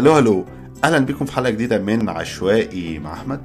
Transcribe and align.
هلو 0.00 0.12
هلو. 0.12 0.44
أهلا 0.84 0.98
بكم 0.98 1.24
في 1.24 1.32
حلقة 1.32 1.50
جديدة 1.50 1.78
من 1.78 2.08
عشوائي 2.08 2.98
مع 2.98 3.12
أحمد. 3.12 3.40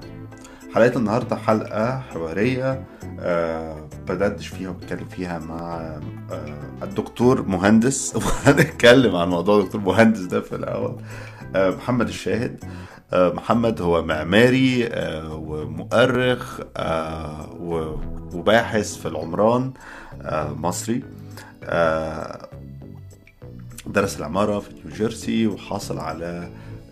حلقه 0.76 0.98
النهارده 0.98 1.36
حلقة 1.36 2.00
حوارية 2.00 2.86
آه 3.20 3.88
بدردش 4.08 4.48
فيها 4.48 4.70
وبتكلم 4.70 5.06
فيها 5.06 5.40
مع 5.40 5.76
آه 6.32 6.54
الدكتور 6.84 7.42
مهندس. 7.42 8.16
وهنتكلم 8.16 9.16
عن 9.16 9.30
موضوع 9.30 9.62
دكتور 9.62 9.82
مهندس 9.82 10.20
ده 10.20 10.42
في 10.42 10.56
الأول. 10.56 10.96
آه 11.56 11.70
محمد 11.70 12.08
الشاهد. 12.08 12.64
آه 13.14 13.30
محمد 13.34 13.82
هو 13.82 14.04
معماري 14.04 14.88
آه 14.88 15.34
ومؤرخ 15.36 16.60
آه 16.78 17.50
وباحث 18.34 18.98
في 18.98 19.08
العمران 19.08 19.74
آه 20.22 20.54
مصري. 20.54 21.04
آه 21.64 22.50
درس 23.88 24.18
العمارة 24.18 24.60
في 24.60 24.70
نيوجيرسي 24.86 25.48
وحاصل 25.48 26.00
على 26.00 26.50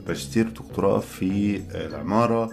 ماجستير 0.07 0.49
دكتوراه 0.49 0.99
في 0.99 1.61
العمارة. 1.75 2.49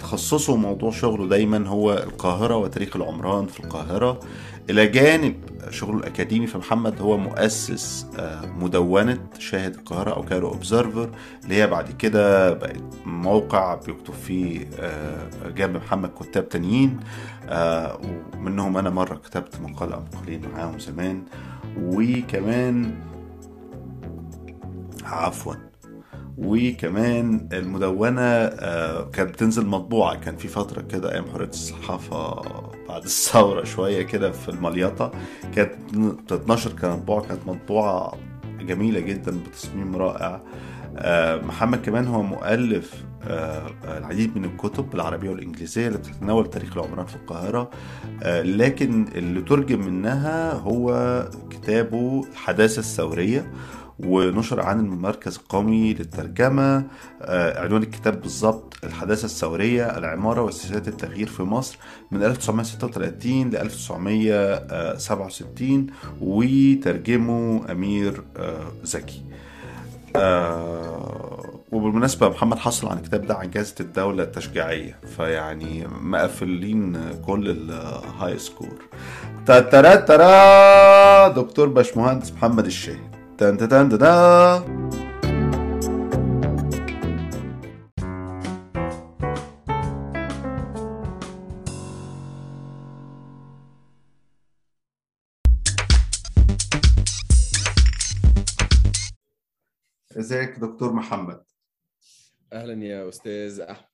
تخصصه 0.00 0.56
موضوع 0.56 0.90
شغله 0.90 1.28
دايما 1.28 1.68
هو 1.68 1.92
القاهرة 1.92 2.56
وتاريخ 2.56 2.96
العمران 2.96 3.46
في 3.46 3.60
القاهرة. 3.60 4.20
إلى 4.70 4.86
جانب 4.86 5.34
شغله 5.70 5.98
الأكاديمي 5.98 6.46
فمحمد 6.46 7.00
هو 7.00 7.16
مؤسس 7.16 8.06
مدونة 8.60 9.18
شاهد 9.38 9.74
القاهرة 9.74 10.10
أو 10.10 10.22
كايرو 10.22 10.48
أوبزرفر 10.48 11.10
اللي 11.44 11.54
هي 11.54 11.66
بعد 11.66 11.90
كده 11.90 12.52
بقت 12.52 12.82
موقع 13.04 13.74
بيكتب 13.74 14.14
فيه 14.14 14.66
جنب 15.56 15.76
محمد 15.76 16.10
كتاب 16.20 16.48
تانيين. 16.48 17.00
ومنهم 18.36 18.76
أنا 18.76 18.90
مرة 18.90 19.14
كتبت 19.14 19.60
مقالة 19.60 19.94
أو 19.94 20.02
مقالين 20.12 20.42
معاهم 20.54 20.78
زمان. 20.78 21.22
وكمان 21.78 22.94
عفوا. 25.06 25.54
وكمان 26.38 27.48
المدونة 27.52 28.48
كانت 29.04 29.30
بتنزل 29.30 29.66
مطبوعة. 29.66 30.14
كان 30.14 30.36
في 30.36 30.48
فترة 30.48 30.82
كده 30.82 31.12
أيام 31.12 31.24
حرية 31.32 31.48
الصحافة 31.48 32.42
بعد 32.88 33.02
الثورة 33.02 33.64
شوية 33.64 34.02
كده 34.02 34.30
في 34.30 34.48
المليطة 34.48 35.12
كانت 35.54 35.72
بتتنشر 35.94 36.72
كمطبوعة. 36.72 37.22
كانت 37.22 37.40
مطبوعة 37.46 38.12
جميلة 38.60 39.00
جدا 39.00 39.38
بتصميم 39.46 39.96
رائع. 39.96 40.40
محمد 41.42 41.82
كمان 41.82 42.06
هو 42.06 42.22
مؤلف 42.22 43.04
العديد 43.84 44.38
من 44.38 44.44
الكتب 44.44 44.90
بالعربية 44.90 45.30
والإنجليزية 45.30 45.86
اللي 45.86 45.98
بتتناول 45.98 46.50
تاريخ 46.50 46.76
العمران 46.76 47.06
في 47.06 47.16
القاهرة. 47.16 47.70
لكن 48.42 49.06
اللي 49.14 49.42
ترجم 49.42 49.86
منها 49.86 50.52
هو 50.52 51.28
كتابه 51.50 52.24
الحداثة 52.32 52.78
الثورية. 52.78 53.52
ونشر 53.98 54.60
عن 54.60 54.80
المركز 54.80 55.36
القومي 55.36 55.94
للترجمة 55.94 56.84
آه 57.22 57.60
عنوان 57.64 57.82
الكتاب 57.82 58.22
بالظبط 58.22 58.74
الحداثة 58.84 59.24
الثورية 59.24 59.98
العمارة 59.98 60.42
وسياسات 60.42 60.88
التغيير 60.88 61.26
في 61.26 61.42
مصر 61.42 61.78
من 62.10 62.22
1936 62.22 63.50
ل 63.50 63.56
1967 63.56 65.86
وترجمه 66.20 67.62
أمير 67.72 68.22
آه 68.36 68.60
زكي. 68.84 69.22
آه 70.16 71.60
وبالمناسبة 71.72 72.28
محمد 72.28 72.58
حصل 72.58 72.88
عن 72.88 72.96
الكتاب 72.98 73.26
ده 73.26 73.34
عن 73.34 73.50
جائزة 73.50 73.74
الدولة 73.80 74.22
التشجيعية 74.22 74.98
فيعني 75.16 75.86
مقفلين 76.02 76.98
كل 77.26 77.50
ال 77.50 78.38
high 78.38 78.56
score 78.56 78.78
ترى 79.46 81.34
دكتور 81.34 81.68
باشمهندس 81.68 82.32
محمد 82.32 82.66
الشاهد. 82.66 83.15
تن 83.38 83.56
تن 83.56 83.68
تن 83.68 83.88
ازيك 100.18 100.58
دكتور 100.58 100.92
محمد؟ 100.92 101.42
أهلا 102.52 102.84
يا 102.84 103.08
أستاذ 103.08 103.60
أحمد. 103.60 103.86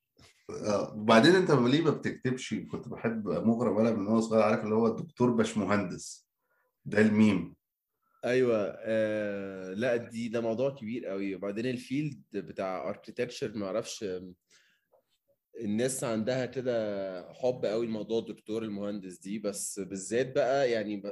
وبعدين 0.96 1.34
أنت 1.34 1.50
ليه 1.50 1.82
ما 1.84 1.90
بتكتبش؟ 1.90 2.54
كنت 2.54 2.88
بحب 2.88 3.28
مغرم 3.28 3.78
أنا 3.78 3.90
من 3.90 4.06
وأنا 4.06 4.20
صغير 4.20 4.42
عارف 4.42 4.64
اللي 4.64 4.74
هو 4.74 4.86
الدكتور 4.86 5.30
باشمهندس 5.30 6.26
ده 6.84 6.98
الميم. 7.00 7.54
أيوه 8.24 8.76
آه 8.78 9.74
لأ 9.74 9.96
دي 9.96 10.28
ده 10.28 10.40
موضوع 10.40 10.70
كبير 10.74 11.06
قوي 11.06 11.34
وبعدين 11.34 11.66
ال 11.66 11.75
field 11.75 12.22
بتاع 12.34 12.88
architecture 12.88 13.54
ما 13.56 13.66
أعرفش 13.66 14.04
الناس 15.60 16.04
عندها 16.04 16.46
كده 16.46 17.32
حب 17.32 17.64
قوي 17.66 17.86
لموضوع 17.86 18.18
الدكتور 18.18 18.62
المهندس 18.62 19.18
دي. 19.18 19.38
بس 19.38 19.80
بالذات 19.80 20.34
بقى 20.34 20.70
يعني 20.70 21.02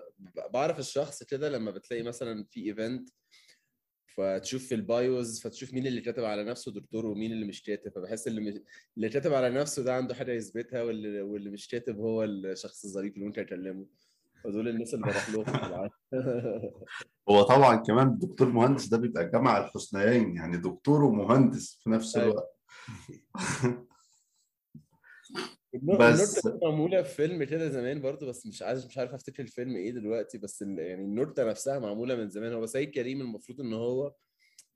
بعرف 0.55 0.79
الشخص 0.79 1.23
كده 1.23 1.49
لما 1.49 1.71
بتلاقي 1.71 2.03
مثلا 2.03 2.45
في 2.51 2.67
event 2.67 3.11
فتشوف 4.17 4.67
في 4.69 4.75
ال 4.75 4.88
bios 4.88 5.41
فتشوف 5.41 5.75
مين 5.75 5.87
اللي 5.87 6.01
كاتب 6.01 6.25
على 6.25 6.45
نفسه 6.45 6.73
دكتور 6.73 7.07
ومين 7.07 7.33
اللي 7.33 7.47
مش 7.47 7.63
كاتب. 7.63 7.93
فبحس 7.95 8.29
اللي 8.29 8.41
مش... 8.41 8.55
اللي 8.97 9.09
كاتب 9.09 9.33
على 9.33 9.51
نفسه 9.51 9.83
ده 9.85 9.95
عنده 9.95 10.15
حاجة 10.15 10.33
يثبتها 10.33 10.83
واللي, 10.83 11.21
واللي 11.23 11.51
مش 11.51 11.69
كاتب 11.69 11.99
هو 11.99 12.25
الشخص 12.25 12.85
الظريف 12.85 13.15
اللي 13.15 13.27
ممكن 13.27 13.43
أكلمه. 13.43 13.87
فدول 14.45 14.69
الناس 14.69 14.95
اللي 14.95 15.05
بروح 15.05 15.31
لهم 15.31 15.91
هو 17.31 17.43
طبعا 17.43 17.77
كمان 17.77 18.09
الدكتور 18.09 18.49
مهندس 18.49 18.87
ده 18.87 18.99
بيبقى 18.99 19.31
جمع 19.31 19.59
الحسنيين 19.59 20.37
يعني 20.37 20.57
دكتور 20.57 21.05
ومهندس 21.05 21.81
في 21.85 21.91
نفس 21.91 22.17
الوقت. 22.17 22.57
بس 26.01 26.49
معمولة 26.63 27.03
في 27.03 27.15
فيلم 27.15 27.45
كده 27.45 27.69
زمان 27.69 28.01
برضه 28.01 28.27
بس 28.27 28.47
مش 28.47 28.63
عارف 28.63 28.87
مش 28.87 28.99
عارف 28.99 29.15
أفتكر 29.15 29.43
الفيلم 29.43 29.77
إيه 29.77 29.91
دلوقتي 29.91 30.39
بس 30.39 30.63
يعني 30.63 31.05
النورتة 31.05 31.45
نفسها 31.45 31.79
معمولة 31.79 32.15
من 32.17 32.29
زمان. 32.29 32.53
هو 32.53 32.67
سيد 32.67 32.91
كريم 32.91 33.21
المفروض 33.21 33.61
إن 33.61 33.73
هو 33.73 34.15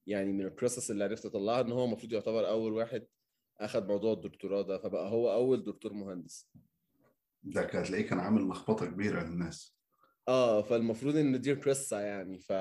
يعني 0.07 0.33
من 0.33 0.47
القصص 0.47 0.91
اللي 0.91 1.05
عرفت 1.05 1.27
اطلعها 1.27 1.61
إن 1.61 1.73
هو 1.73 1.85
المفروض 1.85 2.13
يعتبر 2.13 2.49
أول 2.49 2.73
واحد 2.73 3.07
اخذ 3.61 3.87
موضوع 3.87 4.13
الدكتوراه 4.13 4.63
ده 4.63 4.79
فبقى 4.79 5.11
هو 5.11 5.33
أول 5.33 5.65
دكتور 5.65 5.93
مهندس. 5.93 6.51
ده 7.45 7.61
هتلاقيه 7.61 8.07
كان 8.07 8.19
عامل 8.21 8.49
لخبطة 8.49 8.87
كبيرة 8.87 9.23
للناس. 9.23 9.77
آه 10.29 10.63
فالمفروض 10.63 11.17
إن 11.17 11.41
دي 11.41 11.53
قصة 11.53 12.01
يعني. 12.01 12.39
ف 12.39 12.53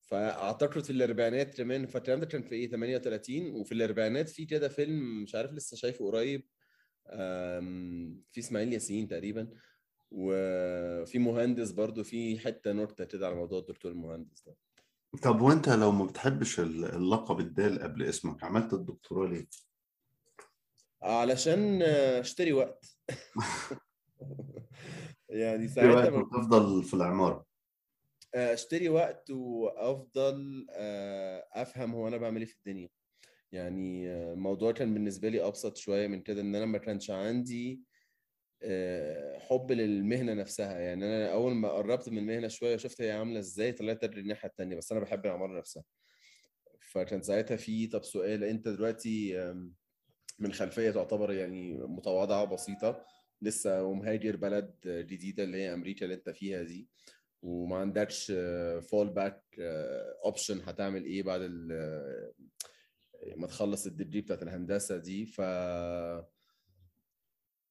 فأعتقد 0.00 0.84
في 0.84 0.90
الأربعينات 0.90 1.56
كمان 1.56 1.86
فالكلام 1.86 2.20
ده 2.20 2.26
كان 2.26 2.42
في 2.42 2.54
إيه 2.54 2.70
38 2.70 3.50
وفي 3.50 3.72
الأربعينات 3.72 4.28
في 4.28 4.44
كده 4.46 4.68
فيلم 4.68 5.22
مش 5.22 5.34
عارف 5.34 5.52
لسه 5.52 5.76
شايفه 5.76 6.06
قريب. 6.06 6.48
في 8.32 8.38
إسماعيل 8.40 8.72
ياسين 8.72 9.08
تقريبا. 9.08 9.48
وفي 10.10 11.18
مهندس 11.18 11.70
برضو 11.70 12.04
في 12.04 12.38
حتة 12.38 12.72
نكتة 12.72 13.04
كده 13.04 13.26
على 13.26 13.36
موضوع 13.36 13.58
الدكتور 13.58 13.92
المهندس 13.92 14.42
ده. 14.46 14.56
طب 15.22 15.40
وأنت 15.40 15.68
لو 15.68 15.92
ما 15.92 16.04
بتحبش 16.04 16.60
اللقب 16.60 17.40
الدال 17.40 17.78
قبل 17.82 18.02
اسمك 18.02 18.44
عملت 18.44 18.72
الدكتوراه 18.72 19.28
ليه؟ 19.28 19.46
علشان 21.02 21.82
اشتري 21.82 22.52
وقت. 22.52 22.96
يعني 25.28 25.68
ساعتها 25.68 26.22
تفضل 26.22 26.84
في 26.84 26.94
العمارة. 26.94 27.46
اشتري 28.34 28.88
وقت 28.88 29.30
وافضل 29.30 30.66
افهم 31.52 31.94
هو 31.94 32.08
أنا 32.08 32.16
بعمل 32.16 32.40
إيه 32.40 32.46
في 32.46 32.54
الدنيا. 32.56 32.88
يعني 33.52 34.08
الموضوع 34.32 34.72
كان 34.72 34.94
بالنسبة 34.94 35.28
لي 35.28 35.46
أبسط 35.46 35.76
شوية 35.76 36.06
من 36.06 36.22
كده 36.22 36.40
إن 36.40 36.54
أنا 36.54 36.66
ما 36.66 36.78
كانش 36.78 37.10
عندي 37.10 37.82
حب 39.38 39.72
للمهنة 39.72 40.34
نفسها. 40.34 40.78
يعني 40.78 41.04
أنا 41.04 41.32
أول 41.32 41.54
ما 41.54 41.68
قربت 41.72 42.08
من 42.08 42.18
المهنة 42.18 42.48
شوية 42.48 42.76
شفت 42.76 43.00
هي 43.00 43.12
عاملة 43.12 43.38
إزاي 43.38 43.72
طلعت 43.72 44.04
الناحية 44.04 44.48
الثانية 44.48 44.76
بس 44.76 44.92
أنا 44.92 45.00
بحب 45.00 45.26
العمارة 45.26 45.58
نفسها. 45.58 45.84
فكان 46.80 47.22
ساعتها 47.22 47.56
في 47.56 47.86
طب 47.86 48.04
سؤال 48.04 48.44
أنت 48.44 48.68
دلوقتي 48.68 49.36
من 50.38 50.52
خلفية 50.52 50.90
تعتبر 50.90 51.32
يعني 51.32 51.78
متواضعة 51.78 52.42
وبسيطة 52.42 53.04
لسه 53.42 53.82
ومهاجر 53.82 54.36
بلد 54.36 54.74
جديدة 54.86 55.44
اللي 55.44 55.56
هي 55.56 55.74
أمريكا 55.74 56.04
اللي 56.04 56.14
أنت 56.14 56.30
فيها 56.30 56.62
دي 56.62 56.88
وما 57.42 57.76
عندكش 57.76 58.32
fallback 58.90 59.42
option 60.24 60.60
هتعمل 60.64 61.04
إيه 61.04 61.22
بعد 61.22 61.40
ما 63.36 63.46
تخلص 63.46 63.86
ال 63.86 63.91
degree 63.91 64.20
بتاعت 64.20 64.42
الهندسة 64.42 64.96
دي. 64.96 65.26
ف 65.26 65.40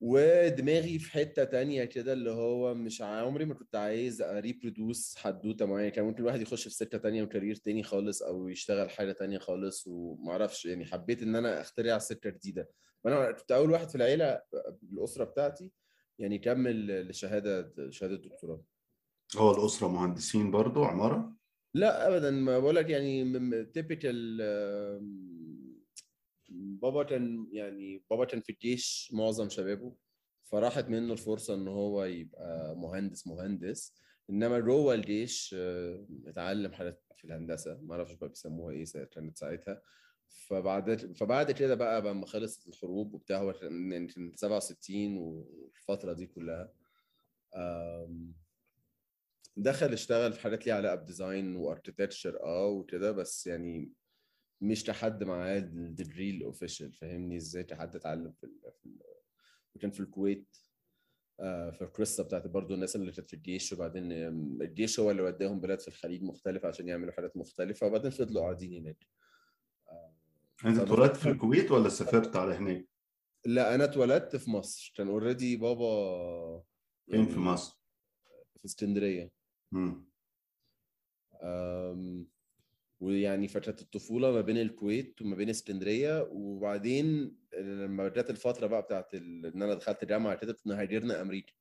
ودماغي 0.01 0.99
في 0.99 1.11
حتة 1.11 1.43
تانية 1.43 1.85
كده 1.85 2.13
اللي 2.13 2.31
هو 2.31 2.73
مش 2.73 3.01
عمري 3.01 3.45
ما 3.45 3.53
كنت 3.53 3.75
عايز 3.75 4.21
a 4.21 4.31
reproduce 4.31 5.15
حدوتة 5.17 5.65
معينة. 5.65 5.89
كان 5.89 6.05
ممكن 6.05 6.21
الواحد 6.21 6.41
يخش 6.41 6.63
في 6.63 6.73
سكة 6.73 6.97
تانية 6.97 7.23
و 7.23 7.28
career 7.28 7.55
تاني 7.55 7.83
خالص 7.83 8.21
أو 8.21 8.47
يشتغل 8.47 8.89
حاجة 8.89 9.11
تانية 9.11 9.37
خالص 9.37 9.87
ومعرفش 9.87 10.65
يعني 10.65 10.85
حبيت 10.85 11.23
إن 11.23 11.35
أنا 11.35 11.61
أخترع 11.61 11.97
سكة 11.97 12.29
جديدة. 12.29 12.69
وأنا 13.03 13.31
كنت 13.31 13.51
أول 13.51 13.71
واحد 13.71 13.89
في 13.89 13.95
العيلة 13.95 14.41
الأسرة 14.93 15.23
بتاعتي 15.23 15.71
يعني 16.19 16.37
كمل 16.39 17.07
لشهادة 17.09 17.73
شهادة 17.89 18.15
دكتوراه. 18.15 18.63
هو 19.37 19.51
الأسرة 19.51 19.87
مهندسين 19.87 20.51
برضو 20.51 20.83
عمارة؟ 20.83 21.35
لا 21.73 22.07
ابدا 22.07 22.31
ما 22.31 22.59
بقول 22.59 22.75
لك 22.75 22.89
يعني 22.89 23.65
تيبيكال 23.65 24.41
بابا 26.81 27.03
يعني 27.51 28.03
بابا 28.09 28.25
كان 28.25 28.41
في 28.41 28.51
الجيش 28.51 29.09
معظم 29.13 29.49
شبابه 29.49 29.95
فراحت 30.43 30.85
منه 30.89 31.13
الفرصة 31.13 31.53
إن 31.55 31.67
هو 31.67 32.03
يبقى 32.03 32.75
مهندس 32.75 33.27
مهندس. 33.27 33.93
إنما 34.29 34.59
جوه 34.59 34.93
الجيش 34.93 35.55
آه، 35.57 36.05
اتعلم 36.25 36.71
حاجات 36.73 37.03
في 37.17 37.25
الهندسة. 37.25 37.79
ما 37.81 37.93
أعرفش 37.93 38.13
بقى 38.13 38.29
بيسموها 38.29 38.73
إيه 38.73 38.85
كانت 39.03 39.37
ساعتها. 39.37 39.81
فبعد 40.27 41.15
فبعد 41.15 41.51
كده 41.51 41.75
بقى 41.75 42.01
لما 42.01 42.25
خلصت 42.25 42.67
الحروب 42.67 43.13
وبتاع 43.13 43.37
هو 43.37 43.51
يعني 43.51 44.07
كان 44.07 44.31
67 44.35 45.17
والفترة 45.17 46.13
دي 46.13 46.27
كلها. 46.27 46.73
دخل 49.57 49.93
اشتغل 49.93 50.33
في 50.33 50.39
حاجات 50.41 50.65
ليها 50.65 50.75
علاقة 50.75 50.95
ب 50.95 51.04
design 51.04 51.55
و 51.55 51.62
architecture 51.62 52.43
آه 52.43 52.67
وكده. 52.67 53.11
بس 53.11 53.47
يعني 53.47 53.91
مش 54.65 54.89
لحد 54.89 55.23
معاه 55.23 55.57
ال 55.57 55.67
degree 55.67 56.29
ال 56.29 56.36
official 56.36 56.93
فاهمني 56.93 57.37
إزاي 57.37 57.67
لحد 57.71 57.95
اتعلم 57.95 58.31
في 58.31 58.43
ال... 58.43 58.59
في 58.81 58.85
ال... 58.85 58.99
وكان 59.75 59.91
في 59.91 59.99
الكويت 59.99 60.57
آه، 61.39 61.71
في 61.71 61.81
القصة 61.81 62.23
بتاعت 62.23 62.47
برضو 62.47 62.73
الناس 62.73 62.95
اللي 62.95 63.11
كانت 63.11 63.27
في 63.27 63.33
الجيش 63.35 63.73
وبعدين 63.73 64.11
الجيش 64.61 64.99
هو 64.99 65.11
اللي 65.11 65.21
وداهم 65.21 65.59
بلاد 65.59 65.79
في 65.79 65.87
الخليج 65.87 66.23
مختلفة 66.23 66.67
عشان 66.67 66.87
يعملوا 66.87 67.13
حاجات 67.13 67.37
مختلفة 67.37 67.87
وبعدين 67.87 68.11
فضلوا 68.11 68.41
قاعدين 68.41 68.73
هناك 68.81 69.07
أنت 70.65 70.77
طب- 70.77 70.83
اتولدت 70.83 71.15
في 71.15 71.29
الكويت 71.29 71.71
ولا 71.71 71.89
سافرت 71.89 72.35
على 72.35 72.53
هناك؟ 72.55 72.87
لا 73.45 73.75
أنا 73.75 73.83
اتولدت 73.83 74.35
في 74.35 74.49
مصر 74.51 74.93
كان 74.95 75.07
already 75.07 75.55
بابا 75.55 76.63
فين 77.11 77.25
في 77.25 77.39
مصر؟ 77.39 77.79
في 78.59 78.65
اسكندرية 78.65 79.31
مم. 79.71 80.05
ويعني 82.99 83.47
فترة 83.47 83.75
الطفولة 83.81 84.31
ما 84.31 84.41
بين 84.41 84.57
الكويت 84.57 85.21
وما 85.21 85.35
بين 85.35 85.49
اسكندرية 85.49 86.27
وبعدين 86.31 87.35
لما 87.57 88.07
جت 88.07 88.29
الفترة 88.29 88.67
بقى 88.67 88.81
بتاعت 88.81 89.13
ال... 89.13 89.45
إن 89.45 89.61
أنا 89.61 89.73
دخلت 89.73 90.05
جامعة 90.05 90.35
كده 90.35 90.53
كنا 90.53 90.81
هاجرنا 90.81 91.21
أمريكا. 91.21 91.53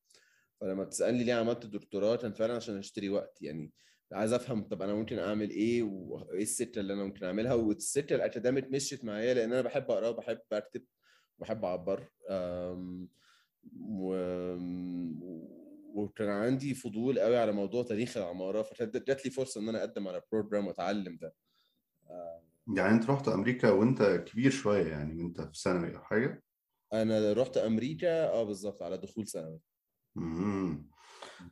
فلما 0.61 0.85
بتسألني 0.85 1.25
ليه 1.25 1.35
عملت 1.35 1.67
دكتوراه 1.67 2.17
كان 2.17 2.33
فعلا 2.33 2.55
عشان 2.57 2.77
اشتري 2.79 3.09
وقت. 3.09 3.43
يعني 3.43 3.73
عايز 4.13 4.33
أفهم 4.33 4.63
طب 4.69 4.83
أنا 4.83 4.95
ممكن 4.95 5.19
أعمل 5.19 5.51
إيه 5.51 5.83
وايه 5.83 6.43
السكة 6.43 6.81
اللي 6.81 6.93
أنا 6.93 7.05
ممكن 7.05 7.25
أعملها؟ 7.25 7.55
والسكة 7.55 8.17
الأكاديميك 8.17 8.71
مشيت 8.71 9.05
معايا 9.05 9.35
لأن 9.35 9.53
أنا 9.53 9.63
بحب 9.63 9.91
أقرأ 9.91 10.09
وبحب 10.09 10.39
أكتب 10.53 10.85
وبحب 11.39 11.65
أعبر. 11.65 12.09
أم، 12.31 13.09
و... 13.81 14.15
وكان 15.95 16.29
عندي 16.29 16.75
فضول 16.75 17.19
قوي 17.21 17.37
على 17.37 17.53
موضوع 17.53 17.83
تاريخ 17.83 18.17
العمارة 18.17 18.63
فجات 18.63 19.25
لي 19.25 19.31
فرصة 19.31 19.61
إن 19.61 19.69
أنا 19.69 19.79
أقدم 19.81 20.09
على 20.09 20.23
بروجرام 20.33 20.67
وأتعلم 20.67 21.17
ده. 21.17 21.35
يعني 22.77 22.95
أنت 22.95 23.11
رحت 23.11 23.29
أمريكا 23.29 23.71
وأنت 23.71 24.03
كبير 24.03 24.51
شوية 24.51 24.87
يعني 24.87 25.23
وأنت 25.23 25.41
في 25.41 25.61
ثانوي 25.63 25.97
أو 25.97 26.03
حاجة؟ 26.05 26.43
أنا 26.93 27.33
رحت 27.33 27.57
أمريكا 27.57 28.29
آه 28.29 28.43
بالظبط 28.45 28.83
على 28.83 28.99
دخول 28.99 29.27
ثانوي. 29.29 29.61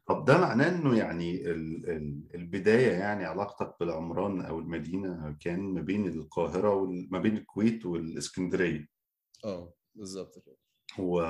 طب 0.07 0.25
ده 0.25 0.39
معناه 0.39 0.69
إنه 0.69 0.99
يعني 0.99 1.51
ال 1.51 1.91
ال 1.91 2.29
البداية 2.35 2.93
يعني 2.93 3.25
علاقتك 3.25 3.77
بالعمران 3.81 4.41
أو 4.41 4.59
المدينة 4.59 5.37
كان 5.41 5.61
ما 5.61 5.81
بين 5.81 6.09
القاهرة 6.09 6.75
وما 6.75 7.19
بين 7.19 7.37
الكويت 7.37 7.87
والإسكندرية. 7.87 8.87
آه 9.45 9.75
بالظبط 9.95 10.39
كده. 10.39 10.57
و 10.99 11.21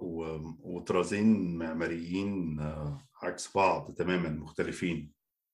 و 0.00 0.40
وطرازين 0.60 1.58
معماريين 1.58 2.60
آه، 2.60 3.08
عكس 3.22 3.56
بعض 3.56 3.92
تماما 3.92 4.28
مختلفين. 4.28 5.12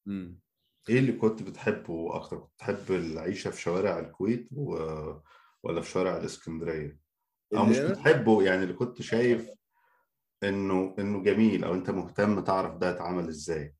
امم 0.08 0.40
إيه 0.88 0.98
اللي 0.98 1.12
كنت 1.12 1.42
بتحبه 1.42 2.16
أكتر؟ 2.16 2.36
كنت 2.36 2.52
بتحب 2.54 2.90
العيشة 2.90 3.50
في 3.50 3.60
شوارع 3.60 3.98
الكويت 3.98 4.48
و... 4.52 4.74
ولا 5.62 5.80
في 5.80 5.90
شوارع 5.90 6.16
الإسكندرية؟ 6.16 7.00
أو 7.56 7.64
مش 7.64 7.78
بتحبه 7.78 8.42
يعني 8.42 8.62
اللي 8.62 8.74
كنت 8.74 9.02
شايف 9.02 9.50
إنه 10.42 10.94
إنه 10.98 11.22
جميل 11.22 11.64
أو 11.64 11.74
أنت 11.74 11.90
مهتم 11.90 12.40
تعرف 12.40 12.76
ده 12.76 12.90
اتعمل 12.90 13.28
إزاي؟ 13.28 13.74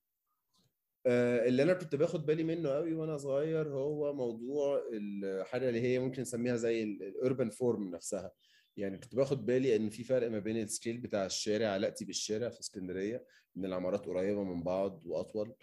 آه، 1.07 1.49
اللي 1.49 1.63
أنا 1.63 1.75
كنت 1.75 1.95
باخد 1.95 2.27
بالي 2.27 2.45
منه 2.45 2.69
قوي 2.69 2.95
وأنا 2.95 3.17
صغير 3.17 3.69
هو 3.69 4.13
موضوع 4.13 4.83
الحاجة 4.93 5.69
اللي 5.69 5.81
هي 5.81 5.99
ممكن 5.99 6.23
نسميها 6.23 6.57
زي 6.57 6.83
ال 6.83 6.94
urban 6.94 7.51
form 7.51 7.89
نفسها. 7.89 8.31
يعني 8.77 8.99
كنت 8.99 9.15
باخد 9.15 9.47
بالي 9.47 9.77
إن 9.77 9.91
في 9.91 10.05
فرق 10.05 10.31
ما 10.31 10.39
بين 10.39 10.57
ال 10.57 10.64
scale 10.64 10.99
بتاع 10.99 11.27
الشارع 11.27 11.69
علاقتي 11.69 12.05
بالشارع 12.05 12.49
في 12.49 12.61
اسكندرية 12.61 13.25
إن 13.57 13.65
العمارات 13.65 14.07
قريبة 14.07 14.45
من 14.45 14.63
بعض 14.63 15.03
وأطول 15.07 15.55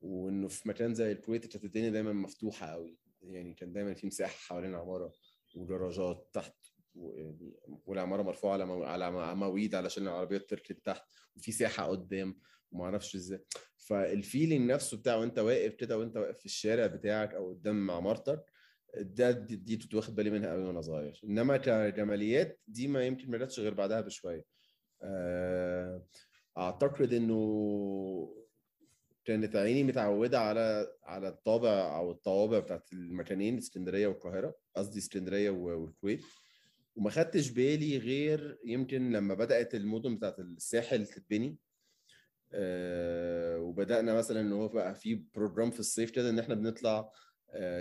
وإنه 0.00 0.48
في 0.48 0.68
مكان 0.68 0.94
زي 0.94 1.12
الكويت 1.12 1.46
كانت 1.46 1.64
الدنيا 1.64 1.90
دايما 1.90 2.12
مفتوحة 2.12 2.66
قوي 2.66 2.98
يعني 3.22 3.54
كان 3.54 3.72
دايما 3.72 3.94
في 3.94 4.06
مساحة 4.06 4.36
حوالين 4.36 4.70
العمارة 4.70 5.12
وجراجات 5.54 6.30
تحت 6.32 6.54
والعمارة 7.86 8.22
مرفوعة 8.22 8.52
على. 8.52 8.86
على 8.86 9.36
عواميد 9.36 9.74
علشان 9.74 10.02
العربيات 10.02 10.50
تركن 10.50 10.82
تحت 10.82 11.04
وفي 11.36 11.52
ساحة 11.52 11.86
قدام 11.86 12.38
وما 12.72 12.84
أعرفش 12.84 13.14
إزاي 13.14 13.44
فال 13.76 13.97
feeling 13.97 14.70
نفسه 14.70 14.96
بتاع 14.96 15.16
وأنت 15.16 15.38
واقف 15.38 15.74
كده 15.74 15.98
وأنت 15.98 16.16
واقف 16.16 16.38
في 16.38 16.46
الشارع 16.46 16.86
بتاعك 16.86 17.34
أو 17.34 17.48
قدام 17.48 17.90
عمارتك 17.90 18.44
ده 18.96 19.30
دي, 19.30 19.56
دي 19.56 19.76
كنت 19.76 19.94
واخد 19.94 20.14
بالي 20.14 20.30
منها 20.30 20.52
قوي 20.52 20.62
وأنا 20.64 20.80
صغير. 20.80 21.20
إنما 21.24 21.56
كجماليات 21.56 22.60
دي 22.68 22.88
ما 22.88 23.06
يمكن 23.06 23.30
ما 23.30 23.38
جاتش 23.38 23.60
غير 23.60 23.74
بعدها 23.74 24.00
بشوية. 24.00 24.44
آه، 25.02 26.02
أعتقد 26.58 27.12
إنه 27.12 28.36
كانت 29.24 29.56
عيني 29.56 29.84
متعودة 29.84 30.40
على 30.40 30.92
على 31.04 31.28
الطابع 31.28 31.98
أو 31.98 32.10
الطوابع 32.10 32.58
بتاعت 32.58 32.92
المكانين 32.92 33.58
اسكندرية 33.58 34.06
والقاهرة. 34.06 34.54
قصدي 34.76 34.98
اسكندرية 34.98 35.50
والكويت. 35.50 36.20
وما 36.96 37.10
خدتش 37.10 37.50
بالي 37.50 37.98
غير 37.98 38.58
يمكن 38.64 39.12
لما 39.12 39.34
بدأت 39.34 39.74
المدن 39.74 40.16
بتاعت 40.16 40.38
الساحل 40.38 41.06
تتبني. 41.06 41.58
آه، 42.52 43.58
وبدأنا 43.58 44.14
مثلا 44.14 44.40
إن 44.40 44.52
هو 44.52 44.68
بقى 44.68 44.94
في 44.94 45.22
بروجرام 45.34 45.70
في 45.70 45.80
الصيف 45.80 46.10
كده 46.10 46.30
إن 46.30 46.38
إحنا 46.38 46.54
بنطلع 46.54 47.10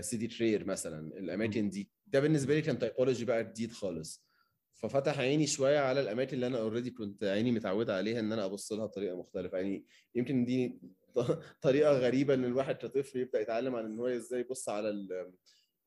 سيتي 0.01 0.27
ترير 0.27 0.66
مثلا 0.66 1.18
الأماكن 1.18 1.69
دي. 1.69 1.89
ده 2.07 2.19
بالنسبة 2.19 2.56
لي 2.56 2.62
كان 2.62 2.80
typology 2.79 3.25
بقى 3.25 3.44
جديد 3.44 3.71
خالص. 3.71 4.30
ففتح 4.74 5.19
عيني 5.19 5.48
شوية 5.48 5.80
على 5.80 6.01
الأماكن 6.01 6.33
اللي 6.36 6.48
أنا 6.48 6.57
already 6.59 6.91
كنت 6.92 7.24
عيني 7.24 7.51
متعودة 7.51 7.95
عليها 7.98 8.19
إن 8.19 8.31
أنا 8.31 8.45
أبص 8.45 8.71
لها 8.71 8.86
بطريقة 8.86 9.18
مختلفة. 9.18 9.57
يعني 9.57 9.86
يمكن 10.16 10.45
دي 10.45 10.80
طريقة 11.61 11.92
غريبة 11.92 12.33
إن 12.33 12.45
الواحد 12.45 12.76
كطفل 12.76 13.19
يبدأ 13.19 13.42
يتعلم 13.42 13.76
عن 13.76 13.85
إن 13.85 13.99
هو 13.99 14.07
إزاي 14.07 14.40
يبص 14.40 14.69
على 14.69 14.90
ال 14.90 15.33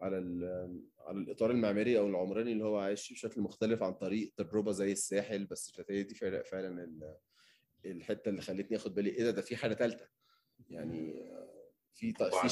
على 0.00 0.18
ال 0.18 0.44
على 0.98 1.18
الإطار 1.18 1.50
المعماري 1.50 1.98
أو 1.98 2.06
العمراني 2.08 2.52
اللي 2.52 2.64
هو 2.64 2.78
عايش 2.78 3.06
فيه 3.06 3.14
بشكل 3.14 3.40
مختلف 3.40 3.82
عن 3.82 3.92
طريق 3.94 4.32
تجربة 4.36 4.72
زي 4.72 4.92
الساحل. 4.92 5.44
بس 5.46 5.80
هي 5.90 6.02
دي 6.02 6.14
فعلا 6.14 6.42
فعلا 6.42 6.84
ال- 6.84 7.16
الحتة 7.86 8.28
اللي 8.28 8.40
خلتني 8.42 8.76
آخد 8.76 8.94
بالي 8.94 9.10
إيه 9.10 9.24
ده 9.24 9.30
ده 9.30 9.42
في 9.42 9.56
حاجة 9.56 9.74
ثالثه 9.74 10.08
يعني 10.70 11.30
آه، 11.30 11.70
في 11.94 12.12
ط- 12.12 12.22
في 12.22 12.48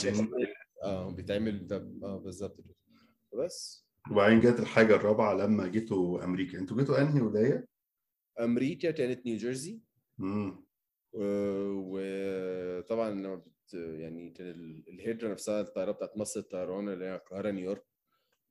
آه 0.83 1.11
بيتعمل 1.11 1.67
ده. 1.67 1.77
آه 2.03 2.19
بالظبط 2.19 2.61
كده. 2.61 2.75
بس. 3.45 3.87
وبعدين 4.11 4.41
جت 4.41 4.61
الحاجة 4.61 4.95
الرابعة 4.97 5.35
لما 5.35 5.67
جيتوا 5.69 6.25
أمريكا. 6.25 6.59
أنتوا 6.59 6.77
جيتوا 6.77 7.01
أنهي 7.01 7.21
ولاية؟ 7.21 7.69
أمريكا 8.41 8.91
كانت 8.91 9.27
نيوجيرسي 9.27 9.81
امم 10.21 10.65
وطبعا 11.91 13.11
لما 13.11 13.35
بت 13.35 13.75
يعني 13.75 14.31
كان 14.31 14.47
ال- 14.51 14.85
الهجره 14.89 15.29
نفسها 15.33 15.61
الطيارة 15.61 15.93
بتاعت 15.93 16.17
مصر 16.17 16.41
الطيران 16.41 16.89
اللي 16.89 17.05
هي 17.05 17.15
القاهرة 17.17 17.51
نيويورك. 17.51 17.85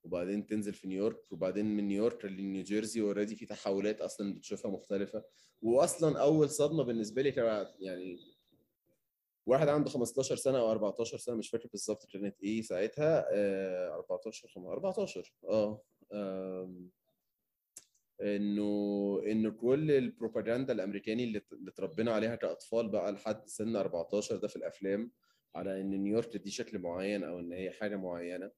وبعدين 0.03 0.45
تنزل 0.45 0.74
في 0.74 0.88
نيويورك. 0.88 1.31
وبعدين 1.31 1.65
من 1.77 1.88
نيويورك 1.88 2.25
لنيوجيرسي 2.25 3.01
already 3.01 3.35
في 3.36 3.45
تحولات 3.45 4.01
أصلا 4.01 4.33
بتشوفها 4.33 4.71
مختلفة. 4.71 5.24
واصلا 5.62 6.21
أول 6.21 6.50
صدمة 6.50 6.83
بالنسبة 6.83 7.21
لي 7.21 7.31
كانت 7.31 7.69
يعني 7.79 8.17
واحد 9.49 9.67
عنده 9.69 9.89
15 9.89 10.35
سنة 10.35 10.59
أو 10.59 10.71
14 10.71 11.17
سنة 11.17 11.35
مش 11.35 11.49
فاكر 11.49 11.67
بالظبط 11.71 12.05
كانت 12.13 12.39
إيه 12.43 12.61
ساعتها 12.61 13.25
آه 13.31 13.93
14 13.95 14.47
خم- 14.47 14.65
14 14.67 15.33
آه 15.49 15.81
إنه 18.21 19.21
إنه 19.25 19.51
كل 19.51 19.91
البروباجندا 19.91 20.73
الأمريكاني 20.73 21.23
اللي 21.23 21.41
اتربينا 21.67 22.11
عليها 22.11 22.35
كأطفال 22.35 22.89
بقى 22.89 23.11
لحد 23.11 23.47
سن 23.47 23.75
14 23.75 24.35
ده 24.37 24.47
في 24.47 24.55
الأفلام 24.55 25.11
على 25.55 25.81
إن 25.81 25.89
نيويورك 25.89 26.37
دي 26.37 26.51
شكل 26.51 26.79
معين 26.79 27.23
أو 27.23 27.39
إن 27.39 27.53
هي 27.53 27.71
حاجة 27.71 27.95
معينة 27.95 28.51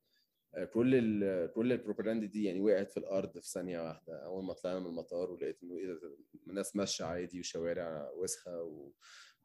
آه، 0.55 0.65
كل 0.65 0.95
ال 0.95 1.51
كل 1.51 1.71
البروباجندا 1.71 2.25
دي 2.25 2.43
يعني 2.43 2.61
وقعت 2.61 2.91
في 2.91 2.97
الأرض 2.97 3.37
في 3.39 3.49
ثانية 3.51 3.79
واحدة. 3.81 4.25
أول 4.25 4.43
ما 4.43 4.53
طلعنا 4.53 4.79
من 4.79 4.85
المطار 4.85 5.31
ولقيت 5.31 5.63
إنه 5.63 5.77
إيه 5.77 5.99
الناس 6.47 6.75
ماشية 6.75 7.05
عادي 7.05 7.39
وشوارع 7.39 8.11
وسخة 8.15 8.63
و... 8.63 8.91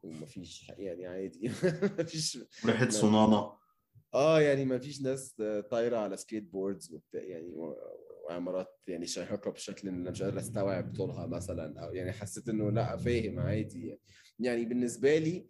ومفيش 0.03 0.71
يعني 0.77 1.05
عادي. 1.07 1.51
مفيش 1.99 2.39
ريحة 2.65 2.89
صنانة. 2.89 3.57
آه 4.13 4.41
يعني 4.41 4.65
ما 4.65 4.79
فيش 4.79 5.01
ناس 5.01 5.41
طايرة 5.71 5.97
على 5.97 6.17
skateboards 6.17 6.93
وبتاع 6.93 7.23
يعني 7.23 7.53
وعمارات 8.27 8.79
يعني 8.87 9.07
شاهقه 9.07 9.51
بشكل 9.51 9.87
إن 9.87 10.01
أنا 10.01 10.11
مش 10.11 10.23
قادر 10.23 10.39
أستوعب 10.39 10.93
طولها 10.95 11.27
مثلا 11.27 11.85
أو 11.85 11.93
يعني 11.93 12.11
حسيت 12.11 12.49
إنه 12.49 12.71
لأ 12.71 12.97
فاهم 12.97 13.39
عادي. 13.39 13.87
يعني, 13.87 14.01
يعني 14.39 14.65
بالنسبة 14.65 15.17
لي 15.17 15.49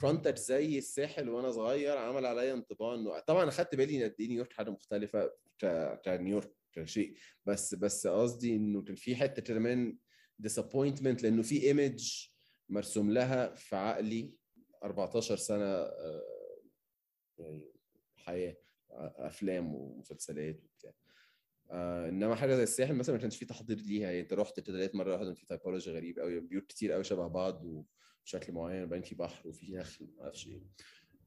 فرونتج 0.00 0.36
زي 0.36 0.78
الساحل 0.78 1.28
وأنا 1.28 1.50
صغير 1.50 1.98
عمل 1.98 2.26
عليا 2.26 2.54
انطباع 2.54 2.94
إنه 2.94 3.18
طبعا 3.20 3.48
أخدت 3.48 3.74
بالي 3.74 3.96
إن 3.96 4.10
قد 4.10 4.14
إيه 4.20 4.28
نيويورك 4.28 4.52
حاجة 4.52 4.70
مختلفة 4.70 5.30
كنيويورك 6.04 6.54
كشيء 6.72 7.14
بس 7.46 7.74
بس 7.74 8.06
قصدي 8.06 8.56
إنه 8.56 8.82
كان 8.82 8.94
في 8.94 9.16
حتة 9.16 9.42
كمان 9.42 9.98
disappointment 10.38 11.22
لأنه 11.22 11.42
في 11.42 11.62
image 11.62 12.28
مرسوم 12.68 13.10
لها 13.10 13.54
في 13.54 13.76
عقلي 13.76 14.32
14 14.82 15.36
سنة 15.36 15.64
آه، 15.64 16.22
يعني 17.38 17.72
حياة 18.16 18.56
أفلام 18.90 19.74
ومسلسلات 19.74 20.64
وبتاع. 20.64 20.92
آه 21.70 22.08
إنما 22.08 22.34
حاجة 22.34 22.54
زي 22.54 22.62
الساحل 22.62 22.94
مثلا 22.94 23.14
ما 23.14 23.20
كانش 23.20 23.36
في 23.36 23.44
تحضير 23.44 23.76
ليها. 23.76 24.02
يعني 24.10 24.20
أنت 24.20 24.32
رحت 24.32 24.58
ابتديت 24.58 24.94
مرة 24.94 25.12
واحدة 25.12 25.34
في 25.34 25.46
typology 25.46 25.90
غريب 25.90 26.18
قوي 26.18 26.40
بيوت 26.40 26.66
كتير 26.66 26.92
قوي 26.92 27.04
شبه 27.04 27.28
بعض 27.28 27.64
وبشكل 27.64 28.52
معين 28.52 28.82
وبعدين 28.82 29.02
في 29.02 29.14
بحر 29.14 29.48
وفي 29.48 29.72
نخل 29.72 30.08
ما 30.16 30.22
أعرفش 30.22 30.46
إيه. 30.46 30.62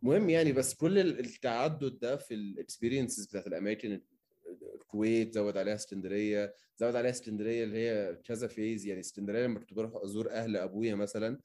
المهم 0.03 0.29
يعني 0.29 0.51
بس 0.51 0.73
كل 0.73 0.97
التعدد 0.97 1.99
ده 1.99 2.17
في 2.17 2.33
ال 2.33 2.41
experiences 2.41 3.25
بتاعت 3.25 3.47
الأماكن 3.47 4.01
الكويت 4.91 5.33
زود 5.33 5.57
عليها 5.57 5.75
اسكندرية 5.75 6.55
زود 6.77 6.95
عليها 6.95 7.11
اسكندرية 7.11 7.63
اللي 7.63 7.77
هي 7.77 8.15
كذا 8.23 8.47
phase. 8.47 8.85
يعني 8.85 8.99
اسكندرية 8.99 9.43
لما 9.45 9.59
كنت 9.59 9.73
بروح 9.73 10.03
أزور 10.03 10.31
أهل 10.31 10.57
أبويا 10.57 10.95
مثلا 10.95 11.39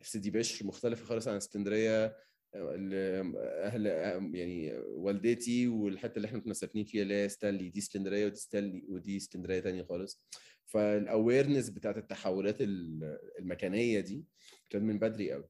في 0.00 0.10
سيدي 0.10 0.30
بشر 0.30 0.66
مختلفة 0.66 1.04
خالص 1.04 1.28
عن 1.28 1.36
اسكندرية. 1.36 2.16
أهل 2.54 3.86
يعني 4.34 4.72
والدتي 4.78 5.68
والحتة 5.68 6.16
اللي 6.16 6.26
إحنا 6.28 6.38
كنا 6.38 6.54
ساكنين 6.54 6.84
فيها 6.84 7.02
اللي 7.02 7.14
هي 7.14 7.28
ستانلي 7.28 7.68
دي 7.68 7.78
اسكندرية 7.78 8.26
ودي 8.26 8.36
ستانلي 8.36 8.84
ودي 8.88 9.16
اسكندرية 9.16 9.60
ثانية 9.60 9.82
خالص. 9.82 10.26
فال 10.66 10.85
awareness 10.85 11.70
بتاعت 11.70 11.96
التحولات 11.96 12.56
المكانية 12.60 14.00
دي 14.00 14.24
كان 14.70 14.82
من 14.82 14.98
بدري 14.98 15.32
قوي 15.32 15.48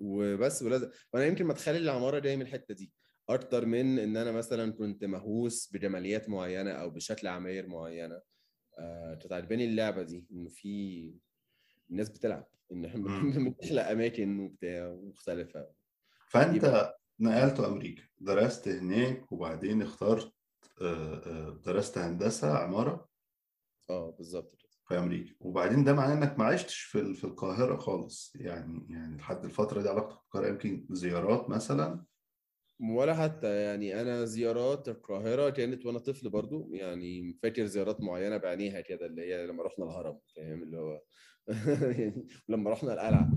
وبس 0.00 0.62
ولازم 0.62 0.90
وأنا 1.12 1.26
يمكن 1.26 1.46
مدخلي 1.46 1.78
للعماره 1.78 2.18
جاي 2.18 2.36
من 2.36 2.42
الحتة 2.42 2.74
دي. 2.74 2.92
أكتر 3.28 3.66
من 3.66 3.98
إن 3.98 4.16
أنا 4.16 4.32
مثلا 4.32 4.72
كنت 4.72 5.04
مهووس 5.04 5.70
بجماليات 5.72 6.28
معينة 6.28 6.70
أو 6.70 6.90
بشكل 6.90 7.26
عماير 7.26 7.66
معينة. 7.68 8.20
آه 8.78 9.18
عجباني 9.30 9.64
اللعبة 9.64 10.02
دي 10.02 10.26
إنه 10.32 10.48
في 10.48 11.14
الناس 11.90 12.08
بتلعب 12.08 12.46
إن 12.72 12.84
إحنا 12.84 13.00
بنخلق 13.38 13.88
أماكن 13.88 14.40
وبتاع 14.40 14.98
مختلفة. 15.02 15.66
فأنت 16.28 16.94
نقلت 17.20 17.60
أمريكا 17.60 18.02
درست 18.20 18.68
هناك 18.68 19.32
وبعدين 19.32 19.82
اخترت 19.82 20.32
آه، 20.82 21.14
آه، 21.14 21.60
درست 21.66 21.98
هندسة 21.98 22.58
عمارة؟ 22.58 23.08
آه 23.90 24.10
بالظبط 24.10 24.62
في 24.88 24.98
أمريكا. 24.98 25.34
وبعدين 25.40 25.84
ده 25.84 25.92
معناه 25.92 26.14
إنك 26.14 26.38
ما 26.38 26.44
عشتش 26.44 26.80
في 26.80 27.14
في 27.14 27.24
القاهرة 27.24 27.76
خالص. 27.76 28.32
يعني 28.36 28.86
يعني 28.90 29.16
لحد 29.16 29.44
الفترة 29.44 29.82
دي 29.82 29.88
علاقتك 29.88 30.18
بالقاهرة 30.22 30.48
يمكن 30.48 30.86
زيارات 30.90 31.50
مثلا 31.50 32.04
ولا 32.80 33.14
حتى 33.14 33.56
يعني 33.62 34.00
أنا 34.00 34.24
زيارات 34.24 34.88
القاهرة 34.88 35.50
كانت 35.50 35.86
وأنا 35.86 35.98
طفل 35.98 36.30
برضو 36.30 36.74
يعني 36.74 37.38
فاكر 37.42 37.64
زيارات 37.64 38.00
معينة 38.00 38.36
بعينيها 38.36 38.80
كده 38.80 39.06
اللي 39.06 39.22
هي 39.22 39.46
لما 39.46 39.62
رحنا 39.62 39.84
الهرم 39.84 40.20
فاهم؟ 40.36 40.62
اللي 40.62 40.78
هو 40.78 41.02
يعني 42.00 42.28
لما 42.48 42.70
رحنا 42.70 42.92
القلعة 42.94 43.34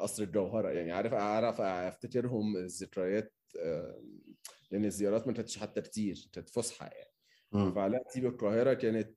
قصر 0.00 0.22
الجوهرة 0.22 0.70
يعني 0.70 0.92
عارف 0.92 1.14
أعرف 1.14 1.60
أفتكرهم 1.60 2.56
الذكريات 2.56 3.34
لأن 4.70 4.84
الزيارات 4.84 5.26
ما 5.26 5.32
كانتش 5.32 5.58
حتى 5.58 5.80
كتير 5.80 6.28
كانت 6.32 6.48
فسحة 6.48 6.86
يعني. 6.86 7.14
فعلاقتي 7.74 8.20
بالقاهره 8.20 8.74
كانت 8.74 9.16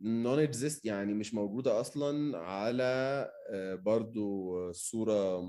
نون 0.00 0.38
اكزيست 0.38 0.84
يعني 0.84 1.14
مش 1.14 1.34
موجودة 1.34 1.80
أصلا 1.80 2.38
على 2.38 2.82
آه، 3.50 3.74
برضو 3.74 4.72
صورة 4.72 5.40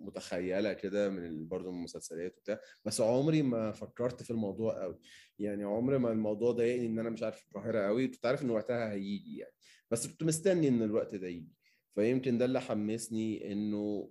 متخيلة 0.00 0.72
كده 0.72 1.08
من 1.08 1.48
برضو 1.48 1.70
من 1.70 1.78
المسلسلات 1.78 2.38
وبتاع 2.38 2.60
بس 2.84 3.00
عمري 3.00 3.42
ما 3.42 3.72
فكرت 3.72 4.22
في 4.22 4.30
الموضوع 4.30 4.82
قوي. 4.82 4.98
يعني 5.38 5.64
عمري 5.64 5.98
ما 5.98 6.12
الموضوع 6.12 6.52
ضايقني 6.52 6.86
إن 6.86 6.98
أنا 6.98 7.10
مش 7.10 7.22
عارف 7.22 7.44
القاهره 7.46 7.86
قوي 7.86 8.08
كنت 8.08 8.26
عارف 8.26 8.42
إن 8.42 8.50
وقتها 8.50 8.92
هيجي 8.92 9.38
يعني 9.38 9.54
بس 9.90 10.06
كنت 10.06 10.22
مستني 10.22 10.68
إن 10.68 10.82
الوقت 10.82 11.14
ده 11.14 11.28
يجي. 11.28 11.52
فيمكن 11.94 12.38
ده 12.38 12.44
اللي 12.44 12.60
حمسني 12.60 13.52
إنه 13.52 14.10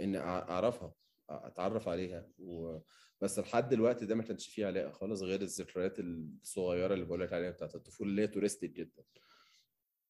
ان 0.00 0.16
أعرفها 0.16 0.94
أتعرف 1.30 1.88
عليها. 1.88 2.28
و... 2.38 2.78
بس 3.20 3.38
لحد 3.38 3.68
دلوقتي 3.68 4.06
ده 4.06 4.14
ما 4.14 4.22
كانش 4.22 4.48
فيه 4.48 4.66
علاقة 4.66 4.90
خالص 4.90 5.22
غير 5.22 5.42
الذكريات 5.42 5.98
الصغيرة 5.98 6.94
اللي 6.94 7.04
بقول 7.04 7.20
لك 7.20 7.32
عليها 7.32 7.50
بتاعت 7.50 7.74
الطفولة 7.74 8.10
اللي 8.10 8.22
هي 8.22 8.26
تورستيك 8.26 8.70
جدا. 8.70 9.02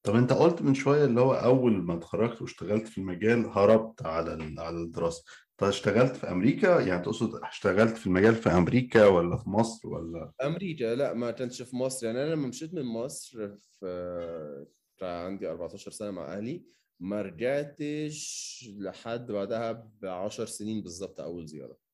طب 0.03 0.17
انت 0.17 0.33
قلت 0.33 0.63
من 0.63 0.75
شوية 0.75 1.05
اللي 1.05 1.21
هو 1.21 1.33
أول 1.35 1.73
ما 1.73 1.95
اتخرجت 1.95 2.43
واشتغلت 2.43 2.89
في 2.89 2.99
المجال 2.99 3.47
هربت 3.47 4.03
على 4.07 4.55
على 4.61 4.77
الدراسة. 4.77 5.25
طب 5.59 5.67
اشتغلت 5.67 6.17
في 6.17 6.31
أمريكا؟ 6.31 6.81
يعني 6.81 7.03
تقصد 7.03 7.35
اشتغلت 7.45 7.97
في 7.97 8.07
المجال 8.07 8.35
في 8.35 8.49
أمريكا 8.51 9.07
ولا 9.07 9.37
في 9.37 9.51
مصر 9.51 9.89
ولا؟ 9.89 10.33
أمريكا. 10.43 10.95
لا 10.95 11.15
ما 11.15 11.31
كانش 11.31 11.63
في 11.63 11.77
مصر. 11.77 12.07
يعني 12.07 12.23
أنا 12.23 12.31
لما 12.35 12.49
مشيت 12.49 12.75
من 12.75 12.83
مصر 12.85 13.49
في 13.57 15.07
عندي 15.07 15.51
14 15.51 15.91
سنة 15.91 16.11
مع 16.11 16.33
أهلي 16.37 16.65
ما 17.01 17.23
رجعتش 17.23 18.65
لحد 18.79 19.33
بعدها 19.33 19.73
ب 19.73 20.07
10 20.07 20.45
سنين 20.47 20.83
بالظبط 20.83 21.21
أول 21.21 21.47
زيارة. 21.47 21.73
آه 21.73 21.90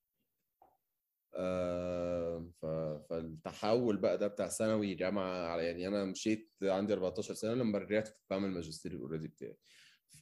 فالتحول 2.63 3.97
بقى 3.97 4.19
ده 4.19 4.27
بتاع 4.27 4.49
ثانوي 4.49 4.95
جامعة 4.95 5.47
على 5.47 5.65
يعني 5.65 5.89
أنا 5.89 6.05
مشيت 6.05 6.53
عندي 6.63 6.93
14 6.93 7.35
سنة 7.35 7.55
لما 7.55 7.79
رجعت 7.79 8.09
كنت 8.09 8.25
بعمل 8.31 8.51
ماجستير 8.51 8.97
اوريدي 8.97 9.29
بتاعي. 9.29 9.57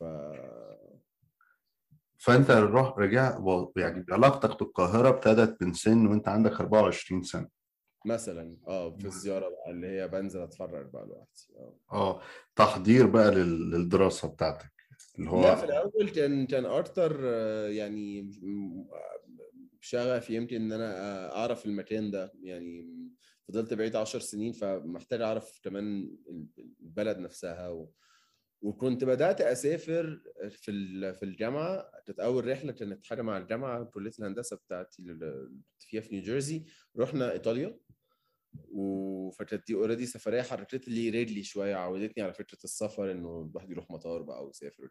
ف 0.01 0.05
فأنت 2.19 2.51
روح 2.51 2.99
رجع 2.99 3.39
يعني 3.77 4.05
علاقتك 4.11 4.59
بالقاهرة 4.59 5.09
ابتدت 5.09 5.63
من 5.63 5.73
سن 5.73 6.07
وأنت 6.07 6.29
عندك 6.29 6.53
24 6.61 7.23
سنة. 7.23 7.49
مثلا 8.07 8.57
آه 8.69 8.97
في 8.97 9.05
الزياره 9.05 9.49
بقى 9.49 9.71
اللي 9.71 9.87
هي 9.87 10.09
بنزل 10.09 10.41
أتفرج 10.43 10.91
بقى 10.91 11.07
لوحدي 11.07 11.55
آه. 11.57 11.79
آه 11.93 12.21
تحضير 12.57 13.07
بقى 13.07 13.31
للدراسة 13.31 14.29
بتاعتك 14.29 14.73
اللي 15.19 15.31
هو 15.31 15.43
لا 15.43 15.55
في 15.55 15.65
الأول 15.65 16.11
كان 16.11 16.47
كان 16.47 16.65
أكتر 16.65 17.21
آه، 17.25 17.69
يعني 17.69 18.31
شغف 19.85 20.31
يمكن 20.31 20.57
إن 20.57 20.73
أنا 20.73 21.33
أعرف 21.37 21.67
المكان 21.67 22.11
ده. 22.11 22.33
يعني 22.43 22.89
فضلت 23.49 23.75
بعيد 23.75 23.97
10 23.97 24.19
سنين 24.19 24.53
فمحتاج 24.53 25.21
أعرف 25.21 25.61
كمان 25.63 26.17
البلد 26.81 27.19
نفسها 27.19 27.69
و... 27.69 27.93
وكنت 28.63 29.05
بدأت 29.05 29.41
أسافر 29.41 30.23
في 30.51 31.13
في 31.15 31.23
الجامعة. 31.23 31.91
كانت 32.07 32.21
أول 32.21 32.49
رحلة 32.49 32.73
كانت 32.73 33.07
حاجة 33.07 33.23
مع 33.23 33.39
الجامعة 33.39 33.85
كلية 33.85 34.11
الهندسة 34.19 34.57
بتاعتي 34.57 35.03
اللي 35.03 35.51
فيها 35.79 36.01
في 36.01 36.15
نيوجيرسي. 36.15 36.65
رحنا 36.99 37.33
إيطاليا. 37.33 37.79
وفكانت 38.71 39.67
دي 39.67 39.75
اوريدي 39.75 40.07
سفرية 40.07 40.43
حركت 40.43 40.89
لي 40.89 41.11
رجلي 41.11 41.43
شوية 41.43 41.75
عودتني 41.75 42.23
على 42.23 42.33
فكرة 42.35 42.59
السفر 42.65 43.11
إنه 43.11 43.49
الواحد 43.51 43.71
يروح 43.71 43.91
مطار 43.91 44.23
بقى 44.23 44.47
ويسافر. 44.47 44.89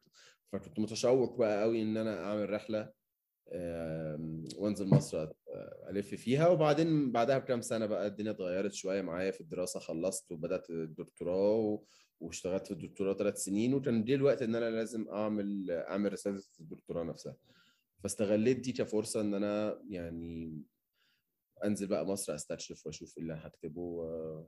فكنت 0.51 0.79
متشوق 0.79 1.37
بقى 1.37 1.61
قوي 1.61 1.81
إن 1.81 1.97
أنا 1.97 2.23
أعمل 2.25 2.49
رحلة. 2.49 3.02
وانزل 4.57 4.87
مصر 4.87 5.27
ألف 5.89 6.15
فيها. 6.15 6.47
وبعدين 6.47 7.11
بعدها 7.11 7.37
بكام 7.37 7.61
سنة 7.61 7.85
بقى 7.85 8.07
الدنيا 8.07 8.31
اتغيرت 8.31 8.73
شوية 8.73 9.01
معايا 9.01 9.31
في 9.31 9.41
الدراسة. 9.41 9.79
خلصت 9.79 10.31
وبدأت 10.31 10.69
الدكتوراه 10.69 11.83
واشتغلت 12.19 12.65
في 12.67 12.71
الدكتوراه 12.71 13.13
ثلاث 13.13 13.37
سنين. 13.37 13.73
وكان 13.73 14.03
جه 14.03 14.15
الوقت 14.15 14.41
إن 14.41 14.55
أنا 14.55 14.69
لازم 14.69 15.09
أعمل 15.09 15.71
أعمل 15.71 16.13
رساله 16.13 16.41
الدكتوراه 16.59 17.03
نفسها. 17.03 17.35
فاستغليت 18.03 18.59
دي 18.59 18.71
كفرصة 18.71 19.21
إن 19.21 19.33
أنا 19.33 19.81
يعني 19.89 20.61
أنزل 21.63 21.87
بقى 21.87 22.05
مصر 22.05 22.35
أستكشف 22.35 22.85
وأشوف 22.85 23.17
اللي 23.17 23.33
هكتبه 23.33 23.81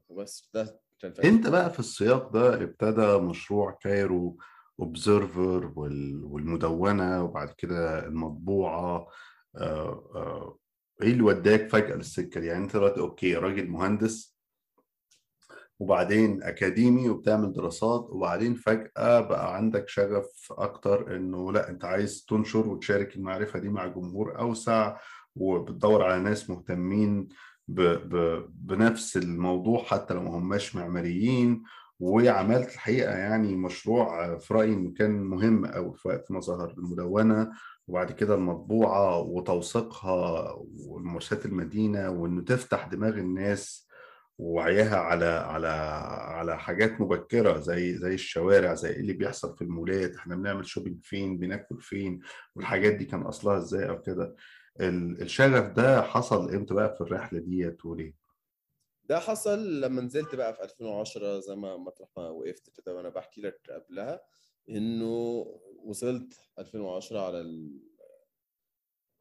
وبس. 0.09 0.49
ده 0.53 0.79
كان 0.99 1.13
أنت 1.23 1.47
بقى 1.47 1.69
في 1.69 1.79
السياق 1.79 2.31
ده 2.33 2.63
ابتدى 2.63 3.17
مشروع 3.17 3.71
كايرو 3.81 4.37
اوبزرفر 4.79 5.71
والمدونة 5.75 7.23
وبعد 7.23 7.49
كده 7.57 8.05
المطبوعة 8.07 9.07
آه، 9.55 10.11
آه، 10.15 10.57
إيه 11.01 11.11
اللي 11.11 11.23
وداك 11.23 11.69
فجأة 11.69 11.95
للسكة 11.95 12.39
دي؟ 12.41 12.47
يعني 12.47 12.63
أنت 12.63 12.75
دلوقتي 12.75 12.99
okay 12.99 13.35
راجل 13.35 13.67
مهندس 13.69 14.35
وبعدين 15.79 16.43
أكاديمي 16.43 17.09
وبتعمل 17.09 17.53
دراسات 17.53 18.07
وبعدين 18.09 18.53
فجأة 18.53 19.19
بقى 19.19 19.55
عندك 19.55 19.89
شغف 19.89 20.47
أكتر 20.51 21.15
إنه 21.15 21.51
لأ 21.51 21.69
أنت 21.69 21.85
عايز 21.85 22.25
تنشر 22.25 22.67
وتشارك 22.67 23.15
المعرفة 23.15 23.59
دي 23.59 23.69
مع 23.69 23.87
جمهور 23.87 24.39
أوسع 24.39 24.97
وبتدور 25.35 26.03
على 26.03 26.23
ناس 26.23 26.49
مهتمين 26.49 27.27
بنفس 27.67 29.17
الموضوع 29.17 29.83
حتى 29.83 30.13
لو 30.13 30.21
ما 30.21 30.37
هماش 30.37 30.75
معماريين 30.75 31.63
وعملت 31.99 32.73
الحقيقة 32.73 33.11
يعني 33.17 33.55
مشروع 33.55 34.37
في 34.37 34.53
رأيي 34.53 34.91
كان 34.97 35.11
مهم 35.23 35.65
قوي 35.65 35.93
في 35.95 36.07
وقت 36.07 36.31
ما 36.31 36.39
ظهر 36.39 36.73
المدونة 36.77 37.51
وبعد 37.87 38.11
كده 38.11 38.35
المطبوعة 38.35 39.19
وتوثيقها 39.19 40.53
وممارسات 40.87 41.45
المدينة 41.45 42.09
وإنه 42.09 42.41
تفتح 42.41 42.87
دماغ 42.87 43.13
الناس 43.17 43.85
ووعيها 44.37 44.97
على 44.97 45.25
على 45.25 45.67
على 46.35 46.59
حاجات 46.59 47.01
مبكرة 47.01 47.59
زي 47.59 47.97
زي 47.97 48.13
الشوارع 48.13 48.73
زي 48.73 48.89
إيه 48.89 48.99
اللي 48.99 49.13
بيحصل 49.13 49.55
في 49.57 49.61
المولات 49.61 50.15
إحنا 50.15 50.35
بنعمل 50.35 50.65
شوبينج 50.65 50.97
فين 51.03 51.37
بناكل 51.37 51.81
فين 51.81 52.19
والحاجات 52.55 52.93
دي 52.93 53.05
كان 53.05 53.21
أصلها 53.21 53.57
إزاي 53.57 53.89
أو 53.89 54.01
كده 54.01 54.35
ال- 54.81 55.21
الشغف 55.21 55.71
ده 55.71 56.01
حصل 56.01 56.53
إمتى 56.55 56.73
بقى 56.73 56.95
في 56.95 57.01
الرحلة 57.01 57.39
ديت 57.39 57.85
وليه؟ 57.85 58.24
ده 59.09 59.19
حصل 59.19 59.81
لما 59.81 60.01
نزلت 60.01 60.35
بقى 60.35 60.53
في 60.53 60.63
2010 60.63 61.39
زي 61.39 61.55
ما 61.55 61.77
مطرح 61.77 62.09
ما 62.17 62.29
وقفت 62.29 62.69
كده 62.69 62.95
وأنا 62.95 63.09
بحكي 63.09 63.41
لك 63.41 63.59
قبلها 63.69 64.21
إنه 64.69 65.09
وصلت 65.83 66.39
2010 66.59 67.19
على 67.19 67.41
ال... 67.41 67.79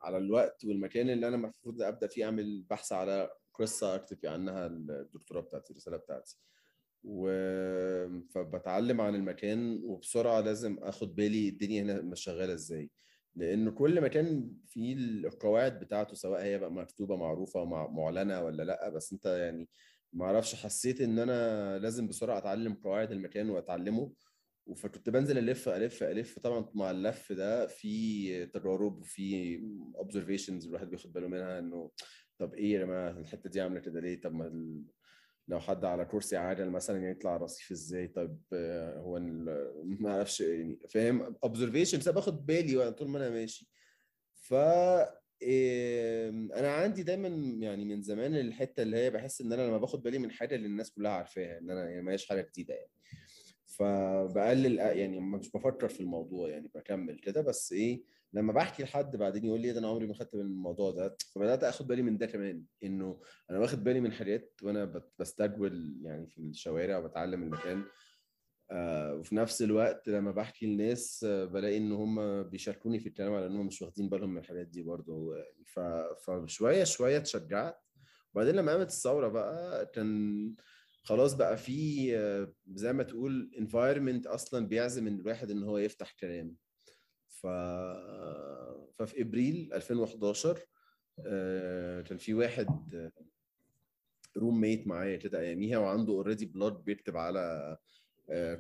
على 0.03 0.17
الوقت 0.19 0.65
والمكان 0.65 1.11
اللي 1.11 1.29
أنا 1.29 1.37
المفروض 1.37 1.83
أبدأ 1.83 2.07
فيه 2.07 2.25
أعمل 2.25 2.63
بحث 2.71 2.93
على 2.93 3.31
قصة 3.55 3.95
أكتب 3.95 4.27
عنها 4.27 4.67
الدكتوراه 4.67 5.41
بتاعتي 5.41 5.71
الرسالة 5.73 5.97
بتاعتي. 5.97 6.39
و... 7.05 7.29
فبتعلم 8.31 9.01
عن 9.01 9.15
المكان 9.15 9.81
وبسرعة 9.85 10.41
لازم 10.41 10.79
أخد 10.83 11.15
بالي 11.15 11.49
الدنيا 11.49 11.83
هنا 11.83 12.01
مش 12.03 12.21
شغالة 12.25 12.55
إزاي. 12.55 12.91
لأن 13.37 13.71
كل 13.71 14.01
مكان 14.01 14.51
فيه 14.67 14.95
القواعد 14.97 15.81
بتاعته 15.81 16.15
سواء 16.15 16.43
هي 16.43 16.59
بقى 16.59 16.73
مكتوبة 16.73 17.17
معروفة 17.17 17.65
مع- 17.65 17.89
معلنة 17.91 18.43
ولا 18.45 18.63
لأ 18.63 18.89
بس 18.89 19.13
أنت 19.13 19.27
يعني 19.27 19.69
ما 20.13 20.25
أعرفش 20.27 20.55
حسيت 20.55 21.01
إن 21.01 21.19
أنا 21.19 21.79
لازم 21.79 22.09
بسرعة 22.09 22.39
أتعلم 22.39 22.75
قواعد 22.75 23.13
المكان 23.13 23.51
وأتعلمه. 23.51 24.13
فكنت 24.77 25.11
بنزل 25.11 25.39
ألف 25.39 25.69
ألف 25.69 26.03
ألف. 26.03 26.39
طبعا 26.39 26.71
مع 26.75 26.91
اللف 26.91 27.33
ده 27.33 27.67
في 27.67 28.47
تجارب 28.47 29.01
وفي 29.01 29.59
observations 29.97 30.67
الواحد 30.67 30.91
بياخد 30.91 31.13
باله 31.13 31.29
منها 31.29 31.59
إنه 31.59 31.91
طب 32.39 32.55
إيه 32.55 32.73
يا 32.73 32.79
جماعة 32.85 33.11
الحتة 33.11 33.51
دي 33.51 33.61
عامله 33.61 33.81
كده 33.81 34.01
ليه؟ 34.01 34.21
طب 34.21 34.33
ما 34.35 34.49
لو 35.49 35.61
حد 35.61 35.85
على 35.85 36.05
كرسي 36.05 36.37
عاجل 36.37 36.71
مثلا 36.71 37.11
يطلع 37.11 37.37
رصيف 37.37 37.71
إزاي؟ 37.71 38.09
طب 38.09 38.39
آه، 38.53 38.99
هو 38.99 39.19
ما 40.01 40.11
أعرفش 40.11 40.41
يعني 40.41 40.79
فاهم؟ 40.89 41.23
أنا 41.23 42.15
باخد 42.15 42.47
بالي 42.47 42.93
طول 42.93 43.09
ما 43.09 43.19
أنا 43.19 43.31
ماشي. 43.31 43.69
ف 44.35 44.55
أنا 46.55 46.73
عندي 46.75 47.03
دايما 47.03 47.29
يعني 47.67 47.85
من 47.85 48.03
زمان 48.03 48.37
الحتة 48.37 48.83
اللي 48.83 48.97
هي 48.97 49.11
بحس 49.11 49.41
إن 49.41 49.53
أنا 49.53 49.63
لما 49.63 49.79
باخد 49.79 50.03
بالي 50.03 50.19
من 50.19 50.31
حاجة 50.31 50.55
اللي 50.55 50.67
الناس 50.67 50.91
كلها 50.91 51.13
عارفاها 51.13 51.59
إن 51.59 51.71
أنا 51.71 51.91
يعني 51.91 52.03
ما 52.03 52.13
هيش 52.13 52.29
حاجة 52.29 52.43
جديدة 52.43 52.75
يعني. 52.75 52.91
فبقلل 53.67 54.79
يعني 54.79 55.21
مش 55.21 55.51
بفكر 55.51 55.89
في 55.89 56.01
الموضوع 56.01 56.49
يعني 56.49 56.71
بكمل 56.75 57.19
كده. 57.19 57.41
بس 57.41 57.73
إيه 57.73 58.03
لما 58.35 58.53
بحكي 58.53 58.83
لحد 58.83 59.17
بعدين 59.17 59.45
يقول 59.45 59.61
لي 59.61 59.73
ده 59.73 59.79
أنا 59.79 59.89
عمري 59.89 60.07
ما 60.07 60.15
خدت 60.15 60.35
من 60.35 60.41
الموضوع 60.41 60.91
ده 60.91 61.17
فبدأت 61.35 61.65
آخد 61.65 61.87
بالي 61.87 62.03
من 62.03 62.19
ده 62.19 62.27
كمان 62.27 62.65
إنه 62.85 63.21
أنا 63.51 63.59
واخد 63.59 63.85
بالي 63.85 64.01
من 64.01 64.13
حاجات 64.13 64.53
وأنا 64.63 65.03
بستجول 65.19 65.99
يعني 66.03 66.27
في 66.27 66.39
الشوارع 66.39 66.99
وبتعلم 66.99 67.43
المكان 67.43 67.85
آه 68.71 69.15
وفي 69.15 69.35
نفس 69.37 69.63
الوقت 69.63 70.09
لما 70.09 70.31
بحكي 70.31 70.67
للناس 70.67 71.25
آه 71.29 71.45
بلاقي 71.45 71.77
إن 71.77 71.93
هم 71.93 72.43
بيشاركوني 72.43 73.01
في 73.01 73.09
الكلام 73.09 73.33
على 73.35 73.47
انهم 73.47 73.67
مش 73.67 73.83
واخدين 73.83 74.09
بالهم 74.09 74.31
من 74.31 74.39
الحاجات 74.39 74.67
دي 74.67 74.83
برضه 74.83 75.37
يعني. 75.37 75.55
فشوية 76.27 76.85
شوية 76.85 77.17
اتشجعت 77.17 77.77
وبعدين 78.35 78.55
لما 78.55 78.73
قامت 78.73 78.87
الثورة 78.87 79.29
بقى 79.29 79.87
كان 79.87 80.55
خلاص 81.03 81.35
بقى 81.35 81.57
في 81.57 82.09
آه، 82.19 82.53
زي 82.75 82.93
ما 82.93 83.03
تقول 83.03 83.51
environment 83.57 84.31
أصلا 84.31 84.67
بيعزم 84.67 85.07
الواحد 85.09 85.51
إن 85.51 85.63
هو 85.63 85.79
يفتح 85.79 86.13
كلام 86.21 86.57
ففي 88.99 89.23
إبريل 89.23 89.71
2011 89.73 90.59
آه، 91.27 92.01
كان 92.01 92.19
في 92.19 92.35
واحد 92.35 93.11
roommate 94.37 94.87
معايا 94.87 95.17
كده 95.17 95.41
أياميها 95.41 95.79
وعنده 95.79 96.13
already 96.13 96.47
blog 96.47 96.73
بيكتب 96.85 97.17
على 97.17 97.77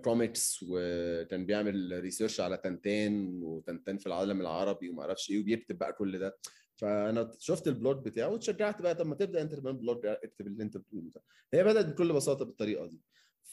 كوميكس 0.04 0.64
وكان 0.68 1.46
بيعمل 1.46 2.00
research 2.02 2.40
على 2.40 2.56
تنتان 2.56 3.42
وتنتان 3.42 3.98
في 3.98 4.06
العالم 4.06 4.40
العربي 4.40 4.88
وما 4.90 5.02
أعرفش 5.02 5.30
إيه 5.30 5.40
وبيكتب 5.40 5.78
بقى 5.78 5.92
كل 5.92 6.18
ده. 6.18 6.36
فأنا 6.76 7.32
شفت 7.38 7.68
ال 7.68 7.75
blog 7.75 8.04
بتاعه 8.04 8.28
واتشجعت 8.28 8.82
بقى. 8.82 8.94
طب 8.94 9.06
ما 9.06 9.14
تبدأ 9.14 9.42
أنت 9.42 9.54
كمان 9.54 9.76
blog 9.76 10.06
اكتب 10.06 10.46
اللي 10.46 10.62
أنت 10.62 10.76
بتقوله 10.76 11.10
ده. 11.14 11.22
هي 11.54 11.64
بدأت 11.64 11.86
بكل 11.86 12.12
بساطة 12.12 12.44
بالطريقة 12.44 12.86
دي. 12.86 13.00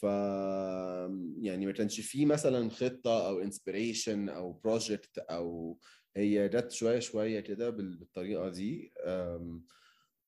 ف 0.02 0.06
يعني 1.38 1.66
ما 1.66 1.72
كانش 1.72 2.00
فيه 2.00 2.26
مثلا 2.26 2.70
خطة 2.70 3.28
أو 3.28 3.40
inspiration 3.40 4.28
أو 4.28 4.52
project 4.52 5.18
أو 5.18 5.78
هي 6.16 6.48
جت 6.48 6.70
شوية 6.70 6.98
شوية 6.98 7.40
كده 7.40 7.70
بال- 7.70 7.96
بالطريقة 7.98 8.48
دي 8.48 8.92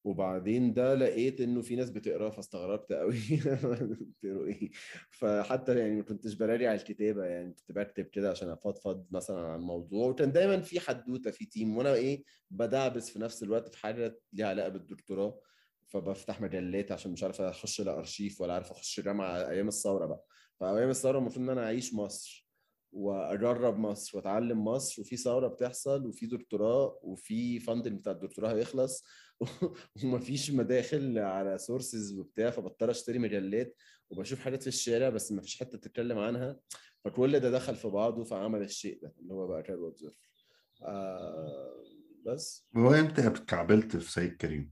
وبعدين 0.04 0.72
ده 0.74 0.94
لقيت 0.94 1.40
إنه 1.40 1.62
في 1.62 1.76
ناس 1.76 1.90
بتقرأ 1.90 2.30
فاستغربت 2.30 2.92
قوي 2.92 3.14
بتقروا 4.00 4.46
إيه؟ 4.46 4.70
فحتى 5.10 5.78
يعني 5.78 5.96
ما 5.96 6.02
كنتش 6.02 6.34
براجع 6.34 6.74
الكتابة 6.74 7.24
يعني 7.24 7.52
كنت 7.54 7.72
بكتب 7.72 8.04
كده 8.06 8.30
عشان 8.30 8.48
أفضفض 8.50 9.06
مثلا 9.10 9.40
عن 9.46 9.60
موضوع 9.60 10.08
وكان 10.08 10.32
دايما 10.32 10.60
في 10.60 10.80
حدوتة 10.80 11.30
في 11.30 11.46
تيم 11.46 11.76
وأنا 11.76 11.94
إيه 11.94 12.24
بدعبس 12.50 13.10
في 13.10 13.18
نفس 13.18 13.42
الوقت 13.42 13.68
في 13.68 13.78
حاجة 13.78 14.20
ليها 14.32 14.46
علاقة 14.48 14.68
بالدكتوراه. 14.68 15.40
فبفتح 15.86 16.40
مجلات 16.40 16.92
عشان 16.92 17.12
مش 17.12 17.22
عارف 17.22 17.40
أخش 17.40 17.80
الأرشيف 17.80 18.40
ولا 18.40 18.54
عارف 18.54 18.70
أخش 18.70 19.00
جامعه 19.00 19.48
أيام 19.50 19.68
الثورة 19.68 20.06
بقى. 20.06 20.24
فأيام 20.60 20.90
الثورة 20.90 21.18
المفروض 21.18 21.44
إن 21.44 21.50
أنا 21.50 21.64
أعيش 21.64 21.94
مصر 21.94 22.44
وأجرب 22.92 23.78
مصر 23.78 24.16
وأتعلم 24.16 24.64
مصر 24.64 25.02
وفي 25.02 25.16
ثورة 25.16 25.48
بتحصل 25.48 26.06
وفي 26.06 26.26
دكتوراه 26.26 26.98
وفي 27.02 27.60
funding 27.60 27.98
بتاع 27.98 28.12
الدكتوراه 28.12 28.54
هيخلص 28.54 29.04
ومفيش 30.04 30.50
مداخل 30.50 31.18
على 31.18 31.58
sources 31.58 32.18
وبتاع 32.18 32.50
فبضطر 32.50 32.90
أشتري 32.90 33.18
مجلات 33.18 33.76
وبشوف 34.10 34.40
حاجات 34.40 34.62
في 34.62 34.68
الشارع 34.68 35.08
بس 35.08 35.32
مفيش 35.32 35.60
حتة 35.60 35.78
تتكلم 35.78 36.18
عنها. 36.18 36.60
فكل 37.04 37.40
ده 37.40 37.50
دخل 37.50 37.76
في 37.76 37.88
بعضه 37.88 38.24
فعمل 38.24 38.62
الشيء 38.62 39.00
ده 39.02 39.14
اللي 39.20 39.34
هو 39.34 39.46
بقى 39.46 39.62
كده 39.62 39.92
آه 40.82 41.84
بس. 42.26 42.66
هو 42.76 42.94
إمتى 42.94 43.26
اتكعبلت 43.26 43.96
في 43.96 44.12
سيد 44.12 44.36
كريم؟ 44.36 44.70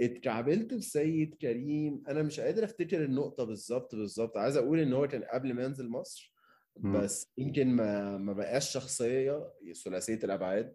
اتكعبلت 0.00 0.74
في 0.74 0.80
سيد 0.80 1.34
كريم 1.34 2.02
أنا 2.08 2.22
مش 2.22 2.40
قادر 2.40 2.64
أفتكر 2.64 3.04
النقطة 3.04 3.44
بالظبط 3.44 3.94
بالظبط. 3.94 4.36
عايز 4.36 4.56
أقول 4.56 4.78
إن 4.80 4.92
هو 4.92 5.08
كان 5.08 5.22
قبل 5.24 5.52
ما 5.52 5.64
ينزل 5.64 5.88
مصر. 5.88 6.34
بس 6.76 7.26
يمكن 7.38 7.68
ما 7.68 8.18
ما 8.18 8.32
بقاش 8.32 8.72
شخصية 8.72 9.52
ثلاثية 9.84 10.18
الأبعاد 10.24 10.74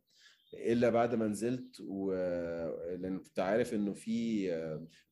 إلا 0.54 0.90
بعد 0.90 1.16
ما 1.16 1.28
نزلت 1.28 1.80
و... 1.82 2.12
لأن 3.02 3.20
كنت 3.20 3.40
عارف 3.40 3.74
إنه 3.74 3.94
في 3.94 4.48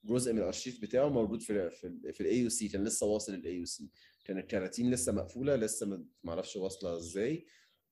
جزء 0.03 0.33
من 0.33 0.39
الأرشيف 0.39 0.81
بتاعه 0.81 1.09
موجود 1.09 1.41
في 1.41 1.69
في, 1.69 2.11
في 2.13 2.21
ال 2.21 2.39
AUC 2.39 2.67
كان 2.67 2.83
لسه 2.83 3.05
واصل 3.05 3.33
ال 3.33 3.55
AUC 3.55 3.89
كان 4.25 4.37
الكراتين 4.37 4.91
لسه 4.91 5.11
مقفولة 5.11 5.55
لسه 5.55 5.85
ما 5.85 6.05
ما 6.23 6.31
أعرفش 6.31 6.55
واصلة 6.55 6.97
إزاي 6.97 7.45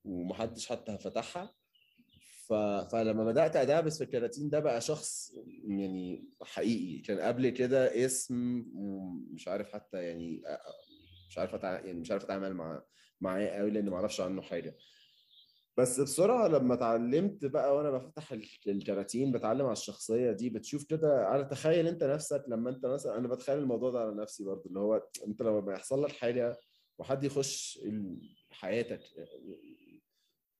ومحدش 0.03 0.67
حتى 0.67 0.97
فتحها. 0.97 1.55
ف... 2.49 2.53
فلما 2.91 3.25
بدأت 3.25 3.55
ادعبس 3.55 3.97
في 3.97 4.03
الكراتين 4.03 4.49
ده 4.49 4.59
بقى 4.59 4.81
شخص 4.81 5.33
يعني 5.67 6.25
حقيقي. 6.41 7.01
كان 7.01 7.19
قبل 7.19 7.49
كده 7.49 8.05
اسم 8.05 8.65
ومش 8.75 9.47
عارف 9.47 9.69
حتى 9.73 10.03
يعني 10.03 10.41
مش 11.29 11.37
عارف 11.37 11.55
أتع... 11.55 11.79
يعني 11.85 11.99
مش 11.99 12.11
عارف 12.11 12.23
أتعامل 12.23 12.53
مع 12.53 12.83
معاه 13.21 13.47
قوي 13.47 13.71
لأن 13.71 13.89
ما 13.89 13.95
أعرفش 13.95 14.21
عنه 14.21 14.41
حاجة. 14.41 14.77
بس 15.77 15.99
بسرعة 15.99 16.47
لما 16.47 16.73
اتعلمت 16.73 17.45
بقى 17.45 17.75
وأنا 17.75 17.91
بفتح 17.91 18.31
ال- 18.31 18.47
الكراتين 18.67 19.31
بتعلم 19.31 19.65
على 19.65 19.71
الشخصية 19.73 20.31
دي 20.31 20.49
بتشوف 20.49 20.85
كده 20.85 21.25
على 21.27 21.45
تخيل 21.45 21.87
أنت 21.87 22.03
نفسك 22.03 22.43
لما 22.47 22.69
أنت 22.69 22.85
مثلا 22.85 23.17
أنا 23.17 23.27
بتخيل 23.27 23.57
الموضوع 23.57 23.91
ده 23.91 23.99
على 23.99 24.15
نفسي 24.15 24.43
برضه 24.43 24.63
اللي 24.65 24.79
هو 24.79 25.03
أنت 25.27 25.41
لما 25.41 25.73
يحصل 25.73 26.03
لك 26.03 26.11
حاجة 26.11 26.57
وحد 26.97 27.23
يخش 27.23 27.79
حياتك 28.51 29.01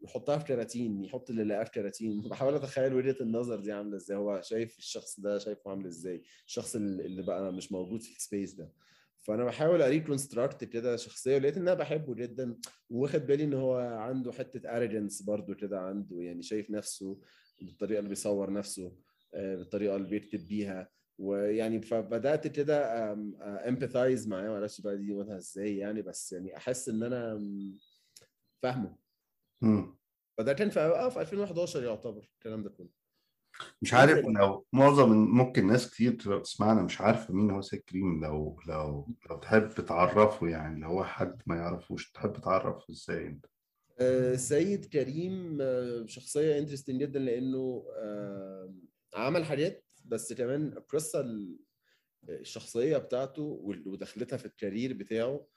يحطها 0.05 0.37
في 0.37 0.45
كراتين 0.45 1.03
يحط 1.03 1.29
اللي 1.29 1.43
لقاه 1.43 1.63
في 1.63 1.71
كراتين. 1.71 2.21
بحاول 2.29 2.55
أتخيل 2.55 2.93
وجهة 2.93 3.15
النظر 3.21 3.59
دي 3.59 3.71
عاملة 3.71 3.97
إزاي. 3.97 4.17
هو 4.17 4.41
شايف 4.41 4.77
الشخص 4.77 5.19
ده 5.19 5.37
شايفه 5.37 5.71
عامل 5.71 5.85
إزاي؟ 5.85 6.23
الشخص 6.47 6.75
اللي 6.75 7.21
بقى 7.21 7.53
مش 7.53 7.71
موجود 7.71 8.01
في 8.01 8.17
السبيس 8.17 8.53
ده. 8.53 8.71
فأنا 9.23 9.43
بحاول 9.43 9.81
ا 9.81 9.88
reconstruct 9.88 10.63
كده 10.63 10.95
شخصية 10.95 11.37
لقيت 11.37 11.57
ان 11.57 11.61
أنا 11.61 11.73
بحبه 11.73 12.15
جدا. 12.15 12.55
واخد 12.89 13.25
بالي 13.25 13.43
إن 13.43 13.53
هو 13.53 13.77
عنده 13.77 14.31
حتة 14.31 14.77
arrogance 14.77 15.21
برضو 15.21 15.55
كده 15.55 15.79
عنده 15.79 16.21
يعني 16.21 16.41
شايف 16.41 16.71
نفسه 16.71 17.19
بالطريقة 17.61 17.99
اللي 17.99 18.09
بيصور 18.09 18.53
نفسه 18.53 18.95
آه، 19.33 19.55
بالطريقة 19.55 19.95
اللي 19.95 20.07
بيكتب 20.07 20.47
بيها. 20.47 20.89
ويعني 21.17 21.81
فبدات 21.81 22.47
كده 22.47 23.11
empathize 23.67 24.27
معاه. 24.27 24.49
معرفش 24.49 24.81
بقى 24.81 24.97
دي 24.97 25.35
إزاي 25.35 25.77
يعني 25.77 26.01
بس 26.01 26.33
يعني 26.33 26.57
أحس 26.57 26.89
إن 26.89 27.03
أنا 27.03 27.41
فاهمه. 28.61 29.04
مم. 29.61 29.97
فده 30.37 30.53
كان 30.53 30.69
في 30.69 30.79
آه 30.79 31.09
في 31.09 31.21
2011 31.21 31.83
يعتبر 31.83 32.29
الكلام 32.33 32.63
ده 32.63 32.69
كله 32.69 32.89
مش 33.81 33.93
عارف 33.93 34.25
لو 34.25 34.65
معظم 34.73 35.09
ممكن 35.11 35.67
ناس 35.67 35.89
كتير 35.91 36.11
تبقى 36.13 36.39
بتسمعنا 36.39 36.81
مش 36.81 37.01
عارفه 37.01 37.33
مين 37.33 37.51
هو 37.51 37.61
سيد 37.61 37.79
كريم 37.81 38.23
لو 38.25 38.59
لو 38.67 39.07
لو 39.29 39.37
تحب 39.39 39.69
تعرفه 39.69 40.47
يعني 40.47 40.79
لو 40.81 40.87
هو 40.87 41.03
حد 41.03 41.41
ما 41.45 41.55
يعرفوش 41.55 42.11
تحب 42.11 42.33
تعرفه 42.33 42.85
إزاي 42.89 43.27
أنت 43.27 43.45
آه، 43.99 44.35
سيد 44.35 44.85
كريم 44.85 45.57
آه، 45.61 46.05
شخصية 46.05 46.59
interesting 46.59 47.01
جدا 47.01 47.19
لأنه 47.19 47.85
آه، 47.97 48.73
عمل 49.15 49.45
حاجات 49.45 49.85
بس 50.05 50.33
كمان 50.33 50.67
القصة 50.77 51.19
ال- 51.19 51.57
الشخصية 52.29 52.97
بتاعته 52.97 53.41
ودخلتها 53.85 54.37
في 54.37 54.45
ال 54.45 54.52
career 54.52 54.93
بتاعه 54.93 55.47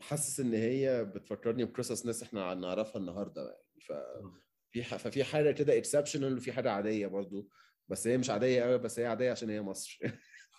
حاسس 0.00 0.40
إن 0.40 0.54
هي 0.54 1.04
بتفكرني 1.04 1.64
بقصص 1.64 2.06
ناس 2.06 2.22
إحنا 2.22 2.54
نعرفها 2.54 3.00
النهارده 3.00 3.42
يعني. 3.42 3.80
ف 3.80 3.92
في 4.72 4.82
ففي 4.82 5.24
حاجة 5.24 5.50
كده 5.50 5.76
exceptional 5.76 6.36
وفي 6.36 6.52
حاجة 6.52 6.70
عادية 6.70 7.06
برضو. 7.06 7.48
بس 7.88 8.06
هي 8.06 8.18
مش 8.18 8.30
عادية 8.30 8.62
قوي 8.62 8.78
بس 8.78 8.98
هي 8.98 9.06
عادية 9.06 9.30
عشان 9.30 9.50
هي 9.50 9.62
مصر. 9.62 9.98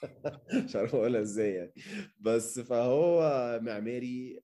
مش 0.65 0.75
عارف 0.75 0.95
أقولها 0.95 1.21
إزاي 1.21 1.53
يعني. 1.53 1.73
بس 2.19 2.59
فهو 2.59 3.19
معماري 3.63 4.41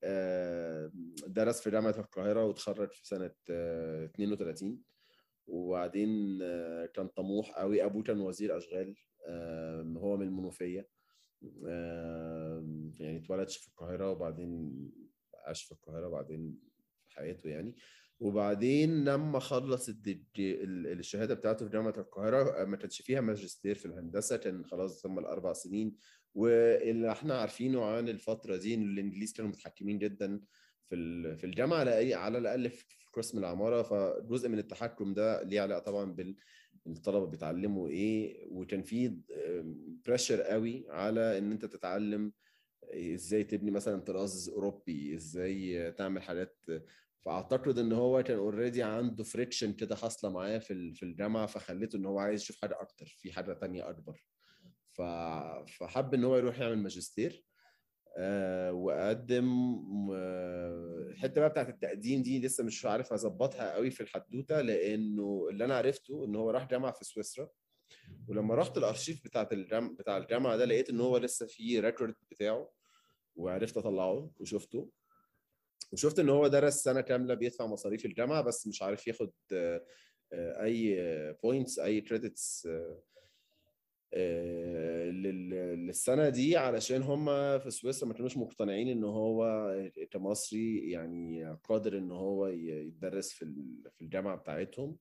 درس 1.26 1.60
في 1.60 1.70
جامعة 1.70 1.94
القاهرة 1.98 2.44
وتخرج 2.44 2.92
في 2.92 3.06
سنة 3.06 3.30
32 3.50 4.82
وبعدين 5.46 6.38
كان 6.94 7.08
طموح 7.08 7.50
قوي 7.50 7.84
أبوه 7.84 8.02
كان 8.02 8.20
وزير 8.20 8.56
أشغال 8.56 8.96
هو 9.96 10.16
من 10.16 10.26
المنوفية. 10.26 10.88
يعني 13.00 13.16
اتولد 13.24 13.48
في 13.48 13.68
القاهرة 13.68 14.10
وبعدين 14.10 14.72
عاش 15.46 15.62
في 15.64 15.72
القاهرة 15.72 16.06
وبعدين 16.08 16.58
حياته 17.08 17.48
يعني. 17.48 17.74
وبعدين 18.20 19.04
لما 19.04 19.38
خلص 19.38 19.90
الشهادة 20.38 21.34
بتاعته 21.34 21.64
في 21.66 21.72
جامعة 21.72 21.94
القاهرة 21.98 22.64
ما 22.64 22.76
كانش 22.76 23.02
فيها 23.02 23.20
ماجستير 23.20 23.74
في 23.74 23.86
الهندسة 23.86 24.36
كان 24.36 24.64
خلاص 24.64 25.02
ثم 25.02 25.18
الأربع 25.18 25.52
سنين. 25.52 25.96
واللي 26.34 27.12
إحنا 27.12 27.38
عارفينه 27.38 27.84
عن 27.84 28.08
الفترة 28.08 28.56
دي 28.56 28.74
إن 28.74 28.82
الإنجليز 28.82 29.32
كانوا 29.32 29.50
متحكمين 29.50 29.98
جدا 29.98 30.40
في 30.88 31.36
في 31.36 31.44
الجامعة 31.44 31.78
على 32.14 32.38
الأقل 32.38 32.70
في 32.70 32.84
قسم 33.12 33.38
العمارة. 33.38 33.82
فجزء 33.82 34.48
من 34.48 34.58
التحكم 34.58 35.14
ده 35.14 35.42
ليه 35.42 35.60
علاقة 35.60 35.78
طبعا 35.80 36.14
بالطلبه 36.92 37.26
بيتعلموا 37.26 37.88
إيه 37.88 38.48
وكان 38.50 38.82
في 38.82 39.20
pressure 40.06 40.42
قوي 40.42 40.86
على 40.88 41.38
إن 41.38 41.52
أنت 41.52 41.64
تتعلم 41.64 42.32
إزاي 42.84 43.44
تبني 43.44 43.70
مثلا 43.70 44.00
طراز 44.00 44.48
أوروبي 44.48 45.14
إزاي 45.14 45.92
تعمل 45.92 46.22
حاجات 46.22 46.56
فأعتقد 47.24 47.78
إن 47.78 47.92
هو 47.92 48.22
كان 48.22 48.38
already 48.38 48.82
عنده 48.82 49.24
friction 49.24 49.72
كده 49.72 49.96
حاصلة 49.96 50.30
معاه 50.30 50.58
في 50.58 50.94
في 50.94 51.02
الجامعة 51.02 51.46
فخليته 51.46 51.96
إن 51.96 52.06
هو 52.06 52.18
عايز 52.18 52.40
يشوف 52.42 52.60
حاجة 52.60 52.80
أكتر 52.80 53.06
في 53.06 53.32
حاجة 53.32 53.52
تانية 53.52 53.90
أكبر. 53.90 54.24
فحب 54.92 56.14
إن 56.14 56.24
هو 56.24 56.36
يروح 56.36 56.58
يعمل 56.60 56.78
ماجستير 56.78 57.47
آه 58.16 58.72
وقدم 58.72 59.48
آه 60.14 61.06
الحتة 61.10 61.40
بقى 61.40 61.50
بتاعت 61.50 61.68
التقديم 61.68 62.22
دي 62.22 62.40
لسه 62.40 62.64
مش 62.64 62.86
عارف 62.86 63.12
أظبطها 63.12 63.74
قوي 63.74 63.90
في 63.90 64.00
الحدوتة 64.00 64.60
لأنه 64.60 65.46
اللي 65.50 65.64
أنا 65.64 65.76
عرفته 65.76 66.24
إن 66.24 66.36
هو 66.36 66.50
راح 66.50 66.68
جامعة 66.68 66.92
في 66.92 67.04
سويسرا. 67.04 67.48
ولما 68.28 68.54
رحت 68.54 68.78
الأرشيف 68.78 69.24
بتاعت 69.24 69.52
الجامعة 69.52 69.92
بتاع 69.94 70.16
الجامعة 70.16 70.56
ده 70.56 70.64
لقيت 70.64 70.90
إن 70.90 71.00
هو 71.00 71.16
لسه 71.16 71.46
في 71.46 71.80
ريكورد 71.80 72.14
بتاعه 72.30 72.70
وعرفت 73.36 73.76
أطلعه 73.76 74.30
وشفته. 74.40 74.90
وشفت 75.92 76.18
إن 76.18 76.28
هو 76.28 76.46
درس 76.46 76.74
سنة 76.82 77.00
كاملة 77.00 77.34
بيدفع 77.34 77.66
مصاريف 77.66 78.04
الجامعة 78.04 78.42
بس 78.42 78.66
مش 78.66 78.82
عارف 78.82 79.06
ياخد 79.06 79.30
أي 80.32 80.96
points 81.42 81.78
أي 81.78 82.00
credits 82.00 82.68
للسنة 85.12 86.28
دي 86.28 86.56
علشان 86.56 87.02
هم 87.02 87.24
في 87.58 87.70
سويسرا 87.70 88.08
ما 88.08 88.14
كانوش 88.14 88.36
مقتنعين 88.36 88.88
إن 88.88 89.04
هو 89.04 89.72
كمصري 90.10 90.90
يعني 90.90 91.56
قادر 91.64 91.98
إن 91.98 92.10
هو 92.10 92.46
يدرس 92.46 93.32
في 93.32 93.54
في 93.96 94.02
الجامعة 94.02 94.36
بتاعتهم 94.36 94.96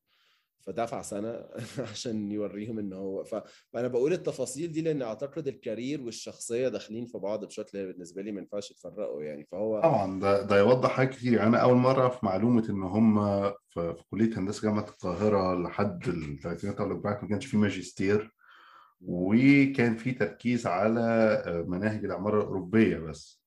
فدفع 0.67 1.01
سنة 1.01 1.45
عشان 1.91 2.31
يوريهم 2.31 2.79
إن 2.79 2.93
هو 2.93 3.23
ف... 3.23 3.35
فأنا 3.73 3.87
بقول 3.87 4.13
التفاصيل 4.13 4.71
دي 4.71 4.81
لأن 4.81 5.01
أعتقد 5.01 5.47
ال 5.47 5.55
career 5.55 6.01
والشخصية 6.01 6.67
داخلين 6.67 7.05
في 7.05 7.17
بعض 7.17 7.45
بشكل 7.45 7.87
بالنسبة 7.87 8.21
لي 8.21 8.31
ما 8.31 8.39
ينفعش 8.39 8.71
يتفرقوا 8.71 9.23
يعني 9.23 9.45
فهو 9.51 9.81
طبعا 9.81 10.19
ده 10.19 10.41
ده 10.41 10.57
يوضح 10.59 10.89
حاجات 10.89 11.13
كتير. 11.15 11.33
يعني 11.33 11.47
أنا 11.47 11.57
أول 11.57 11.75
مرة 11.75 12.01
اعرف 12.01 12.23
معلومة 12.23 12.69
إن 12.69 12.83
هم 12.83 13.19
في, 13.69 13.95
في 13.95 14.03
كلية 14.11 14.39
هندسة 14.39 14.61
جامعة 14.61 14.85
القاهرة 14.89 15.55
لحد 15.55 16.07
الثلاثينات 16.07 16.79
أو 16.79 16.85
الاربعينات 16.85 17.23
ما 17.23 17.29
كانش 17.29 17.45
في 17.45 17.57
ماجستير. 17.57 18.36
وكان 19.01 19.97
في 19.97 20.11
تركيز 20.11 20.67
على 20.67 21.43
مناهج 21.67 22.05
العماره 22.05 22.41
الأوروبية 22.41 22.97
بس 22.97 23.41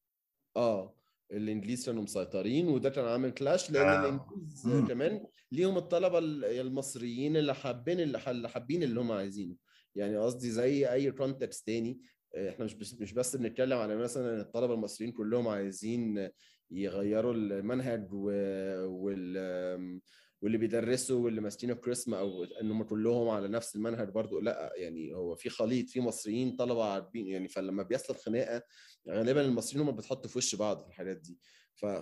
آه 0.56 0.94
الإنجليز 1.32 1.86
كانوا 1.86 2.02
مسيطرين 2.02 2.68
وده 2.68 2.90
كان 2.90 3.04
عامل 3.04 3.30
clash 3.30 3.70
لأن 3.70 3.86
آه. 3.86 4.00
الإنجليز 4.00 4.66
مم. 4.66 4.86
كمان 4.86 5.26
ليهم 5.52 5.76
الطلبة 5.76 6.18
المصريين 6.60 7.36
اللي 7.36 7.54
حابين 7.54 8.00
اللي 8.00 8.48
حابين 8.48 8.82
اللي 8.82 9.00
هم 9.00 9.12
عايزينه 9.12 9.54
يعني 9.94 10.16
قصدي 10.16 10.50
زي 10.50 10.92
أي 10.92 11.10
context 11.12 11.66
تاني 11.66 12.00
إحنا 12.48 12.64
مش 12.64 12.74
بس 12.74 13.00
مش 13.00 13.12
بس 13.12 13.36
بنتكلم 13.36 13.78
على 13.78 13.96
مثلا 13.96 14.40
الطلبة 14.40 14.74
المصريين 14.74 15.12
كلهم 15.12 15.48
عايزين 15.48 16.28
يغيروا 16.70 17.34
المنهج 17.34 18.12
وال 18.12 20.00
واللي 20.42 20.58
بيدرسوا 20.58 21.24
واللي 21.24 21.40
ماسكين 21.40 21.70
الكريسما 21.70 22.18
أو 22.18 22.44
إن 22.44 22.70
هم 22.70 22.82
كلهم 22.82 23.28
على 23.28 23.48
نفس 23.48 23.76
المنهج 23.76 24.08
برضو 24.08 24.40
لأ 24.40 24.72
يعني 24.76 25.14
هو 25.14 25.34
في 25.34 25.48
خليط 25.50 25.88
في 25.90 26.00
مصريين 26.00 26.56
طلبة 26.56 26.84
عارفين 26.84 27.26
يعني 27.26 27.48
فلما 27.48 27.82
بيحصل 27.82 28.14
خناقة 28.16 28.62
غالبا 29.08 29.40
المصريين 29.40 29.88
هم 29.88 29.96
بيتحطوا 29.96 30.30
في 30.30 30.38
وش 30.38 30.54
بعض 30.54 30.80
في 30.80 30.86
الحاجات 30.88 31.16
دي. 31.16 31.38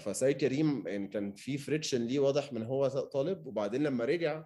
فسيد 0.00 0.36
كريم 0.36 0.88
يعني 0.88 1.08
كان 1.08 1.32
في 1.34 1.58
friction 1.58 2.06
ليه 2.06 2.18
واضح 2.18 2.52
من 2.52 2.62
هو 2.62 2.88
طالب 2.88 3.46
وبعدين 3.46 3.82
لما 3.82 4.04
رجع 4.04 4.44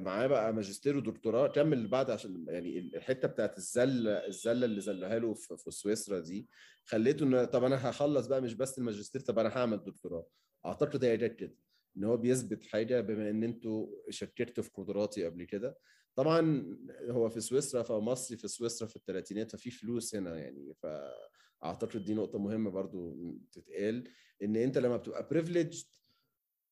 معاه 0.00 0.26
بقى 0.26 0.52
ماجستير 0.52 0.96
ودكتوراه 0.96 1.46
كمل 1.48 1.88
بعد 1.88 2.10
عشان 2.10 2.44
يعني 2.48 2.78
الحتة 2.78 3.28
بتاعت 3.28 3.58
الزله 3.58 4.26
الزلة 4.26 4.64
اللي 4.66 4.80
زلها 4.80 5.18
له 5.18 5.34
في, 5.34 5.70
سويسرا 5.70 6.20
دي 6.20 6.48
خليته 6.84 7.24
إن 7.24 7.44
طب 7.44 7.64
أنا 7.64 7.90
هخلص 7.90 8.26
بقى 8.26 8.40
مش 8.40 8.54
بس 8.54 8.78
الماجستير 8.78 9.20
طب 9.20 9.38
أنا 9.38 9.48
هعمل 9.48 9.84
دكتوراه. 9.84 10.26
أعتقد 10.66 11.04
هي 11.04 11.16
جت 11.16 11.36
كده. 11.36 11.54
إن 11.96 12.04
هو 12.04 12.16
بيثبت 12.16 12.64
حاجة 12.64 13.00
بما 13.00 13.30
إن 13.30 13.44
أنتوا 13.44 13.86
شككتوا 14.10 14.64
في 14.64 14.70
قدراتي 14.70 15.24
قبل 15.24 15.44
كده. 15.44 15.78
طبعا 16.14 16.66
هو 17.10 17.28
في 17.28 17.40
سويسرا 17.40 17.82
فمصري 17.82 18.36
في 18.36 18.48
سويسرا 18.48 18.88
في 18.88 18.96
الثلاثينات 18.96 19.52
ففي 19.52 19.70
فلوس 19.70 20.14
هنا 20.14 20.38
يعني. 20.38 20.74
فأعتقد 20.74 22.04
دي 22.04 22.14
نقطة 22.14 22.38
مهمة 22.38 22.70
برضو 22.70 23.16
تتقال 23.52 24.08
إن 24.42 24.56
أنت 24.56 24.78
لما 24.78 24.96
بتبقى 24.96 25.28
privileged 25.30 25.86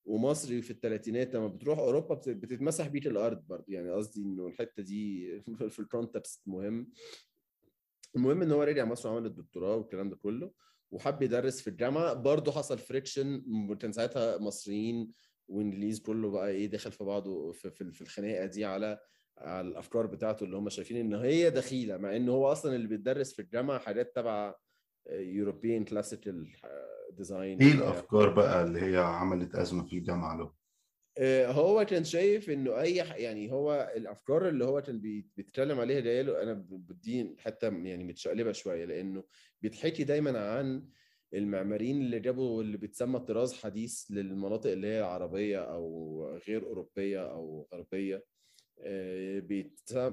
ومصري 0.05 0.63
في 0.63 0.71
الثلاثينات 0.71 1.35
لما 1.35 1.47
بتروح 1.47 1.79
أوروبا 1.79 2.15
بتتمسح 2.15 2.89
بيك 2.89 3.07
الأرض 3.07 3.47
برضو. 3.47 3.65
يعني 3.69 3.91
قصدي 3.91 4.23
إنه 4.23 4.47
الحتة 4.47 4.83
دي 4.83 5.31
في 5.71 5.79
ال 5.79 5.87
context 5.87 6.43
مهم. 6.47 6.93
المهم 8.17 8.43
إن 8.43 8.53
هو 8.53 8.63
رجع 8.63 8.85
مصر 8.85 9.09
وعمل 9.09 9.27
الدكتوراه 9.27 9.77
والكلام 9.77 10.11
ده 10.11 10.17
كله. 10.17 10.53
وحب 10.91 11.23
يدرس 11.23 11.61
في 11.61 11.71
الجامعة 11.71 12.13
برضه 12.15 12.53
حصل 12.53 12.79
friction 12.79 13.43
كان 13.81 13.93
ساعتها 13.93 14.39
مصريين 14.39 15.13
وإنجليز 15.49 16.01
كله 16.01 16.31
بقى 16.31 16.49
إيه 16.49 16.67
دخل 16.67 16.93
في 16.93 17.05
بعضه 17.05 17.53
في, 17.53 17.71
في, 17.71 18.01
الخناقة 18.03 18.47
دي 18.47 18.65
على 18.65 18.99
على 19.39 19.69
الأفكار 19.69 20.07
بتاعته 20.07 20.45
اللي 20.45 20.57
هم 20.57 20.69
شايفين 20.69 20.97
إن 20.97 21.15
هي 21.15 21.51
دخيلة 21.51 21.97
مع 21.97 22.17
إن 22.17 22.29
هو 22.29 22.53
أصلا 22.53 22.77
اللي 22.77 22.89
بيدرس 22.89 23.33
في 23.33 23.43
الجامعة 23.43 23.79
حاجات 23.79 24.17
تبع 24.17 24.55
European 25.11 25.85
classical 25.85 26.53
design 27.13 27.63
إيه 27.63 27.73
الأفكار 27.73 28.29
بقى 28.35 28.63
اللي 28.63 28.81
هي 28.81 28.97
عملت 28.97 29.55
أزمة 29.55 29.85
في 29.87 29.99
الجامعة 29.99 30.37
له؟ 30.37 30.53
هو 31.47 31.85
كان 31.85 32.05
شايف 32.05 32.51
إنه 32.51 32.81
أي 32.81 32.97
يعني 32.97 33.53
هو 33.53 33.93
الأفكار 33.97 34.49
اللي 34.49 34.65
هو 34.65 34.83
كان 34.83 35.01
بيتكلم 35.37 35.81
عليها 35.81 36.01
جاية 36.01 36.23
له 36.23 36.43
أنا 36.43 36.53
بدي 36.71 37.37
حتى 37.39 37.67
يعني 37.67 38.05
متشقلبة 38.05 38.53
شوية 38.53 38.85
لأنه 38.85 39.25
بيتحكي 39.63 40.05
دايما 40.05 40.39
عن 40.41 40.89
المعماريين 41.35 42.01
اللي 42.01 42.21
جابوا 42.21 42.63
اللي 42.63 42.77
بيتسمى 42.77 43.21
طراز 43.21 43.55
حديث 43.55 44.05
للمناطق 44.11 44.71
اللي 44.71 44.87
هي 44.87 45.01
عربية 45.01 45.59
أو 45.59 46.25
غير 46.49 46.67
أوروبية 46.67 47.31
أو 47.31 47.69
غربية. 47.73 48.25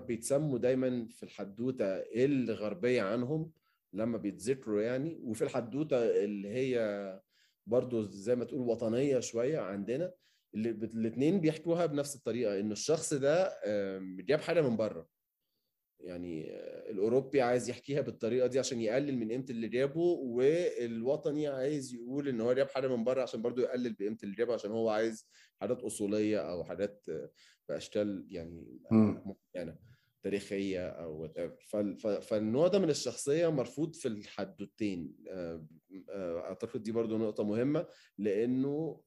بيتسموا 0.07 0.57
دايما 0.57 1.07
في 1.09 1.23
الحدوتة 1.23 1.85
الغربية 1.95 3.01
عنهم 3.01 3.51
لما 3.93 4.17
بيتذكروا 4.17 4.81
يعني 4.81 5.19
وفي 5.23 5.43
الحدوتة 5.43 6.23
اللي 6.23 6.49
هي 6.49 7.21
برضو 7.67 8.01
زي 8.01 8.35
ما 8.35 8.45
تقول 8.45 8.61
وطنية 8.61 9.19
شوية 9.19 9.59
عندنا. 9.59 10.13
الاثنين 10.55 11.41
بيحكوها 11.41 11.85
بنفس 11.85 12.15
الطريقة 12.15 12.59
إن 12.59 12.71
الشخص 12.71 13.13
ده 13.13 13.59
جاب 14.19 14.39
حاجة 14.41 14.61
من 14.61 14.77
بره. 14.77 15.07
يعني 15.99 16.51
الأوروبي 16.91 17.41
عايز 17.41 17.69
يحكيها 17.69 18.01
بالطريقة 18.01 18.47
دي 18.47 18.59
عشان 18.59 18.81
يقلل 18.81 19.17
من 19.17 19.31
قيمة 19.31 19.45
اللي 19.49 19.67
جابه 19.67 20.01
والوطني 20.01 21.47
عايز 21.47 21.93
يقول 21.93 22.27
إن 22.27 22.41
هو 22.41 22.53
جاب 22.53 22.69
حاجة 22.69 22.87
من 22.95 23.03
بره 23.03 23.21
عشان 23.21 23.41
برضه 23.41 23.61
يقلل 23.61 23.93
بقيمة 23.93 24.17
اللي 24.23 24.35
جابه 24.35 24.53
عشان 24.53 24.71
هو 24.71 24.89
عايز 24.89 25.27
حاجات 25.61 25.81
أصولية 25.81 26.37
أو 26.51 26.63
حاجات 26.63 27.05
بأشكال 27.69 28.27
يعني 28.29 28.79
يعني 29.53 29.79
تاريخية 30.23 30.87
أو 30.87 31.29
فالنوع 32.21 32.67
ده 32.67 32.79
من 32.79 32.89
الشخصية 32.89 33.47
مرفوض 33.51 33.95
في 33.95 34.07
الحدوتين. 34.07 35.15
أعتقد 36.09 36.83
دي 36.83 36.91
برضو 36.91 37.17
نقطة 37.17 37.43
مهمة 37.43 37.87
لأنه 38.17 39.01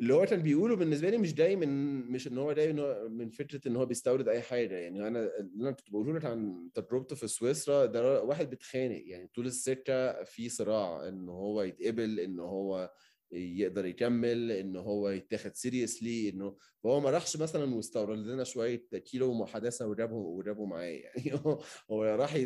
اللي 0.00 0.14
هو 0.14 0.24
كان 0.26 0.42
بيقوله 0.42 0.76
بالنسبة 0.76 1.10
لي 1.10 1.18
مش 1.18 1.34
جاي 1.34 1.56
من 1.56 1.68
مش 2.12 2.26
إن 2.26 2.38
هو 2.38 2.52
جاي 2.52 2.72
من 3.08 3.30
فكرة 3.30 3.68
إن 3.68 3.76
هو 3.76 3.86
بيستورد 3.86 4.28
أي 4.28 4.42
حاجة. 4.42 4.74
يعني 4.78 5.08
أنا 5.08 5.38
اللي 5.40 5.62
أنا 5.62 5.70
كنت 5.72 5.90
بقوله 5.90 6.12
لك 6.18 6.24
عن 6.24 6.70
تجربته 6.74 7.16
في 7.16 7.28
سويسرا 7.28 7.86
ده 7.86 8.22
واحد 8.22 8.50
بيتخانق. 8.50 9.02
يعني 9.06 9.28
طول 9.34 9.46
السكة 9.46 10.24
في 10.24 10.48
صراع 10.48 11.08
إن 11.08 11.28
هو 11.28 11.62
يتقبل 11.62 12.20
إن 12.20 12.40
هو 12.40 12.90
يقدر 13.32 13.86
يكمل 13.86 14.50
إن 14.50 14.76
هو 14.76 15.08
يتاخد 15.10 15.54
سيريسلي 15.54 16.28
إنه 16.28 16.56
فهو 16.84 17.00
ما 17.00 17.10
راحش 17.10 17.36
مثلا 17.36 17.74
واستورد 17.74 18.18
لنا 18.18 18.44
شوية 18.44 18.88
كيلو 18.92 19.34
محادثة 19.34 19.86
وجابه 19.86 20.14
وجابه 20.16 20.64
معاه 20.66 20.84
يعني 21.04 21.40
هو 21.90 22.04
راح 22.04 22.36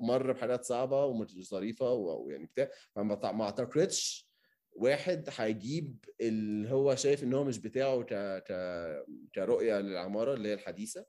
مر 0.00 0.32
بحاجات 0.32 0.64
صعبة 0.64 1.04
ومش 1.04 1.48
ظريفة 1.50 1.92
ويعني 1.92 2.46
بتاع. 2.46 2.70
فما 2.94 3.32
ما 3.32 3.44
اعتقدش 3.44 4.27
واحد 4.78 5.28
هيجيب 5.36 6.04
اللي 6.20 6.70
هو 6.70 6.94
شايف 6.94 7.24
إن 7.24 7.34
هو 7.34 7.44
مش 7.44 7.58
بتاعه 7.58 8.02
ك 8.02 8.14
ك 8.48 8.52
كرؤية 9.34 9.80
للعمارة 9.80 10.34
اللي 10.34 10.48
هي 10.48 10.54
الحديثة. 10.54 11.04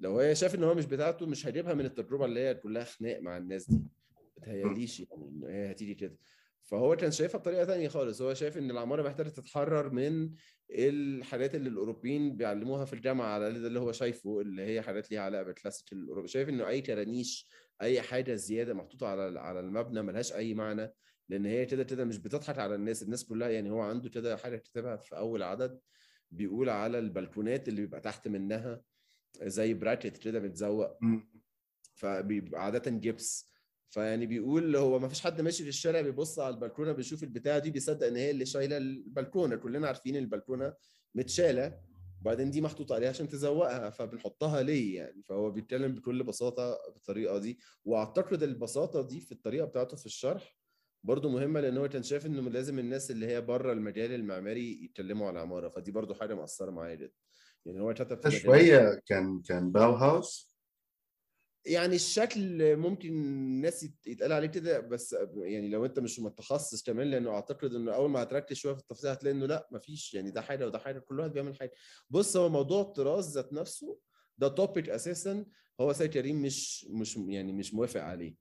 لو 0.00 0.18
هي 0.18 0.34
شايف 0.34 0.54
إن 0.54 0.64
هو 0.64 0.74
مش 0.74 0.84
بتاعته 0.86 1.26
مش 1.26 1.46
هيجيبها 1.46 1.74
من 1.74 1.84
التجربة 1.84 2.24
اللي 2.24 2.40
هي 2.40 2.54
كلها 2.54 2.84
خناق 2.84 3.18
مع 3.20 3.36
الناس 3.36 3.70
دي. 3.70 3.82
متهيأليش 4.36 5.00
يعني 5.00 5.28
إن 5.28 5.44
هي 5.44 5.70
هتيجي 5.70 5.94
كده. 5.94 6.16
فهو 6.62 6.96
كان 6.96 7.10
شايفها 7.10 7.38
بطريقة 7.38 7.64
تانية 7.64 7.88
خالص. 7.88 8.22
هو 8.22 8.34
شايف 8.34 8.58
إن 8.58 8.70
العمارة 8.70 9.02
محتاجة 9.02 9.28
تتحرر 9.28 9.90
من 9.90 10.30
الحاجات 10.70 11.54
اللي 11.54 11.68
الأوروبيين 11.68 12.36
بيعلموها 12.36 12.84
في 12.84 12.92
الجامعة 12.92 13.26
على 13.26 13.58
ده 13.58 13.66
اللي 13.66 13.80
هو 13.80 13.92
شايفه 13.92 14.40
اللي 14.40 14.62
هي 14.62 14.82
حاجات 14.82 15.10
ليها 15.10 15.20
علاقة 15.20 15.42
بالكلاسيك 15.42 15.92
الأوروبي. 15.92 16.28
شايف 16.28 16.48
إنه 16.48 16.68
أي 16.68 16.80
كرانيش 16.80 17.48
أي 17.82 18.02
حاجة 18.02 18.34
زيادة 18.34 18.74
محطوطة 18.74 19.06
على 19.06 19.40
على 19.40 19.60
المبنى 19.60 20.02
ملهاش 20.02 20.32
أي 20.32 20.54
معنى. 20.54 20.92
لأن 21.28 21.46
هي 21.46 21.66
كده 21.66 21.82
كده 21.82 22.04
مش 22.04 22.18
بتضحك 22.18 22.58
على 22.58 22.74
الناس 22.74 23.02
الناس 23.02 23.24
كلها 23.24 23.48
يعني 23.48 23.70
هو 23.70 23.80
عنده 23.80 24.08
كده 24.08 24.36
حاجة 24.36 24.56
كتبها 24.56 24.96
في 24.96 25.16
أول 25.16 25.42
عدد 25.42 25.80
بيقول 26.30 26.68
على 26.68 26.98
البلكونات 26.98 27.68
اللي 27.68 27.80
بيبقى 27.80 28.00
تحت 28.00 28.28
منها 28.28 28.82
زي 29.42 29.74
براكت 29.74 30.16
كده 30.16 30.40
متزوق. 30.40 30.98
فبيبقى 31.94 32.64
عادة 32.64 32.90
جبس. 32.90 33.50
فيعني 33.90 34.26
بيقول 34.26 34.76
هو 34.76 34.98
ما 34.98 35.08
فيش 35.08 35.20
حد 35.20 35.40
ماشي 35.40 35.62
في 35.62 35.68
الشارع 35.68 36.00
بيبص 36.00 36.38
على 36.38 36.54
البلكونة 36.54 36.92
بيشوف 36.92 37.22
البتاعة 37.22 37.58
دي 37.58 37.70
بيصدق 37.70 38.06
إن 38.06 38.16
هي 38.16 38.30
اللي 38.30 38.46
شايلة 38.46 38.76
البلكونة. 38.76 39.56
كلنا 39.56 39.86
عارفين 39.86 40.16
البلكونة 40.16 40.74
متشالة 41.14 41.80
وبعدين 42.20 42.50
دي 42.50 42.60
محطوط 42.60 42.92
عليها 42.92 43.08
عشان 43.08 43.28
تزوقها 43.28 43.90
فبنحطها 43.90 44.62
ليه 44.62 44.96
يعني؟ 44.96 45.22
فهو 45.22 45.50
بيتكلم 45.50 45.94
بكل 45.94 46.22
بساطة 46.22 46.78
بالطريقة 46.94 47.38
دي. 47.38 47.58
وأعتقد 47.84 48.42
البساطة 48.42 49.02
دي 49.02 49.20
في 49.20 49.32
الطريقة 49.32 49.66
بتاعته 49.66 49.96
في 49.96 50.06
الشرح 50.06 50.56
برضه 51.04 51.28
مهمة 51.30 51.60
لأن 51.60 51.76
هو 51.78 51.88
كان 51.88 52.02
شايف 52.02 52.26
إنه 52.26 52.50
لازم 52.50 52.78
الناس 52.78 53.10
اللي 53.10 53.26
هي 53.26 53.40
بره 53.40 53.72
المجال 53.72 54.12
المعماري 54.12 54.84
يتكلموا 54.84 55.26
على 55.28 55.38
العماره 55.38 55.68
فدي 55.68 55.90
برضه 55.90 56.14
حاجة 56.14 56.34
مأثرة 56.34 56.70
معايا 56.70 56.94
جدا. 56.94 57.12
يعني 57.66 57.80
هو 57.80 57.94
كتب 57.94 58.20
في 58.30 58.30
شوية 58.30 59.00
كان 59.06 59.42
كان 59.42 59.72
باو 59.72 59.92
هاوس؟ 59.92 60.56
يعني 61.66 61.94
الشكل 61.96 62.76
ممكن 62.76 63.08
الناس 63.08 63.82
يت- 63.82 64.06
يتقال 64.06 64.32
عليه 64.32 64.46
كده 64.48 64.80
بس 64.80 65.16
يعني 65.36 65.68
لو 65.68 65.84
أنت 65.84 65.98
مش 65.98 66.20
متخصص 66.20 66.82
كمان 66.82 67.10
لأنه 67.10 67.30
أعتقد 67.30 67.74
إنه 67.74 67.94
أول 67.94 68.10
ما 68.10 68.22
هتركز 68.22 68.56
شوية 68.56 68.72
في 68.74 68.80
التفاصيل 68.80 69.10
هتلاقي 69.10 69.34
إنه 69.36 69.46
لأ 69.46 69.68
مفيش. 69.72 70.14
يعني 70.14 70.30
ده 70.30 70.40
حاجة 70.40 70.66
وده 70.66 70.78
حاجة 70.78 70.98
كل 70.98 71.20
واحد 71.20 71.32
بيعمل 71.32 71.56
حاجة. 71.56 71.72
بص 72.10 72.36
هو 72.36 72.48
موضوع 72.48 72.80
الطراز 72.80 73.34
ذات 73.38 73.52
نفسه 73.52 73.98
ده 74.38 74.48
topic 74.48 74.88
أساسا 74.88 75.46
هو 75.80 75.92
سيد 75.92 76.10
كريم 76.10 76.42
مش 76.42 76.86
مش 76.90 77.16
يعني 77.16 77.52
مش 77.52 77.74
موافق 77.74 78.00
عليه. 78.02 78.34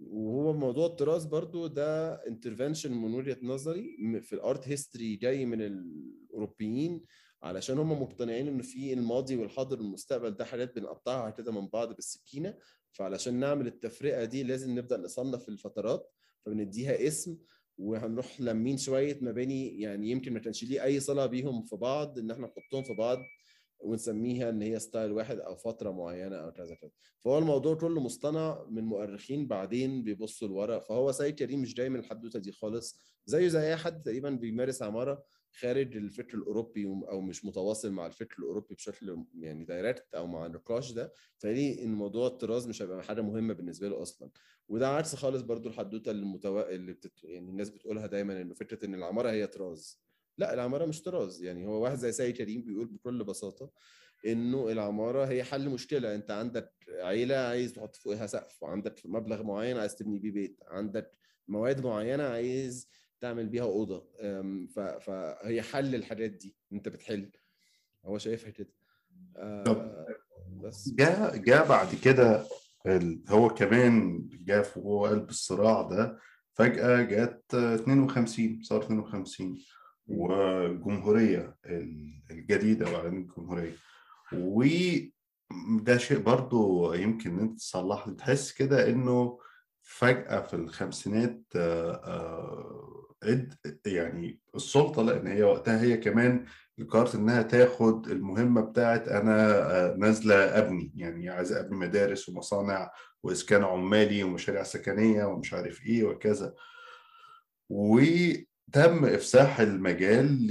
وهو 0.00 0.52
موضوع 0.52 0.86
الطراز 0.86 1.24
برضو 1.24 1.66
ده 1.66 2.14
intervention 2.14 2.92
من 2.92 3.14
وجهة 3.14 3.36
نظري 3.42 3.96
في 4.22 4.32
ال 4.32 4.41
art 4.41 4.68
history 4.68 5.16
جاي 5.16 5.46
من 5.46 5.62
الأوروبيين 5.62 7.04
علشان 7.42 7.78
هم 7.78 8.02
مقتنعين 8.02 8.48
انه 8.48 8.62
في 8.62 8.92
الماضي 8.92 9.36
والحاضر 9.36 9.78
والمستقبل 9.82 10.30
ده 10.30 10.44
حاجات 10.44 10.76
بنقطعها 10.76 11.30
كده 11.30 11.52
من 11.52 11.68
بعض 11.68 11.94
بالسكينة. 11.94 12.54
فعلشان 12.92 13.34
نعمل 13.34 13.66
التفرقة 13.66 14.24
دي 14.24 14.42
لازم 14.42 14.78
نبدأ 14.78 14.96
نصنف 14.96 15.48
الفترات 15.48 16.12
فبنديها 16.46 17.06
اسم 17.06 17.38
وهنروح 17.78 18.40
لامين 18.40 18.76
شوية 18.76 19.18
مباني 19.22 19.80
يعني 19.80 20.10
يمكن 20.10 20.32
ما 20.32 20.38
كانش 20.40 20.64
ليه 20.64 20.84
أي 20.84 21.00
صلة 21.00 21.26
بيهم 21.26 21.62
في 21.62 21.76
بعض 21.76 22.18
إن 22.18 22.30
إحنا 22.30 22.46
نحطهم 22.46 22.82
في 22.84 22.94
بعض. 22.94 23.18
ونسميها 23.82 24.50
إن 24.50 24.62
هي 24.62 24.78
style 24.78 25.12
واحد 25.12 25.38
أو 25.38 25.56
فترة 25.56 25.90
معينة 25.90 26.36
أو 26.36 26.52
كذا 26.52 26.74
كذا 26.74 26.90
فهو 27.20 27.38
الموضوع 27.38 27.74
كله 27.74 28.00
مصطنع 28.00 28.66
من 28.70 28.84
مؤرخين 28.84 29.46
بعدين 29.46 30.04
بيبصوا 30.04 30.48
لورا. 30.48 30.78
فهو 30.78 31.12
سيد 31.12 31.34
كريم 31.34 31.62
مش 31.62 31.74
جاي 31.74 31.88
من 31.88 31.98
الحدوتة 31.98 32.38
دي 32.38 32.52
خالص. 32.52 32.98
زيه 33.26 33.48
زي 33.48 33.68
أي 33.68 33.76
حد 33.76 34.02
تقريبا 34.02 34.30
بيمارس 34.30 34.82
عمارة 34.82 35.24
خارج 35.52 35.96
الفكر 35.96 36.38
الأوروبي 36.38 36.86
أو 36.86 37.20
مش 37.20 37.44
متواصل 37.44 37.92
مع 37.92 38.06
الفكر 38.06 38.36
الأوروبي 38.38 38.74
بشكل 38.74 39.24
يعني 39.34 39.64
direct 39.64 40.14
أو 40.14 40.26
مع 40.26 40.46
النقاش 40.46 40.92
ده. 40.92 41.12
فليه 41.38 41.84
إن 41.84 41.94
موضوع 41.94 42.26
الطراز 42.26 42.66
مش 42.66 42.82
هيبقى 42.82 43.02
حاجة 43.02 43.20
مهمة 43.20 43.54
بالنسبة 43.54 43.88
له 43.88 44.02
أصلا. 44.02 44.30
وده 44.68 44.88
عكس 44.88 45.14
خالص 45.14 45.42
برضو 45.42 45.68
الحدوتة 45.68 46.10
المتو... 46.10 46.60
اللي 46.60 46.92
بتت... 46.92 47.24
يعني 47.24 47.50
الناس 47.50 47.70
بتقولها 47.70 48.06
دايما 48.06 48.40
إنه 48.40 48.54
فكرة 48.54 48.86
إن 48.86 48.94
العمارة 48.94 49.30
هي 49.30 49.46
طراز. 49.46 50.09
لا 50.40 50.54
العمارة 50.54 50.86
مش 50.86 51.02
طراز. 51.02 51.42
يعني 51.42 51.66
هو 51.66 51.82
واحد 51.82 51.96
زي 51.98 52.12
سيد 52.12 52.36
كريم 52.36 52.62
بيقول 52.62 52.86
بكل 52.86 53.24
بساطة 53.24 53.70
إنه 54.26 54.68
العمارة 54.72 55.24
هي 55.24 55.44
حل 55.44 55.68
مشكلة. 55.68 56.14
أنت 56.14 56.30
عندك 56.30 56.72
عيلة 56.88 57.36
عايز 57.36 57.72
تحط 57.72 57.96
فوقها 57.96 58.26
سقف 58.26 58.62
وعندك 58.62 59.02
مبلغ 59.04 59.42
معين 59.42 59.76
عايز 59.76 59.94
تبني 59.96 60.18
بيه 60.18 60.30
بيت 60.32 60.60
عندك 60.68 61.12
مواد 61.48 61.84
معينة 61.84 62.22
عايز 62.22 62.88
تعمل 63.20 63.48
بيها 63.48 63.62
أوضة. 63.62 64.06
فهي 65.00 65.62
حل 65.62 65.94
الحاجات 65.94 66.30
دي. 66.30 66.56
أنت 66.72 66.88
بتحل. 66.88 67.30
هو 68.04 68.18
شايفها 68.18 68.50
كده. 68.50 68.72
آه، 69.36 70.06
بس. 70.62 70.88
جاء 70.94 71.36
جاء 71.36 71.68
بعد 71.68 71.94
كده. 71.94 72.46
هو 73.28 73.48
كمان 73.48 74.22
جاء 74.32 74.62
في 74.62 74.80
هو 74.80 75.06
قلب 75.06 75.28
الصراع 75.28 75.82
ده 75.82 76.18
فجأة 76.52 77.02
جت 77.02 77.54
52 77.54 78.62
صار 78.62 78.82
52 78.82 79.58
والجمهورية 80.08 81.56
ال- 81.66 82.22
الجديدة 82.30 82.86
وإعلان 82.90 83.16
الجمهورية. 83.16 83.72
وده 84.32 85.96
شيء 85.98 86.18
برضو 86.18 86.92
يمكن 86.92 87.38
أنت 87.38 87.58
تصلح 87.58 88.08
تحس 88.18 88.52
كده 88.52 88.88
إنه 88.90 89.38
فجأة 89.82 90.40
في 90.40 90.54
الخمسينات 90.54 91.42
آه، 91.56 91.92
آه، 93.24 93.56
يعني 93.86 94.40
السلطة 94.56 95.02
لأن 95.02 95.26
هي 95.26 95.42
وقتها 95.42 95.80
هي 95.80 95.96
كمان 95.96 96.44
قررت 96.88 97.14
إنها 97.14 97.42
تاخد 97.42 98.08
المهمة 98.08 98.60
بتاعت 98.60 99.08
أنا 99.08 99.46
آه، 99.70 99.96
نازلة 99.96 100.34
أبني 100.58 100.92
يعني 100.96 101.28
عايزة 101.28 101.60
أبني 101.60 101.76
مدارس 101.78 102.28
ومصانع 102.28 102.90
وإسكان 103.22 103.64
عمالي 103.64 104.22
ومشاريع 104.24 104.62
سكنية 104.62 105.24
ومش 105.24 105.54
عارف 105.54 105.86
إيه 105.86 106.04
وكذا. 106.04 106.54
وتم 108.70 109.04
إفساح 109.04 109.60
المجال 109.60 110.46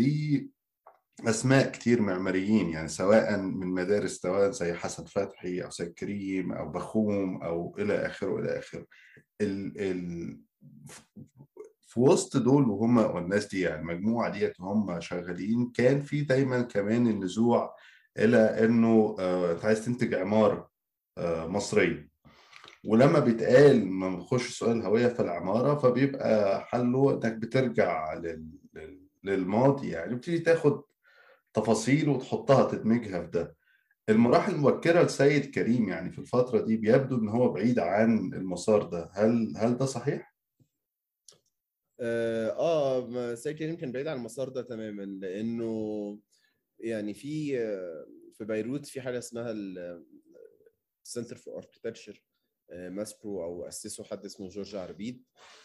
لأسماء 1.23 1.71
كتير 1.71 2.01
معماريين 2.01 2.69
يعني 2.69 2.87
سواء 2.87 3.37
من 3.37 3.67
مدارس 3.67 4.11
سواء 4.11 4.51
زي 4.51 4.73
حسن 4.73 5.05
فتحي 5.05 5.63
أو 5.63 5.69
سيد 5.69 5.93
كريم 5.93 6.51
أو 6.53 6.69
بخوم 6.69 7.43
أو 7.43 7.75
إلى 7.79 8.05
آخره 8.05 8.29
وإلى 8.29 8.59
آخره. 8.59 8.85
ال 9.41 9.81
ال 9.81 10.39
في 11.81 11.99
وسط 11.99 12.37
دول 12.37 12.69
وهم 12.69 12.97
والناس 12.97 13.47
دي 13.47 13.61
يعني 13.61 13.81
المجموعة 13.81 14.29
ديت 14.31 14.61
هم 14.61 14.99
شغالين. 15.01 15.71
كان 15.75 16.01
في 16.01 16.21
دايما 16.21 16.61
كمان 16.61 17.07
النزوع 17.07 17.75
إلى 18.17 18.65
إنه 18.65 19.15
آه، 19.19 19.51
أنت 19.51 19.65
عايز 19.65 19.85
تنتج 19.85 20.13
عمارة 20.13 20.69
آه، 21.17 21.47
مصرية. 21.47 22.08
ولما 22.85 23.19
بيتقال 23.19 23.87
ما 23.87 24.09
بنخش 24.09 24.59
سؤال 24.59 24.77
الهوية 24.77 25.07
في 25.07 25.19
العمارة 25.21 25.75
فبيبقى 25.75 26.61
حله 26.65 27.13
إنك 27.13 27.33
بترجع 27.33 28.13
لل... 28.13 28.49
لل... 28.73 29.07
للماضي 29.23 29.89
يعني 29.89 30.15
بتيجي 30.15 30.39
تاخد 30.39 30.83
تفاصيل 31.53 32.09
وتحطها 32.09 32.71
تدمجها 32.71 33.21
في 33.21 33.31
ده. 33.31 33.55
المراحل 34.09 34.55
المبكرة 34.55 35.03
لسيد 35.03 35.45
كريم 35.45 35.89
يعني 35.89 36.11
في 36.11 36.19
الفترة 36.19 36.61
دي 36.61 36.77
بيبدو 36.77 37.15
إن 37.17 37.29
هو 37.29 37.53
بعيد 37.53 37.79
عن 37.79 38.33
المسار 38.33 38.83
ده. 38.83 39.09
هل 39.13 39.53
هل 39.57 39.77
ده 39.77 39.85
صحيح؟ 39.85 40.35
آه 41.99 42.49
آه، 42.49 43.35
سيد 43.35 43.57
كريم 43.57 43.77
كان 43.77 43.91
بعيد 43.91 44.07
عن 44.07 44.17
المسار 44.17 44.49
ده 44.49 44.61
تماما 44.61 45.01
لأنه 45.03 46.19
يعني 46.79 47.13
في 47.13 47.59
آه، 47.59 48.05
في 48.33 48.45
بيروت 48.45 48.85
في 48.85 49.01
حاجة 49.01 49.17
اسمها 49.17 49.51
ال 51.05 51.10
Center 51.10 51.35
for 51.37 51.57
Architecture 51.57 52.23
ماسبرو 52.71 53.43
أو 53.43 53.67
أسسه 53.67 54.03
حد 54.03 54.25
اسمه 54.25 54.49
جورج 54.49 54.75
عربيد. 54.75 55.23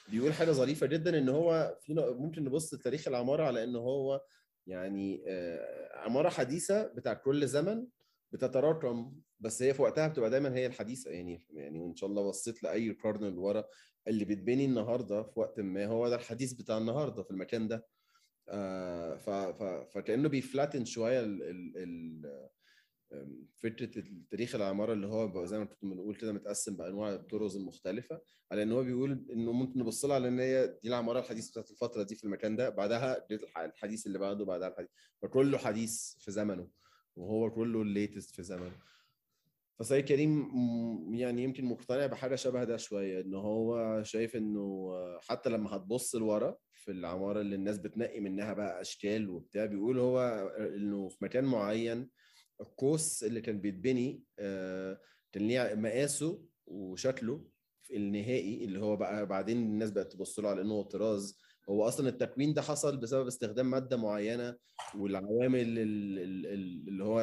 بيقول 0.09 0.33
حاجة 0.33 0.51
ظريفة 0.51 0.87
جدا 0.87 1.19
إن 1.19 1.29
هو 1.29 1.79
في 1.83 1.95
ن- 1.95 2.17
ممكن 2.17 2.45
نبص 2.45 2.75
لتاريخ 2.75 3.09
العمارة 3.09 3.43
على 3.45 3.65
انه 3.65 3.79
هو 3.79 4.23
يعني 4.67 5.25
آه، 5.29 5.99
عمارة 5.99 6.29
حديثة 6.29 6.83
بتاع 6.87 7.15
كل 7.15 7.47
زمن 7.49 7.87
بتتراكم 8.33 9.17
بس 9.41 9.63
هي 9.63 9.75
في 9.75 9.83
وقتها 9.83 10.09
بتبقى 10.09 10.31
دايما 10.31 10.55
هي 10.57 10.67
الحديثة. 10.67 11.11
يعني 11.11 11.47
يعني 11.51 11.81
وإن 11.81 11.97
شالله 11.97 12.29
بصيت 12.29 12.63
لأي 12.63 12.91
قرن 12.91 13.25
لورا 13.35 13.65
اللي 14.09 14.25
بيتبني 14.25 14.65
النهارده 14.65 15.23
في 15.23 15.41
وقت 15.41 15.61
ما 15.61 15.87
هو 15.87 16.09
ده 16.09 16.17
الحديث 16.17 16.53
بتاع 16.53 16.79
النهارده 16.79 17.23
في 17.23 17.31
المكان 17.31 17.69
ده. 17.69 17.87
آه 18.49 19.17
ف 19.17 19.31
ف 19.31 19.63
فكأنه 19.95 20.29
بي 20.29 20.41
flatten 20.41 20.85
شوية 20.85 21.21
ال 21.21 21.43
ال 21.43 21.73
ال 21.77 22.49
فكرة 23.57 23.99
التاريخ 23.99 24.55
العمارة 24.55 24.93
اللي 24.93 25.07
هو 25.07 25.45
زي 25.45 25.59
ما 25.59 25.65
كنت 25.65 25.85
بنقول 25.85 26.15
كده 26.17 26.33
متقسم 26.33 26.77
بأنواع 26.77 27.15
الطرز 27.15 27.57
المختلفه 27.57 28.21
على 28.53 28.63
إن 28.63 28.73
هو 28.73 28.83
بيقول 28.85 29.27
إنه 29.33 29.53
ممكن 29.53 29.79
نبص 29.81 30.05
لها 30.05 30.15
على 30.15 30.29
إن 30.29 30.41
هي 30.41 30.79
دي 30.83 30.89
العمارة 30.89 31.19
الحديثه 31.19 31.51
بتاعت 31.51 31.71
الفترة 31.71 32.03
دي 32.03 32.15
في 32.15 32.25
المكان 32.25 32.57
ده 32.57 32.69
بعدها 32.69 33.27
دي 33.29 33.35
الح- 33.35 33.59
الحديث 33.59 34.07
اللي 34.07 34.19
بعده 34.19 34.45
بعدها 34.45 34.69
الحديث. 34.69 34.91
فكله 35.23 35.59
حديث 35.59 36.15
في 36.19 36.31
زمنه 36.31 36.69
وهو 37.17 37.51
كله 37.51 37.83
ال 37.83 37.90
latest 37.90 38.31
في 38.35 38.43
زمنه. 38.43 38.77
فسيد 39.79 40.05
كريم 40.05 40.49
يعني 41.15 41.43
يمكن 41.43 41.65
مقتنع 41.65 42.07
بحاجة 42.07 42.35
شبه 42.35 42.65
ده 42.65 42.77
شوية 42.77 43.21
إن 43.21 43.35
هو 43.35 44.03
شايف 44.03 44.37
إنه 44.37 44.93
حتى 45.21 45.51
لما 45.51 45.77
هتبص 45.77 46.15
لورا 46.15 46.57
في 46.73 46.91
العمارة 46.91 47.41
اللي 47.41 47.55
الناس 47.55 47.79
بتنقي 47.79 48.21
منها 48.21 48.53
بقى 48.53 48.81
أشكال 48.81 49.31
وبتاع 49.31 49.65
بيقول 49.65 49.99
هو 49.99 50.21
إنه 50.59 51.09
في 51.09 51.17
مكان 51.25 51.45
معين 51.45 52.11
القوس 52.61 53.25
اللي 53.25 53.41
كان 53.41 53.61
بيتبني 53.61 54.23
آه، 54.39 55.01
كان 55.33 55.49
ليه 55.49 55.75
مقاسه 55.75 56.45
وشكله 56.67 57.45
في 57.83 57.97
النهائي 57.97 58.65
اللي 58.65 58.79
هو 58.81 58.97
بقى 58.97 59.27
بعدين 59.27 59.57
الناس 59.57 59.91
بقت 59.91 60.13
تبص 60.13 60.39
له 60.39 60.49
على 60.49 60.61
إنه 60.61 60.83
طراز. 60.83 61.39
هو 61.69 61.89
أصلا 61.89 62.09
التكوين 62.09 62.55
ده 62.55 62.63
حصل 62.63 62.97
بسبب 63.01 63.27
استخدام 63.27 63.71
مادة 63.71 63.97
معينة 63.97 64.57
والعوامل 64.95 65.61
ال- 65.61 65.79
ال- 66.19 66.47
ال- 66.47 66.89
اللي 66.89 67.05
هو 67.05 67.21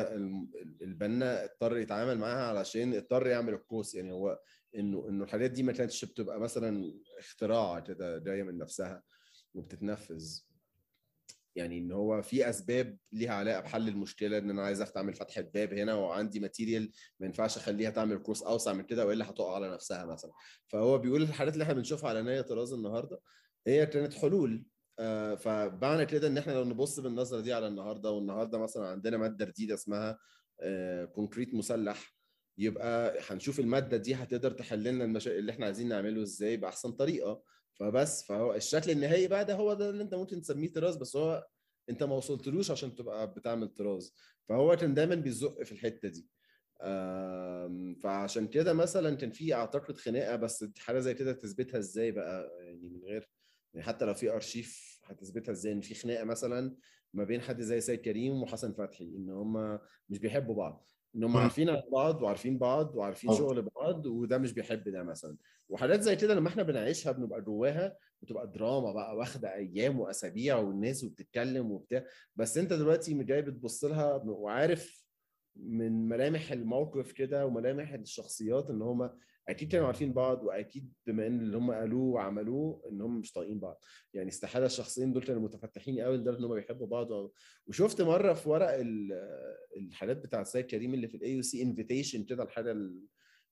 البنا 0.82 1.44
اضطر 1.44 1.78
يتعامل 1.78 2.18
معاها 2.18 2.48
علشان 2.58 2.94
اضطر 2.94 3.28
يعمل 3.28 3.54
القوس. 3.54 3.96
يعني 3.96 4.12
هو 4.12 4.40
إنه 4.76 5.10
إنه 5.10 5.24
الحاجات 5.24 5.52
دي 5.52 5.64
ما 5.64 5.72
كانتش 5.72 6.06
بتبقى 6.06 6.40
مثلا 6.40 6.94
اختراع 7.20 7.80
كده 7.80 8.18
جاية 8.18 8.44
من 8.44 8.58
نفسها 8.58 9.04
وبتتنفذ. 9.54 10.42
يعني 11.56 11.78
إن 11.78 11.92
هو 11.92 12.22
في 12.22 12.50
أسباب 12.50 12.98
ليها 13.12 13.34
علاقة 13.34 13.60
بحل 13.60 13.88
المشكلة 13.88 14.38
إن 14.38 14.50
أنا 14.50 14.62
عايز 14.62 14.82
اعمل 14.82 15.14
فتحه 15.14 15.42
باب 15.42 15.74
هنا 15.74 15.94
وعندي 15.94 16.40
ماتيريال 16.40 16.92
ما 17.20 17.26
ينفعش 17.28 17.58
أخليها 17.58 17.90
تعمل 17.90 18.18
كروس 18.18 18.44
اوسع 18.44 18.74
من 18.74 18.84
كده 18.84 19.06
وإلا 19.06 19.30
هتقع 19.30 19.56
على 19.56 19.72
نفسها 19.74 20.06
مثلا. 20.06 20.32
فهو 20.68 20.98
بيقول 20.98 21.22
الحاجات 21.22 21.54
اللي 21.54 21.64
إحنا 21.64 21.74
بنشوفها 21.74 22.10
على 22.10 22.22
نية 22.24 22.42
طراز 22.42 22.74
النهارده 22.74 23.20
هي 23.68 23.86
كانت 23.86 24.14
حلول. 24.14 24.66
آه، 25.00 25.36
فمعنى 25.36 26.06
كده 26.06 26.28
إن 26.28 26.38
إحنا 26.38 26.52
لو 26.52 26.64
نبص 26.64 27.00
بالنظرة 27.00 27.42
دي 27.42 27.54
على 27.54 27.68
النهارده 27.68 28.12
والنهاردة 28.12 28.58
مثلا 28.58 28.88
عندنا 28.88 29.18
مادة 29.18 29.46
جديدة 29.46 29.74
اسمها 29.74 30.20
آه، 30.62 31.06
كونكريت 31.06 31.54
مسلح 31.54 32.16
يبقى 32.58 33.18
هنشوف 33.30 33.60
المادة 33.60 33.98
دي 33.98 34.16
هتقدر 34.16 34.52
تحل 34.52 34.84
لنا 34.84 35.04
المشاكل 35.06 35.38
اللي 35.38 35.52
إحنا 35.52 35.66
عايزين 35.66 35.88
نعمله 35.88 36.22
إزاي 36.24 36.58
بأحسن 36.58 36.92
طريقة. 36.92 37.44
فبس 37.82 38.26
فهو 38.26 38.54
الشكل 38.54 38.92
النهائي 38.92 39.28
بقى 39.28 39.46
ده 39.46 39.56
هو 39.56 39.74
ده 39.74 39.90
اللي 39.90 40.04
انت 40.04 40.16
ممكن 40.16 40.42
تسميه 40.42 40.74
طراز 40.74 40.98
بس 40.98 41.16
هو 41.16 41.48
انت 41.90 42.04
ما 42.04 42.16
وصلتلوش 42.16 42.72
عشان 42.72 42.96
تبقى 42.96 43.34
بتعمل 43.34 43.68
طراز. 43.68 44.16
فهو 44.50 44.76
كان 44.76 44.94
دايما 44.94 45.16
بيزق 45.16 45.64
في 45.64 45.72
الحتة 45.72 46.08
دي. 46.10 46.28
فعشان 48.04 48.48
كده 48.48 48.74
مثلا 48.74 49.16
كان 49.16 49.32
في 49.32 49.54
أعتقد 49.54 49.98
خناقة 49.98 50.36
بس 50.36 50.66
حاجة 50.78 51.00
زي 51.00 51.14
كده 51.14 51.34
تثبتها 51.34 51.78
إزاي 51.78 52.12
بقى؟ 52.12 52.52
يعني 52.66 52.90
من 52.90 53.04
غير 53.04 53.30
يعني 53.74 53.86
حتى 53.88 54.06
لو 54.06 54.14
في 54.14 54.32
أرشيف 54.34 55.00
هتثبتها 55.06 55.52
إزاي؟ 55.52 55.74
ان 55.74 55.82
في 55.82 55.96
خناقة 55.96 56.24
مثلا 56.24 56.76
ما 57.14 57.24
بين 57.24 57.42
حد 57.42 57.62
زي 57.62 57.82
سيد 57.82 58.02
كريم 58.02 58.44
وحسن 58.44 58.74
فتحي 58.74 59.06
إن 59.06 59.30
هم 59.30 59.80
مش 60.10 60.20
بيحبوا 60.20 60.56
بعض. 60.56 60.92
ان 61.16 61.24
هم 61.24 61.32
مم. 61.32 61.38
عارفين 61.38 61.82
بعض 61.92 62.22
وعارفين 62.22 62.58
بعض 62.58 62.96
وعارفين 62.96 63.30
طبعا. 63.30 63.40
شغل 63.40 63.62
بعض 63.62 64.06
وده 64.06 64.38
مش 64.38 64.54
بيحب 64.54 64.90
ده 64.90 65.04
مثلا 65.04 65.38
وحاجات 65.70 66.02
زي 66.02 66.16
كده 66.16 66.34
لما 66.36 66.48
إحنا 66.50 66.64
بنعيشها 66.64 67.12
بنبقى 67.12 67.42
جواها 67.42 67.98
بتبقى 68.22 68.48
دراما 68.48 68.92
بقى 68.94 69.18
واخدة 69.18 69.54
أيام 69.56 70.00
وأسابيع 70.00 70.58
والناس 70.58 71.04
وبتتكلم 71.04 71.72
وبتاع 71.72 72.06
بس 72.36 72.58
انت 72.58 72.74
دلوقتي 72.74 73.14
جاي 73.24 73.42
بتبص 73.42 73.84
لها 73.86 74.14
وعارف 74.26 75.06
من 75.56 76.08
ملامح 76.08 76.52
الموقف 76.52 77.12
كده 77.12 77.46
وملامح 77.46 77.94
الشخصيات 77.94 78.70
إن 78.70 78.82
هم 78.82 79.10
أكيد 79.52 79.72
كانوا 79.72 79.88
عارفين 79.88 80.14
بعض 80.14 80.44
وأكيد 80.44 80.94
بما 81.08 81.28
إن 81.28 81.40
اللي 81.40 81.58
هم 81.58 81.72
قالوه 81.72 82.04
وعملوه 82.04 82.82
ان 82.90 83.02
هم 83.02 83.20
مش 83.20 83.34
طايقين 83.34 83.60
بعض. 83.60 83.84
يعني 84.14 84.30
استحالة 84.30 84.66
الشخصين 84.66 85.14
دول 85.14 85.24
كانوا 85.24 85.42
متفتحين 85.42 86.00
قوي 86.00 86.18
لدرجة 86.18 86.40
إن 86.40 86.44
هم 86.44 86.54
بيحبوا 86.56 86.88
بعض. 86.88 87.32
وشفت 87.68 88.02
مرة 88.02 88.34
في 88.34 88.50
ورق 88.50 88.74
ال- 88.74 89.22
الحاجات 89.78 90.18
بتاع 90.18 90.44
سيد 90.44 90.66
كريم 90.66 90.94
اللي 90.94 91.08
في 91.08 91.18
ال 91.18 91.32
AUC 91.32 91.62
invitation 91.64 92.24
كده 92.24 92.44
الحاجة 92.44 92.78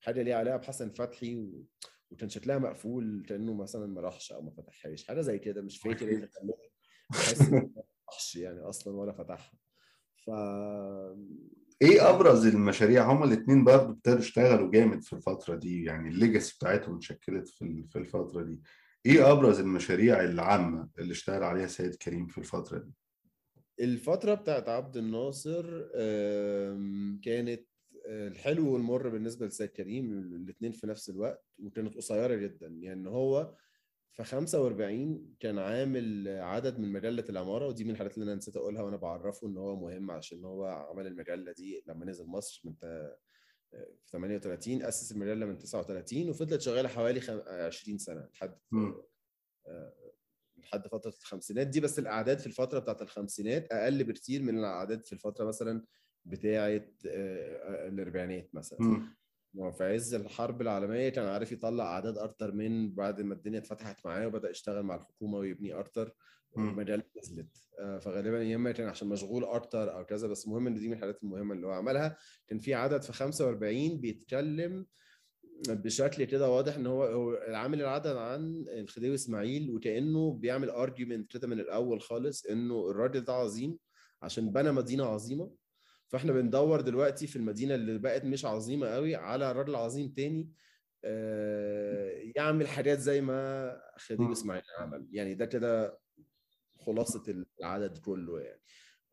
حاجة 0.01 0.21
ليها 0.21 0.35
علاقة 0.35 0.57
بحسن 0.57 0.89
فتحي 0.89 1.35
و... 1.35 1.63
وكان 2.11 2.29
شكلها 2.29 2.57
مقفول 2.57 3.25
كأنه 3.27 3.53
مثلا 3.53 3.85
ما 3.87 4.01
راحش 4.01 4.31
أو 4.31 4.41
ما 4.41 4.51
فتحهاش 4.51 5.03
حاجة 5.07 5.21
زي 5.21 5.39
كده 5.39 5.61
مش 5.61 5.77
فاكر 5.81 6.07
إيه 6.07 6.15
اللي 6.15 6.27
خلاني 6.27 6.71
ما 7.75 7.83
راحش 8.09 8.35
يعني 8.35 8.59
أصلا 8.59 8.97
ولا 8.97 9.11
فتحها. 9.13 9.53
ف 10.25 10.29
إيه 11.81 12.09
ابرز 12.09 12.45
المشاريع؟ 12.47 13.11
هما 13.11 13.25
الاثنين 13.25 13.63
برضه 13.63 13.89
ابتدوا 13.89 14.19
يشتغلوا 14.19 14.71
جامد 14.71 15.03
في 15.03 15.13
الفترة 15.13 15.55
دي 15.55 15.83
يعني 15.83 16.09
ال 16.09 16.16
legacy 16.16 16.55
بتاعتهم 16.55 16.95
اتشكلت 16.95 17.47
في 17.47 17.83
في 17.89 17.95
الفترة 17.99 18.43
دي. 18.43 18.61
إيه 19.05 19.31
ابرز 19.31 19.59
المشاريع 19.59 20.23
العامة 20.23 20.89
اللي 20.99 21.11
اشتغل 21.11 21.43
عليها 21.43 21.67
سيد 21.67 21.95
كريم 21.95 22.27
في 22.27 22.37
الفترة 22.37 22.77
دي؟ 22.77 22.91
الفترة 23.79 24.33
بتاعت 24.33 24.69
عبد 24.69 24.97
الناصر 24.97 25.81
كانت 27.23 27.69
آه، 28.07 28.27
الحلو 28.27 28.73
والمر 28.73 29.09
بالنسبة 29.09 29.47
لسيد 29.47 29.69
كريم 29.69 30.11
الاثنين 30.11 30.71
في 30.71 30.87
نفس 30.87 31.09
الوقت 31.09 31.45
وكانت 31.63 31.95
قصيرة 31.95 32.35
جدا. 32.35 32.67
يعني 32.67 33.09
هو 33.09 33.55
في 34.19 34.25
45 34.25 35.35
كان 35.39 35.59
عامل 35.59 36.27
عدد 36.27 36.79
من 36.79 36.91
مجلة 36.93 37.25
العمارة 37.29 37.67
ودي 37.67 37.83
من 37.83 37.91
الحاجات 37.91 38.13
اللي 38.17 38.23
أنا 38.25 38.35
نسيت 38.35 38.55
أقولها 38.57 38.81
وأنا 38.81 38.97
بعرفه 38.97 39.47
إن 39.47 39.57
هو 39.57 39.75
مهم 39.75 40.11
عشان 40.11 40.45
هو 40.45 40.65
عمل 40.65 41.07
المجلة 41.07 41.51
دي 41.51 41.83
لما 41.87 42.05
نزل 42.05 42.25
مصر 42.25 42.61
من 42.65 42.73
في 42.73 43.15
38 44.11 44.83
أسس 44.83 45.11
المجلة 45.11 45.45
من 45.45 45.57
39 45.57 46.29
وفضلت 46.29 46.61
شغالة 46.61 46.89
حوالي 46.89 47.19
خم- 47.21 47.43
20 47.47 47.97
سنة 47.97 48.29
لحد 48.33 48.57
مم. 48.71 48.95
لحد 50.57 50.87
فترة 50.87 51.13
الخمسينات 51.19 51.67
دي 51.67 51.79
بس 51.79 51.99
الأعداد 51.99 52.39
في 52.39 52.47
الفترة 52.47 52.79
بتاعت 52.79 53.01
الخمسينات 53.01 53.71
أقل 53.71 54.03
بكتير 54.03 54.41
من 54.43 54.59
الأعداد 54.59 55.05
في 55.05 55.13
الفترة 55.13 55.45
مثلا 55.45 55.85
بتاعة 56.25 56.85
آه، 57.07 57.87
الأربعينات 57.87 58.55
مثلا. 58.55 58.79
هو 59.57 59.71
في 59.71 59.83
عز 59.83 60.13
الحرب 60.13 60.61
العالمية 60.61 61.09
كان 61.09 61.25
عارف 61.25 61.51
يطلع 61.51 61.83
أعداد 61.93 62.17
أكتر 62.17 62.51
من 62.51 62.93
بعد 62.93 63.21
ما 63.21 63.33
الدنيا 63.33 63.59
اتفتحت 63.59 64.05
معاه 64.05 64.27
وبدأ 64.27 64.49
يشتغل 64.49 64.83
مع 64.83 64.95
الحكومة 64.95 65.37
ويبني 65.37 65.73
أكتر 65.73 66.13
مم. 66.55 66.69
المجال 66.69 67.03
نزلت. 67.17 67.57
آه، 67.79 67.99
فغالبا 67.99 68.43
يا 68.43 68.55
إما 68.55 68.71
كان 68.71 68.87
عشان 68.87 69.07
مشغول 69.07 69.43
أكتر 69.43 69.97
أو 69.97 70.05
كذا 70.05 70.27
بس 70.27 70.45
المهم 70.45 70.67
إن 70.67 70.73
دي 70.79 70.87
من 70.87 70.93
الحاجات 70.93 71.23
المهمة 71.23 71.53
اللي 71.55 71.67
هو 71.67 71.71
عملها. 71.71 72.17
كان 72.47 72.59
في 72.59 72.73
عدد 72.73 73.01
في 73.01 73.13
45 73.13 74.01
بيتكلم 74.01 74.85
بشكل 75.69 76.23
كده 76.23 76.49
واضح 76.49 76.75
إن 76.75 76.87
هو 76.87 77.03
هو 77.03 77.39
عامل 77.47 77.81
العدد 77.81 78.15
عن 78.15 78.65
الخديوي 78.67 79.15
إسماعيل 79.15 79.71
وكأنه 79.71 80.33
بيعمل 80.33 80.69
ارجيومنت 80.69 81.31
كده 81.37 81.47
من 81.47 81.59
الأول 81.59 82.01
خالص 82.01 82.45
إنه 82.45 82.89
الراجل 82.91 83.21
ده 83.21 83.33
عظيم 83.33 83.77
عشان 84.21 84.51
بنى 84.51 84.71
مدينة 84.71 85.05
عظيمة. 85.05 85.51
فاحنا 86.09 86.33
بندور 86.33 86.81
دلوقتي 86.81 87.27
في 87.27 87.35
المدينة 87.35 87.75
اللي 87.75 87.99
بقت 87.99 88.25
مش 88.25 88.45
عظيمة 88.45 88.87
قوي 88.87 89.15
على 89.15 89.51
راجل 89.51 89.75
عظيم 89.75 90.09
تاني 90.09 90.51
آه، 91.05 92.11
يعمل 92.35 92.67
حاجات 92.67 92.99
زي 92.99 93.21
ما 93.21 93.81
مم. 94.11 94.31
إسماعيل 94.31 94.63
عمل. 94.79 95.07
يعني 95.11 95.33
ده 95.33 95.45
كده 95.45 95.99
خلاصة 96.79 97.43
العدد 97.59 97.97
كله 97.97 98.39
يعني. 98.39 98.61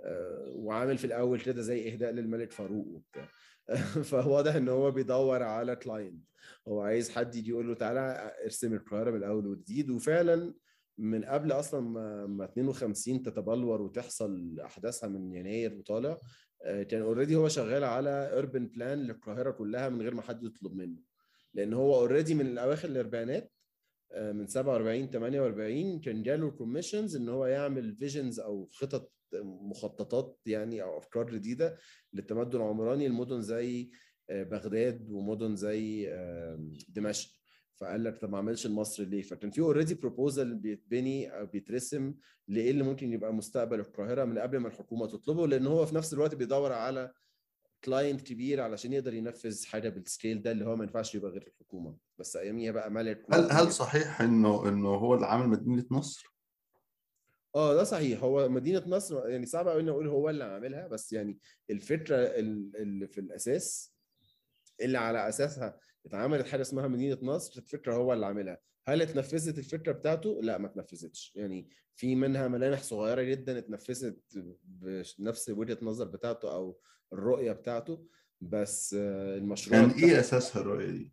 آه، 0.00 0.52
وعامل 0.54 0.98
في 0.98 1.04
الأول 1.04 1.40
كده 1.40 1.62
زي 1.62 1.92
إهداء 1.92 2.12
للملك 2.12 2.52
فاروق 2.52 2.86
وبتاع. 2.86 3.28
فواضح 4.10 4.54
إن 4.54 4.68
هو 4.68 4.90
بيدور 4.90 5.42
على 5.42 5.76
client 5.76 6.24
هو 6.68 6.80
عايز 6.80 7.10
حد 7.10 7.34
يجي 7.34 7.50
يقول 7.50 7.68
له 7.68 7.74
تعالى 7.74 8.34
ارسم 8.44 8.74
القاهره 8.74 9.10
من 9.10 9.16
الأول 9.16 9.46
وجديد 9.46 9.90
وفعلا 9.90 10.54
من 10.98 11.24
قبل 11.24 11.52
أصلا 11.52 11.80
ما 11.80 12.26
ما 12.26 12.44
52 12.44 13.22
تتبلور 13.22 13.82
وتحصل 13.82 14.60
أحداثها 14.64 15.08
من 15.08 15.34
يناير 15.34 15.74
وطالع 15.74 16.20
كان 16.64 17.02
already 17.02 17.36
هو 17.36 17.48
شغال 17.48 17.84
على 17.84 18.38
urban 18.38 18.66
plan 18.66 18.98
للقاهرة 18.98 19.50
كلها 19.50 19.88
من 19.88 20.02
غير 20.02 20.14
ما 20.14 20.22
حد 20.22 20.42
يطلب 20.42 20.74
منه. 20.74 21.00
لأن 21.54 21.72
هو 21.72 21.94
already 21.94 22.34
من 22.34 22.58
اواخر 22.58 22.88
الاربعينات 22.88 23.52
آه، 24.12 24.32
من 24.32 24.46
47 24.46 25.10
48 25.10 26.00
كان 26.00 26.22
جاله 26.22 26.50
commissions 26.50 27.16
إن 27.16 27.28
هو 27.28 27.46
يعمل 27.46 27.96
visions 27.96 28.40
أو 28.40 28.66
خطط 28.66 29.12
مخططات 29.42 30.38
يعني 30.46 30.82
أو 30.82 30.98
أفكار 30.98 31.30
جديدة 31.30 31.78
للتمدن 32.12 32.58
العمراني 32.58 33.08
لمدن 33.08 33.42
زي 33.42 33.90
آه، 34.30 34.42
بغداد 34.42 35.10
ومدن 35.10 35.56
زي 35.56 36.08
آه، 36.12 36.70
دمشق. 36.88 37.35
فقال 37.76 38.04
لك 38.04 38.18
طب 38.18 38.30
ما 38.30 38.36
اعملش 38.36 38.66
لمصر 38.66 39.02
ليه؟ 39.02 39.22
فكان 39.22 39.50
في 39.50 39.60
already 39.60 39.94
proposal 39.94 40.54
بيتبني 40.54 41.38
أو 41.38 41.46
بيترسم 41.46 42.14
لإيه 42.48 42.70
اللي 42.70 42.82
ممكن 42.84 43.12
يبقى 43.12 43.34
مستقبل 43.34 43.80
القاهرة 43.80 44.24
من 44.24 44.38
قبل 44.38 44.58
ما 44.58 44.68
الحكومة 44.68 45.06
تطلبه 45.06 45.46
لأن 45.46 45.66
هو 45.66 45.86
في 45.86 45.94
نفس 45.94 46.14
الوقت 46.14 46.34
بيدور 46.34 46.72
على 46.72 47.12
client 47.84 48.20
كبير 48.20 48.60
علشان 48.60 48.92
يقدر 48.92 49.14
ينفذ 49.14 49.66
حاجة 49.66 49.88
بال 49.88 50.04
scale 50.04 50.42
ده 50.42 50.50
اللي 50.52 50.64
هو 50.64 50.76
ما 50.76 50.84
ينفعش 50.84 51.14
يبقى 51.14 51.30
غير 51.30 51.46
الحكومة 51.46 51.96
بس 52.18 52.36
أياميها 52.36 52.72
بقى 52.72 52.90
ملك 52.90 53.26
هل 53.32 53.50
هل 53.52 53.72
صحيح 53.72 54.20
إنه 54.20 54.68
إنه 54.68 54.88
هو 54.88 55.14
اللي 55.14 55.26
عامل 55.26 55.48
مدينة 55.48 55.84
نصر؟ 55.90 56.36
آه 57.54 57.74
ده 57.74 57.84
صحيح 57.84 58.22
هو 58.22 58.48
مدينة 58.48 58.82
نصر 58.86 59.28
يعني 59.28 59.46
صعب 59.46 59.68
قوي 59.68 59.80
إني 59.80 59.90
أقول 59.90 60.08
هو 60.08 60.30
اللي 60.30 60.44
عاملها 60.44 60.86
بس 60.88 61.12
يعني 61.12 61.38
الفكرة 61.70 62.16
ال- 62.16 62.76
اللي 62.76 63.06
في 63.06 63.20
الأساس 63.20 63.92
اللي 64.80 64.98
على 64.98 65.28
أساسها 65.28 65.78
اتعملت 66.06 66.46
حاجة 66.46 66.60
اسمها 66.60 66.88
مدينة 66.88 67.18
نصر 67.22 67.60
الفكرة 67.60 67.94
هو 67.94 68.12
اللي 68.12 68.26
عاملها. 68.26 68.58
هل 68.88 69.02
اتنفذت 69.02 69.58
الفكرة 69.58 69.92
بتاعته؟ 69.92 70.40
لا 70.42 70.58
ما 70.58 70.66
اتنفذتش. 70.66 71.32
يعني 71.36 71.68
في 71.96 72.14
منها 72.14 72.48
ملامح 72.48 72.82
صغيرة 72.82 73.22
جدا 73.22 73.58
اتنفذت 73.58 74.18
بنفس 75.18 75.48
وجهة 75.48 75.78
النظر 75.82 76.04
بتاعته 76.04 76.54
أو 76.54 76.78
الرؤية 77.12 77.52
بتاعته. 77.52 78.06
بس 78.40 78.96
آه، 78.98 79.36
المشروع 79.36 79.80
كان 79.80 79.90
إيه 79.90 80.20
أساسها 80.20 80.62
الرؤية 80.62 80.90
دي؟ 80.90 81.12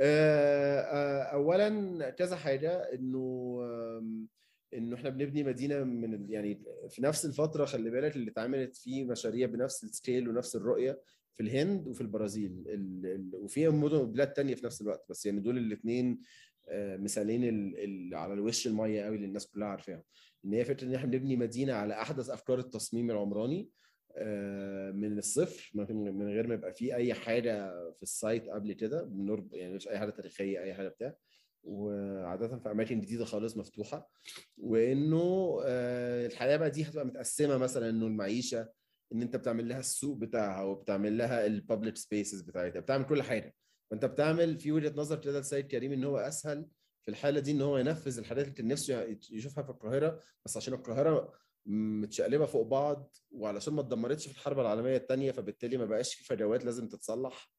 آه، 0.00 0.80
آه، 0.80 1.22
اولا 1.22 2.10
كذا 2.10 2.36
حاجة. 2.36 2.92
إنه 2.94 3.58
إنه 4.74 4.96
إحنا 4.96 5.10
بنبني 5.10 5.44
مدينة 5.44 5.84
من 5.84 6.30
يعني 6.30 6.62
في 6.88 7.02
نفس 7.02 7.24
الفترة 7.24 7.64
خلي 7.64 7.90
بالك 7.90 8.16
اللي 8.16 8.30
اتعملت 8.30 8.76
فيه 8.76 9.04
مشاريع 9.04 9.46
بنفس 9.46 9.84
السكيل 9.84 10.28
ونفس 10.28 10.56
الرؤية. 10.56 11.02
في 11.38 11.44
الهند 11.44 11.88
وفي 11.88 12.00
البرازيل. 12.00 12.64
ال- 12.66 13.06
ال- 13.06 13.36
وفي 13.36 13.68
مدن 13.68 13.96
وبلاد 13.96 14.32
تانية 14.32 14.54
في 14.54 14.66
نفس 14.66 14.80
الوقت. 14.82 15.04
بس 15.10 15.26
يعني 15.26 15.40
دول 15.40 15.58
الاثنين 15.58 16.20
مثالين 16.72 17.44
ال- 17.44 17.78
ال- 17.84 18.14
على 18.14 18.32
الوش 18.32 18.66
المية 18.66 19.02
قوي 19.02 19.16
اللي 19.16 19.26
الناس 19.26 19.46
كلها 19.46 19.68
عارفاهم. 19.68 20.02
إن 20.44 20.52
هي 20.54 20.64
فكرة 20.64 20.84
إن 20.86 20.94
إحنا 20.94 21.10
بنبني 21.10 21.36
مدينة 21.36 21.72
على 21.72 21.94
أحدث 21.94 22.30
أفكار 22.30 22.58
التصميم 22.58 23.10
العمراني 23.10 23.68
آه، 24.16 24.90
من 24.90 25.18
الصفر 25.18 25.70
من 25.74 26.28
غير 26.28 26.46
ما 26.46 26.54
يبقى 26.54 26.72
فيه 26.74 26.94
أي 26.94 27.14
حاجة 27.14 27.70
في 27.96 28.02
ال 28.02 28.11
site 28.11 28.48
قبل 28.48 28.72
كده. 28.72 29.10
يعني 29.52 29.74
مش 29.74 29.88
أي 29.88 29.98
حاجة 29.98 30.10
تاريخية 30.10 30.62
أي 30.62 30.74
حاجة 30.74 30.88
بتاع. 30.88 31.14
وعادة 31.64 32.58
في 32.58 32.70
أماكن 32.70 33.00
جديدة 33.00 33.24
خالص 33.24 33.56
مفتوحة. 33.56 34.10
وإنه 34.58 35.58
آه، 35.64 36.26
الحياة 36.26 36.56
بقى 36.56 36.70
دي 36.70 36.82
هتبقى 36.84 37.06
متقسمة 37.06 37.56
مثلا 37.58 37.90
إنه 37.90 38.06
المعيشة 38.06 38.68
إن 39.12 39.22
أنت 39.22 39.36
بتعمل 39.36 39.68
لها 39.68 39.80
السوق 39.80 40.16
بتاعها 40.16 40.62
وبتعمل 40.62 41.18
لها 41.18 41.46
ال 41.46 41.53
public 41.53 41.96
spaces 41.96 42.40
بتاعتها 42.40 42.80
بتعمل 42.80 43.04
كل 43.04 43.22
حاجة. 43.22 43.54
فأنت 43.90 44.04
بتعمل 44.04 44.58
في 44.58 44.72
وجهة 44.72 44.92
نظر 44.96 45.20
كده 45.20 45.40
لسيد 45.40 45.66
كريم 45.66 45.92
إن 45.92 46.04
هو 46.04 46.16
أسهل 46.18 46.68
في 47.04 47.10
الحالة 47.10 47.40
دي 47.40 47.50
إن 47.50 47.60
هو 47.62 47.78
ينفذ 47.78 48.18
الحاجات 48.18 48.44
اللي 48.44 48.54
كان 48.56 48.68
نفسه 48.68 49.16
يشوفها 49.30 49.64
في 49.64 49.70
القاهرة 49.70 50.20
بس 50.44 50.56
عشان 50.56 50.74
القاهرة 50.74 51.32
متشقلبة 51.66 52.46
فوق 52.46 52.66
بعض 52.66 53.16
وعلشان 53.30 53.74
ما 53.74 53.80
اتدمرتش 53.80 54.26
في 54.28 54.32
الحرب 54.32 54.58
العالمية 54.60 54.96
الثانية 54.96 55.32
فبالتالي 55.32 55.76
ما 55.76 55.84
بقاش 55.84 56.14
في 56.14 56.24
فجوات 56.24 56.64
لازم 56.64 56.88
تتصلح. 56.88 57.50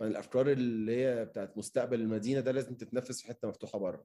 فالأفكار 0.00 0.52
اللي 0.52 0.96
هي 1.04 1.24
بتاعت 1.24 1.58
مستقبل 1.58 2.00
المدينة 2.00 2.40
ده 2.40 2.52
لازم 2.52 2.74
تتنفذ 2.74 3.14
في 3.14 3.26
حتة 3.26 3.48
مفتوحة 3.48 3.78
بره. 3.78 4.04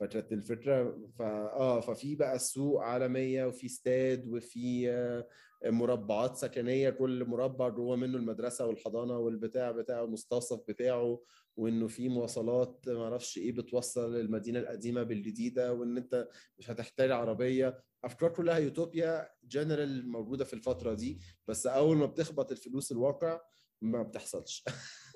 فكانت 0.00 0.32
الفكرة 0.32 0.98
فا 1.18 1.24
آه 1.52 1.80
ففي 1.80 2.16
بقى 2.16 2.38
سوق 2.38 2.80
عالمية 2.82 3.44
وفي 3.44 3.66
استاد 3.66 4.28
وفي 4.28 4.90
آه، 4.90 5.26
مربعات 5.64 6.36
سكنية 6.36 6.90
كل 6.90 7.24
مربع 7.24 7.68
جوه 7.68 7.96
منه 7.96 8.18
المدرسة 8.18 8.66
والحضانة 8.66 9.18
والبتاع 9.18 9.70
بتاعه 9.70 10.04
المستوصف 10.04 10.60
بتاعه 10.68 11.20
وإنه 11.56 11.86
في 11.88 12.08
مواصلات 12.08 12.84
ما 12.86 13.04
أعرفش 13.04 13.38
إيه 13.38 13.52
بتوصل 13.52 14.16
المدينة 14.16 14.58
القديمة 14.58 15.02
بالجديدة 15.02 15.72
وإن 15.72 15.96
أنت 15.96 16.28
مش 16.58 16.70
هتحتاج 16.70 17.10
عربية 17.10 17.82
أفكار 18.04 18.30
كلها 18.30 18.58
يوتوبيا 18.58 19.28
جنرال 19.44 20.08
موجودة 20.08 20.44
في 20.44 20.52
الفترة 20.54 20.94
دي 20.94 21.20
بس 21.48 21.66
أول 21.66 21.96
ما 21.96 22.06
بتخبط 22.06 22.50
الفلوس 22.50 22.92
الواقع 22.92 23.40
ما 23.82 24.02
بتحصلش. 24.02 24.64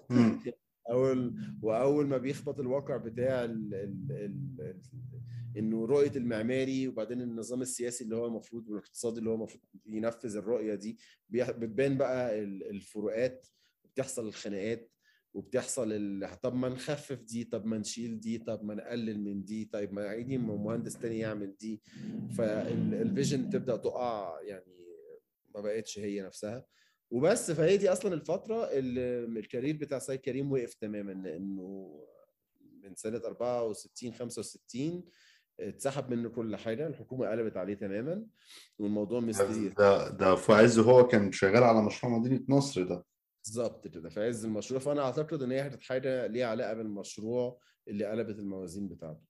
أول 0.90 1.34
وأول 1.62 2.06
ما 2.06 2.18
بيخبط 2.18 2.60
الواقع 2.60 2.96
بتاع 2.96 3.44
ال 3.44 3.74
ال 3.74 4.06
ال 4.10 4.80
إنه 5.56 5.86
رؤية 5.86 6.12
المعماري 6.16 6.88
وبعدين 6.88 7.20
النظام 7.20 7.62
السياسي 7.62 8.04
اللي 8.04 8.16
هو 8.16 8.26
المفروض 8.26 8.68
والاقتصادي 8.68 9.18
اللي 9.18 9.30
هو 9.30 9.34
المفروض 9.34 9.62
ينفذ 9.86 10.36
الرؤية 10.36 10.74
دي 10.74 10.98
بتبان 11.30 11.96
بقى 11.98 12.42
ال- 12.42 12.70
الفروقات 12.70 13.46
بتحصل 13.84 14.26
الخناقات 14.28 14.90
وبتحصل 15.34 15.92
ال... 15.92 16.40
طب 16.42 16.54
ما 16.54 16.68
نخفف 16.68 17.22
دي 17.22 17.44
طب 17.44 17.66
ما 17.66 17.78
نشيل 17.78 18.20
دي 18.20 18.38
طب 18.38 18.64
ما 18.64 18.74
نقلل 18.74 19.20
من 19.24 19.44
دي 19.44 19.64
طيب 19.72 19.92
ما 19.92 20.12
يجي 20.14 20.38
مهندس 20.38 20.98
تاني 20.98 21.18
يعمل 21.18 21.56
دي. 21.60 21.82
فال 22.36 22.65
vision 22.65 23.50
تبدا 23.50 23.76
تقع 23.76 24.40
يعني 24.42 24.76
ما 25.54 25.60
بقتش 25.60 25.98
هي 25.98 26.22
نفسها. 26.22 26.66
وبس 27.10 27.50
فهي 27.50 27.76
دي 27.76 27.92
أصلا 27.92 28.14
الفترة 28.14 28.64
اللي 28.64 29.40
ال 29.40 29.45
career 29.45 29.76
بتاع 29.76 29.98
سيد 29.98 30.20
كريم 30.20 30.52
وقف 30.52 30.74
تماما 30.74 31.12
لأنه 31.12 31.90
من 32.82 32.94
سنة 32.94 33.16
64 33.24 34.12
65 34.14 35.04
اتسحب 35.60 36.10
منه 36.10 36.28
كل 36.28 36.56
حاجة 36.56 36.86
الحكومة 36.86 37.30
قلبت 37.30 37.56
عليه 37.56 37.74
تماما 37.74 38.26
والموضوع 38.78 39.20
mysterious 39.20 39.72
ده 39.72 40.08
ده 40.08 40.34
في 40.34 40.52
عز 40.52 40.78
هو 40.78 41.06
كان 41.06 41.32
شغال 41.32 41.62
على 41.64 41.82
مشروع 41.82 42.18
مدينة 42.18 42.44
نصر 42.48 42.82
ده. 42.82 43.04
بالظبط 43.44 43.88
كده 43.88 44.08
في 44.08 44.20
عز 44.26 44.44
المشروع. 44.44 44.80
فأنا 44.80 45.02
أعتقد 45.02 45.42
إن 45.42 45.52
هي 45.52 45.70
كانت 45.70 45.82
حاجة 45.82 46.26
ليها 46.26 46.46
علاقة 46.46 46.74
بالمشروع 46.74 47.58
اللي 47.88 48.04
قلبت 48.04 48.38
الموازين 48.38 48.88
بتاعته. 48.88 49.26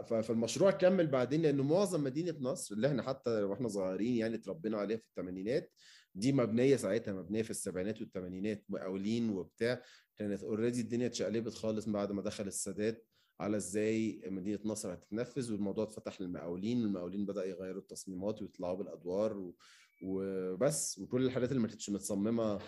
فالمشروع 0.00 0.70
كمل 0.70 1.06
بعدين 1.06 1.42
لأنه 1.42 1.62
معظم 1.62 2.04
مدينة 2.04 2.34
نصر 2.40 2.74
اللي 2.74 2.86
إحنا 2.88 3.02
حتى 3.02 3.30
وإحنا 3.42 3.68
صغيرين 3.68 4.16
يعني 4.16 4.34
اتربينا 4.34 4.78
عليها 4.78 4.96
في 4.96 5.04
الثمانينات 5.08 5.72
دي 6.14 6.32
مبنية 6.32 6.76
ساعتها 6.76 7.14
مبنية 7.14 7.42
في 7.42 7.50
السبعينات 7.50 8.00
والثمانينات 8.00 8.64
مقاولين 8.68 9.30
وبتاع. 9.30 9.82
كانت 10.16 10.42
اوريدي 10.42 10.80
الدنيا 10.80 11.06
اتشقلبت 11.06 11.54
خالص 11.54 11.88
بعد 11.88 12.12
ما 12.12 12.22
دخل 12.22 12.46
السادات 12.46 13.06
على 13.40 13.56
إزاي 13.56 14.22
مدينة 14.26 14.58
نصر 14.64 14.94
هتتنفذ 14.94 15.52
والموضوع 15.52 15.84
اتفتح 15.84 16.20
للمقاولين 16.20 16.82
والمقاولين 16.82 17.26
بدا 17.26 17.44
يغيروا 17.44 17.80
التصميمات 17.82 18.42
ويطلعوا 18.42 18.76
بالأدوار 18.76 19.38
و... 19.38 19.56
وبس. 20.02 20.98
وكل 20.98 21.24
الحاجات 21.24 21.48
اللي 21.48 21.62
ما 21.62 21.68
كانتش 21.68 21.90
متصممة 21.90 22.58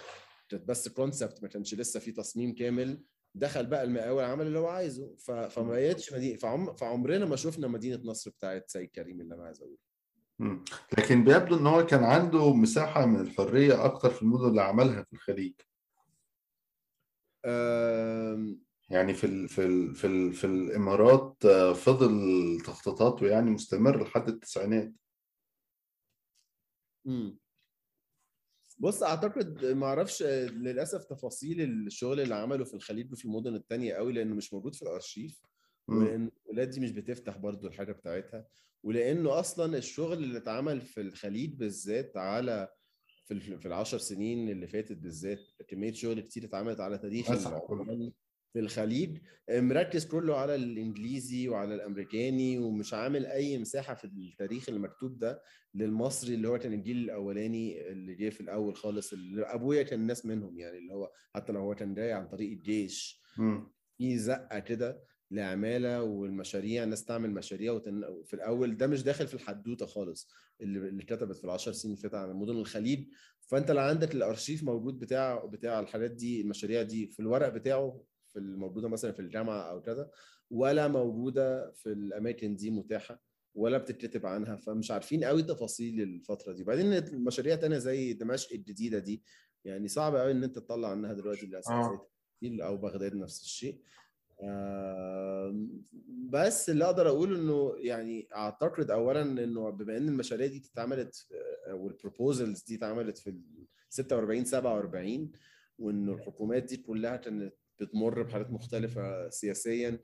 كانت 0.48 0.68
بس 0.68 0.88
كونسبت 0.88 1.42
ما 1.42 1.48
كانش 1.48 1.74
لسه 1.74 2.00
في 2.00 2.12
تصميم 2.12 2.54
كامل. 2.54 3.02
دخل 3.34 3.66
بقى 3.66 3.82
المقاول 3.84 4.24
عمل 4.24 4.46
اللي 4.46 4.58
هو 4.58 4.66
عايزه. 4.66 5.16
ف... 5.18 5.30
فما 5.30 5.70
بقتش 5.70 6.12
مدينه 6.12 6.36
فعم... 6.38 6.74
فعمرنا 6.76 7.24
ما 7.24 7.36
شفنا 7.36 7.68
مدينة 7.68 8.00
نصر 8.04 8.30
بتاعت 8.30 8.70
سيد 8.70 8.88
كريم 8.90 9.20
اللي 9.20 9.34
أنا 9.34 9.44
عايز 9.44 9.60
أقوله. 9.62 9.91
لكن 10.98 11.24
بيبدو 11.24 11.56
إن 11.58 11.66
هو 11.66 11.86
كان 11.86 12.04
عنده 12.04 12.54
مساحة 12.54 13.06
من 13.06 13.20
الحرية 13.20 13.84
أكتر 13.84 14.10
في 14.10 14.22
المدن 14.22 14.46
اللي 14.48 14.62
عملها 14.62 15.02
في 15.02 15.12
الخليج. 15.12 15.54
أم... 17.44 18.62
يعني 18.90 19.14
في 19.14 19.24
ال 19.24 19.48
في 19.48 19.64
ال 19.64 19.94
في 19.94 20.06
ال 20.06 20.32
في 20.32 20.46
الإمارات 20.46 21.36
آه، 21.44 21.72
فضل 21.72 22.12
تخطيطاته 22.66 23.26
يعني 23.26 23.50
مستمر 23.50 24.02
لحد 24.02 24.28
التسعينات. 24.28 24.92
مم. 27.04 27.38
بص 28.78 29.02
أعتقد 29.02 29.64
ما 29.64 29.86
أعرفش 29.86 30.22
آه، 30.22 30.46
للأسف 30.46 31.04
تفاصيل 31.04 31.60
الشغل 31.60 32.20
اللي 32.20 32.34
عمله 32.34 32.64
في 32.64 32.74
الخليج 32.74 33.12
وفي 33.12 33.24
المدن 33.24 33.54
التانية 33.54 33.94
قوي 33.94 34.12
لأنه 34.12 34.34
مش 34.34 34.52
موجود 34.54 34.74
في 34.74 34.82
الأرشيف 34.82 35.42
مم. 35.88 35.96
ولان 35.96 36.30
الولاد 36.46 36.70
دي 36.70 36.80
مش 36.80 36.90
بتفتح 36.90 37.36
برضو 37.36 37.66
الحاجة 37.66 37.92
بتاعتها. 37.92 38.46
ولأنه 38.82 39.40
أصلا 39.40 39.78
الشغل 39.78 40.18
اللي 40.24 40.38
اتعمل 40.38 40.80
في 40.80 41.00
الخليج 41.00 41.54
بالذات 41.54 42.16
على 42.16 42.68
في 43.26 43.40
في 43.58 43.66
العشر 43.66 43.98
سنين 43.98 44.48
اللي 44.48 44.66
فاتت 44.66 44.96
بالذات 44.96 45.38
كمية 45.68 45.92
شغل 45.92 46.20
كتير 46.20 46.44
اتعملت 46.44 46.80
على 46.80 46.98
تاريخ 46.98 47.30
في 48.52 48.58
الخليج 48.60 49.18
مركز 49.50 50.06
كله 50.06 50.36
على 50.36 50.54
الإنجليزي 50.54 51.48
وعلى 51.48 51.74
الأمريكاني 51.74 52.58
ومش 52.58 52.94
عامل 52.94 53.26
أي 53.26 53.58
مساحة 53.58 53.94
في 53.94 54.04
التاريخ 54.04 54.68
المكتوب 54.68 55.18
ده 55.18 55.42
للمصري 55.74 56.34
اللي 56.34 56.48
هو 56.48 56.58
كان 56.58 56.72
الجيل 56.72 56.96
الأولاني 56.96 57.90
اللي 57.90 58.14
جه 58.14 58.28
في 58.30 58.40
الأول 58.40 58.76
خالص 58.76 59.12
اللي 59.12 59.42
أبويا 59.42 59.82
كان 59.82 60.06
ناس 60.06 60.26
منهم 60.26 60.58
يعني 60.58 60.78
اللي 60.78 60.94
هو 60.94 61.12
حتى 61.34 61.52
لو 61.52 61.60
هو 61.60 61.74
كان 61.74 61.94
جاي 61.94 62.12
عن 62.12 62.28
طريق 62.28 62.50
الجيش. 62.52 63.22
في 63.98 64.18
زقة 64.18 64.58
كده 64.58 65.04
لعمالة 65.32 66.02
والمشاريع 66.02 66.84
الناس 66.84 67.04
تعمل 67.04 67.30
مشاريع 67.30 67.72
وتن... 67.72 68.22
في 68.24 68.34
الأول 68.34 68.76
ده 68.76 68.86
مش 68.86 69.02
داخل 69.02 69.26
في 69.26 69.34
الحدوتة 69.34 69.86
خالص 69.86 70.28
اللي 70.60 70.88
اللي 70.88 71.02
اتكتبت 71.02 71.36
في 71.36 71.44
العشر 71.44 71.72
سنين 71.72 71.94
اللي 71.94 72.02
فاتت 72.02 72.14
عن 72.14 72.32
مدن 72.32 72.52
الخليج. 72.56 73.08
فأنت 73.46 73.70
لو 73.70 73.82
عندك 73.82 74.14
الأرشيف 74.14 74.64
موجود 74.64 74.98
بتاع 74.98 75.44
بتاع 75.44 75.80
الحاجات 75.80 76.10
دي 76.10 76.40
المشاريع 76.40 76.82
دي 76.82 77.06
في 77.06 77.20
الورق 77.20 77.48
بتاعه 77.48 78.02
في 78.28 78.38
الموجوده 78.38 78.88
مثلا 78.88 79.12
في 79.12 79.20
الجامعة 79.20 79.70
أو 79.70 79.82
كذا 79.82 80.10
ولا 80.50 80.88
موجودة 80.88 81.70
في 81.72 81.92
الأماكن 81.92 82.56
دي 82.56 82.70
متاحة 82.70 83.22
ولا 83.54 83.78
بتتكتب 83.78 84.26
عنها 84.26 84.56
فمش 84.56 84.90
عارفين 84.90 85.24
قوي 85.24 85.42
تفاصيل 85.42 86.02
الفترة 86.02 86.52
دي. 86.52 86.64
بعدين 86.64 86.92
المشاريع 86.92 87.56
تانية 87.56 87.78
زي 87.78 88.12
دمشق 88.12 88.52
الجديدة 88.52 88.98
دي 88.98 89.22
يعني 89.64 89.88
صعب 89.88 90.16
قوي 90.16 90.30
إن 90.30 90.44
أنت 90.44 90.58
تطلع 90.58 90.88
عنها 90.90 91.12
دلوقتي 91.12 91.46
للاسف 91.46 91.70
آه. 91.70 92.08
أو 92.44 92.76
بغداد 92.76 93.14
نفس 93.14 93.42
الشيء. 93.42 93.80
بس 96.30 96.70
اللي 96.70 96.84
أقدر 96.84 97.08
أقوله 97.08 97.36
إنه 97.36 97.74
يعني 97.78 98.28
أعتقد 98.34 98.90
اولا 98.90 99.22
إنه 99.22 99.70
بما 99.70 99.96
إن 99.96 100.08
المشاريع 100.08 100.46
دي 100.46 100.62
اتعملت 100.72 101.26
آه، 101.68 101.74
والبروبوزلز 101.74 102.62
دي 102.62 102.74
اتعملت 102.74 103.18
في 103.18 103.30
ال 103.30 103.42
46 103.88 104.44
47 104.44 105.32
وإنه 105.78 106.12
الحكومات 106.12 106.62
دي 106.62 106.76
كلها 106.76 107.16
كانت 107.16 107.54
بتمر 107.80 108.22
بحالات 108.22 108.50
مختلفة 108.50 109.28
سياسيا 109.28 109.98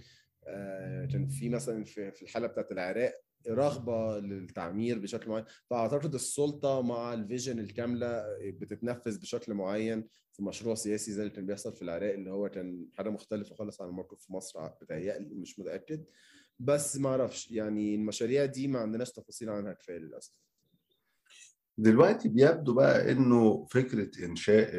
آه، 0.46 1.06
كان 1.06 1.28
في 1.28 1.48
مثلا 1.48 1.84
في 1.84 2.22
الحالة 2.22 2.46
بتاعت 2.46 2.72
العراق 2.72 3.20
رغبة 3.48 4.18
للتعمير 4.18 4.98
بشكل 4.98 5.30
معين. 5.30 5.44
فأعتقد 5.70 6.14
السلطة 6.14 6.82
مع 6.82 7.14
الفيجن 7.14 7.58
الكاملة 7.58 8.24
بتتنفذ 8.40 9.20
بشكل 9.20 9.54
معين 9.54 10.08
في 10.32 10.42
مشروع 10.42 10.74
سياسي 10.74 11.12
زي 11.12 11.22
اللي 11.22 11.34
كان 11.34 11.46
بيحصل 11.46 11.72
في 11.76 11.82
العراق 11.82 12.12
اللي 12.12 12.30
هو 12.30 12.48
كان 12.48 12.86
حاجة 12.94 13.08
مختلفة 13.10 13.54
خالص 13.54 13.82
عن 13.82 13.88
الموقف 13.88 14.20
في 14.20 14.32
مصر 14.32 14.68
بتهيألي 14.68 15.34
مش 15.34 15.58
متأكد. 15.58 16.04
بس 16.58 16.96
ما 16.96 17.08
أعرفش 17.08 17.50
يعني 17.50 17.94
المشاريع 17.94 18.44
دي 18.44 18.68
ما 18.68 18.78
عندناش 18.78 19.12
تفاصيل 19.12 19.50
عنها 19.50 19.72
كفاية 19.72 19.98
للأسف. 19.98 20.47
دلوقتي 21.80 22.28
بيبدو 22.28 22.74
بقى 22.74 23.12
إنه 23.12 23.66
فكرة 23.70 24.24
إنشاء 24.24 24.70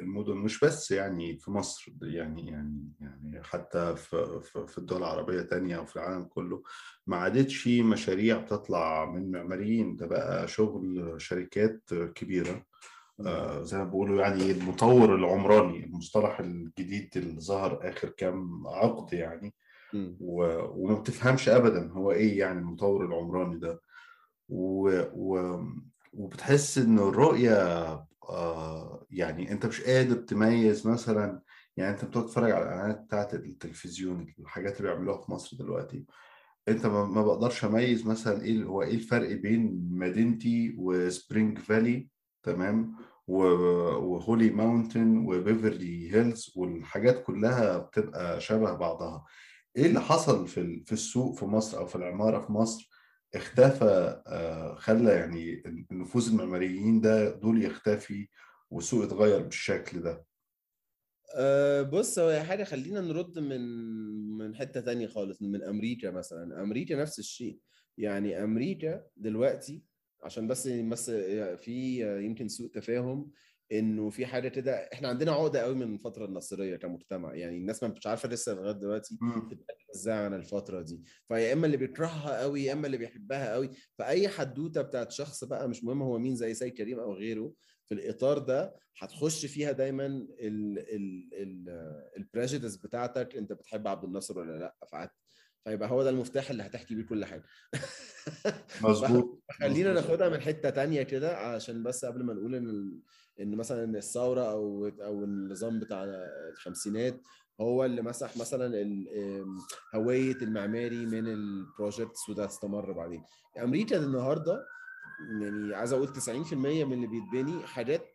المدن 0.00 0.36
مش 0.36 0.60
بس 0.64 0.90
يعني 0.90 1.38
في 1.38 1.50
مصر 1.50 1.92
يعني 2.02 2.46
يعني 2.50 2.92
يعني 3.00 3.42
حتى 3.42 3.96
في 3.96 4.40
في 4.66 4.78
الدول 4.78 4.98
العربية 4.98 5.40
تانية 5.42 5.78
وفي 5.78 5.96
العالم 5.96 6.24
كله 6.24 6.62
ما 7.06 7.16
عادتش 7.16 7.68
مشاريع 7.68 8.38
بتطلع 8.38 9.04
من 9.10 9.30
معماريين. 9.30 9.96
ده 9.96 10.06
بقى 10.06 10.48
شغل 10.48 11.14
شركات 11.20 11.82
كبيرة 12.14 12.66
آه 13.26 13.62
زي 13.62 13.78
ما 13.78 13.84
بيقولوا 13.84 14.20
يعني 14.22 14.50
المطور 14.50 15.14
العمراني 15.14 15.84
المصطلح 15.84 16.40
الجديد 16.40 17.10
اللي 17.16 17.40
ظهر 17.40 17.88
آخر 17.88 18.08
كام 18.08 18.66
عقد 18.66 19.12
يعني. 19.12 19.54
و... 20.20 20.44
وما 20.84 20.94
بتفهمش 20.94 21.48
ابدا 21.48 21.92
هو 21.92 22.12
إيه 22.12 22.38
يعني 22.38 22.58
المطور 22.58 23.04
العمراني 23.06 23.58
ده. 23.58 23.80
و... 24.48 25.00
و... 25.14 25.60
وبتحس 26.12 26.78
ان 26.78 26.98
الرؤية 26.98 27.52
آه 28.28 29.06
يعني 29.10 29.52
أنت 29.52 29.66
مش 29.66 29.80
قادر 29.80 30.14
تميز 30.16 30.86
مثلا 30.86 31.42
يعني 31.76 31.90
أنت 31.94 32.04
بتتفرج 32.04 32.50
على 32.50 32.62
الإعلانات 32.64 33.00
بتاعت 33.00 33.34
التلفزيون 33.34 34.34
الحاجات 34.38 34.80
اللي 34.80 34.92
بيعملوها 34.92 35.18
في 35.22 35.32
مصر 35.32 35.56
دلوقتي 35.56 36.04
أنت 36.68 36.86
ما 36.86 37.22
بقدرش 37.22 37.64
أميز 37.64 38.06
مثلا 38.06 38.42
إيه 38.42 38.64
هو 38.64 38.82
إيه 38.82 38.94
الفرق 38.94 39.32
بين 39.32 39.88
مدينتي 39.90 40.74
و 40.78 40.89
Spring 40.89 41.58
Valley 41.58 42.08
تمام 42.42 42.96
و 43.26 43.51
Holy 43.51 44.50
Mountain 44.50 45.18
و 45.26 45.37
Beverly 45.37 46.14
Hills 46.14 46.52
والحاجات 46.56 47.22
كلها 47.24 47.78
بتبقى 47.78 48.40
شبه 48.40 48.72
بعضها. 48.72 49.24
إيه 49.76 49.86
اللي 49.86 50.00
حصل 50.00 50.48
في 50.48 50.82
في 50.86 50.92
السوق 50.92 51.36
في 51.38 51.44
مصر 51.44 51.78
أو 51.78 51.86
في 51.86 51.96
العمارة 51.96 52.40
في 52.40 52.52
مصر؟ 52.52 52.90
اختفى 53.34 54.22
خلى 54.78 55.12
يعني 55.12 55.62
النفوذ 55.92 56.28
المعماريين 56.28 57.00
ده 57.00 57.30
دول 57.30 57.64
يختفي 57.64 58.28
والسوق 58.70 59.04
يتغير 59.04 59.42
بالشكل 59.42 60.00
ده. 60.02 60.24
أه 61.36 61.82
بص 61.82 62.18
هو 62.18 62.40
حاجة 62.44 62.64
خلينا 62.64 63.00
نرد 63.00 63.38
من 63.38 63.60
من 64.38 64.56
حتة 64.56 64.80
تانية 64.80 65.06
خالص 65.06 65.42
من 65.42 65.62
أمريكا 65.62 66.10
مثلا. 66.10 66.62
أمريكا 66.62 66.96
نفس 66.96 67.18
الشيء. 67.18 67.60
يعني 67.98 68.44
أمريكا 68.44 69.04
دلوقتي 69.16 69.82
عشان 70.22 70.48
بس 70.48 70.68
بس 70.68 71.10
في 71.56 72.00
يمكن 72.24 72.48
سوء 72.48 72.70
تفاهم 72.70 73.30
إنه 73.72 74.10
في 74.10 74.26
حاجة 74.26 74.48
كده 74.48 74.72
إحنا 74.72 75.08
عندنا 75.08 75.32
عقدة 75.32 75.60
قوي 75.60 75.74
من 75.74 75.94
الفترة 75.94 76.24
النصريه 76.24 76.76
كمجتمع. 76.76 77.34
يعني 77.34 77.56
الناس 77.56 77.82
ما 77.82 77.88
مش 77.88 78.06
عارفة 78.06 78.28
لسه 78.28 78.54
لغاية 78.54 78.72
دلوقتي 78.72 79.18
إزاي 79.94 80.14
عن 80.14 80.34
الفترة 80.34 80.82
دي. 80.82 81.02
فيا 81.28 81.52
إما 81.52 81.66
اللي 81.66 81.76
بيكرهها 81.76 82.40
قوي 82.40 82.64
يا 82.64 82.72
إما 82.72 82.86
اللي 82.86 82.96
بيحبها 82.98 83.52
قوي. 83.52 83.70
فأي 83.98 84.28
حدوتة 84.28 84.82
بتاعت 84.82 85.12
شخص 85.12 85.44
بقى 85.44 85.68
مش 85.68 85.84
مهم 85.84 86.02
هو 86.02 86.18
مين 86.18 86.36
زي 86.36 86.54
سيد 86.54 86.72
كريم 86.72 86.98
أو 87.00 87.14
غيره 87.14 87.52
في 87.84 87.94
الإطار 87.94 88.38
ده 88.38 88.76
هتخش 88.98 89.46
فيها 89.46 89.72
دايما 89.72 90.26
البريجيدس 92.16 92.76
بتاعتك 92.76 93.36
أنت 93.36 93.52
بتحب 93.52 93.88
عبد 93.88 94.04
الناصر 94.04 94.38
ولا 94.38 94.58
لأ؟ 94.58 94.76
فعت 94.92 95.10
فيبقى 95.64 95.90
هو 95.90 96.02
ده 96.02 96.10
المفتاح 96.10 96.50
اللي 96.50 96.62
هتحكي 96.62 96.94
بيه 96.94 97.02
كل 97.06 97.24
حاجة. 97.24 97.44
مظبوط. 98.82 99.42
خلينا 99.50 99.92
ناخدها 99.92 100.28
من 100.28 100.40
حتة 100.40 100.70
تانية 100.70 101.02
كده 101.02 101.36
عشان 101.36 101.82
بس 101.82 102.04
قبل 102.04 102.22
ما 102.24 102.34
نقول 102.34 102.54
إن 102.54 103.00
إن 103.40 103.56
مثلا 103.56 103.98
الثورة 103.98 104.40
أو 104.40 104.86
أو 104.86 105.24
النظام 105.24 105.80
بتاع 105.80 106.04
الخمسينات 106.52 107.20
هو 107.60 107.84
اللي 107.84 108.02
مسح 108.02 108.36
مثلا 108.36 108.66
هوية 109.94 110.36
المعماري 110.42 111.06
من 111.06 111.28
ال 111.28 111.39
projects 111.39 112.28
وده 112.28 112.44
استمر 112.44 112.92
بعدين. 112.92 113.24
أمريكا 113.62 113.96
النهارده 113.96 114.66
يعني 115.40 115.74
عايز 115.74 115.92
أقول 115.92 116.08
90% 116.08 116.52
من 116.52 116.92
اللي 116.92 117.06
بيتبني 117.06 117.66
حاجات 117.66 118.06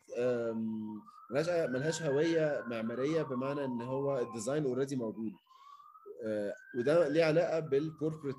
ملهاش 1.32 1.49
ملهاش 1.69 2.01
هوية 2.03 2.63
معمارية 2.67 3.21
بمعنى 3.24 3.65
إن 3.65 3.82
هو 3.82 4.19
ال 4.20 4.26
design 4.26 4.64
already 4.66 4.95
موجود. 4.95 5.32
وده 6.78 7.07
ليه 7.07 7.24
علاقة 7.24 7.59
بال 7.59 7.73
corporate 7.73 8.36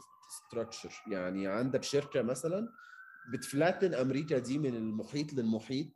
structure 0.48 0.92
يعني 1.10 1.46
عندك 1.46 1.82
شركة 1.82 2.22
مثلا 2.22 2.68
بت 3.32 3.46
flatten 3.46 3.94
أمريكا 3.94 4.38
دي 4.38 4.58
من 4.58 4.76
المحيط 4.76 5.32
للمحيط 5.32 5.86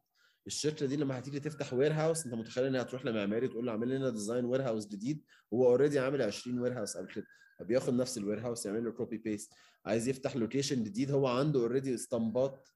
الشركة 0.48 0.86
دي 0.86 0.96
لما 0.96 1.18
هتيجي 1.18 1.40
تفتح 1.40 1.74
warehouse 1.74 2.26
أنت 2.26 2.34
متخيل 2.34 2.64
إنها 2.64 2.82
هتروح 2.82 3.04
لمعماري 3.04 3.48
تقول 3.48 3.66
له 3.66 3.72
اعمل 3.72 3.88
لنا 3.88 4.10
design 4.10 4.44
warehouse 4.44 4.86
جديد؟ 4.86 5.24
هو 5.54 5.66
already 5.66 5.98
عامل 5.98 6.22
20 6.22 6.58
warehouse 6.58 6.96
قبل 6.96 7.12
كده. 7.14 7.26
فبياخد 7.58 7.94
نفس 7.94 8.18
ال 8.18 8.40
warehouse 8.40 8.66
يعمل 8.66 8.84
له 8.84 8.90
copy 8.90 9.18
paste 9.18 9.52
عايز 9.86 10.08
يفتح 10.08 10.36
location 10.36 10.84
جديد 10.84 11.10
هو 11.10 11.26
عنده 11.26 11.60
already 11.60 11.94
اسطمبات 11.94 12.68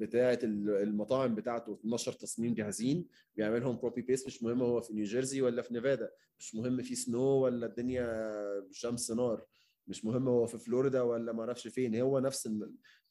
بتاعة 0.00 0.38
المطاعم 0.42 1.34
بتاعته 1.34 1.74
12 1.74 2.12
تصميم 2.12 2.54
جاهزين. 2.54 3.06
بيعملهم 3.36 3.76
copy 3.76 4.02
paste 4.02 4.26
مش 4.26 4.42
مهم 4.42 4.62
هو 4.62 4.80
في 4.80 4.94
نيوجيرسي 4.94 5.42
ولا 5.42 5.62
في 5.62 5.74
نيفادا. 5.74 6.10
مش 6.38 6.54
مهم 6.54 6.82
في 6.82 6.94
snow 6.94 7.22
ولا 7.22 7.66
الدنيا 7.66 8.32
شمس 8.70 9.10
نار. 9.10 9.44
مش 9.86 10.04
مهم 10.04 10.28
هو 10.28 10.46
في 10.46 10.58
فلوريدا 10.58 11.00
ولا 11.02 11.32
ما 11.32 11.40
أعرفش 11.40 11.68
فين. 11.68 11.96
هو 11.96 12.18
نفس. 12.18 12.48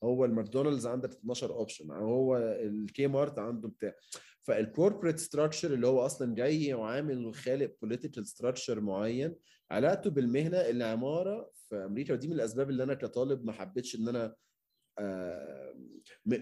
هو 0.04 0.26
الماكدونالدز 0.26 0.88
عندك 0.88 1.10
12 1.12 1.54
option 1.54 1.92
هو 1.92 2.38
ال 2.38 3.08
Kmart 3.08 3.40
عنده 3.40 3.68
بتاع. 3.68 3.94
فال 4.42 4.56
corporate 4.56 5.20
structure 5.20 5.74
اللي 5.74 5.88
هو 5.88 6.06
أصلا 6.06 6.36
جاي 6.36 6.74
وعامل 6.74 7.26
وخالق 7.26 7.76
political 7.82 8.28
structure 8.28 8.82
معين 8.82 9.36
علاقته 9.72 10.10
بالمهنة 10.10 10.58
العمارة 10.58 11.52
في 11.54 11.76
أمريكا 11.76 12.14
ودي 12.14 12.28
من 12.28 12.34
الأسباب 12.34 12.70
اللي 12.70 12.84
أنا 12.84 12.94
كطالب 12.94 13.46
ما 13.46 13.52
حبيتش 13.52 13.96
إن 13.96 14.08
أنا 14.08 14.36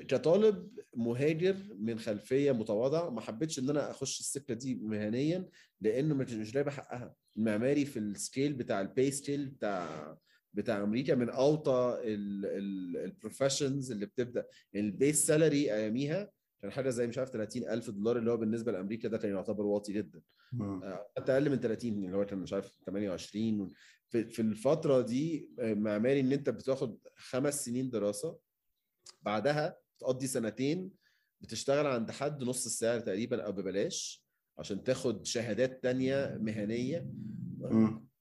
كطالب 0.07 0.79
مهاجر 0.95 1.55
من 1.79 1.99
خلفية 1.99 2.51
متواضعة 2.51 3.09
ما 3.09 3.21
حبيتش 3.21 3.59
إن 3.59 3.69
أنا 3.69 3.91
أخش 3.91 4.19
السكة 4.19 4.53
دي 4.53 4.75
مهنيا 4.75 5.49
لأنه 5.81 6.15
مش 6.15 6.51
جايبة 6.51 6.71
حقها. 6.71 7.15
المعماري 7.37 7.85
في 7.85 7.99
ال 7.99 8.08
scale 8.08 8.53
بتاع 8.53 8.81
ال 8.81 8.89
pay 8.89 9.11
scale 9.11 9.45
بتاع 9.45 10.17
بتاع 10.53 10.83
أمريكا 10.83 11.15
من 11.15 11.29
أوطى 11.29 11.99
ال 12.03 12.19
professions 12.19 13.91
اللي 13.91 14.05
بتبدأ 14.05 14.45
يعني 14.73 14.87
ال 14.87 14.95
base 14.95 15.25
salary 15.27 15.73
أياميها 15.73 16.31
كان 16.61 16.71
حاجة 16.71 16.89
زي 16.89 17.07
مش 17.07 17.17
عارف 17.17 17.29
30000 17.29 17.89
دولار 17.89 18.17
اللي 18.17 18.31
هو 18.31 18.37
بالنسبة 18.37 18.71
لأمريكا 18.71 19.09
ده 19.09 19.17
كان 19.17 19.31
يعتبر 19.31 19.65
واطي 19.65 19.93
جدا. 19.93 20.21
حتى 21.17 21.31
أقل 21.33 21.49
من 21.49 21.59
30 21.59 22.05
اللي 22.05 22.17
هو 22.17 22.25
كان 22.25 22.39
مش 22.39 22.53
عارف 22.53 22.77
28 22.85 23.67
في, 24.09 24.29
في 24.29 24.41
الفترة 24.41 25.01
دي 25.01 25.49
معماري 25.59 26.19
إن 26.19 26.31
أنت 26.31 26.49
بتاخد 26.49 26.97
خمس 27.15 27.65
سنين 27.65 27.89
دراسة 27.89 28.37
بعدها 29.21 29.77
تقضي 29.99 30.27
سنتين 30.27 30.91
بتشتغل 31.41 31.87
عند 31.87 32.11
حد 32.11 32.43
نص 32.43 32.65
السعر 32.65 32.99
تقريبا 32.99 33.41
أو 33.41 33.51
ببلاش 33.51 34.25
عشان 34.57 34.83
تاخد 34.83 35.25
شهادات 35.25 35.83
تانية 35.83 36.37
مهنية. 36.41 37.07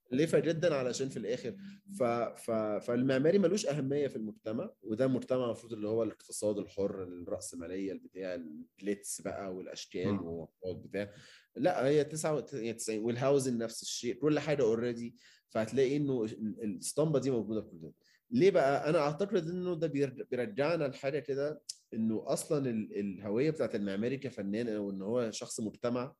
مكلفه 0.06 0.38
جدا 0.38 0.74
علشان 0.74 1.08
في 1.08 1.16
الآخر. 1.16 1.56
ف... 1.98 2.02
ف... 2.02 2.50
فالمعماري 2.86 3.38
ملوش 3.38 3.66
أهمية 3.66 4.06
في 4.08 4.16
المجتمع 4.16 4.70
وده 4.82 5.06
مجتمع 5.06 5.44
المفروض 5.44 5.72
اللي 5.72 5.88
هو 5.88 6.02
الاقتصاد 6.02 6.58
الحر 6.58 7.02
الرأسمالية 7.02 7.92
بتاع 7.92 8.34
الجليتس 8.34 9.20
بقى 9.20 9.54
والاشكال 9.54 10.18
والبتاع 10.60 11.14
لا 11.56 11.86
هي 11.86 12.04
99 12.04 12.98
والهاوزن 13.04 13.58
نفس 13.58 13.82
الشيء 13.82 14.14
كل 14.14 14.38
حاجة 14.38 14.62
اوريدي 14.62 15.16
فهتلاقي 15.48 15.96
إنه 15.96 16.24
الاسطمبة 16.24 17.18
دي 17.18 17.30
موجودة 17.30 17.62
في 17.62 17.68
كل 17.70 17.92
ليه 18.30 18.50
بقى؟ 18.50 18.90
أنا 18.90 18.98
أعتقد 18.98 19.48
إنه 19.48 19.74
ده 19.74 19.86
بيرجعنا 20.30 20.84
لحاجة 20.84 21.18
كده 21.18 21.62
إنه 21.94 22.24
أصلا 22.26 22.70
الهوية 22.70 23.50
بتاعت 23.50 23.74
المعماري 23.74 24.16
كفنان 24.16 24.68
أو 24.68 24.90
إن 24.90 25.02
هو 25.02 25.30
شخص 25.30 25.60
مجتمع 25.60 26.14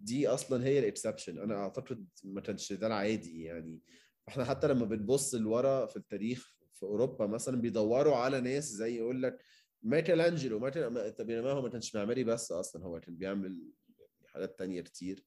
دي 0.00 0.28
أصلا 0.28 0.64
هي 0.66 0.78
الاكسبشن 0.78 1.38
أنا 1.38 1.54
أعتقد 1.56 2.06
ما 2.24 2.40
كانش 2.40 2.72
ده 2.72 2.86
العادي 2.86 3.42
يعني. 3.42 3.80
إحنا 4.28 4.44
حتى 4.44 4.68
لما 4.68 4.84
بنبص 4.84 5.34
لورا 5.34 5.86
في 5.86 5.96
التاريخ 5.96 6.54
في 6.74 6.82
أوروبا 6.82 7.26
مثلا 7.26 7.60
بيدوروا 7.60 8.16
على 8.16 8.40
ناس 8.40 8.64
زي 8.64 8.96
يقول 8.96 9.22
لك 9.22 9.42
مايكل 9.82 10.20
انجلو 10.20 10.68
طب 10.68 11.26
بينما 11.26 11.50
هو 11.50 11.62
ما 11.62 11.68
كانش 11.68 11.96
معماري 11.96 12.24
بس 12.24 12.52
أصلا 12.52 12.84
هو 12.84 13.00
كان 13.00 13.16
بيعمل 13.16 13.72
حاجات 14.26 14.58
تانية 14.58 14.80
كتير. 14.80 15.24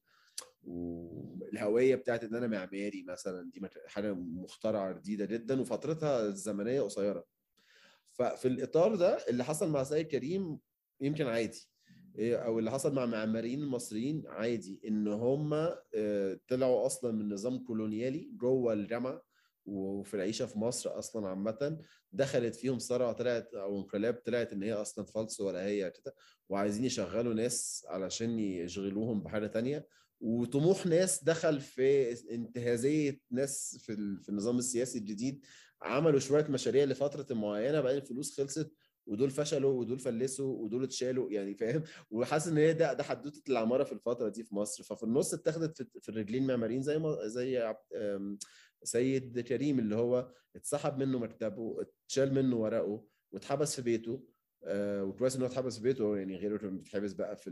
والهوية 0.62 1.94
بتاعت 1.94 2.24
إن 2.24 2.34
أنا 2.34 2.46
معماري 2.46 3.04
مثلا 3.08 3.50
دي 3.50 3.68
حاجة 3.86 4.12
مخترعة 4.14 4.92
جديدة 4.92 5.24
جدا 5.24 5.60
وفترتها 5.60 6.26
الزمنية 6.26 6.80
قصيرة. 6.80 7.24
ففي 8.12 8.48
الإطار 8.48 8.94
ده 8.96 9.18
اللي 9.28 9.44
حصل 9.44 9.70
مع 9.70 9.82
سيد 9.84 10.06
كريم 10.06 10.58
يمكن 11.00 11.26
عادي. 11.26 11.71
أو 12.18 12.58
اللي 12.58 12.70
حصل 12.70 12.94
مع 12.94 13.06
معماريين 13.06 13.62
المصريين 13.62 14.22
عادي 14.26 14.80
إن 14.88 15.08
هم 15.08 15.68
طلعوا 16.48 16.86
أصلا 16.86 17.12
من 17.12 17.32
نظام 17.32 17.58
كولونيالي 17.58 18.30
جوه 18.36 18.72
الجامعة 18.72 19.22
وفي 19.66 20.14
العيشة 20.14 20.46
في 20.46 20.58
مصر 20.58 20.98
أصلا 20.98 21.28
عامة. 21.28 21.78
دخلت 22.12 22.54
فيهم 22.54 22.78
ثروه 22.78 23.12
طلعت 23.12 23.54
أو 23.54 23.78
انقلاب 23.78 24.14
طلعت 24.14 24.52
إن 24.52 24.62
هي 24.62 24.72
أصلا 24.72 25.04
فالص 25.04 25.40
ولا 25.40 25.66
هي 25.66 25.90
كده. 25.90 26.14
وعايزين 26.48 26.84
يشغلوا 26.84 27.34
ناس 27.34 27.86
علشان 27.88 28.38
يشغلوهم 28.38 29.22
بحاجة 29.22 29.46
تانية. 29.46 29.86
وطموح 30.20 30.86
ناس 30.86 31.24
دخل 31.24 31.60
في 31.60 32.12
انتهازية 32.34 33.20
ناس 33.30 33.78
في 33.86 34.28
النظام 34.28 34.58
السياسي 34.58 34.98
الجديد. 34.98 35.44
عملوا 35.82 36.20
شوية 36.20 36.46
مشاريع 36.48 36.84
لفترة 36.84 37.34
معينة 37.34 37.80
بعدين 37.80 38.00
الفلوس 38.00 38.40
خلصت. 38.40 38.72
ودول 39.06 39.30
فشلوا 39.30 39.72
ودول 39.80 39.98
فلسوا 39.98 40.56
ودول 40.64 40.84
اتشالوا 40.84 41.30
يعني 41.30 41.54
فاهم؟ 41.54 41.82
وحاسس 42.10 42.48
إن 42.48 42.56
هي 42.58 42.72
ده 42.72 42.92
ده 42.92 43.02
حدوتة 43.02 43.42
العمارة 43.48 43.84
في 43.84 43.92
الفترة 43.92 44.28
دي 44.28 44.42
في 44.44 44.54
مصر. 44.54 44.82
ففي 44.84 45.02
النص 45.02 45.34
اتخذت 45.34 45.82
في 46.02 46.08
الرجلين 46.08 46.46
معماريين 46.46 46.82
زي 46.82 46.98
ما 46.98 47.26
زي 47.26 47.74
سيد 48.82 49.40
كريم 49.40 49.78
اللي 49.78 49.96
هو 49.96 50.32
اتسحب 50.56 50.98
منه 50.98 51.18
مكتبه 51.18 51.76
اتشال 52.04 52.34
منه 52.34 52.56
ورقه 52.56 53.04
واتحبس 53.32 53.76
في 53.76 53.82
بيته. 53.82 54.24
آه 54.64 55.04
وكويس 55.04 55.36
إن 55.36 55.42
هو 55.42 55.48
اتحبس 55.48 55.76
في 55.76 55.82
بيته 55.82 56.16
يعني 56.16 56.36
غيره 56.36 56.56
كان 56.56 56.76
بيتحبس 56.78 57.12
بقى 57.12 57.36
في 57.36 57.50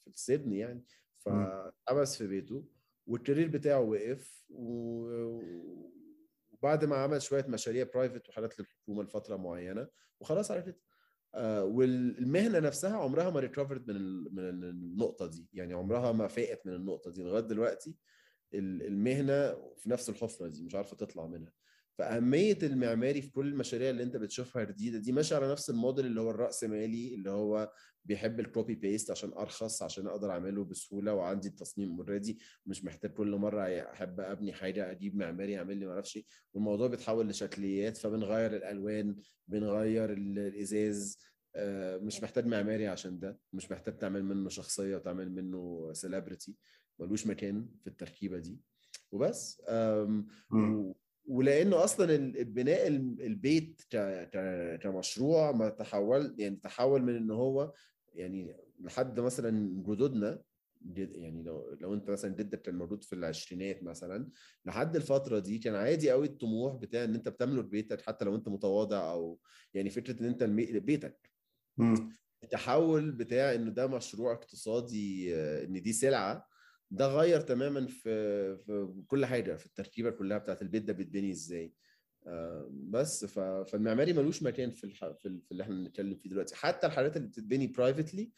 في 0.00 0.06
السجن 0.06 0.52
يعني. 0.52 0.84
فاتحبس 1.18 2.16
في 2.16 2.26
بيته 2.26 2.64
وال 3.06 3.16
career 3.16 3.48
بتاعه 3.48 3.80
وقف 3.80 4.44
وبعد 6.64 6.84
ما 6.84 6.96
عمل 6.96 7.22
شوية 7.22 7.44
مشاريع 7.48 7.86
private 7.94 8.28
وحاجات 8.28 8.60
للحكومة 8.60 9.02
لفترة 9.02 9.36
معينة 9.36 9.88
وخلاص 10.20 10.50
على 10.50 10.62
كده 10.62 10.80
آه 11.34 11.64
والمهنة 11.64 12.58
نفسها 12.58 12.96
عمرها 12.96 13.30
ما 13.30 13.40
recovered 13.40 13.90
من 13.90 13.96
من 14.34 14.64
النقطة 14.64 15.26
دي. 15.26 15.48
يعني 15.52 15.74
عمرها 15.74 16.12
ما 16.12 16.28
فاقت 16.28 16.66
من 16.66 16.74
النقطة 16.74 17.10
دي. 17.10 17.22
لغاية 17.22 17.42
دلوقتي 17.42 17.96
المهنة 18.54 19.52
في 19.76 19.90
نفس 19.90 20.08
الحفرة 20.08 20.48
دي 20.48 20.62
مش 20.64 20.74
عارفة 20.74 20.96
تطلع 20.96 21.26
منها. 21.26 21.52
فأهمية 21.98 22.58
المعماري 22.62 23.22
في 23.22 23.30
كل 23.30 23.46
المشاريع 23.48 23.90
اللي 23.90 24.02
أنت 24.02 24.16
بتشوفها 24.16 24.64
جديدة 24.64 24.98
دي 24.98 25.12
ماشيه 25.12 25.36
على 25.36 25.52
نفس 25.52 25.70
الموديل 25.70 26.06
اللي 26.06 26.20
هو 26.20 26.30
الراسمالي 26.30 27.14
اللي 27.14 27.30
هو 27.30 27.72
بيحب 28.04 28.40
ال 28.40 28.47
copy 28.47 28.74
paste 28.74 29.10
عشان 29.10 29.32
أرخص 29.32 29.82
عشان 29.82 30.06
أقدر 30.06 30.30
أعمله 30.30 30.64
بسهولة 30.64 31.14
وعندي 31.14 31.48
التصميم 31.48 31.96
already 31.96 32.38
مش 32.66 32.84
محتاج 32.84 33.10
كل 33.12 33.36
مرة 33.36 33.62
أحب 33.62 34.20
أبني 34.20 34.52
حاجة 34.52 34.90
أجيب 34.90 35.16
معماري 35.16 35.52
يعمل 35.52 35.76
لي 35.76 35.86
ما 35.86 35.92
أعرفش 35.92 36.18
والموضوع 36.54 36.86
بيتحول 36.86 37.28
لشكليات 37.28 37.96
فبنغير 37.96 38.56
الألوان 38.56 39.16
بنغير 39.48 40.12
الإزاز. 40.12 41.18
آه، 41.56 41.96
مش 41.96 42.22
محتاج 42.22 42.46
معماري 42.46 42.86
عشان 42.86 43.18
ده. 43.18 43.38
مش 43.52 43.70
محتاج 43.70 43.98
تعمل 43.98 44.24
منه 44.24 44.48
شخصية 44.48 44.96
وتعمل 44.96 45.32
منه 45.32 45.90
سيلبرتي 45.92 46.54
ملوش 46.98 47.26
مكان 47.26 47.68
في 47.80 47.86
التركيبة 47.86 48.38
دي. 48.38 48.58
وبس. 49.12 49.62
ولأنه 51.26 51.84
أصلا 51.84 52.16
بناء 52.42 52.86
البيت 52.86 53.82
كمشروع 54.82 55.52
ما 55.52 55.68
تحول 55.68 56.34
يعني 56.38 56.56
تحول 56.56 57.02
من 57.02 57.16
إن 57.16 57.30
هو 57.30 57.72
يعني 58.14 58.56
لحد 58.80 59.20
مثلا 59.20 59.82
جدودنا 59.86 60.42
يعني 60.96 61.42
لو 61.42 61.76
لو 61.80 61.94
أنت 61.94 62.10
مثلا 62.10 62.34
جدك 62.34 62.62
كان 62.62 62.74
موجود 62.74 63.04
في 63.04 63.12
العشرينات 63.12 63.82
مثلا 63.82 64.28
لحد 64.64 64.96
الفترة 64.96 65.38
دي 65.38 65.58
كان 65.58 65.74
عادي 65.74 66.10
قوي 66.10 66.26
الطموح 66.26 66.74
بتاع 66.76 67.04
إن 67.04 67.14
أنت 67.14 67.28
بتملك 67.28 67.64
بيتك 67.64 68.00
حتى 68.00 68.24
لو 68.24 68.34
أنت 68.36 68.48
متواضع 68.48 69.12
أو 69.12 69.40
يعني 69.74 69.90
فكرة 69.90 70.20
إن 70.20 70.26
أنت 70.26 70.42
بيتك 70.78 71.30
التحول 72.44 73.12
بتاع 73.12 73.54
إنه 73.54 73.70
ده 73.70 73.86
مشروع 73.86 74.32
اقتصادي 74.32 75.34
إن 75.36 75.82
دي 75.82 75.92
سلعة 75.92 76.48
ده 76.90 77.06
غير 77.06 77.40
تماما 77.40 77.86
في 77.86 78.56
في 78.56 78.94
كل 79.08 79.26
حاجة 79.26 79.56
في 79.56 79.66
التركيبة 79.66 80.10
كلها 80.10 80.38
بتاعت 80.38 80.62
البيت 80.62 80.82
ده 80.84 80.92
بيتبني 80.92 81.30
إزاي. 81.30 81.74
آه، 82.26 82.70
بس 82.72 83.24
فالمعماري 83.24 84.12
ملوش 84.12 84.42
مكان 84.42 84.70
في 84.70 84.84
الح... 84.84 85.04
في 85.18 85.40
اللي 85.52 85.62
إحنا 85.62 85.74
بنتكلم 85.74 86.14
فيه 86.16 86.30
دلوقتي. 86.30 86.56
حتى 86.56 86.86
الحاجات 86.86 87.16
اللي 87.16 87.28
بتتبني 87.28 87.66
برايفتلي 87.66 88.30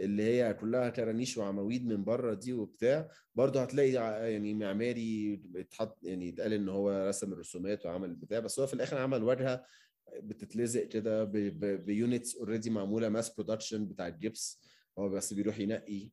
اللي 0.00 0.22
هي 0.22 0.54
كلها 0.54 0.88
كرانيش 0.88 1.36
وعواميد 1.36 1.86
من 1.86 2.04
بره 2.04 2.34
دي 2.34 2.52
وبتاع 2.52 3.08
برضه 3.34 3.62
هتلاقي 3.62 3.92
يعني 4.32 4.54
معماري 4.54 5.42
اتحط 5.56 5.98
يعني 6.02 6.28
اتقال 6.28 6.52
إن 6.52 6.68
هو 6.68 7.08
رسم 7.08 7.32
الرسومات 7.32 7.86
وعمل 7.86 8.10
البتاع 8.10 8.40
بس 8.40 8.60
هو 8.60 8.66
في 8.66 8.74
الآخر 8.74 8.98
عمل 8.98 9.22
واجهة 9.22 9.64
بتتلزق 10.22 10.84
كده 10.84 11.24
ب 11.76 11.86
units 11.86 12.36
already 12.36 12.70
معمولة 12.70 13.08
mass 13.08 13.34
production 13.34 13.86
بتاع 13.88 14.08
الجبس. 14.08 14.60
هو 14.98 15.08
بس 15.08 15.32
بيروح 15.34 15.58
ينقي 15.58 16.10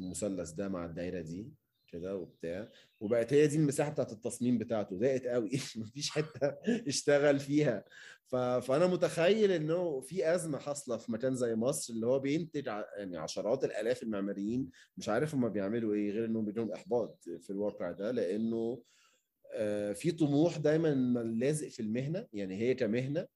المثلث 0.00 0.50
ده 0.50 0.68
مع 0.68 0.84
الدايرة 0.84 1.20
دي 1.20 1.52
كده 1.88 2.16
وبتاع. 2.16 2.68
وبقت 3.00 3.32
هي 3.32 3.46
دي 3.46 3.56
المساحة 3.56 3.90
بتاعت 3.90 4.12
التصميم 4.12 4.58
بتاعته. 4.58 4.98
ضاقت 4.98 5.26
قوي. 5.26 5.50
مفيش 5.76 6.10
حتة 6.10 6.56
يشتغل 6.86 7.38
فيها. 7.38 7.84
ف... 8.26 8.36
فأنا 8.36 8.86
متخيل 8.86 9.50
إنه 9.50 10.00
في 10.00 10.34
أزمة 10.34 10.58
حاصلة 10.58 10.96
في 10.96 11.12
مكان 11.12 11.34
زي 11.34 11.54
مصر 11.54 11.92
اللي 11.94 12.06
هو 12.06 12.18
بينتج 12.18 12.68
ع... 12.68 12.84
يعني 12.96 13.16
عشرات 13.16 13.64
الآلاف 13.64 14.02
المعماريين. 14.02 14.70
مش 14.96 15.08
عارف 15.08 15.34
هم 15.34 15.48
بيعملوا 15.48 15.94
إيه 15.94 16.10
غير 16.10 16.24
إنهم 16.24 16.44
بيجيلهم 16.44 16.72
إحباط 16.72 17.24
في 17.40 17.50
الواقع 17.50 17.90
ده 17.90 18.10
لأنه 18.10 18.82
آه، 19.54 19.92
في 19.92 20.12
طموح 20.12 20.56
دايما 20.58 20.88
لازق 21.38 21.68
في 21.68 21.80
المهنة. 21.80 22.26
يعني 22.32 22.56
هي 22.60 22.74
كمهنة 22.74 23.26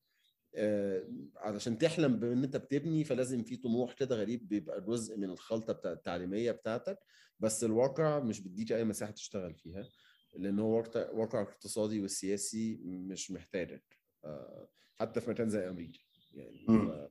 علشان 1.36 1.78
تحلم 1.78 2.16
بان 2.16 2.44
انت 2.44 2.56
بتبني 2.56 3.04
فلازم 3.04 3.42
في 3.42 3.56
طموح 3.56 3.92
كده 3.92 4.16
غريب 4.16 4.48
بيبقى 4.48 4.80
جزء 4.80 5.16
من 5.18 5.30
الخلطة 5.30 5.72
بتاع 5.72 5.92
التعليمية 5.92 6.52
بتاعتك. 6.52 6.98
بس 7.40 7.64
الواقع 7.64 8.20
مش 8.20 8.40
بيديك 8.40 8.72
أي 8.72 8.84
مساحة 8.84 9.12
تشتغل 9.12 9.54
فيها 9.54 9.88
لأن 10.36 10.58
هو 10.58 10.84
واقع 11.12 11.42
اقتصادي 11.42 12.00
والسياسي 12.00 12.80
مش 12.84 13.30
محتاجك 13.30 13.84
آه، 14.24 14.68
حتى 14.94 15.20
في 15.20 15.30
مكان 15.30 15.48
زي 15.48 15.68
أمريكا. 15.68 15.98
يعني 16.32 16.66
ف... 16.66 17.10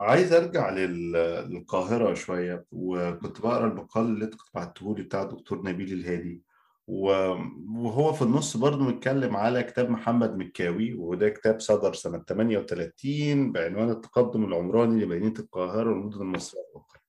عايز 0.00 0.32
أرجع 0.32 0.70
للقاهرة 0.70 2.14
شوية 2.14 2.64
وكنت 2.72 3.40
بقرأ 3.40 3.66
المقال 3.66 4.04
اللي 4.06 4.24
أنت 4.24 4.34
كنت 4.34 4.48
بعته 4.54 4.96
لي 4.96 5.02
بتاع 5.02 5.22
الدكتور 5.22 5.62
نبيل 5.62 5.92
الهادي. 5.92 6.42
وهو 6.86 8.12
في 8.12 8.22
النص 8.22 8.56
برضه 8.56 8.84
متكلم 8.84 9.36
على 9.36 9.62
كتاب 9.62 9.90
محمد 9.90 10.36
مكاوي 10.36 10.94
وده 10.94 11.28
كتاب 11.28 11.60
صدر 11.60 11.94
سنة 11.94 12.18
38 12.18 13.52
بعنوان 13.52 13.90
التقدم 13.90 14.44
العمراني 14.44 15.04
لمدينة 15.04 15.34
القاهرة 15.38 15.90
والمدن 15.90 16.20
المصرية 16.20 16.62
الأخرى 16.70 17.02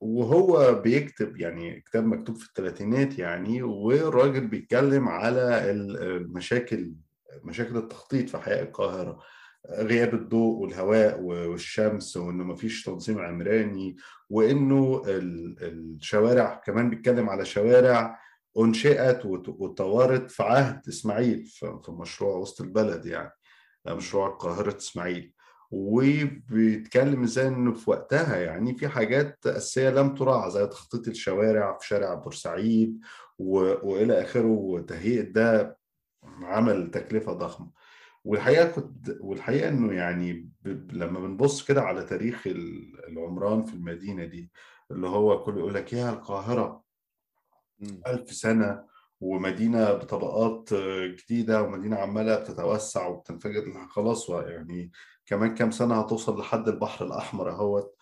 وهو 0.00 0.74
بيكتب 0.74 1.36
يعني 1.36 1.80
كتاب 1.80 2.04
مكتوب 2.04 2.36
في 2.36 2.46
الثلاثينات 2.48 3.18
يعني 3.18 3.62
والراجل 3.62 4.46
بيتكلم 4.46 5.08
على 5.08 5.70
المشاكل 5.70 6.94
مشاكل 7.42 7.76
التخطيط 7.76 8.28
في 8.28 8.38
حياة 8.38 8.62
القاهرة. 8.62 9.20
غياب 9.70 10.14
الضوء 10.14 10.58
والهواء 10.62 11.20
والشمس 11.20 12.16
وإنه 12.16 12.44
ما 12.44 12.54
فيش 12.54 12.84
تنظيم 12.84 13.18
عمراني 13.18 13.96
وإنه 14.30 15.02
الشوارع 15.06 16.54
كمان 16.66 16.90
بيتكلم 16.90 17.30
على 17.30 17.44
شوارع 17.44 18.18
أنشئت 18.58 19.26
وطورت 19.26 20.30
في 20.30 20.42
عهد 20.42 20.88
إسماعيل 20.88 21.44
في 21.46 21.92
مشروع 21.92 22.36
وسط 22.36 22.60
البلد 22.60 23.06
يعني 23.06 23.32
مشروع 23.88 24.28
قاهرة 24.28 24.76
إسماعيل. 24.76 25.32
وبيتكلم 25.70 27.22
إزاي 27.22 27.48
إنه 27.48 27.72
في 27.72 27.90
وقتها 27.90 28.36
يعني 28.36 28.74
في 28.74 28.88
حاجات 28.88 29.46
أساسية 29.46 29.90
لم 29.90 30.14
تراعى 30.14 30.50
زي 30.50 30.66
تخطيط 30.66 31.08
الشوارع 31.08 31.78
في 31.78 31.86
شارع 31.86 32.14
بورسعيد 32.14 33.00
وإلى 33.38 34.22
آخره 34.22 34.46
وتهيئة 34.46 35.22
ده 35.22 35.78
عمل 36.42 36.90
تكلفة 36.90 37.32
ضخمة. 37.32 37.70
والحقيقة 38.24 38.68
كنت 38.70 39.16
والحقيقة 39.20 39.68
إنه 39.68 39.92
يعني 39.92 40.32
ب... 40.62 40.92
لما 40.92 41.20
بنبص 41.20 41.64
كده 41.64 41.82
على 41.82 42.02
تاريخ 42.02 42.42
العمران 43.08 43.62
في 43.62 43.74
المدينة 43.74 44.24
دي 44.24 44.50
اللي 44.90 45.06
هو 45.08 45.42
كله 45.44 45.58
يقول 45.58 45.74
لك 45.74 45.92
يا 45.92 46.10
القاهرة 46.10 46.84
ألف 48.06 48.32
سنة 48.32 48.84
ومدينة 49.20 49.92
بطبقات 49.92 50.74
جديدة 51.04 51.62
ومدينة 51.62 51.96
عمالة 51.96 52.36
بتتوسع 52.40 53.06
وبتنفجر. 53.06 53.86
خلاص 53.90 54.30
يعني 54.30 54.90
كمان 55.26 55.54
كام 55.54 55.70
سنة 55.70 56.00
هتوصل 56.00 56.40
لحد 56.40 56.68
البحر 56.68 57.06
الأحمر 57.06 57.50
أهوت. 57.50 57.94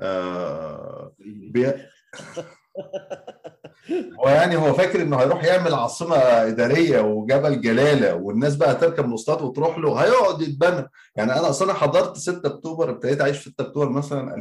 آه 0.00 1.14
بي... 1.18 1.72
هو 3.90 4.28
يعني 4.28 4.56
هو 4.56 4.72
فاكر 4.72 5.02
إنه 5.02 5.16
هيروح 5.16 5.44
يعمل 5.44 5.74
عاصمة 5.74 6.16
إدارية 6.16 7.00
وجبل 7.00 7.60
جلالة 7.60 8.14
والناس 8.14 8.56
بقى 8.56 8.74
تركب 8.74 9.06
مواصلات 9.06 9.42
وتروح 9.42 9.78
له 9.78 9.94
هيقعد 10.04 10.42
يتبنى. 10.42 10.88
يعني 11.16 11.32
أنا 11.32 11.50
أصلا 11.50 11.72
حضرت 11.72 12.16
6 12.16 12.46
أكتوبر 12.46 12.90
ابتديت 12.90 13.20
أعيش 13.20 13.38
في 13.38 13.50
6 13.50 13.62
أكتوبر 13.62 13.88
مثلا 13.88 14.34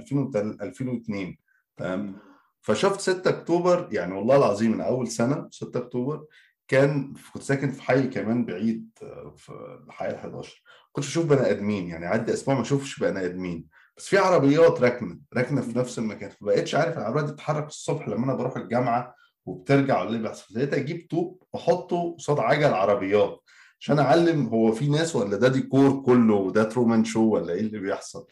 2002 0.62 1.38
تمام؟ 1.78 2.16
فشفت 2.62 3.00
6 3.02 3.30
أكتوبر 3.30 3.88
يعني 3.92 4.14
والله 4.14 4.36
العظيم 4.36 4.72
من 4.72 4.82
أول 4.82 5.08
سنة 5.08 5.48
6 5.52 5.78
أكتوبر 5.80 6.26
كان 6.68 7.14
كنت 7.34 7.44
ساكن 7.44 7.72
في 7.72 7.82
حي 7.84 8.08
كمان 8.08 8.46
بعيد 8.46 8.89
في 9.38 9.52
الحي 9.88 10.10
ال 10.10 10.16
11 10.16 10.62
كنت 10.92 11.06
أشوف 11.06 11.26
بني 11.26 11.50
آدمين 11.52 11.88
يعني 11.88 12.06
عدي 12.06 12.34
أسبوع 12.34 12.56
ما 12.56 12.62
أشوفش 12.62 13.00
بني 13.00 13.26
آدمين. 13.26 13.66
بس 13.98 14.08
في 14.08 14.18
عربيات 14.18 14.82
راكنة 14.82 15.18
راكنة 15.34 15.62
في 15.62 15.78
نفس 15.78 16.00
المكان 16.00 16.30
فبقيتش 16.30 16.76
عارف 16.76 16.98
العربيات 16.98 17.26
دي 17.26 17.32
بتتحرك 17.32 17.68
الصبح 17.68 18.08
لما 18.08 18.26
أنا 18.26 18.34
بروح 18.36 18.58
الجامعة 18.58 19.16
وبترجع 19.46 20.04
اللي 20.04 20.18
بيحصل. 20.20 20.56
لقيت 20.56 20.74
أجيب 20.74 21.08
طوب 21.10 21.44
واحطه 21.54 22.16
قصاد 22.18 22.39
عجل 22.39 22.74
عربيات. 22.74 23.39
عشان 23.80 24.00
أعلم 24.00 24.48
هو 24.48 24.72
في 24.72 24.88
ناس 24.89 25.16
ولا 25.16 25.38
ده 25.38 25.48
ديكور 25.48 26.02
كله 26.02 26.34
وده 26.36 26.64
ترومان 26.64 27.04
شو 27.04 27.24
ولا 27.24 27.54
إيه 27.54 27.60
اللي 27.62 27.80
بيحصل. 27.80 28.26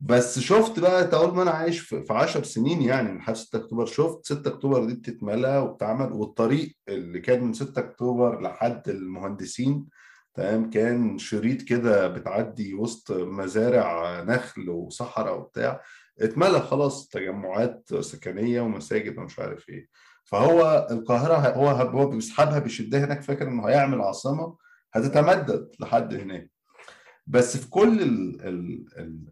بس 0.00 0.38
شفت 0.38 0.78
بقى 0.80 1.10
أول 1.16 1.34
ما 1.34 1.42
أنا 1.42 1.50
عايش 1.50 1.80
في 1.80 2.04
10 2.10 2.42
سنين 2.42 2.82
يعني 2.82 3.12
من 3.12 3.20
حرب 3.20 3.36
6 3.36 3.56
أكتوبر 3.58 3.86
شفت 3.86 4.26
6 4.26 4.48
أكتوبر 4.48 4.84
دي 4.84 4.94
بتتملى 4.94 5.58
وبتعمل 5.58 6.12
والطريق 6.12 6.76
اللي 6.88 7.20
كان 7.20 7.44
من 7.44 7.52
6 7.52 7.78
أكتوبر 7.78 8.40
لحد 8.40 8.88
المهندسين 8.88 9.86
تمام 10.34 10.70
كان 10.70 11.18
شريط 11.18 11.62
كده 11.62 12.08
بتعدي 12.08 12.74
وسط 12.74 13.12
مزارع 13.12 14.20
نخل 14.22 14.70
وصحراء 14.70 15.38
وبتاع. 15.38 15.80
اتملى 16.20 16.60
خلاص 16.60 17.08
تجمعات 17.08 17.94
سكنية 18.00 18.60
ومساجد 18.60 19.18
ومش 19.18 19.38
عارف 19.38 19.68
إيه. 19.68 19.88
فهو 20.24 20.86
القاهرة 20.90 21.34
هو 21.34 21.68
هو 21.68 22.06
بيسحبها 22.06 22.58
بيشدها 22.58 23.04
هناك 23.04 23.22
فاكر 23.22 23.48
انه 23.48 23.68
هيعمل 23.68 24.00
عاصمة 24.00 24.56
هتتمدد 24.92 25.68
لحد 25.80 26.14
هناك. 26.14 26.50
بس 27.26 27.56
في 27.56 27.70
كل 27.70 28.00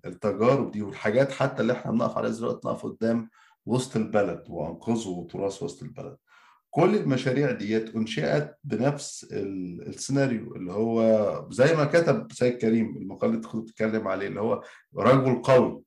التجارب 0.07 0.71
دي 0.71 0.83
والحاجات 0.83 1.33
حتى 1.33 1.63
اللي 1.63 1.73
إحنا 1.73 1.93
بنقف 1.93 2.19
عليها 2.19 2.31
دلوقتي 2.31 2.69
نقف 2.69 2.87
قدام 2.87 3.31
وسط 3.67 3.97
البلد 3.97 4.45
وانقذوا 4.49 5.27
تراث 5.27 5.63
وسط 5.63 5.83
البلد. 5.83 6.17
كل 6.71 6.95
المشاريع 6.97 7.51
ديت 7.51 7.95
انشئت 7.97 8.55
بنفس 8.65 9.27
السيناريو 9.33 10.55
اللي 10.57 10.73
هو 10.73 11.49
زي 11.51 11.77
ما 11.77 11.85
كتب 11.85 12.33
سيد 12.33 12.59
كريم 12.59 12.97
المقال 12.97 13.31
اللي 13.31 13.43
كنت 13.49 13.63
بتتكلم 13.65 14.09
عليه 14.09 14.27
اللي 14.27 14.41
هو 14.41 14.63
رجل 14.99 15.43
قوي. 15.43 15.83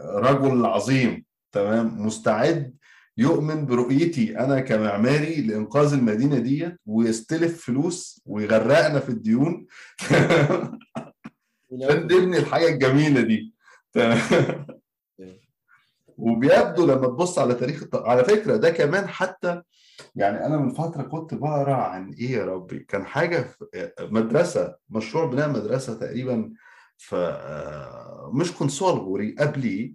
رجل 0.00 0.66
عظيم 0.66 1.24
تمام 1.52 2.06
مستعد 2.06 2.74
يؤمن 3.16 3.66
برؤيتي 3.66 4.38
أنا 4.38 4.60
كمعماري 4.60 5.42
لإنقاذ 5.42 5.92
المدينة 5.92 6.38
ديت 6.38 6.80
ويستلف 6.86 7.64
فلوس 7.66 8.22
ويغرقنا 8.26 9.00
في 9.00 9.08
الديون. 9.08 9.66
عشان 11.72 12.02
نبني 12.02 12.38
الحاجة 12.38 12.68
الجميلة 12.68 13.20
دي. 13.20 13.54
وبيبدو 16.18 16.86
لما 16.86 17.06
تبص 17.06 17.38
على 17.38 17.54
تاريخ 17.54 17.84
على 17.94 18.24
فكرة 18.24 18.56
ده 18.56 18.70
كمان 18.70 19.08
حتى 19.08 19.62
يعني 20.14 20.46
أنا 20.46 20.56
من 20.56 20.70
فترة 20.70 21.02
كنت 21.02 21.34
بقرأ 21.34 21.74
عن 21.74 22.12
إيه 22.12 22.30
يا 22.30 22.44
ربي؟ 22.44 22.78
كان 22.78 23.06
حاجة 23.06 23.42
في 23.42 23.90
مدرسة 24.00 24.76
مشروع 24.90 25.24
بناء 25.24 25.48
مدرسة 25.48 25.94
تقريبا 25.94 26.52
في 27.02 27.16
آه، 27.16 28.32
كونسول 28.58 28.92
غوري 28.92 29.36
قبلي 29.38 29.94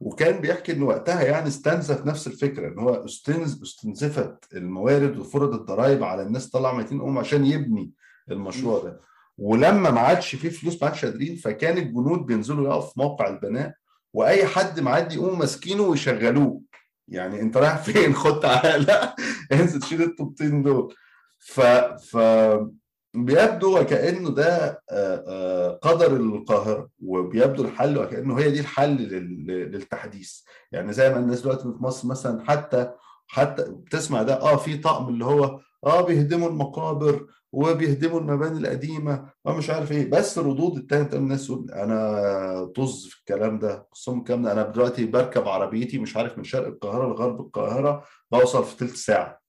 وكان 0.00 0.40
بيحكي 0.40 0.72
إن 0.72 0.82
وقتها 0.82 1.22
يعني 1.22 1.48
استنزف 1.48 2.06
نفس 2.06 2.26
الفكرة 2.26 2.68
إن 2.68 2.78
هو 2.78 3.04
استنز 3.04 3.62
استنزفت 3.62 4.54
الموارد 4.54 5.18
وفرض 5.18 5.54
الضرائب 5.54 6.04
على 6.04 6.22
الناس 6.22 6.50
طلع 6.50 6.72
200 6.72 6.94
أم 6.94 7.18
عشان 7.18 7.46
يبني 7.46 7.92
المشروع 8.30 8.82
ده. 8.82 9.00
ولما 9.38 9.90
ما 9.90 10.00
عادش 10.00 10.34
فيه 10.34 10.48
فلوس 10.48 10.82
ما 10.82 10.88
عادش 10.88 11.04
قادرين 11.04 11.36
فكان 11.36 11.78
الجنود 11.78 12.26
بينزلوا 12.26 12.68
يقفوا 12.68 12.90
في 12.90 13.00
موقع 13.00 13.28
البناء 13.28 13.74
وأي 14.12 14.46
حد 14.46 14.80
معدي 14.80 15.14
يقوموا 15.14 15.36
ماسكينه 15.36 15.82
ويشغلوه. 15.82 16.62
يعني 17.08 17.40
أنت 17.40 17.56
رايح 17.56 17.76
فين؟ 17.76 18.14
خد 18.22 18.40
تعالى. 18.40 19.14
انزل 19.52 19.82
شيل 19.82 20.02
الطوبتين 20.02 20.62
دول. 20.62 20.94
ف 21.38 21.60
ف 21.60 22.16
بيبدو 23.24 23.78
وكأنه 23.80 24.30
ده 24.30 24.82
قدر 25.82 26.16
القاهرة 26.16 26.88
وبيبدو 27.04 27.64
الحل 27.64 27.98
وكأنه 27.98 28.38
هي 28.38 28.50
دي 28.50 28.60
الحل 28.60 28.96
للتحديث. 29.46 30.40
يعني 30.72 30.92
زي 30.92 31.10
ما 31.10 31.18
الناس 31.18 31.40
دلوقتي 31.42 31.62
في 31.62 31.78
مصر 31.80 32.08
مثلا 32.08 32.44
حتى 32.50 32.90
حتى 33.26 33.64
بتسمع 33.70 34.22
ده 34.22 34.40
آه 34.42 34.56
في 34.56 34.76
طقم 34.76 35.08
اللي 35.08 35.24
هو 35.24 35.60
آه 35.86 36.00
بيهدموا 36.00 36.48
المقابر 36.48 37.26
وبيهدموا 37.52 38.20
المباني 38.20 38.58
القديمة 38.58 39.30
ومش 39.44 39.70
عارف 39.70 39.92
إيه. 39.92 40.10
بس 40.10 40.38
ردود 40.38 40.76
التانية 40.76 41.08
الناس 41.12 41.46
تقول 41.46 41.70
أنا 41.70 42.64
طز 42.64 43.06
في 43.08 43.18
الكلام 43.18 43.58
ده 43.58 43.86
خصوصا 43.92 44.18
الكلام 44.18 44.42
ده. 44.42 44.52
أنا 44.52 44.62
دلوقتي 44.62 45.06
بركب 45.06 45.48
عربيتي 45.48 45.98
مش 45.98 46.16
عارف 46.16 46.38
من 46.38 46.44
شرق 46.44 46.66
القاهرة 46.66 47.08
لغرب 47.08 47.40
القاهرة 47.40 48.04
بوصل 48.32 48.64
في 48.64 48.76
ثلث 48.76 48.94
ساعة. 48.94 49.40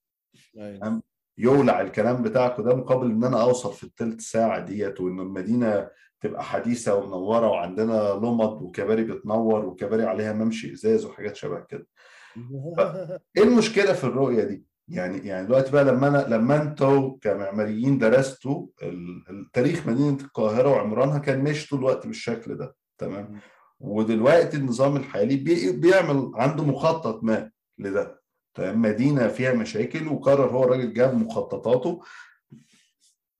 أيوة. 0.58 1.02
يولع 1.40 1.82
الكلام 1.82 2.22
بتاعك 2.22 2.56
ده 2.60 2.76
مقابل 2.76 3.12
إن 3.12 3.24
أنا 3.24 3.42
أوصل 3.42 3.74
في 3.74 3.84
الثلث 3.84 4.22
ساعة 4.22 4.60
ديت 4.66 5.02
وإن 5.02 5.20
المدينة 5.20 5.88
تبقى 6.22 6.44
حديثة 6.44 6.96
ومنورة 6.96 7.48
وعندنا 7.48 8.20
لمض 8.24 8.62
وكباري 8.62 9.04
بتنور 9.04 9.66
وكباري 9.66 10.04
عليها 10.04 10.34
ممشي 10.34 10.74
إزاز 10.74 11.06
وحاجات 11.06 11.36
شبه 11.36 11.60
كده. 11.60 11.88
إيه 13.38 13.44
المشكلة 13.44 13.94
في 13.94 14.04
الرؤية 14.04 14.44
دي؟ 14.44 14.64
يعني 14.88 15.18
يعني 15.28 15.46
دلوقتي 15.48 15.72
بقى 15.72 15.84
لما 15.86 16.08
أنا 16.08 16.36
لما 16.36 16.62
أنتوا 16.62 17.18
كمعماريين 17.22 17.98
درستوا 17.98 18.68
تاريخ 19.54 19.88
مدينة 19.88 20.18
القاهرة 20.22 20.70
وعمرانها 20.70 21.18
كان 21.20 21.44
ماشي 21.44 21.70
طول 21.70 21.80
الوقت 21.80 22.08
بالشكل 22.08 22.56
ده 22.58 22.76
تمام؟ 22.98 23.40
ودلوقتي 23.80 24.58
النظام 24.58 24.96
الحالي 24.96 25.36
بيعمل 25.72 26.32
عنده 26.36 26.64
مخطط 26.64 27.24
ما 27.24 27.52
لده. 27.78 28.19
مدينة 28.60 29.28
فيها 29.28 29.54
مشاكل 29.54 30.08
وقرر 30.08 30.50
هو 30.50 30.64
الراجل 30.64 30.94
جاب 30.94 31.16
مخططاته. 31.16 32.02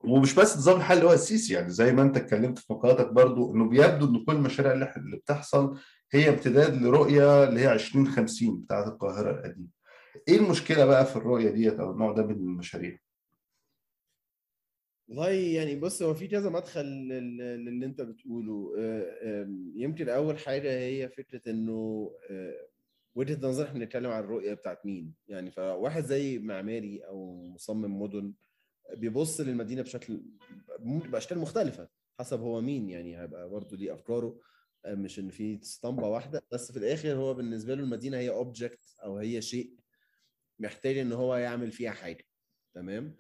ومش 0.04 0.36
بس 0.36 0.54
النظام 0.54 0.78
الحالي 0.78 1.04
هو 1.04 1.14
السيسي 1.14 1.54
يعني 1.54 1.70
زي 1.70 1.92
ما 1.92 2.02
انت 2.02 2.18
اتكلمت 2.18 2.60
في 2.60 2.74
مقالاتك 2.74 3.12
برضو 3.14 3.56
إنه 3.56 3.70
بيبدو 3.70 4.06
إن 4.06 4.26
كل 4.26 4.32
المشاريع 4.36 4.72
اللي 4.98 5.18
بتحصل 5.18 5.80
هي 6.12 6.30
امتداد 6.30 6.82
لرؤية 6.82 7.44
اللي 7.44 7.60
هي 7.60 7.74
2050 7.74 8.62
بتاعت 8.62 8.88
القاهرة 8.88 9.32
القديمة. 9.32 9.68
إيه 10.28 10.38
المشكلة 10.38 10.86
بقى 10.86 11.06
في 11.06 11.16
الرؤية 11.16 11.50
ديت 11.50 11.80
أو 11.80 11.92
النوع 11.92 12.12
ده 12.12 12.24
من 12.26 12.32
المشاريع؟ 12.32 12.98
والله 15.08 15.30
يعني 15.30 15.76
بص 15.76 16.02
هو 16.04 16.14
في 16.14 16.28
كذا 16.28 16.50
مدخل 16.50 16.86
للي 16.86 17.86
أنت 17.86 18.02
بتقوله. 18.02 18.74
آه، 18.80 19.48
يمكن 19.76 20.10
أول 20.10 20.38
حاجة 20.40 20.72
هي 20.80 21.10
فكرة 21.10 21.52
إنه 21.52 22.12
آه، 22.32 22.69
وجهة 23.16 23.48
نظر 23.48 23.64
إحنا 23.66 23.80
بنتكلم 23.80 24.12
عن 24.12 24.24
الرؤية 24.24 24.54
بتاعت 24.54 24.86
مين؟ 24.86 25.14
يعني 25.28 25.52
فواحد 25.52 26.04
زي 26.04 26.40
معماري 26.40 27.00
أو 27.00 27.48
مصمم 27.48 28.02
مدن 28.02 28.34
بيبص 28.94 29.42
للمدينة 29.42 29.82
بشكل 29.82 30.22
بأشكال 30.80 31.40
مختلفة 31.40 31.90
حسب 32.20 32.40
هو 32.40 32.62
مين. 32.62 32.90
يعني 32.90 33.22
هيبقى 33.22 33.50
برضه 33.50 33.78
ليه 33.78 33.94
أفكاره 33.94 34.40
آه، 34.86 34.96
مش 34.96 35.20
إن 35.20 35.30
في 35.30 35.60
اسطمبة 35.62 36.08
واحدة 36.08 36.42
بس 36.52 36.72
في 36.72 36.80
الآخر 36.80 37.12
هو 37.16 37.34
بالنسبة 37.34 37.76
له 37.76 37.84
المدينة 37.84 38.18
هي 38.18 38.30
اوبجكت 38.30 38.96
أو 39.04 39.18
هي 39.18 39.42
شيء 39.42 39.76
محتاج 40.60 40.98
إن 40.98 41.12
هو 41.12 41.36
يعمل 41.36 41.72
فيها 41.72 41.92
حاجة. 41.92 42.24
تمام؟ 42.74 43.16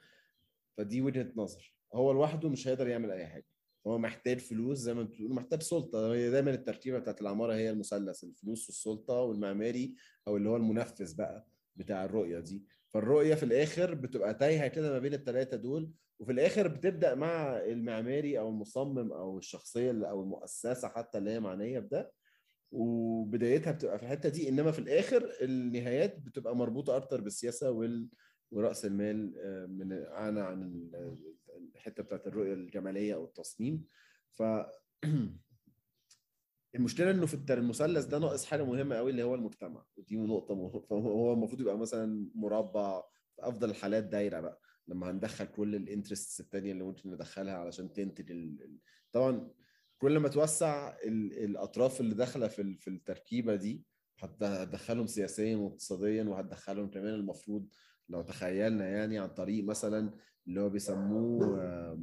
فدي 0.77 1.01
وجهة 1.01 1.31
نظر. 1.35 1.75
هو 1.93 2.11
لوحده 2.11 2.49
مش 2.49 2.67
هيقدر 2.67 2.87
يعمل 2.87 3.11
أي 3.11 3.27
حاجة. 3.27 3.45
هو 3.87 3.97
محتاج 3.97 4.39
فلوس 4.39 4.77
زي 4.77 4.93
ما 4.93 5.03
بتقول 5.03 5.33
محتاج 5.33 5.61
سلطة. 5.61 6.13
هي 6.13 6.29
دايما 6.31 6.51
التركيبه 6.51 6.99
بتاعت 6.99 7.21
العمارة 7.21 7.53
هي 7.53 7.69
المثلث 7.69 8.23
الفلوس 8.23 8.69
والسلطة 8.69 9.13
والمعماري 9.13 9.95
أو 10.27 10.37
اللي 10.37 10.49
هو 10.49 10.55
المنفذ 10.55 11.15
بقى 11.15 11.47
بتاع 11.75 12.05
الرؤية 12.05 12.39
دي. 12.39 12.63
فالرؤية 12.89 13.35
في 13.35 13.43
الآخر 13.43 13.93
بتبقى 13.95 14.33
تايهة 14.33 14.67
كده 14.67 14.91
ما 14.91 14.99
بين 14.99 15.13
الثلاثه 15.13 15.57
دول 15.57 15.91
وفي 16.19 16.31
الآخر 16.31 16.67
بتبدأ 16.67 17.15
مع 17.15 17.57
المعماري 17.57 18.39
أو 18.39 18.49
المصمم 18.49 19.11
أو 19.11 19.37
الشخصية 19.37 19.91
أو 20.09 20.21
المؤسسة 20.21 20.87
حتى 20.87 21.17
اللي 21.17 21.31
هي 21.31 21.39
معنية 21.39 21.79
بده. 21.79 22.11
وبدايتها 22.71 23.71
بتبقى 23.71 23.97
في 23.99 24.03
الحتة 24.03 24.29
دي 24.29 24.49
إنما 24.49 24.71
في 24.71 24.79
الآخر 24.79 25.31
النهايات 25.41 26.19
بتبقى 26.19 26.55
مربوطة 26.55 26.95
أكتر 26.97 27.21
بالسياسة 27.21 27.71
وال 27.71 28.07
ورأس 28.51 28.85
المال 28.85 29.33
آه، 29.39 29.65
من 29.65 29.93
عن 29.93 30.37
عن 30.37 30.89
الحتة 31.75 32.03
بتاعت 32.03 32.27
الرؤية 32.27 32.53
الجمالية 32.53 33.15
أو 33.15 33.25
التصميم. 33.25 33.85
ف 34.33 34.43
المشكلة 36.75 37.11
إنه 37.11 37.25
في 37.25 37.53
المثلث 37.53 38.05
ده 38.05 38.19
ناقص 38.19 38.45
حاجة 38.45 38.63
مهمة 38.63 38.95
قوي 38.95 39.11
اللي 39.11 39.23
هو 39.23 39.35
المجتمع. 39.35 39.85
ودي 39.97 40.17
نقطة 40.17 40.79
فهو 40.79 41.33
المفروض 41.33 41.61
يبقى 41.61 41.77
مثلا 41.77 42.29
مربع 42.35 43.01
في 43.35 43.47
أفضل 43.47 43.69
الحالات 43.69 44.03
دايرة 44.03 44.39
بقى. 44.39 44.61
لما 44.87 45.11
هندخل 45.11 45.45
كل 45.45 45.75
الانترستس 45.75 46.39
الثانية 46.39 46.71
اللي 46.71 46.83
ممكن 46.83 47.11
ندخلها 47.11 47.53
علشان 47.53 47.93
تنتج 47.93 48.31
ال... 48.31 48.77
طبعا 49.11 49.51
كل 49.97 50.17
ما 50.17 50.29
توسع 50.29 50.97
الأطراف 51.03 52.01
اللي 52.01 52.15
داخلة 52.15 52.47
في 52.47 52.77
في 52.77 52.89
التركيبة 52.89 53.55
دي 53.55 53.83
هتدخلهم 54.19 55.07
سياسيا 55.07 55.57
واقتصاديا 55.57 56.23
وهتدخلهم 56.23 56.89
كمان 56.89 57.13
المفروض 57.13 57.69
لو 58.09 58.21
تخيلنا 58.21 58.89
يعني 58.89 59.19
عن 59.19 59.29
طريق 59.29 59.63
مثلا 59.63 60.13
اللي 60.49 60.61
هو 60.61 60.69
بيسموه 60.69 61.99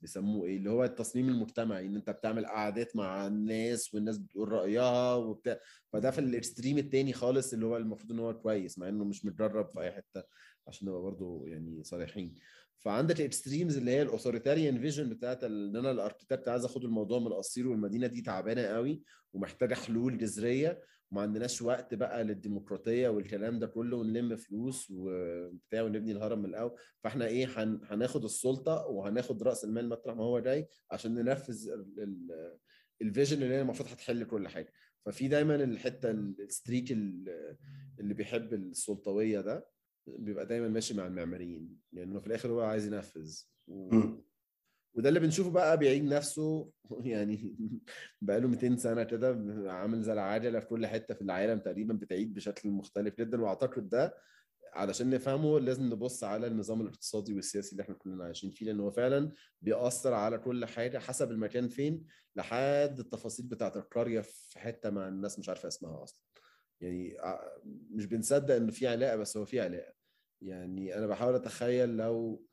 بيسموه 0.00 0.46
إيه؟ 0.46 0.56
اللي 0.56 0.70
هو 0.70 0.84
التصميم 0.84 1.28
المجتمعي 1.28 1.86
إن 1.86 1.96
أنت 1.96 2.10
بتعمل 2.10 2.46
قعدات 2.46 2.96
مع 2.96 3.26
الناس 3.26 3.94
والناس 3.94 4.18
بتقول 4.18 4.52
رأيها 4.52 5.14
وبتاع. 5.14 5.58
فده 5.92 6.10
في 6.10 6.18
ال 6.18 6.26
extreme 6.26 6.78
التاني 6.78 7.12
خالص 7.12 7.52
اللي 7.52 7.66
هو 7.66 7.76
المفروض 7.76 8.12
إن 8.12 8.18
هو 8.18 8.34
كويس 8.38 8.78
مع 8.78 8.88
إنه 8.88 9.04
مش 9.04 9.24
متدرب 9.24 9.68
في 9.70 9.80
أي 9.80 9.92
حتة 9.92 10.22
عشان 10.68 10.88
نبقى 10.88 11.02
برضه 11.02 11.42
يعني 11.46 11.84
صريحين. 11.84 12.34
فعندك 12.78 13.20
ال 13.20 13.26
extremes 13.26 13.76
اللي 13.76 13.90
هي 13.90 14.02
ال 14.02 14.08
authoritarian 14.08 14.80
vision 14.80 15.08
بتاعت 15.08 15.44
إن 15.44 15.76
أنا 15.76 15.90
ال 15.90 15.96
architect 15.96 16.48
عايز 16.48 16.64
آخد 16.64 16.84
الموضوع 16.84 17.18
من 17.18 17.26
القصير 17.26 17.68
والمدينة 17.68 18.06
دي 18.06 18.20
تعبانة 18.22 18.62
قوي 18.62 19.02
ومحتاجة 19.32 19.74
حلول 19.74 20.18
جذرية. 20.18 20.80
وما 21.10 21.22
عندناش 21.22 21.62
وقت 21.62 21.94
بقى 21.94 22.24
للديمقراطية 22.24 23.08
والكلام 23.08 23.58
ده 23.58 23.66
كله 23.66 23.96
ونلم 23.96 24.36
فلوس 24.36 24.90
وبتاع 24.90 25.82
ونبني 25.82 26.12
الهرم 26.12 26.38
من 26.38 26.44
الأول. 26.44 26.78
فاحنا 27.04 27.26
إيه 27.26 27.46
هن... 27.62 27.80
هناخد 27.84 28.24
السلطة 28.24 28.86
وهناخد 28.86 29.42
رأس 29.42 29.64
المال 29.64 29.88
مطرح 29.88 30.16
ما 30.16 30.24
هو 30.24 30.38
جاي 30.40 30.68
عشان 30.90 31.14
ننفذ 31.14 31.68
ال 33.02 33.08
vision 33.08 33.42
اللي 33.42 33.54
هي 33.54 33.60
المفروض 33.62 33.88
هتحل 33.88 34.24
كل 34.24 34.48
حاجة. 34.48 34.72
ففي 35.06 35.28
دايما 35.28 35.54
الحتة 35.54 36.10
ال 36.10 36.22
streak 36.22 36.92
اللي 36.92 38.14
بيحب 38.14 38.54
السلطوية 38.54 39.40
ده 39.40 39.68
بيبقى 40.06 40.46
دايما 40.46 40.68
ماشي 40.68 40.94
مع 40.94 41.06
المعماريين 41.06 41.76
لأنه 41.92 42.08
يعني 42.10 42.20
في 42.20 42.26
الآخر 42.26 42.50
هو 42.50 42.60
عايز 42.60 42.86
ينفذ. 42.86 43.40
و... 43.68 43.94
وده 44.96 45.08
اللي 45.08 45.20
بنشوفه 45.20 45.50
بقى 45.50 45.78
بيعيد 45.78 46.04
نفسه 46.04 46.70
يعني 47.04 47.56
بقى 48.20 48.40
له 48.40 48.48
200 48.48 48.76
سنة 48.76 49.02
كده 49.02 49.28
عامل 49.72 50.02
زي 50.02 50.12
العجلة 50.12 50.60
في 50.60 50.66
كل 50.66 50.86
حتة 50.86 51.14
في 51.14 51.22
العالم 51.22 51.58
تقريبا 51.58 51.94
بتعيد 51.94 52.34
بشكل 52.34 52.68
مختلف 52.70 53.14
جدا. 53.18 53.42
وأعتقد 53.42 53.88
ده 53.88 54.14
علشان 54.74 55.10
نفهمه 55.10 55.60
لازم 55.60 55.84
نبص 55.84 56.24
على 56.24 56.46
النظام 56.46 56.80
الاقتصادي 56.80 57.34
والسياسي 57.34 57.72
اللي 57.72 57.82
إحنا 57.82 57.94
كلنا 57.94 58.24
عايشين 58.24 58.50
فيه 58.50 58.66
لأن 58.66 58.80
هو 58.80 58.90
فعلا 58.90 59.32
بيأثر 59.62 60.14
على 60.14 60.38
كل 60.38 60.64
حاجة 60.64 60.98
حسب 60.98 61.30
المكان 61.30 61.68
فين 61.68 62.04
لحد 62.36 62.96
التفاصيل 62.98 63.46
بتاعت 63.46 63.76
القرية 63.76 64.20
في 64.20 64.58
حتة 64.58 64.90
مع 64.90 65.08
الناس 65.08 65.38
مش 65.38 65.48
عارفة 65.48 65.68
اسمها 65.68 66.02
أصلا. 66.02 66.22
يعني 66.80 67.16
مش 67.90 68.06
بنصدق 68.06 68.54
إنه 68.54 68.72
في 68.72 68.86
علاقة 68.86 69.16
بس 69.16 69.36
هو 69.36 69.44
في 69.44 69.60
علاقة. 69.60 69.92
يعني 70.42 70.98
أنا 70.98 71.06
بحاول 71.06 71.34
أتخيل 71.34 71.96
لو 71.96 72.46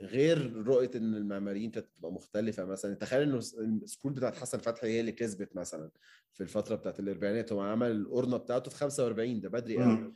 غير 0.00 0.52
رؤية 0.66 0.90
إن 0.94 1.14
المعماريين 1.14 1.70
تبقى 1.72 2.12
مختلفة 2.12 2.64
مثلا. 2.64 2.94
تخيل 2.94 3.22
إنه 3.22 3.38
السكول 3.38 4.12
بتاعت 4.12 4.36
حسن 4.36 4.58
فتحي 4.58 4.86
هي 4.86 5.00
اللي 5.00 5.12
كسبت 5.12 5.56
مثلا 5.56 5.90
في 6.32 6.40
الفترة 6.42 6.74
بتاعت 6.76 7.00
الأربعينات. 7.00 7.52
هو 7.52 7.60
عمل 7.60 7.90
القرنة 7.90 8.36
بتاعته 8.36 8.70
في 8.70 8.76
45 8.76 9.40
ده 9.40 9.48
بدري 9.48 9.76
قوي. 9.76 10.14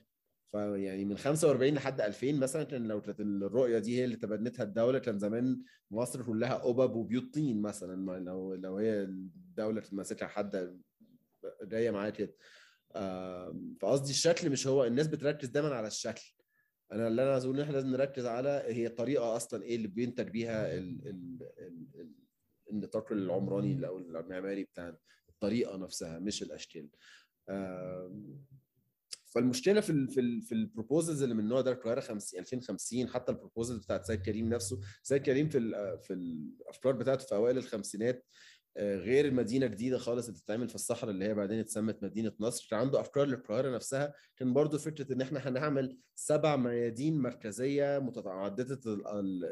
فيعني 0.53 1.05
من 1.05 1.17
45 1.17 1.75
لحد 1.75 2.01
2000 2.01 2.33
مثلا 2.33 2.63
كان 2.63 2.89
لو 2.89 3.01
كانت 3.01 3.21
الرؤية 3.21 3.79
دي 3.79 3.99
هي 3.99 4.05
اللي 4.05 4.17
تبنتها 4.17 4.63
الدولة 4.63 4.99
كان 4.99 5.19
زمان 5.19 5.63
مصر 5.91 6.23
كلها 6.23 6.55
قبب 6.55 6.95
وبيوت 6.97 7.35
طين 7.35 7.63
مثلا. 7.63 8.19
لو 8.21 8.55
لو 8.55 8.77
هي 8.77 9.03
الدولة 9.03 9.83
ماسكها 9.93 10.29
حد 10.29 10.81
جاية 11.63 11.91
معايا 11.91 12.11
كده. 12.11 12.35
فقصدي 13.81 14.11
الشكل 14.11 14.51
مش 14.51 14.67
هو 14.67 14.85
الناس 14.85 15.07
بتركز 15.07 15.49
دايما 15.49 15.75
على 15.75 15.87
الشكل. 15.87 16.35
أنا 16.93 17.09
اللي 17.09 17.23
أنا 17.23 17.33
عايز 17.33 17.45
أقول 17.45 17.57
إن 17.57 17.63
إحنا 17.63 17.73
لازم 17.73 17.89
نركز 17.89 18.27
على 18.27 18.63
هي 18.67 18.89
طريقة 18.89 19.37
أصلا 19.37 19.63
إيه 19.63 19.77
اللي 19.77 19.89
بينتج 19.89 20.29
بيها 20.29 20.79
ال 20.79 21.09
ال 21.09 21.43
ال 21.59 22.15
النطاق 22.71 23.13
العمراني 23.13 23.87
أو 23.87 23.99
المعماري 23.99 24.65
بتاعنا 24.65 24.99
الطريقة 25.29 25.77
نفسها 25.77 26.19
مش 26.19 26.43
الأشكال. 26.43 26.89
فالمشكلة 29.27 29.81
في 29.81 29.91
ال 29.91 30.09
في 30.09 30.21
ال 30.21 30.43
في 30.43 30.53
ال 30.53 30.60
proposals 30.60 31.23
اللي 31.23 31.35
من 31.35 31.45
النوع 31.45 31.61
ده 31.61 31.73
القاهرة 31.73 32.01
50 32.01 32.41
2050 32.41 33.09
حتى 33.09 33.33
ال 33.33 33.38
proposal 33.38 33.79
بتاعت 33.79 34.05
سيد 34.07 34.21
كريم 34.23 34.49
نفسه 34.49 34.81
سيد 35.03 35.23
كريم 35.23 35.49
في 35.49 35.59
في 36.03 36.13
الأفكار 36.13 36.93
بتاعته 36.93 37.27
في 37.27 37.35
أوائل 37.35 37.59
الخمسينات 37.59 38.27
غير 38.79 39.25
المدينة 39.27 39.67
جديدة 39.67 39.99
خالص 39.99 40.27
اللي 40.29 40.39
بتتعمل 40.41 40.69
في 40.69 40.75
الصحراء 40.75 41.11
اللي 41.13 41.25
هي 41.25 41.35
بعدين 41.35 41.59
اتسمت 41.59 42.03
مدينة 42.03 42.33
نصر. 42.41 42.67
كان 42.71 42.81
عنده 42.81 43.01
أفكار 43.01 43.27
للقاهرة 43.27 43.75
نفسها. 43.75 44.15
كان 44.37 44.53
برضو 44.53 44.79
فكرة 44.79 45.13
إن 45.13 45.21
إحنا 45.21 45.49
هنعمل 45.49 45.99
سبع 46.15 46.57
ميادين 46.57 47.19
مركزية 47.19 47.99
متعددة 47.99 48.81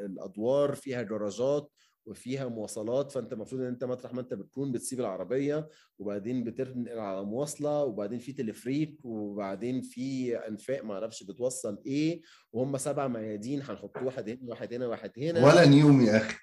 الأدوار 0.05 0.75
فيها 0.75 1.01
جراجات 1.01 1.71
وفيها 2.05 2.47
مواصلات. 2.47 3.11
فأنت 3.11 3.33
المفروض 3.33 3.61
إن 3.61 3.67
أنت 3.67 3.83
مطرح 3.83 4.13
ما 4.13 4.21
أنت 4.21 4.33
بتكون 4.33 4.71
بتسيب 4.71 4.99
العربية 4.99 5.69
وبعدين 5.99 6.43
بتنقل 6.43 6.99
على 6.99 7.23
مواصلة 7.25 7.83
وبعدين 7.83 8.19
في 8.19 8.33
تلفريك 8.33 9.05
وبعدين 9.05 9.81
في 9.81 10.37
أنفاق 10.37 10.83
ما 10.83 10.93
أعرفش 10.93 11.23
بتوصل 11.23 11.81
إيه. 11.85 12.21
وهم 12.53 12.77
سبع 12.77 13.07
ميادين 13.07 13.61
هنحط 13.61 13.97
واحد 13.97 14.29
هنا 14.29 14.39
واحد 14.43 14.73
هنا 14.73 14.87
واحد 14.87 15.11
هنا. 15.17 15.45
ولا 15.45 15.65
نيوم 15.65 16.01
يا 16.01 16.17
أخي. 16.17 16.37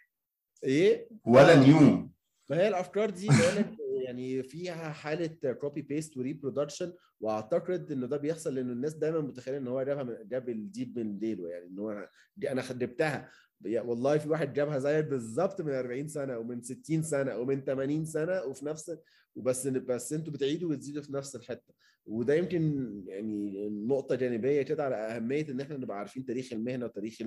إيه؟ 0.65 1.09
ولا 1.25 1.57
نيوم. 1.57 2.16
ما 2.51 2.57
هي 2.57 2.69
الأفكار 2.69 3.11
دي 3.11 3.27
بقولك 3.27 3.77
يعني 4.05 4.43
فيها 4.43 4.93
حالة 4.93 5.53
copy 5.53 5.83
paste 5.83 6.17
و 6.17 6.23
reproduction 6.23 6.93
وأعتقد 7.21 7.93
انه 7.93 8.07
ده 8.07 8.17
بيحصل 8.17 8.55
لأن 8.55 8.71
الناس 8.71 8.95
دايما 8.95 9.21
متخيلة 9.21 9.57
إن 9.59 9.69
هو 9.69 9.83
جابها 9.83 10.03
من 10.03 10.17
جاب 10.29 10.49
الديب 10.49 10.99
من 10.99 11.19
ديله. 11.19 11.49
يعني 11.49 11.67
إن 11.67 11.79
هو 11.79 12.09
أنا 12.49 12.63
خدمتها 12.63 13.31
والله 13.65 14.19
في 14.19 14.29
واحد 14.29 14.53
جابها 14.53 14.79
زيك 14.79 15.05
بالظبط 15.05 15.61
من 15.61 15.73
40 15.73 16.09
سنة 16.09 16.39
ومن 16.39 16.63
60 16.63 17.03
سنة 17.03 17.37
ومن 17.37 17.65
80 17.65 18.05
سنة 18.05 18.43
وفي 18.43 18.67
نفس 18.67 18.97
وبس 19.37 19.67
بس 19.67 20.13
أنتوا 20.13 20.33
بتعيدوا 20.33 20.71
وتزيدوا 20.71 21.03
في 21.03 21.13
نفس 21.13 21.37
الحتة. 21.37 21.75
وده 22.07 22.35
يمكن 22.35 22.93
يعني 23.07 23.69
نقطة 23.69 24.15
جانبية 24.15 24.63
كده 24.63 24.85
على 24.85 24.95
أهمية 24.97 25.49
إن 25.49 25.61
إحنا 25.61 25.77
نبقى 25.77 25.99
عارفين 25.99 26.25
تاريخ 26.25 26.53
المهنة 26.53 26.85
وتاريخ 26.85 27.23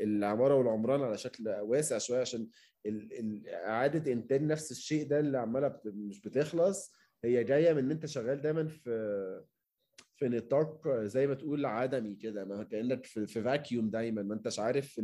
العمارة 0.00 0.54
والعمران 0.54 1.02
على 1.02 1.18
شكل 1.18 1.48
واسع 1.48 1.98
شوية 1.98 2.20
عشان 2.20 2.46
إعادة 3.54 4.12
إنتاج 4.12 4.42
نفس 4.42 4.70
الشيء 4.70 5.06
ده 5.06 5.20
اللي 5.20 5.38
عمالة 5.38 5.80
مش 5.84 6.20
بتخلص. 6.20 6.92
هي 7.24 7.44
جاية 7.44 7.72
من 7.72 7.78
إن 7.78 7.90
أنت 7.90 8.06
شغال 8.06 8.42
دايما 8.42 8.68
في 8.68 9.44
في 10.16 10.28
نطاق 10.28 10.88
زي 10.88 11.26
ما 11.26 11.34
تقول 11.34 11.66
عدمي 11.66 12.14
كده 12.14 12.44
ما 12.44 12.64
كأنك 12.64 13.04
في, 13.06 13.26
في 13.26 13.42
vacuum 13.42 13.90
دايما. 13.90 14.22
ما 14.22 14.34
أنتش 14.34 14.58
عارف 14.58 15.00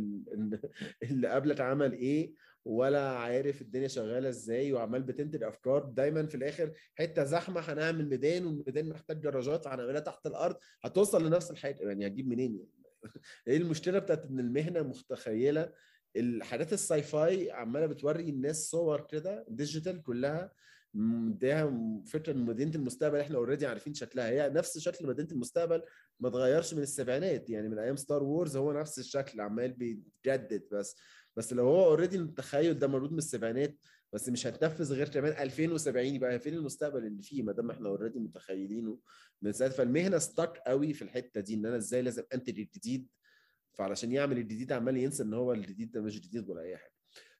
اللي 1.03 1.27
قبلك 1.27 1.61
عمل 1.61 1.93
إيه 1.93 2.33
ولا 2.65 3.09
عارف 3.09 3.61
الدنيا 3.61 3.87
شغالة 3.87 4.29
إزاي 4.29 4.73
وعمال 4.73 5.03
بتنتج 5.03 5.43
أفكار. 5.43 5.83
دايما 5.83 6.25
في 6.25 6.35
الآخر 6.35 6.71
حتة 6.95 7.23
زحمة 7.23 7.61
هنعمل 7.61 8.09
ميدان 8.09 8.45
والميدان 8.45 8.89
محتاج 8.89 9.21
جراجات 9.21 9.65
فهنعملها 9.65 9.99
تحت 9.99 10.25
الأرض 10.27 10.55
هتوصل 10.83 11.27
لنفس 11.27 11.51
الحاجة. 11.51 11.77
يعني 11.81 12.07
هتجيب 12.07 12.27
منين 12.27 12.55
يعني؟ 12.55 12.80
إيه 13.47 13.57
المشكلة 13.57 13.99
بتاعت 13.99 14.25
إن 14.25 14.39
المهنة 14.39 14.81
متخيلة؟ 14.81 15.73
الحاجات 16.15 16.73
ال 16.73 17.03
sci-fi 17.03 17.51
عمالة 17.51 17.85
بتوري 17.85 18.29
الناس 18.29 18.69
صور 18.69 19.01
كده 19.01 19.45
digital 19.49 20.03
كلها 20.03 20.51
مديها 20.93 21.73
فكرة 22.07 22.33
مدينة 22.33 22.75
المستقبل 22.75 23.19
إحنا 23.19 23.37
already 23.37 23.67
عارفين 23.67 23.93
شكلها. 23.93 24.29
هي 24.29 24.49
نفس 24.49 24.77
شكل 24.77 25.07
مدينة 25.07 25.27
المستقبل 25.31 25.83
ما 26.19 26.27
اتغيرش 26.29 26.73
من 26.73 26.81
السبعينات 26.81 27.49
يعني 27.49 27.69
من 27.69 27.79
أيام 27.79 27.95
Star 27.95 28.23
Wars 28.23 28.57
هو 28.57 28.73
نفس 28.73 28.99
الشكل 28.99 29.41
عمال 29.41 29.73
بيتجدد 29.73 30.67
بس. 30.71 30.95
بس 31.35 31.53
لو 31.53 31.65
هو 31.65 31.85
already 31.85 32.17
التخيل 32.17 32.79
ده 32.79 32.87
موجود 32.87 33.11
من 33.11 33.17
السبعينات 33.17 33.77
بس 34.13 34.29
مش 34.29 34.47
هتنفذ 34.47 34.93
غير 34.93 35.09
كمان 35.09 35.31
2070 35.31 36.05
يبقى 36.05 36.39
فين 36.39 36.53
المستقبل 36.53 37.05
اللي 37.05 37.21
فيه؟ 37.21 37.43
ما 37.43 37.51
دام 37.51 37.71
إحنا 37.71 37.89
already 37.89 38.19
متخيلينه 38.19 38.99
من 39.41 39.51
ساعه 39.51 39.69
فالمهنة 39.69 40.17
stuck 40.17 40.57
قوي 40.57 40.93
في 40.93 41.01
الحتة 41.01 41.41
دي 41.41 41.53
إن 41.53 41.65
أنا 41.65 41.77
إزاي 41.77 42.01
لازم 42.01 42.23
أنتج 42.33 42.59
الجديد 42.59 43.07
فعلشان 43.73 44.11
يعمل 44.11 44.37
الجديد 44.37 44.71
عمال 44.71 44.97
ينسى 44.97 45.23
إن 45.23 45.33
هو 45.33 45.53
الجديد 45.53 45.91
ده 45.91 46.01
مش 46.01 46.21
جديد 46.21 46.49
ولا 46.49 46.61
أي 46.61 46.77
حاجة. 46.77 46.93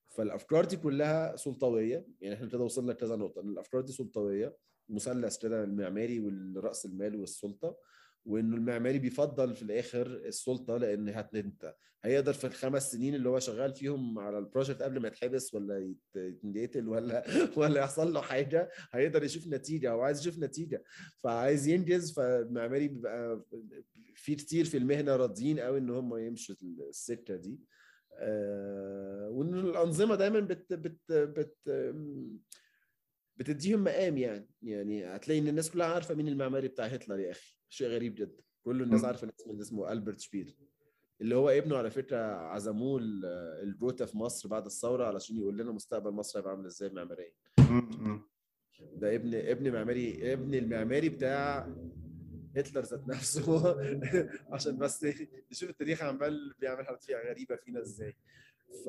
فالأفكار 0.09 0.65
دي 0.65 0.77
كلها 0.77 1.35
سلطوية. 1.35 2.07
يعني 2.21 2.35
إحنا 2.35 2.47
كده 2.47 2.59
وصلنا 2.63 2.91
لكذا 2.91 3.15
نقطة. 3.15 3.41
إن 3.41 3.49
الأفكار 3.49 3.81
دي 3.81 3.91
سلطوية 3.91 4.57
مثلث 4.89 5.37
كده 5.37 5.63
المعماري 5.63 6.19
والرأس 6.19 6.85
المال 6.85 7.15
والسلطة. 7.15 7.77
وإنه 8.25 8.55
المعماري 8.55 8.99
بيفضل 8.99 9.55
في 9.55 9.61
الآخر 9.61 10.07
السلطة 10.07 10.77
لأن 10.77 11.09
أنت. 11.35 11.75
هيقدر 12.03 12.33
في 12.33 12.47
الخمس 12.47 12.91
سنين 12.91 13.15
اللي 13.15 13.29
هو 13.29 13.39
شغال 13.39 13.73
فيهم 13.73 14.19
على 14.19 14.37
البروجكت 14.37 14.81
قبل 14.81 14.99
ما 14.99 15.07
يتحبس 15.07 15.53
ولا 15.53 15.93
يتقتل 16.45 16.87
ولا 16.87 17.23
ولا 17.57 17.81
يحصل 17.81 18.13
له 18.13 18.21
حاجة 18.21 18.69
هيقدر 18.91 19.23
يشوف 19.23 19.47
نتيجة. 19.47 19.91
هو 19.91 20.01
عايز 20.01 20.19
يشوف 20.19 20.39
نتيجة. 20.39 20.83
فعايز 21.23 21.67
ينجز 21.67 22.13
فالمعماري 22.13 22.87
بيبقى 22.87 23.45
في 24.15 24.35
كتير 24.35 24.65
في 24.65 24.77
المهنة 24.77 25.15
راضيين 25.15 25.59
قوي 25.59 25.77
إن 25.79 25.89
هم 25.89 26.17
يمشوا 26.17 26.55
السكة 26.89 27.35
دي. 27.35 27.59
آه 28.19 29.29
وإن 29.29 29.53
الأنظمة 29.53 30.15
دايما 30.15 30.39
بت 30.39 30.73
بت 30.73 31.11
بت 31.11 31.57
بتديهم 33.37 33.83
مقام 33.83 34.17
يعني. 34.17 34.49
يعني 34.61 35.05
هتلاقي 35.05 35.39
إن 35.39 35.47
الناس 35.47 35.71
كلها 35.71 35.87
عارفة 35.87 36.15
مين 36.15 36.27
المعماري 36.27 36.67
بتاع 36.67 36.85
هتلر 36.85 37.19
يا 37.19 37.31
أخي. 37.31 37.60
شيء 37.71 37.87
غريب 37.87 38.15
جدا. 38.15 38.43
كل 38.63 38.81
الناس 38.81 39.03
عارفة 39.05 39.27
الاسم 39.27 39.49
اللي 39.51 39.61
اسمه 39.61 39.91
ألبرت 39.91 40.19
شبير. 40.19 40.55
اللي 41.21 41.35
هو 41.35 41.49
ابنه 41.49 41.77
على 41.77 41.91
فكرة 41.91 42.17
عزموه 42.35 42.99
الجوتا 43.63 44.05
في 44.05 44.17
مصر 44.17 44.49
بعد 44.49 44.65
الثورة 44.65 45.05
علشان 45.05 45.37
يقول 45.37 45.57
لنا 45.57 45.71
مستقبل 45.71 46.11
مصر 46.11 46.39
هيبقى 46.39 46.51
عامل 46.51 46.65
إزاي 46.65 46.89
معماريا. 46.89 47.31
ده 48.95 49.15
ابن 49.15 49.35
ابن 49.35 49.71
معماري 49.73 50.33
ابن 50.33 50.53
المعماري 50.55 51.09
بتاع 51.09 51.67
هتلر 52.55 52.81
ذات 52.81 53.07
نفسه. 53.07 53.77
عشان 54.53 54.77
بس 54.77 55.05
نشوف 55.51 55.69
التاريخ 55.69 56.03
عمال 56.03 56.53
بيعمل 56.59 56.85
حاجات 56.85 57.03
فيها 57.03 57.29
غريبة 57.29 57.55
فينا 57.55 57.81
إزاي. 57.81 58.15
ف 58.85 58.87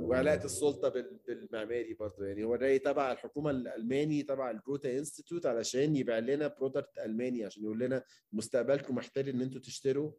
وعلاقة 0.00 0.44
السلطة 0.44 0.88
بالمعماري 1.26 1.94
برضه. 1.94 2.26
يعني 2.26 2.44
هو 2.44 2.56
جاي 2.56 2.78
تبع 2.78 3.12
الحكومة 3.12 3.50
الألماني 3.50 4.22
تبع 4.22 4.50
ال 4.50 4.98
Goethe-Institut 4.98 5.46
علشان 5.46 5.96
يبيع 5.96 6.18
لنا 6.18 6.46
product 6.46 6.98
ألماني 6.98 7.44
عشان 7.44 7.64
يقول 7.64 7.78
لنا 7.78 8.04
مستقبلكم 8.32 8.94
محتاج 8.94 9.28
إن 9.28 9.40
أنتوا 9.40 9.60
تشتروا 9.60 10.12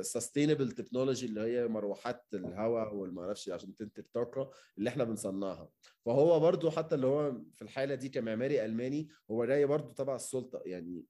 sustainable 0.00 0.72
technology 0.72 1.26
اللي 1.26 1.40
هي 1.40 1.68
مروحات 1.68 2.24
الهواء 2.34 2.94
والما 2.94 3.22
أعرفش 3.22 3.48
عشان 3.48 3.74
تنتج 3.74 3.98
الطاقه 3.98 4.50
اللي 4.78 4.90
إحنا 4.90 5.04
بنصنعها. 5.04 5.70
فهو 6.04 6.40
برضو 6.40 6.70
حتى 6.70 6.94
اللي 6.94 7.06
هو 7.06 7.40
في 7.54 7.62
الحالة 7.62 7.94
دي 7.94 8.08
كمعماري 8.08 8.64
ألماني 8.64 9.08
هو 9.30 9.44
جاي 9.44 9.66
برضو 9.66 9.92
تبع 9.92 10.16
السلطة. 10.16 10.62
يعني 10.64 11.04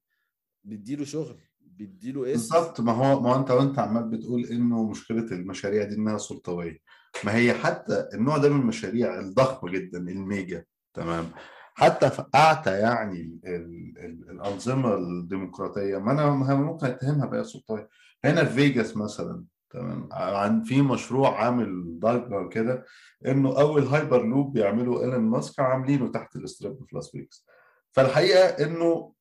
بيديله 0.63 1.05
شغل. 1.05 1.41
بيديله 1.77 2.33
اسم 2.35 2.55
بالظبط. 2.55 2.81
ما 2.81 2.91
هو 2.91 3.19
ما 3.21 3.29
هو 3.33 3.39
أنت 3.39 3.51
وأنت 3.51 3.79
عمال 3.79 4.03
بتقول 4.03 4.45
إنه 4.45 4.83
مشكلة 4.89 5.25
المشاريع 5.31 5.83
دي 5.83 5.95
إنها 5.95 6.17
سلطويه 6.17 6.77
ما 7.23 7.35
هي 7.35 7.53
حتى 7.53 8.07
النوع 8.13 8.37
ده 8.37 8.49
من 8.49 8.61
المشاريع 8.61 9.19
الضخمة 9.19 9.71
جدا 9.71 9.97
ال 9.99 10.10
mega. 10.10 10.63
تمام. 10.93 11.25
حتى 11.73 12.09
في 12.09 12.23
أعتى 12.35 12.79
يعني 12.79 13.39
ال 13.45 13.93
ال 13.97 14.29
الأنظمة 14.29 14.95
الديمقراطية 14.95 15.97
ما 15.97 16.11
أنا 16.11 16.55
ممكن 16.55 16.85
أتهمها 16.85 17.25
بقى 17.25 17.43
سلطويه 17.43 17.89
هنا 18.25 18.45
في 18.45 18.53
فيجاس 18.55 18.97
مثلا. 18.97 19.43
تمام. 19.69 20.09
عن 20.11 20.63
في 20.63 20.81
مشروع 20.81 21.43
عامل 21.43 21.99
ضجة 21.99 22.47
كده 22.49 22.85
إنه 23.27 23.59
أول 23.61 23.83
هايبر 23.83 24.25
لوب 24.25 24.53
بيعمله 24.53 25.01
إيلون 25.03 25.19
ماسك 25.21 25.59
عاملينه 25.59 26.07
تحت 26.11 26.35
ال 26.35 26.42
Strip 26.42 26.77
في 26.85 26.95
لاس 26.95 27.11
فيجاس. 27.11 27.45
فالحقيقة 27.91 28.65
إنه 28.65 29.13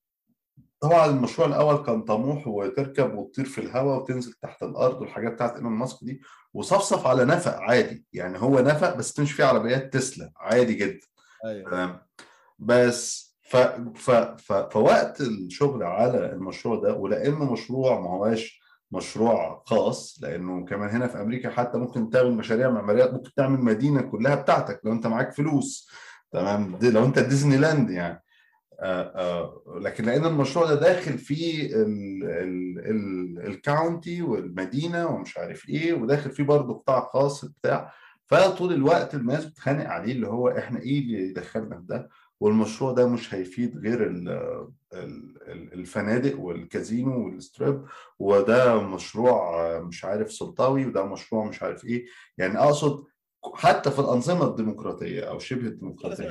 طبعا 0.80 1.06
المشروع 1.06 1.48
الأول 1.48 1.76
كان 1.76 2.02
طموح 2.02 2.46
وتركب 2.46 3.14
وتطير 3.14 3.44
في 3.44 3.60
الهواء 3.60 3.98
وتنزل 4.00 4.32
تحت 4.32 4.62
الأرض 4.62 5.00
والحاجات 5.00 5.32
بتاعت 5.32 5.56
إيلون 5.56 5.72
ماسك 5.72 6.04
دي 6.04 6.20
وصفصف 6.54 7.06
على 7.06 7.24
نفق 7.24 7.56
عادي 7.56 8.04
يعني 8.12 8.38
هو 8.38 8.60
نفق 8.60 8.96
بس 8.96 9.12
تمشي 9.12 9.34
فيه 9.34 9.44
عربيات 9.44 9.92
تسلا 9.94 10.32
عادي 10.36 10.74
جدا. 10.74 11.06
أيوه. 11.44 11.70
تمام. 11.70 12.00
بس 12.58 13.30
ف... 13.42 13.56
ف... 13.96 14.10
ف... 14.10 14.52
فوقت 14.52 15.20
الشغل 15.20 15.82
على 15.82 16.32
المشروع 16.32 16.80
ده 16.80 16.94
ولأنه 16.94 17.52
مشروع 17.52 18.00
ما 18.00 18.10
هواش 18.10 18.60
مشروع 18.92 19.62
خاص 19.66 20.18
لأنه 20.22 20.64
كمان 20.64 20.88
هنا 20.90 21.06
في 21.06 21.20
أمريكا 21.20 21.50
حتى 21.50 21.78
ممكن 21.78 22.10
تعمل 22.10 22.32
مشاريع 22.32 22.70
معماريات 22.70 23.12
ممكن 23.12 23.30
تعمل 23.36 23.60
مدينة 23.60 24.02
كلها 24.02 24.34
بتاعتك 24.34 24.80
لو 24.84 24.92
أنت 24.92 25.06
معاك 25.06 25.32
فلوس. 25.32 25.90
تمام. 26.32 26.78
لو 26.82 27.04
أنت 27.04 27.18
ديزني 27.18 27.56
لاند 27.56 27.90
يعني. 27.90 28.22
لكن 29.80 30.04
لأن 30.04 30.24
المشروع 30.26 30.66
ده 30.66 30.74
داخل 30.74 31.18
فيه 31.18 31.70
ال 33.46 33.57
county 33.57 34.22
والمدينة 34.22 35.06
ومش 35.06 35.38
عارف 35.38 35.68
إيه 35.68 35.92
وداخل 35.92 36.30
فيه 36.30 36.44
برضه 36.44 36.74
قطاع 36.74 37.00
خاص 37.00 37.44
بتاع 37.44 37.92
فطول 38.26 38.72
الوقت 38.72 39.14
الناس 39.14 39.44
بتخانق 39.44 39.86
عليه 39.86 40.12
اللي 40.12 40.26
هو 40.28 40.48
إحنا 40.48 40.80
إيه 40.80 40.98
اللي 41.00 41.18
يدخلنا 41.28 41.76
في 41.76 41.86
ده؟ 41.86 42.08
والمشروع 42.40 42.92
ده 42.92 43.08
مش 43.08 43.34
هيفيد 43.34 43.78
غير 43.78 44.06
الفنادق 45.72 46.38
والكازينو 46.40 47.24
وال 47.26 47.43
Strip 47.43 47.84
وده 48.18 48.80
مشروع 48.82 49.78
مش 49.80 50.04
عارف 50.04 50.32
سلطوي 50.32 50.86
وده 50.86 51.04
مشروع 51.06 51.44
مش 51.44 51.62
عارف 51.62 51.84
إيه. 51.84 52.06
يعني 52.38 52.58
أقصد 52.58 53.04
حتى 53.54 53.90
في 53.90 53.98
الأنظمة 53.98 54.46
الديمقراطية 54.46 55.22
أو 55.22 55.38
شبه 55.38 55.66
الديمقراطية. 55.66 56.24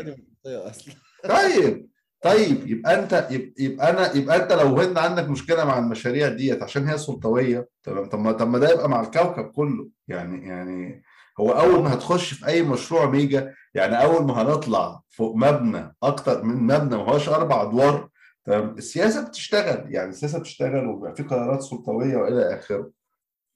طيب. 1.24 1.89
طيب 2.22 2.68
يبقى 2.68 3.00
انت 3.04 3.28
يبقى 3.60 3.90
أنا 3.90 4.16
يبقى 4.16 4.44
انت 4.44 4.52
لو 4.54 4.68
هن 4.80 4.98
عندك 4.98 5.30
مشكلة 5.30 5.66
مع 5.66 5.80
المشاريع 5.80 6.28
ديت 6.28 6.64
عشان 6.64 6.88
هي 6.88 6.98
سلطوية 6.98 7.70
تمام؟ 7.84 8.06
طب 8.10 8.20
ما 8.20 8.32
طب 8.32 8.48
ما 8.48 8.58
ده 8.60 8.72
يبقى 8.74 8.90
مع 8.90 9.02
الكوكب 9.02 9.46
كله. 9.52 9.90
يعني 10.08 10.48
يعني 10.48 11.04
هو 11.40 11.52
أول 11.52 11.84
ما 11.84 11.94
هتخش 11.94 12.34
في 12.34 12.48
أي 12.48 12.62
مشروع 12.64 13.10
ميجا 13.10 13.54
يعني 13.74 14.04
أول 14.04 14.26
ما 14.26 14.42
هنطلع 14.42 15.02
فوق 15.10 15.36
مبنى 15.36 15.96
أكتر 16.04 16.44
من 16.44 16.56
مبنى 16.56 16.98
ما 16.98 17.04
هوش 17.12 17.30
أربع 17.30 17.62
أدوار 17.62 18.10
تمام؟ 18.46 18.76
السياسة 18.78 19.28
بتشتغل 19.28 19.94
يعني 19.96 20.10
السياسة 20.10 20.40
بتشتغل 20.40 20.88
وبيبقى 20.88 21.16
في 21.16 21.24
قرارات 21.24 21.62
سلطوية 21.62 22.18
وإلى 22.18 22.54
آخره. 22.60 22.92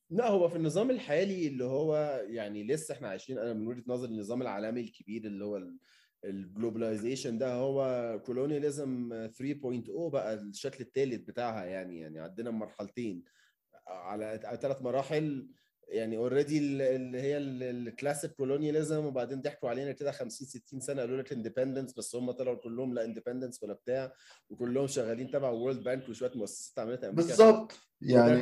لا 0.10 0.28
هو 0.30 0.50
في 0.50 0.56
النظام 0.56 0.90
الحالي 0.92 1.48
اللي 1.48 1.64
هو 1.64 2.22
يعني 2.28 2.64
لسه 2.64 2.94
إحنا 2.94 3.08
عايشين 3.10 3.38
أنا 3.40 3.54
من 3.54 3.68
وجهة 3.68 3.84
نظري 3.88 4.12
النظام 4.12 4.42
العالمي 4.42 4.82
الكبير 4.82 5.26
اللي 5.26 5.46
هو 5.46 5.62
ال 6.26 6.34
globalization 6.34 7.38
ده 7.38 7.54
هو 7.54 8.20
colonialism 8.26 9.10
3.0 9.28 10.10
بقى 10.12 10.34
الشكل 10.34 10.84
الثالث 10.84 11.22
بتاعها 11.22 11.66
يعني 11.66 12.00
يعني 12.00 12.20
عندنا 12.20 12.52
مرحلتين. 12.52 13.24
على 13.88 14.58
ثلاث 14.62 14.82
مراحل 14.82 15.48
يعني 15.88 16.18
already 16.18 16.58
اللي 16.58 17.22
هي 17.22 17.38
ال 17.38 17.50
classic 17.50 18.32
colonialism 18.32 19.06
وبعدين 19.06 19.42
ضحكوا 19.42 19.70
علينا 19.70 19.92
كده 19.92 20.12
50 20.12 20.48
60 20.48 20.80
سنة 20.80 21.02
قالوا 21.02 21.18
لك 21.18 21.32
independence 21.34 21.94
بس 21.94 22.16
هم 22.16 22.32
طلعوا 22.32 22.56
كلهم 22.58 22.94
لا 22.94 23.06
independence 23.06 23.64
ولا 23.64 23.74
بتاع 23.74 24.14
وكلهم 24.50 24.88
شغالين 24.88 25.32
تبع 25.32 25.50
World 25.50 25.84
Bank 25.84 26.10
وشوية 26.10 26.32
مؤسسات 26.36 26.80
عملتها 26.80 27.10
أمريكا. 27.10 27.28
بالظبط. 27.28 27.72
يعني 28.02 28.42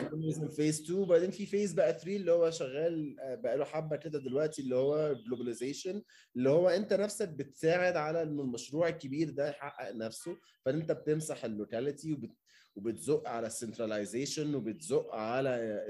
phase 0.50 0.82
2 0.82 1.00
وبعدين 1.00 1.32
في 1.32 1.46
phase 1.46 1.74
بقى 1.74 1.94
3 1.94 2.16
اللي 2.16 2.32
هو 2.32 2.52
شغال 2.52 3.16
بقى 3.44 3.58
له 3.58 3.66
حبة 3.66 3.96
كده 3.96 4.20
دلوقتي 4.20 4.62
اللي 4.62 4.76
هو 4.76 5.14
globalization 5.14 6.02
اللي 6.36 6.50
هو 6.50 6.70
انت 6.70 6.94
نفسك 6.94 7.30
بتساعد 7.30 7.96
على 7.96 8.22
ان 8.24 8.40
المشروع 8.40 8.88
الكبير 8.88 9.30
ده 9.30 9.50
يحقق 9.50 9.92
نفسه 9.96 10.38
فانت 10.66 10.92
بتمسح 10.92 11.46
ال 11.46 11.53
locality 11.53 12.14
وبت 12.14 12.32
وبتزق 12.76 13.28
على 13.30 13.48
ال 13.48 13.55
centralization 13.55 14.56
وبتزق 14.56 15.16
على 15.16 15.84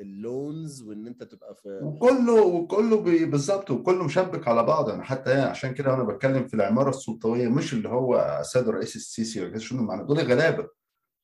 ال 0.00 0.14
loans 0.14 0.82
وإن 0.82 1.06
أنت 1.06 1.22
تبقى 1.22 1.54
في 1.54 1.80
وكله 1.82 2.42
وكله 2.42 2.96
بالظبط 3.26 3.70
وكله 3.70 4.04
مشبك 4.04 4.48
على 4.48 4.62
بعض. 4.62 4.90
أنا 4.90 5.02
حتى 5.02 5.32
عشان 5.32 5.74
كده 5.74 5.94
أنا 5.94 6.02
بتكلم 6.02 6.46
في 6.46 6.54
العمارة 6.54 6.90
السلطوية 6.90 7.48
مش 7.48 7.72
اللي 7.72 7.88
هو 7.88 8.40
سيد 8.44 8.68
الرئيس 8.68 8.96
السيسي 8.96 9.40
ولا 9.44 9.58
شنو 9.58 9.82
معنى؟ 9.82 10.04
دول 10.04 10.18
غلابة. 10.18 10.68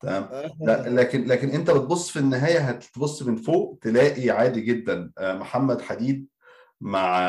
تمام؟ 0.00 0.28
لكن 0.98 1.24
لكن 1.24 1.48
أنت 1.48 1.70
بتبص 1.70 2.10
في 2.10 2.18
النهاية 2.18 2.58
هتبص 2.58 3.22
من 3.22 3.36
فوق 3.36 3.78
تلاقي 3.82 4.30
عادي 4.30 4.60
جدا 4.60 5.10
محمد 5.20 5.80
حديد 5.80 6.26
مع 6.80 7.20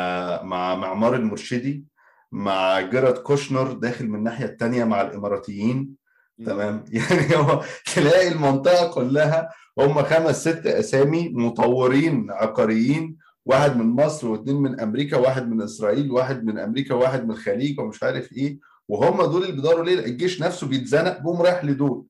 مع 0.43 0.75
معمار 0.75 1.15
المرشدي 1.15 1.85
مع 2.31 2.81
جيرارد 2.81 3.17
كوشنر 3.17 3.71
داخل 3.73 4.07
من 4.07 4.15
الناحية 4.19 4.45
الثانية 4.45 4.83
مع 4.83 5.01
الإماراتيين. 5.01 5.98
تمام. 6.45 6.85
يعني 6.91 7.35
هو 7.35 7.63
تلاقي 7.95 8.27
المنطقة 8.27 8.93
كلها 8.93 9.49
هم 9.79 10.03
خمس 10.03 10.41
ست 10.41 10.65
أسامي 10.67 11.29
مطورين 11.29 12.31
عقاريين 12.31 13.17
واحد 13.45 13.77
من 13.77 13.85
مصر 13.85 14.27
واثنين 14.27 14.55
من 14.55 14.79
أمريكا 14.79 15.17
واحد 15.17 15.49
من 15.49 15.61
إسرائيل 15.61 16.11
واحد 16.11 16.43
من 16.43 16.59
أمريكا 16.59 16.95
واحد 16.95 17.23
من 17.25 17.31
الخليج 17.31 17.79
ومش 17.79 18.03
عارف 18.03 18.33
إيه. 18.33 18.59
وهم 18.87 19.31
دول 19.31 19.41
اللي 19.41 19.53
بيدوروا 19.55 19.85
ليه؟ 19.85 19.99
الجيش 19.99 20.41
نفسه 20.41 20.67
بيتزنق 20.67 21.17
بيقوم 21.17 21.41
رايح 21.41 21.65
لدول. 21.65 22.05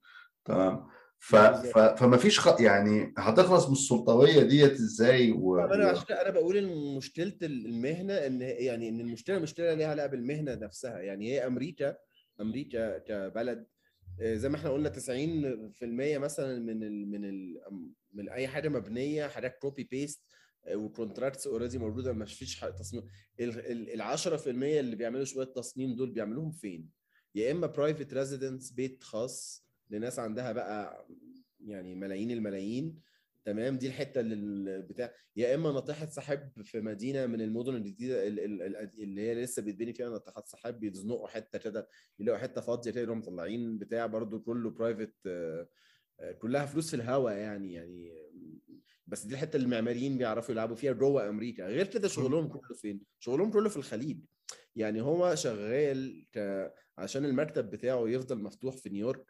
تمام. 0.45 0.89
ف... 1.19 1.36
ف... 1.36 1.77
فما 1.77 2.17
فيش 2.17 2.39
خ... 2.39 2.61
يعني 2.61 3.13
هتخلص 3.17 3.65
من 3.67 3.71
السلطوية 3.71 4.43
ديت 4.43 4.71
إزاي؟ 4.71 5.32
و... 5.32 5.59
أنا 5.59 5.89
عشان 5.89 6.15
أنا 6.15 6.30
بقول 6.30 6.57
إن 6.57 6.97
مشكلة 6.97 7.34
المهنة 7.43 8.13
إن 8.13 8.41
يعني 8.41 8.89
إن 8.89 8.99
المشكلة 8.99 9.39
مشكله 9.39 9.73
ليها 9.73 9.88
علاقة 9.88 10.07
بالمهنة 10.07 10.55
نفسها. 10.55 10.99
يعني 10.99 11.34
هي 11.34 11.47
أمريكا 11.47 11.95
أمريكا 12.41 12.97
كبلد 12.97 13.65
زي 14.22 14.49
ما 14.49 14.55
إحنا 14.55 14.70
قلنا 14.70 14.89
90% 14.89 16.17
مثلا 16.17 16.59
من 16.59 16.84
ال 16.84 17.07
من 17.11 17.26
ال 17.26 17.61
من 18.13 18.30
أي 18.30 18.47
حاجة 18.47 18.70
مبنية 18.70 19.28
حاجات 19.28 19.57
copy 19.57 19.84
paste 19.84 20.22
و 20.74 20.81
contracts 20.81 21.47
already 21.47 21.78
موجودة 21.78 22.13
ما 22.13 22.26
فيش 22.26 22.59
تصميم 22.59 23.03
ال 23.39 24.01
10% 24.01 24.47
اللي 24.47 24.95
بيعملوا 24.95 25.26
شوية 25.26 25.45
تصميم 25.45 25.95
دول 25.95 26.11
بيعملوهم 26.11 26.51
فين؟ 26.51 26.89
يا 27.36 27.51
إما 27.51 27.67
private 27.67 28.13
residence 28.13 28.72
بيت 28.72 29.03
خاص 29.03 29.65
لناس 29.89 30.20
عندها 30.20 30.51
بقى 30.51 31.07
يعني 31.65 31.95
ملايين 31.95 32.32
الملايين 32.32 32.99
تمام؟ 33.45 33.77
دي 33.77 33.87
الحتة 33.87 34.21
اللي 34.21 34.81
بتاع 34.81 35.13
يا 35.35 35.55
إما 35.55 35.71
ناطحه 35.71 36.05
سحاب 36.05 36.51
في 36.63 36.81
مدينة 36.81 37.25
من 37.25 37.41
المدن 37.41 37.75
الجديدة 37.75 38.27
اللي 38.27 39.21
هي 39.21 39.35
لسه 39.43 39.61
بيتبني 39.61 39.93
فيها 39.93 40.09
ناطحات 40.09 40.47
سحاب 40.47 40.79
بيزنقوا 40.79 41.27
حتة 41.27 41.59
كده 41.59 41.87
يلاقوا 42.19 42.39
حتة 42.39 42.61
فاضية 42.61 42.91
تلاقي 42.91 43.07
مطلعين 43.07 43.77
بتاع 43.77 44.05
برضو 44.05 44.39
كله 44.39 44.69
private 44.70 45.13
كلها 46.39 46.65
فلوس 46.65 46.89
في 46.89 46.95
الهواء 46.95 47.33
يعني 47.37 47.73
يعني 47.73 48.29
بس 49.07 49.25
دي 49.25 49.33
الحتة 49.33 49.55
اللي 49.55 49.65
المعماريين 49.65 50.17
بيعرفوا 50.17 50.51
يلعبوا 50.53 50.75
فيها 50.75 50.91
جوه 50.91 51.29
أمريكا. 51.29 51.67
غير 51.67 51.87
كده 51.87 52.07
شغلهم 52.07 52.47
كله 52.47 52.75
فين؟ 52.75 53.01
شغلهم 53.19 53.51
كله 53.51 53.69
في 53.69 53.77
الخليج. 53.77 54.19
يعني 54.75 55.01
هو 55.01 55.35
شغال 55.35 56.25
ك... 56.33 56.69
عشان 56.97 57.25
المكتب 57.25 57.69
بتاعه 57.69 58.07
يفضل 58.07 58.43
مفتوح 58.43 58.75
في 58.77 58.89
نيويورك 58.89 59.25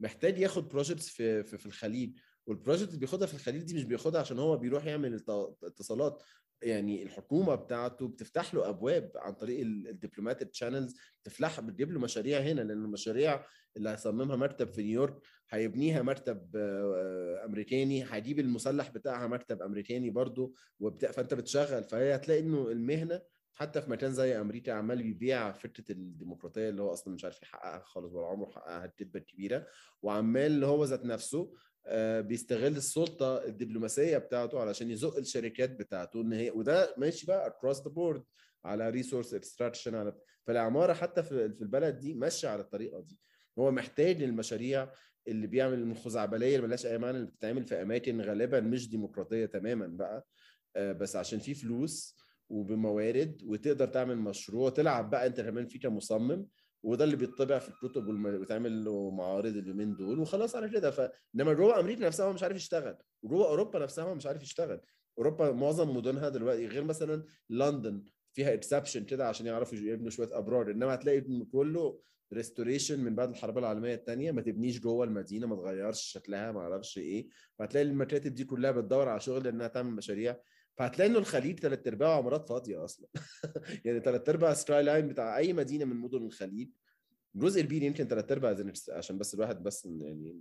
محتاج 0.00 0.38
ياخد 0.38 0.68
projects 0.68 1.08
في 1.08 1.44
في, 1.44 1.58
في 1.58 1.66
الخليج. 1.66 2.18
وال 2.46 2.55
project 2.55 2.88
اللي 2.88 3.00
بياخدها 3.00 3.26
في 3.26 3.34
الخليج 3.34 3.62
دي 3.62 3.74
مش 3.74 3.84
بياخدها 3.84 4.20
عشان 4.20 4.38
هو 4.38 4.56
بيروح 4.56 4.86
يعمل 4.86 5.14
اتصالات. 5.64 6.22
يعني 6.62 7.02
الحكومة 7.02 7.54
بتاعته 7.54 8.08
بتفتح 8.08 8.54
له 8.54 8.68
أبواب 8.68 9.12
عن 9.16 9.32
طريق 9.32 9.60
ال 9.60 9.68
diplomatic 9.68 10.48
channels 10.50 10.96
تفتح 11.24 11.60
بتجيب 11.60 11.92
له 11.92 12.00
مشاريع 12.00 12.38
هنا 12.40 12.60
لأن 12.60 12.84
المشاريع 12.84 13.44
اللي 13.76 13.90
هيصممها 13.90 14.36
مكتب 14.36 14.72
في 14.72 14.82
نيويورك 14.82 15.18
هيبنيها 15.50 16.02
مكتب 16.02 16.56
أمريكاني 17.44 18.04
هيجيب 18.14 18.38
المسلح 18.38 18.90
بتاعها 18.90 19.26
مكتب 19.26 19.62
أمريكاني 19.62 20.10
برضه 20.10 20.54
وبتاع. 20.80 21.10
فأنت 21.10 21.34
بتشغل 21.34 21.84
فهي 21.84 22.14
هتلاقي 22.14 22.40
إنه 22.40 22.70
المهنة 22.70 23.22
حتى 23.52 23.82
في 23.82 23.90
مكان 23.90 24.12
زي 24.12 24.40
أمريكا 24.40 24.72
عمال 24.72 25.02
بيبيع 25.02 25.52
فكره 25.52 25.92
الديمقراطية 25.92 26.68
اللي 26.68 26.82
هو 26.82 26.92
أصلا 26.92 27.14
مش 27.14 27.24
عارف 27.24 27.42
يحققها 27.42 27.78
خالص 27.84 28.12
ولا 28.12 28.26
عمره 28.26 28.50
حققها 28.50 28.84
الكذبه 28.84 29.20
الكبيرة. 29.20 29.66
وعمال 30.02 30.64
هو 30.64 30.84
ذات 30.84 31.04
نفسه 31.04 31.40
آه، 31.40 31.73
بيستغل 32.20 32.76
السلطة 32.76 33.44
الدبلوماسية 33.44 34.18
بتاعته 34.18 34.60
علشان 34.60 34.90
يزق 34.90 35.16
الشركات 35.16 35.70
بتاعته 35.70 36.20
إن 36.20 36.32
هي 36.32 36.50
وده 36.50 36.94
ماشي 36.98 37.26
بقى 37.26 37.50
across 37.50 37.76
the 37.76 37.90
board 37.90 38.20
على 38.64 38.90
resource 38.90 39.34
extraction 39.34 39.94
على 39.94 40.12
فالعمارة 40.46 40.92
حتى 40.92 41.22
في 41.22 41.44
البلد 41.44 41.98
دي 41.98 42.14
ماشية 42.14 42.48
على 42.48 42.62
الطريقة 42.62 43.00
دي. 43.00 43.18
هو 43.58 43.70
محتاج 43.70 44.22
المشاريع 44.22 44.92
اللي 45.28 45.46
بيعمل 45.46 45.82
الخزعبليه 45.82 46.56
اللي 46.56 46.66
ملهاش 46.66 46.86
أي 46.86 46.98
معنى 46.98 47.16
اللي 47.16 47.26
بتتعمل 47.30 47.64
في 47.64 47.82
أماكن 47.82 48.20
غالبا 48.20 48.60
مش 48.60 48.88
ديمقراطية 48.90 49.46
تماما 49.46 49.86
بقى 49.86 50.26
آه، 50.76 50.92
بس 50.92 51.16
عشان 51.16 51.38
في 51.38 51.54
فلوس 51.54 52.16
وبموارد 52.48 53.42
وتقدر 53.46 53.86
تعمل 53.86 54.18
مشروع 54.18 54.70
تلعب 54.70 55.10
بقى 55.10 55.26
أنت 55.26 55.40
كمان 55.40 55.66
فيه 55.66 55.80
كمصمم. 55.80 56.46
وده 56.84 57.04
اللي 57.04 57.16
بيطبع 57.16 57.58
في 57.58 57.68
الكتب 57.68 58.08
وبيتعمل 58.08 58.84
له 58.84 59.10
معارض 59.10 59.56
اليومين 59.56 59.96
دول 59.96 60.18
وخلاص 60.18 60.56
على 60.56 60.68
كده. 60.68 60.90
فانما 60.90 61.52
جوه 61.52 61.80
أمريكا 61.80 62.06
نفسها 62.06 62.26
هو 62.26 62.32
مش 62.32 62.42
عارف 62.42 62.56
يشتغل 62.56 62.96
وجوه 63.22 63.46
أوروبا 63.48 63.78
نفسها 63.78 64.04
هو 64.04 64.14
مش 64.14 64.26
عارف 64.26 64.42
يشتغل. 64.42 64.80
أوروبا 65.18 65.52
معظم 65.52 65.96
مدنها 65.96 66.28
دلوقتي 66.28 66.66
غير 66.66 66.84
مثلا 66.84 67.24
لندن 67.50 68.04
فيها 68.32 68.54
اكسبشن 68.54 69.04
كده 69.04 69.28
عشان 69.28 69.46
يعرفوا 69.46 69.78
يبنوا 69.78 70.10
شوية 70.10 70.38
ابراج 70.38 70.70
إنما 70.70 70.94
هتلاقي 70.94 71.20
كله 71.52 72.00
restoration 72.32 73.00
من 73.00 73.14
بعد 73.14 73.28
الحرب 73.30 73.58
العالمية 73.58 73.94
الثانية 73.94 74.32
ما 74.32 74.42
تبنيش 74.42 74.80
جوه 74.80 75.04
المدينة 75.04 75.46
ما 75.46 75.56
تغيرش 75.56 76.02
شكلها 76.02 76.52
ما 76.52 76.60
أعرفش 76.60 76.98
إيه. 76.98 77.28
فهتلاقي 77.58 77.86
المكاتب 77.86 78.34
دي 78.34 78.44
كلها 78.44 78.70
بتدور 78.70 79.08
على 79.08 79.20
شغل 79.20 79.46
إنها 79.46 79.68
تعمل 79.68 79.90
مشاريع 79.90 80.36
فهتلاقي 80.76 81.10
إنه 81.10 81.18
الخليج 81.18 81.60
ثلاث 81.60 81.86
أرباعه 81.86 82.18
عمارات 82.18 82.48
فاضية 82.48 82.84
أصلا. 82.84 83.08
يعني 83.84 84.00
ثلاث 84.00 84.28
أرباع 84.28 84.54
skyline 84.54 85.08
بتاع 85.08 85.36
أي 85.36 85.52
مدينة 85.52 85.84
من 85.84 85.96
مدن 85.96 86.26
الخليج. 86.26 86.68
جزء 87.34 87.62
كبير 87.62 87.82
يمكن 87.82 88.04
ثلاث 88.04 88.32
أرباع 88.32 88.56
عشان 88.90 89.18
بس 89.18 89.34
الواحد 89.34 89.62
بس 89.62 89.86
يعني 89.86 90.40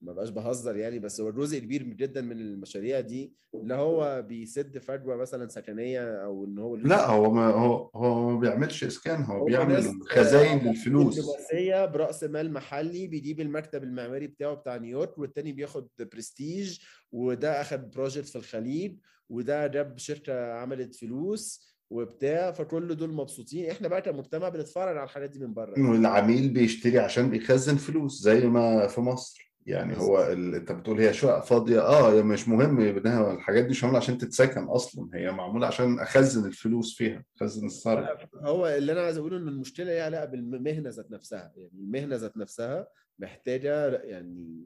ما 0.00 0.12
بقاش 0.12 0.30
بهزر 0.30 0.76
يعني 0.76 0.98
بس 0.98 1.20
هو 1.20 1.30
جزء 1.30 1.58
كبير 1.58 1.82
جدا 1.82 2.20
من 2.20 2.40
المشاريع 2.40 3.00
دي. 3.00 3.32
اللي 3.54 3.74
هو 3.74 4.22
بيسد 4.22 4.78
فجوة 4.78 5.16
مثلا 5.16 5.48
سكنية 5.48 6.24
أو 6.24 6.44
إن 6.44 6.58
هو 6.58 6.76
لا 6.76 7.06
هو 7.06 7.32
ما 7.32 7.46
هو 7.46 7.90
هو 7.94 8.30
ما 8.30 8.40
بيعملش 8.40 8.84
اسكان 8.84 9.22
هو, 9.22 9.36
هو 9.36 9.44
بيعمل 9.44 10.02
خزاين 10.08 10.58
للفلوس. 10.58 11.18
دبلوماسيه 11.18 11.86
برأس 11.86 12.24
مال 12.24 12.52
محلي 12.52 13.06
بيجيب 13.06 13.40
المكتب 13.40 13.82
المعماري 13.82 14.26
بتاعه 14.26 14.54
بتاع 14.54 14.76
نيويورك 14.76 15.18
والتاني 15.18 15.52
بياخد 15.52 15.88
برستيج 16.00 16.78
وده 17.12 17.60
أخد 17.60 17.90
project 17.90 18.28
في 18.28 18.36
الخليج. 18.36 18.98
وده 19.28 19.66
جاب 19.66 19.98
شركة 19.98 20.52
عملت 20.52 20.94
فلوس 20.94 21.68
وبتاع 21.90 22.52
فكل 22.52 22.96
دول 22.96 23.12
مبسوطين. 23.12 23.70
إحنا 23.70 23.88
بقى 23.88 24.02
كمجتمع 24.02 24.48
بنتفرج 24.48 24.96
على 24.96 25.04
الحاجات 25.04 25.30
دي 25.30 25.38
من 25.38 25.54
بره. 25.54 25.90
والعميل 25.90 26.48
بيشتري 26.48 26.98
عشان 26.98 27.30
بيخزن 27.30 27.76
فلوس 27.76 28.22
زي 28.22 28.46
ما 28.46 28.86
في 28.86 29.00
مصر. 29.00 29.48
يعني 29.66 29.98
هو 29.98 30.32
ال... 30.32 30.54
أنت 30.54 30.72
بتقول 30.72 31.00
هي 31.00 31.12
شقق 31.12 31.44
فاضية. 31.44 31.80
آه 31.80 32.22
مش 32.22 32.48
مهم 32.48 32.80
إنها 32.80 33.32
الحاجات 33.32 33.64
دي 33.64 33.70
مش 33.70 33.84
معمولة 33.84 33.98
عشان 34.02 34.18
تتسكن 34.18 34.64
أصلا. 34.64 35.10
هي 35.14 35.32
معمولة 35.32 35.66
عشان 35.66 35.98
أخزن 36.00 36.46
الفلوس 36.46 36.96
فيها 36.96 37.24
أخزن 37.36 37.66
الصرف. 37.66 38.08
هو 38.34 38.66
اللي 38.66 38.92
أنا 38.92 39.00
عايز 39.00 39.18
أقوله 39.18 39.36
ان 39.36 39.48
المشكلة 39.48 39.86
ليها 39.86 40.04
علاقه 40.04 40.24
بالمهنة 40.24 40.90
ذات 40.90 41.10
نفسها. 41.10 41.52
يعني 41.56 41.70
المهنة 41.74 42.16
ذات 42.16 42.36
نفسها 42.36 42.88
محتاجة 43.18 43.88
يعني 43.88 44.62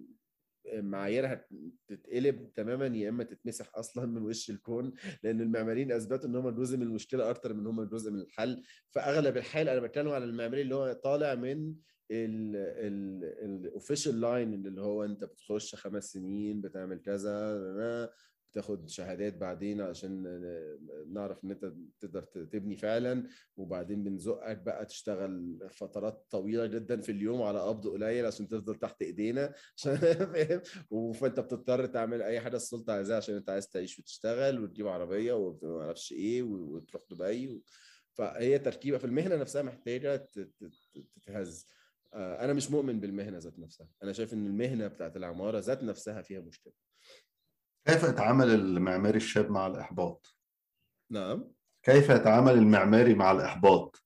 معاييرها 0.72 1.44
تتقلب 1.88 2.52
تماما 2.54 2.86
يا 2.86 3.08
إما 3.08 3.24
تتمسح 3.24 3.70
أصلا 3.74 4.06
من 4.06 4.22
وش 4.22 4.50
الكون 4.50 4.92
لأن 5.22 5.40
المعماريين 5.40 5.92
أثبتوا 5.92 6.28
إن 6.28 6.36
هم 6.36 6.50
جزء 6.50 6.76
من 6.76 6.82
المشكلة 6.82 7.30
أكتر 7.30 7.54
من 7.54 7.66
هم 7.66 7.84
جزء 7.84 8.10
من 8.10 8.20
الحل. 8.20 8.62
فأغلب 8.90 9.36
الحال 9.36 9.68
أنا 9.68 9.80
بتكلم 9.80 10.08
على 10.08 10.24
المعماري 10.24 10.62
اللي 10.62 10.74
هو 10.74 10.92
طالع 10.92 11.34
من 11.34 11.74
ال 13.42 13.51
official 13.51 14.20
line 14.20 14.54
اللي 14.66 14.80
هو 14.80 15.04
أنت 15.04 15.24
بتخش 15.24 15.74
خمس 15.74 16.12
سنين 16.12 16.60
بتعمل 16.60 16.98
كذا 17.00 18.10
بتاخد 18.52 18.88
شهادات 18.88 19.36
بعدين 19.36 19.80
عشان 19.80 20.22
نعرف 21.12 21.44
إن 21.44 21.50
أنت 21.50 21.72
تقدر 22.00 22.22
تبني 22.22 22.76
فعلا 22.76 23.28
وبعدين 23.56 24.04
بنزقك 24.04 24.58
بقى 24.58 24.86
تشتغل 24.86 25.58
فترات 25.70 26.26
طويلة 26.30 26.66
جدا 26.66 27.00
في 27.00 27.12
اليوم 27.12 27.42
على 27.42 27.60
قبض 27.60 27.88
قليل 27.88 28.26
عشان 28.26 28.48
تفضل 28.48 28.74
تحت 28.74 29.02
إيدينا. 29.02 29.54
عشان 29.76 29.96
فاهم 29.96 30.60
فأنت 31.12 31.40
بتضطر 31.40 31.86
تعمل 31.86 32.22
أي 32.22 32.40
حاجة 32.40 32.56
السلطة 32.56 32.92
عايزاها 32.92 33.16
عشان 33.16 33.34
أنت 33.34 33.50
عايز 33.50 33.68
تعيش 33.68 33.98
وتشتغل 33.98 34.62
وتجيب 34.62 34.88
عربية 34.88 35.32
وما 35.32 35.82
أعرفش 35.82 36.12
إيه 36.12 36.42
وتروح 36.42 37.02
دبي 37.10 37.62
فهي 38.14 38.58
تركيبة 38.58 38.98
في 38.98 39.04
المهنة 39.04 39.36
نفسها 39.36 39.62
محتاجة 39.62 40.28
تتهز. 41.16 41.66
أنا 42.14 42.52
مش 42.52 42.70
مؤمن 42.70 43.00
بالمهنة 43.00 43.38
ذات 43.38 43.58
نفسها. 43.58 43.88
أنا 44.02 44.12
شايف 44.12 44.34
إن 44.34 44.46
المهنة 44.46 44.86
بتاعت 44.86 45.16
العمارة 45.16 45.58
ذات 45.58 45.82
نفسها 45.82 46.22
فيها 46.22 46.40
مشكلة. 46.40 46.72
كيف 47.86 48.02
يتعامل 48.02 48.50
المعماري 48.50 49.16
الشاب 49.16 49.50
مع 49.50 49.66
الإحباط؟ 49.66 50.36
نعم 51.10 51.52
كيف 51.82 52.10
يتعامل 52.10 52.52
المعماري 52.52 53.14
مع 53.14 53.32
الإحباط 53.32 54.02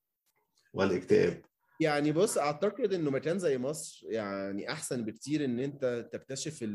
والاكتئاب؟ 0.73 1.41
يعني 1.79 2.11
بص 2.11 2.37
أعتقد 2.37 2.93
إنه 2.93 3.11
مكان 3.11 3.39
زي 3.39 3.57
مصر 3.57 4.05
يعني 4.09 4.71
أحسن 4.71 5.05
بكتير 5.05 5.45
إن 5.45 5.59
أنت 5.59 6.09
تكتشف 6.13 6.69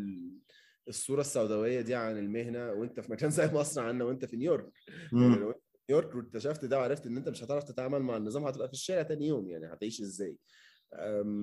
الصورة 0.88 1.20
السوداوية 1.20 1.80
دي 1.80 1.94
عن 1.94 2.18
المهنة 2.18 2.72
وأنت 2.72 3.00
في 3.00 3.12
مكان 3.12 3.30
زي 3.40 3.46
مصر 3.46 3.82
عنا 3.82 4.04
وأنت 4.04 4.24
في 4.24 4.36
نيويورك 4.36 4.72
يعني 5.12 5.36
لو 5.36 5.54
نيويورك 5.90 6.14
واكتشفت 6.14 6.64
ده 6.64 6.78
وعرفت 6.78 7.06
إن 7.06 7.16
أنت 7.16 7.28
مش 7.28 7.44
هتعرف 7.44 7.64
تتعامل 7.64 8.02
مع 8.02 8.16
النظام 8.16 8.44
هتبقى 8.44 8.68
في 8.68 8.74
الشارع 8.74 9.02
تاني 9.02 9.26
يوم 9.26 9.48
يعني 9.48 9.72
هتعيش 9.72 10.00
إزاي؟ 10.00 10.36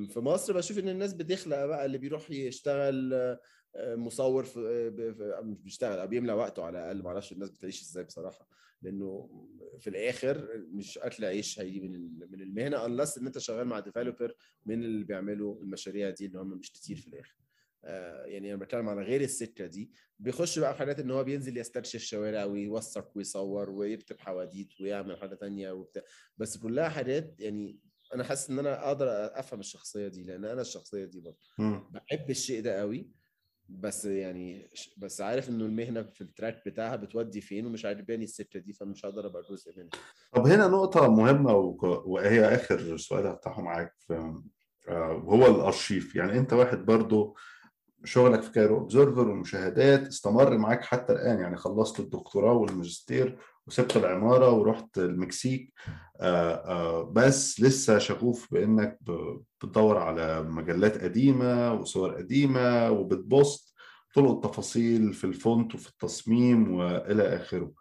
في 0.09 0.19
مصر 0.19 0.53
بشوف 0.53 0.79
إن 0.79 0.89
الناس 0.89 1.13
بتخلق 1.13 1.65
بقى 1.65 1.85
اللي 1.85 1.97
بيروح 1.97 2.31
يشتغل 2.31 3.37
مصور 3.77 4.43
في 4.43 4.59
مش 5.43 5.61
بيشتغل 5.61 5.99
أو 5.99 6.07
بيملى 6.07 6.33
وقته 6.33 6.63
على 6.63 6.79
الأقل. 6.79 7.03
ما 7.03 7.07
أعرفش 7.09 7.31
الناس 7.31 7.49
بتعيش 7.49 7.81
إزاي 7.81 8.03
بصراحة 8.03 8.47
لأنه 8.81 9.29
في 9.79 9.89
الآخر 9.89 10.63
مش 10.71 10.97
أكل 10.97 11.25
عيش 11.25 11.59
هيجي 11.59 11.79
من 11.79 12.19
من 12.31 12.41
المهنة 12.41 12.85
unless 12.85 13.17
إن 13.17 13.25
أنت 13.25 13.37
شغال 13.37 13.67
مع 13.67 13.79
developer 13.79 14.35
من 14.65 14.83
اللي 14.83 15.03
بيعملوا 15.03 15.61
المشاريع 15.61 16.09
دي 16.09 16.25
اللي 16.25 16.39
هم 16.39 16.47
مش 16.57 16.71
كتير 16.71 16.97
في 16.97 17.07
الآخر. 17.07 17.35
آه 17.83 18.25
يعني 18.25 18.53
أنا 18.53 18.59
بتكلم 18.59 18.89
على 18.89 19.01
غير 19.01 19.21
السكة 19.21 19.65
دي. 19.65 19.91
بيخش 20.19 20.59
بقى 20.59 20.73
في 20.73 20.79
حاجات 20.79 20.99
إن 20.99 21.11
هو 21.11 21.23
بينزل 21.23 21.57
يسترشي 21.57 21.97
الشوارع 21.97 22.45
ويوثق 22.45 23.11
ويصور 23.15 23.69
ويكتب 23.69 24.19
حواديت 24.19 24.81
ويعمل 24.81 25.17
حاجة 25.17 25.35
ثانية 25.35 25.71
وبتاع. 25.71 26.03
بس 26.37 26.57
كلها 26.57 26.89
حاجات 26.89 27.35
يعني 27.39 27.79
أنا 28.13 28.23
حاسس 28.23 28.49
إن 28.49 28.59
أنا 28.59 28.87
أقدر 28.87 29.07
أفهم 29.39 29.59
الشخصية 29.59 30.07
دي 30.07 30.23
لأن 30.23 30.45
أنا 30.45 30.61
الشخصية 30.61 31.05
دي 31.05 31.19
برضه. 31.21 31.37
بحب 31.91 32.29
الشيء 32.29 32.61
ده 32.61 32.79
قوي. 32.79 33.09
بس 33.69 34.05
يعني 34.05 34.69
بس 34.97 35.21
عارف 35.21 35.49
إنه 35.49 35.65
المهنة 35.65 36.03
في 36.03 36.21
ال 36.21 36.28
track 36.28 36.61
بتاعها 36.65 36.95
بتودي 36.95 37.41
فين 37.41 37.65
ومش 37.65 37.85
عاجباني 37.85 38.23
السكه 38.23 38.59
دي 38.59 38.73
فمش 38.73 39.05
هقدر 39.05 39.25
أبقى 39.27 39.41
جزء 39.51 39.73
منها. 39.77 39.89
طب 40.33 40.47
هنا 40.47 40.67
نقطة 40.67 41.07
مهمة 41.07 41.53
وهي 42.05 42.45
آخر 42.45 42.97
سؤال 42.97 43.27
هفتحه 43.27 43.61
معاك 43.61 43.93
في 43.97 44.33
وهو 45.23 45.47
الأرشيف. 45.47 46.15
يعني 46.15 46.39
أنت 46.39 46.53
واحد 46.53 46.85
برضو 46.85 47.35
شغلك 48.03 48.41
في 48.41 48.51
Cairobserver 48.51 49.27
والمشاهدات 49.27 50.07
استمر 50.07 50.57
معاك 50.57 50.83
حتى 50.83 51.13
الآن. 51.13 51.39
يعني 51.39 51.57
خلصت 51.57 51.99
الدكتوراه 51.99 52.53
والماجستير 52.53 53.39
وسبت 53.69 53.97
العمارة 53.97 54.51
ورحت 54.51 54.97
المكسيك. 54.97 55.73
آآ 56.21 56.53
آآ 56.65 57.03
بس 57.03 57.61
لسه 57.61 57.97
شغوف 57.97 58.47
بإنك 58.53 58.99
بتدور 59.61 59.97
على 59.97 60.43
مجلات 60.43 61.03
قديمة 61.03 61.73
وصور 61.73 62.15
قديمة 62.15 62.91
وبت 62.91 63.26
post 63.26 63.73
طرق 64.15 64.31
التفاصيل 64.31 65.13
في 65.13 65.23
ال 65.23 65.34
font 65.34 65.75
وفي 65.75 65.89
التصميم 65.89 66.73
وإلى 66.73 67.23
آخره. 67.35 67.71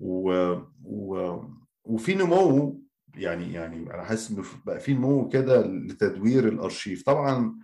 و... 0.00 0.52
و... 0.84 1.40
وفي 1.84 2.14
نمو 2.14 2.80
يعني 3.14 3.52
يعني 3.52 3.94
أنا 3.94 4.02
حاسس 4.04 4.30
ان 4.30 4.44
بقى 4.66 4.80
في 4.80 4.94
نمو 4.94 5.28
كده 5.28 5.66
لتدوير 5.66 6.48
الأرشيف. 6.48 7.02
طبعا 7.02 7.58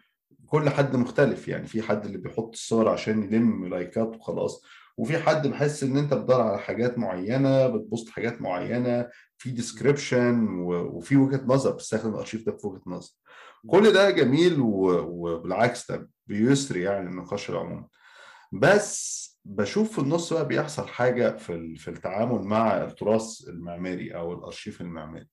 كل 0.46 0.70
حد 0.70 0.96
مختلف 0.96 1.48
يعني 1.48 1.66
في 1.66 1.82
حد 1.82 2.04
اللي 2.06 2.18
بيحط 2.18 2.50
الصور 2.52 2.88
عشان 2.88 3.22
يلم 3.22 3.66
لايكات 3.66 4.16
وخلاص. 4.16 4.62
وفي 4.98 5.18
حد 5.18 5.46
بحس 5.46 5.82
إن 5.82 5.96
أنت 5.96 6.14
بتدور 6.14 6.40
على 6.40 6.58
حاجات 6.58 6.98
معينة 6.98 7.66
بت 7.66 7.80
post 7.80 8.08
حاجات 8.08 8.42
معينة 8.42 9.08
في 9.38 9.50
description 9.50 10.48
وفي 10.68 11.16
وجهة 11.16 11.40
نظر 11.46 11.70
بتستخدم 11.70 12.14
الارشيف 12.14 12.46
ده 12.46 12.52
في 12.56 12.66
وجهة 12.66 12.82
نظر. 12.86 13.12
كل 13.66 13.92
ده 13.92 14.10
جميل 14.10 14.56
وبالعكس 14.60 15.90
ده 15.92 16.10
بيثري 16.26 16.82
يعني 16.82 17.10
النقاش 17.10 17.50
العمومي 17.50 17.86
بس 18.52 19.28
بشوف 19.44 19.92
في 19.92 19.98
النص 19.98 20.32
بقى 20.32 20.48
بيحصل 20.48 20.88
حاجة 20.88 21.36
في 21.36 21.76
في 21.76 21.88
التعامل 21.88 22.42
مع 22.42 22.84
التراث 22.84 23.48
المعماري 23.48 24.14
أو 24.16 24.32
الأرشيف 24.32 24.80
المعماري. 24.80 25.28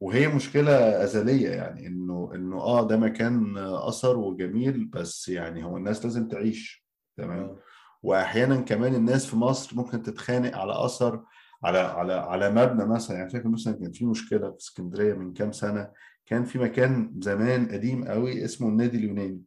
وهي 0.00 0.28
مشكلة 0.28 1.04
أزلية 1.04 1.48
يعني 1.50 1.86
إنه 1.86 2.30
إنه 2.34 2.56
آه 2.56 2.86
ده 2.86 2.96
مكان 2.96 3.58
أثر 3.58 4.16
وجميل 4.16 4.84
بس 4.84 5.28
يعني 5.28 5.64
هو 5.64 5.76
الناس 5.76 6.04
لازم 6.04 6.28
تعيش 6.28 6.86
تمام؟ 7.16 7.56
وأحيانا 8.02 8.56
كمان 8.60 8.94
الناس 8.94 9.26
في 9.26 9.36
مصر 9.36 9.76
ممكن 9.76 10.02
تتخانق 10.02 10.56
على 10.56 10.84
أثر 10.84 11.22
على 11.64 11.78
على 11.78 12.12
على 12.12 12.50
مبنى 12.50 12.86
مثلا. 12.86 13.16
يعني 13.16 13.30
فاكر 13.30 13.48
مثلا 13.48 13.72
كان 13.74 13.92
في 13.92 14.04
مشكلة 14.06 14.50
في 14.50 14.56
اسكندرية 14.56 15.14
من 15.14 15.32
كام 15.32 15.52
سنة؟ 15.52 15.90
كان 16.26 16.44
في 16.44 16.58
مكان 16.58 17.14
زمان 17.20 17.68
قديم 17.72 18.04
قوي 18.04 18.44
اسمه 18.44 18.68
النادي 18.68 18.96
اليوناني. 18.96 19.40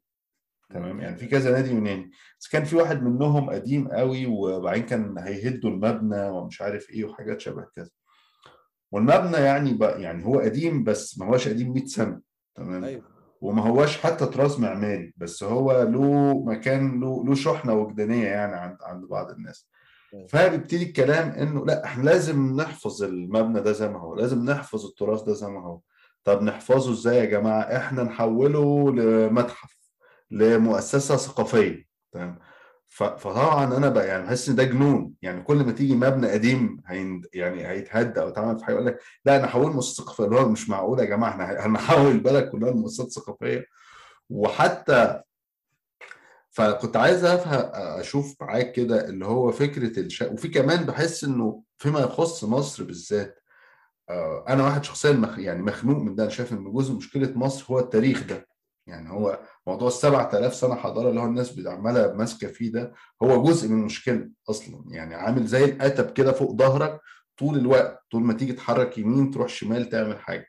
تمام؟ 0.69 0.99
يعني 0.99 1.17
في 1.17 1.27
كذا 1.27 1.51
نادي 1.51 1.69
يوناني. 1.71 2.11
بس 2.39 2.47
كان 2.47 2.63
في 2.63 2.75
واحد 2.75 3.03
منهم 3.03 3.49
قديم 3.49 3.87
قوي 3.87 4.25
وبعدين 4.25 4.85
كان 4.85 5.17
هيهدوا 5.17 5.69
المبنى 5.69 6.29
ومش 6.29 6.61
عارف 6.61 6.89
إيه 6.89 7.05
وحاجات 7.05 7.39
شبه 7.41 7.65
كذا 7.75 7.89
والمبنى 8.91 9.37
يعني 9.37 9.73
بقى 9.73 10.01
يعني 10.01 10.25
هو 10.25 10.39
قديم 10.39 10.83
بس 10.83 11.19
ما 11.19 11.25
هوش 11.25 11.47
قديم 11.47 11.73
100 11.73 11.85
سنة. 11.85 12.21
تمام؟ 12.55 12.83
أيوه. 12.83 13.14
وما 13.45 13.61
هوش 13.67 13.97
حتى 13.97 14.25
طراز 14.25 14.59
معماري 14.59 15.13
بس 15.17 15.43
هو 15.43 15.83
له 15.83 16.33
مكان 16.45 16.99
له 16.99 17.23
له 17.25 17.35
شحنة 17.35 17.73
وجدانية 17.73 18.27
يعني 18.27 18.55
عند 18.55 18.77
عند 18.81 19.05
بعض 19.05 19.29
الناس. 19.29 19.67
فبيبتدي 20.29 20.83
الكلام 20.83 21.29
إنه 21.29 21.65
لأ 21.65 21.85
إحنا 21.85 22.03
لازم 22.03 22.55
نحفظ 22.55 23.03
المبنى 23.03 23.61
ده 23.61 23.71
زي 23.71 23.89
ما 23.89 23.99
هو 23.99 24.15
لازم 24.15 24.45
نحفظ 24.45 24.85
التراث 24.85 25.21
ده 25.21 25.33
زي 25.33 25.47
ما 25.47 25.61
هو. 25.61 25.79
طب 26.23 26.41
نحفظه 26.41 26.91
إزاي 26.91 27.17
يا 27.17 27.25
جماعة؟ 27.25 27.61
إحنا 27.61 28.03
نحوله 28.03 28.91
لمتحف 28.91 29.77
لمؤسسة 30.31 31.15
ثقافية 31.15 31.85
تمام؟ 32.11 32.39
فطبعا 32.95 33.77
أنا 33.77 33.89
بقى 33.89 34.07
يعني 34.07 34.23
بحس 34.23 34.49
إن 34.49 34.55
ده 34.55 34.63
جنون. 34.63 35.13
يعني 35.21 35.41
كل 35.43 35.55
ما 35.57 35.71
تيجي 35.71 35.95
مبنى 35.95 36.31
قديم 36.31 36.81
هيند 36.87 37.25
يعني 37.33 37.67
هيتهد 37.67 38.17
أو 38.17 38.27
اتعمل 38.27 38.59
في 38.59 38.65
حاجة 38.65 38.75
يقول 38.75 38.87
لك 38.87 38.99
لا 39.25 39.35
أنا 39.35 39.45
هحول 39.45 39.71
مؤسسة 39.73 40.03
ثقافية. 40.03 40.25
اللي 40.25 40.35
هو 40.35 40.49
مش 40.49 40.69
معقول 40.69 40.99
يا 40.99 41.05
جماعة 41.05 41.29
إحنا 41.31 41.65
هنحول 41.65 42.11
البلد 42.11 42.49
كلها 42.49 42.71
لمؤسسات 42.71 43.11
ثقافية. 43.11 43.65
وحتى 44.29 45.21
فكنت 46.49 46.97
عايز 46.97 47.23
أفهم 47.25 47.69
أشوف 47.99 48.35
معاك 48.41 48.71
كده 48.71 49.09
اللي 49.09 49.25
هو 49.25 49.51
فكرة 49.51 49.99
الشا... 49.99 50.31
وفي 50.31 50.47
كمان 50.47 50.85
بحس 50.85 51.23
إنه 51.23 51.63
فيما 51.77 51.99
يخص 51.99 52.43
مصر 52.43 52.83
بالذات 52.83 53.39
آه، 54.09 54.45
أنا 54.49 54.63
واحد 54.63 54.83
شخصيا 54.83 55.11
مخ... 55.11 55.39
يعني 55.39 55.61
مخنوق 55.63 55.97
من 55.97 56.15
ده. 56.15 56.23
أنا 56.23 56.31
شايف 56.31 56.53
إن 56.53 56.73
جزء 56.73 56.93
مشكلة 56.93 57.31
مصر 57.37 57.65
هو 57.69 57.79
التاريخ 57.79 58.23
ده. 58.23 58.47
يعني 58.87 59.09
هو 59.09 59.39
موضوع 59.67 59.87
ال 59.87 59.93
7000 59.93 60.55
سنة 60.55 60.75
حضارة 60.75 61.09
اللي 61.09 61.19
هو 61.21 61.25
الناس 61.25 61.59
عماله 61.67 62.13
ماسكة 62.13 62.47
فيه 62.47 62.71
ده 62.71 62.93
هو 63.23 63.43
جزء 63.43 63.69
من 63.69 63.79
المشكلة 63.79 64.29
أصلا. 64.49 64.83
يعني 64.89 65.15
عامل 65.15 65.45
زي 65.47 65.65
الأتب 65.65 66.11
كده 66.11 66.31
فوق 66.31 66.55
ظهرك 66.55 66.99
طول 67.37 67.57
الوقت 67.57 67.99
طول 68.11 68.21
ما 68.23 68.33
تيجي 68.33 68.53
تحرك 68.53 68.97
يمين 68.97 69.31
تروح 69.31 69.47
شمال 69.47 69.89
تعمل 69.89 70.19
حاجة. 70.19 70.47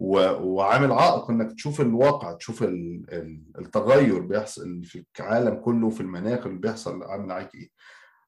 وعامل 0.00 0.92
عائق 0.92 1.30
إنك 1.30 1.52
تشوف 1.52 1.80
الواقع 1.80 2.32
تشوف 2.32 2.62
ال... 2.62 3.04
ال- 3.12 3.52
التغير 3.58 4.18
بيحصل 4.20 4.84
في 4.84 5.04
العالم 5.20 5.54
كله 5.54 5.90
في 5.90 6.00
المناخ 6.00 6.46
اللي 6.46 6.58
بيحصل 6.58 7.02
عامل 7.02 7.26
معاك 7.26 7.54
إيه. 7.54 7.70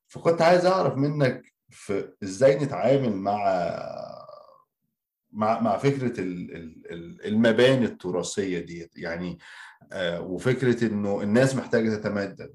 فكنت 0.08 0.42
عايز 0.42 0.66
أعرف 0.66 0.96
منك 0.96 1.42
في 1.70 2.12
إزاي 2.22 2.56
نتعامل 2.64 3.16
مع 3.16 3.44
مع 5.32 5.60
مع 5.60 5.76
فكرة 5.76 6.20
ال- 6.20 6.56
ال- 6.56 6.92
ال- 6.92 7.26
المباني 7.26 7.84
التراثية 7.84 8.58
ديت. 8.58 8.90
يعني 8.96 9.38
وفكرة 9.96 10.86
إنه 10.86 11.22
الناس 11.22 11.56
محتاجة 11.56 11.94
تتمدد. 11.94 12.54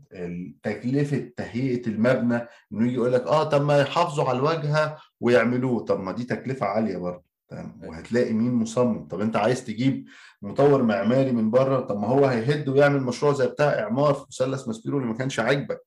تكلفه 0.64 1.32
تهيئة 1.38 1.88
المبنى 1.88 2.36
إنه 2.74 2.86
يجي 2.88 2.94
يقول 2.96 3.14
لك 3.14 3.28
آه 3.28 3.44
طب 3.44 3.66
ما 3.66 3.80
يحافظوا 3.80 4.30
على 4.30 4.38
الواجهة 4.38 4.98
ويعملوه. 5.20 5.86
طب 5.86 6.00
ما 6.00 6.12
دي 6.12 6.24
تكلفة 6.24 6.66
عالية 6.66 6.98
برضه 6.98 7.24
تمام؟ 7.50 7.80
أيوة. 7.84 7.96
وهتلاقي 7.96 8.34
مين 8.34 8.54
مصمم؟ 8.54 9.08
طب 9.08 9.22
أنت 9.22 9.36
عايز 9.36 9.66
تجيب 9.66 10.06
مطور 10.42 10.84
معماري 10.84 11.32
من 11.32 11.52
بره 11.52 11.80
طب 11.80 12.00
ما 12.00 12.08
هو 12.08 12.26
هيهد 12.26 12.70
ويعمل 12.70 13.02
مشروع 13.02 13.34
زي 13.34 13.48
بتاع 13.48 13.80
إعمار 13.80 14.14
في 14.14 14.26
مثلث 14.30 14.68
ماسبيرو 14.68 14.98
اللي 14.98 15.10
ما 15.10 15.18
كانش 15.18 15.40
عاجبك 15.40 15.80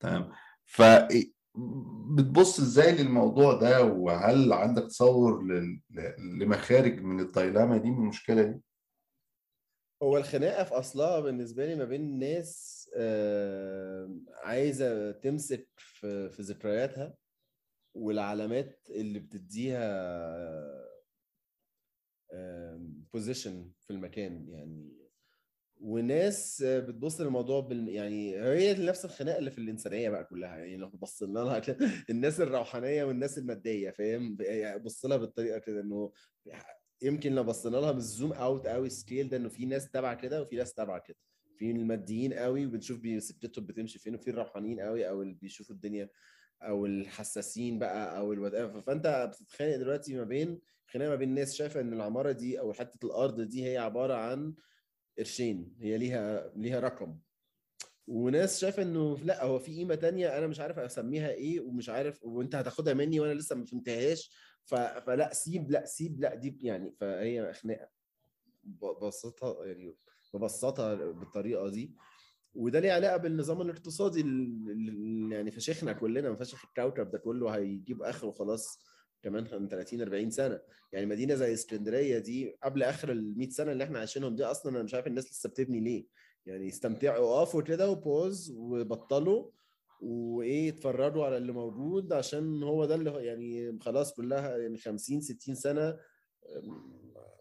تمام؟ 0.00 0.30
ف 0.64 0.82
بتبص 2.10 2.60
إزاي 2.60 2.92
للموضوع 2.92 3.52
ده؟ 3.54 3.84
وهل 3.84 4.52
عندك 4.52 4.82
تصور 4.82 5.42
لمخارج 6.40 7.02
من 7.02 7.20
الدايلاما 7.20 7.76
دي 7.76 7.90
من 7.90 7.98
المشكلة 7.98 8.42
دي؟ 8.42 8.60
هو 10.02 10.16
الخناقة 10.16 10.64
في 10.64 10.74
أصلها 10.74 11.20
بالنسبة 11.20 11.66
لي 11.66 11.74
ما 11.74 11.84
بين 11.84 12.18
ناس 12.18 12.76
عايزة 14.44 15.12
تمسك 15.12 15.68
في 15.76 16.30
في 16.30 16.42
ذكرياتها 16.42 17.16
والعلامات 17.94 18.86
اللي 18.90 19.18
بتديها 19.18 19.86
بوزيشن 23.12 23.70
في 23.80 23.90
المكان 23.90 24.48
يعني. 24.48 24.96
وناس 25.80 26.62
بتبص 26.62 27.20
للموضوع 27.20 27.60
بال... 27.60 27.88
يعني 27.88 28.36
هي 28.36 28.86
نفس 28.86 29.04
الخناقة 29.04 29.38
اللي 29.38 29.50
في 29.50 29.58
الإنسانية 29.58 30.10
بقى 30.10 30.24
كلها 30.24 30.56
يعني 30.56 30.76
لو 30.76 30.88
بصينا 30.88 31.38
لها 31.38 31.58
كده. 31.58 31.78
الناس 32.10 32.40
الروحانية 32.40 33.04
والناس 33.04 33.38
المادية 33.38 33.90
فاهم؟ 33.90 34.36
يعني 34.40 34.78
بص 34.78 35.06
لها 35.06 35.16
بالطريقة 35.16 35.58
كده 35.58 35.80
إنه 35.80 36.12
يمكن 37.02 37.34
لو 37.34 37.44
بصينا 37.44 37.76
لها 37.76 37.92
بال 37.92 38.05
zoom 38.05 38.32
out 38.32 38.66
قوي 38.66 38.90
scale 38.90 39.28
ده 39.28 39.36
انه 39.36 39.48
في 39.48 39.66
ناس 39.66 39.90
تابعه 39.90 40.14
كده 40.14 40.42
وفي 40.42 40.56
ناس 40.56 40.74
تابعه 40.74 40.98
كده. 40.98 41.16
في 41.56 41.70
الماديين 41.70 42.32
قوي 42.32 42.66
وبنشوف 42.66 43.00
سكتهم 43.18 43.66
بتمشي 43.66 43.98
فين 43.98 44.14
وفي 44.14 44.30
الروحانيين 44.30 44.80
قوي 44.80 45.08
أو 45.08 45.22
اللي 45.22 45.34
بيشوفوا 45.34 45.74
الدنيا 45.74 46.08
أو 46.62 46.86
الحساسين 46.86 47.78
بقى 47.78 48.18
أو 48.18 48.32
الوات 48.32 48.84
فأنت 48.84 49.30
بتتخانق 49.32 49.76
دلوقتي 49.76 50.16
ما 50.16 50.24
بين 50.24 50.60
خناقة 50.86 51.08
ما 51.08 51.14
بين 51.16 51.34
ناس 51.34 51.54
شايفة 51.54 51.80
إن 51.80 51.92
العمارة 51.92 52.32
دي 52.32 52.60
أو 52.60 52.72
حتة 52.72 53.06
الأرض 53.06 53.40
دي 53.40 53.64
هي 53.66 53.78
عبارة 53.78 54.14
عن 54.14 54.54
قرشين 55.18 55.76
هي 55.80 55.98
ليها 55.98 56.52
ليها 56.56 56.80
رقم. 56.80 57.18
وناس 58.06 58.60
شايفة 58.60 58.82
إنه 58.82 59.18
لأ 59.18 59.44
هو 59.44 59.58
في 59.58 59.76
قيمة 59.76 59.94
تانية 59.94 60.38
أنا 60.38 60.46
مش 60.46 60.60
عارف 60.60 60.78
أسميها 60.78 61.30
إيه 61.30 61.60
ومش 61.60 61.88
عارف 61.88 62.24
وأنت 62.24 62.54
هتاخدها 62.54 62.94
مني 62.94 63.20
وأنا 63.20 63.34
لسه 63.34 63.56
ما 63.56 63.64
فهمتهاش. 63.64 64.30
فلا 64.66 65.30
سيب 65.34 65.70
لا 65.70 65.84
سيب 65.86 66.20
لا 66.20 66.34
دي 66.34 66.58
يعني 66.62 66.92
فهي 67.00 67.52
خناقة. 67.52 67.88
ب- 68.64 69.04
بسطها 69.06 69.64
يعني 69.64 69.94
ببسطها 70.34 70.94
بالطريقة 70.94 71.68
دي. 71.68 71.94
وده 72.54 72.80
ليه 72.80 72.92
علاقة 72.92 73.16
بالنظام 73.16 73.60
الاقتصادي 73.60 74.20
اللي 74.20 75.34
يعني 75.34 75.50
فشخنا 75.50 75.92
كلنا 75.92 76.34
فشخ 76.34 76.64
الكوكب 76.64 77.10
ده 77.10 77.18
كله 77.18 77.50
هيجيب 77.50 78.02
آخره 78.02 78.30
خلاص 78.30 78.78
كمان 79.22 79.68
30 79.68 80.02
40 80.02 80.30
سنة. 80.30 80.60
يعني 80.92 81.06
مدينة 81.06 81.34
زي 81.34 81.52
اسكندرية 81.54 82.18
دي 82.18 82.58
قبل 82.62 82.82
آخر 82.82 83.12
ال 83.12 83.38
100 83.38 83.48
سنة 83.50 83.72
اللي 83.72 83.84
إحنا 83.84 83.98
عايشينهم 83.98 84.36
دي 84.36 84.44
أصلا 84.44 84.72
أنا 84.76 84.82
مش 84.82 84.94
عارف 84.94 85.06
الناس 85.06 85.30
لسه 85.30 85.48
بتبني 85.48 85.80
ليه. 85.80 86.06
يعني 86.46 86.68
استمتعوا 86.68 87.18
وقفوا 87.26 87.62
كده 87.62 87.90
وبوز 87.90 88.50
وبطلوا 88.56 89.50
وإيه 90.00 90.68
اتفرجوا 90.68 91.24
على 91.26 91.36
اللي 91.36 91.52
موجود 91.52 92.12
عشان 92.12 92.62
هو 92.62 92.84
ده 92.84 92.94
اللي 92.94 93.10
يعني 93.26 93.78
خلاص 93.80 94.14
كلها 94.14 94.58
يعني 94.58 94.78
50 94.78 95.20
60 95.20 95.54
سنة 95.54 95.96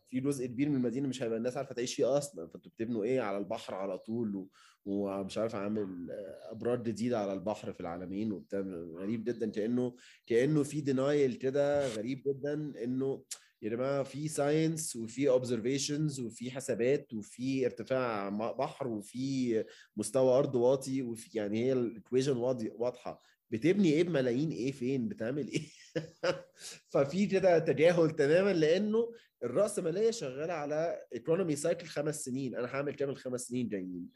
في 0.10 0.20
جزء 0.20 0.46
كبير 0.46 0.70
من 0.70 0.76
المدينة 0.76 1.08
مش 1.08 1.24
هيبقى 1.24 1.38
الناس 1.38 1.58
عارفة 1.58 1.76
تعيش 1.76 1.96
فيه 1.96 2.18
أصلا 2.18 2.48
فأنتوا 2.48 2.72
بتبنوا 2.72 3.04
إيه 3.04 3.22
على 3.22 3.38
البحر 3.38 3.76
على 3.76 3.98
طول. 3.98 4.48
ومش 4.86 5.38
عارف 5.38 5.56
عامل 5.56 6.12
ابراج 6.52 6.84
جديدة 6.84 7.20
على 7.20 7.34
البحر 7.34 7.74
في 7.74 7.80
العالمين 7.80 8.32
وبتاع 8.32 8.60
غريب 8.96 9.24
جدا 9.24 9.50
كأنه 9.52 9.96
كأنه 10.26 10.64
في 10.64 10.82
denial 10.82 11.34
كده 11.36 11.88
غريب 11.88 12.24
جدا 12.28 12.54
إنه 12.84 13.24
يا 13.66 13.70
جماعة 13.70 14.04
في 14.04 14.28
science 14.28 14.96
وفي 14.96 15.30
observations 15.30 16.20
وفي 16.20 16.52
حسابات 16.52 17.14
وفي 17.14 17.66
ارتفاع 17.66 18.30
بحر 18.30 18.88
وفي 18.88 19.66
مستوى 19.98 20.38
أرض 20.38 20.56
واطي 20.56 21.02
وفي 21.02 21.38
يعني 21.38 21.66
هي 21.66 21.74
ال 21.74 21.81
equation 21.81 22.38
واضحة. 22.38 23.24
بتبني 23.50 23.94
إيه 23.94 24.04
بملايين 24.04 24.52
إيه 24.52 24.72
فين؟ 24.72 25.08
بتعمل 25.08 25.48
إيه؟ 25.48 25.62
ففي 26.92 27.26
كده 27.26 27.60
تجاهل 27.60 28.12
تماما 28.12 28.54
لأنه 28.54 29.12
الرأسمالية 29.44 30.12
شغالة 30.12 30.54
على 30.54 31.06
economy 31.14 31.56
cycle 31.56 31.86
خمس 31.86 32.26
سنين. 32.26 32.56
أنا 32.56 32.68
هعمل 32.68 32.94
كامل 32.94 33.18
خمس 33.18 33.42
سنين 33.42 33.70
جايين. 33.70 34.10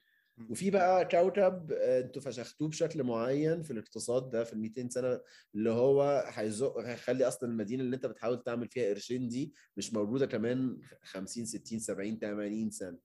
وفي 0.49 0.69
بقى 0.69 1.05
كوكب 1.05 1.71
آه، 1.71 1.99
أنتوا 1.99 2.21
فشختوه 2.21 2.67
بشكل 2.67 3.03
معين 3.03 3.61
في 3.61 3.71
الاقتصاد 3.71 4.29
ده 4.29 4.43
في 4.43 4.53
ال 4.53 4.59
200 4.59 4.89
سنة 4.89 5.21
اللي 5.55 5.69
هو 5.69 6.23
هيزق 6.27 6.77
هيخلي 6.77 7.27
أصلا 7.27 7.49
المدينة 7.49 7.83
اللي 7.83 7.95
انت 7.95 8.05
بتحاول 8.05 8.43
تعمل 8.43 8.67
فيها 8.67 8.89
قرشين 8.89 9.27
دي 9.27 9.53
مش 9.77 9.93
موجودة 9.93 10.25
كمان 10.25 10.77
50 11.03 11.45
60 11.45 11.79
70 11.79 12.19
80 12.19 12.69
سنة. 12.71 12.97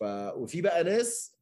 ف 0.00 0.02
وفي 0.36 0.62
بقى 0.62 0.84
ناس 0.84 1.36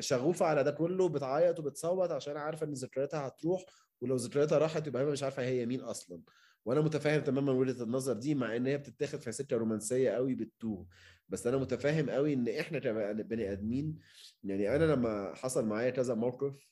شغوفة 0.00 0.46
على 0.46 0.64
ده 0.64 0.70
كله 0.70 1.08
بتعيط 1.08 1.58
وبتصوت 1.58 2.10
عشان 2.10 2.36
عارفة 2.36 2.66
إن 2.66 2.72
ذكرياتها 2.72 3.26
هتروح 3.26 3.64
ولو 4.00 4.16
ذكرياتها 4.16 4.58
راحت 4.58 4.86
يبقى 4.86 5.02
هي 5.02 5.06
مش 5.06 5.22
عارفة 5.22 5.42
هي 5.42 5.66
مين 5.66 5.80
أصلا. 5.80 6.22
وأنا 6.64 6.80
متفاهم 6.80 7.20
تماما 7.22 7.52
وجهة 7.52 7.82
النظر 7.82 8.12
دي 8.12 8.34
مع 8.34 8.56
إن 8.56 8.66
هي 8.66 8.78
بتتاخد 8.78 9.20
في 9.20 9.32
سكة 9.32 9.56
رومانسية 9.56 10.10
قوي 10.10 10.34
بتوه 10.34 10.86
بس 11.28 11.46
أنا 11.46 11.56
متفاهم 11.56 12.10
قوي 12.10 12.32
إن 12.34 12.48
إحنا 12.48 12.78
كبني 12.78 13.52
آدمين 13.52 13.98
يعني 14.44 14.76
أنا 14.76 14.84
لما 14.84 15.34
حصل 15.34 15.66
معايا 15.66 15.90
كذا 15.90 16.14
موقف 16.14 16.68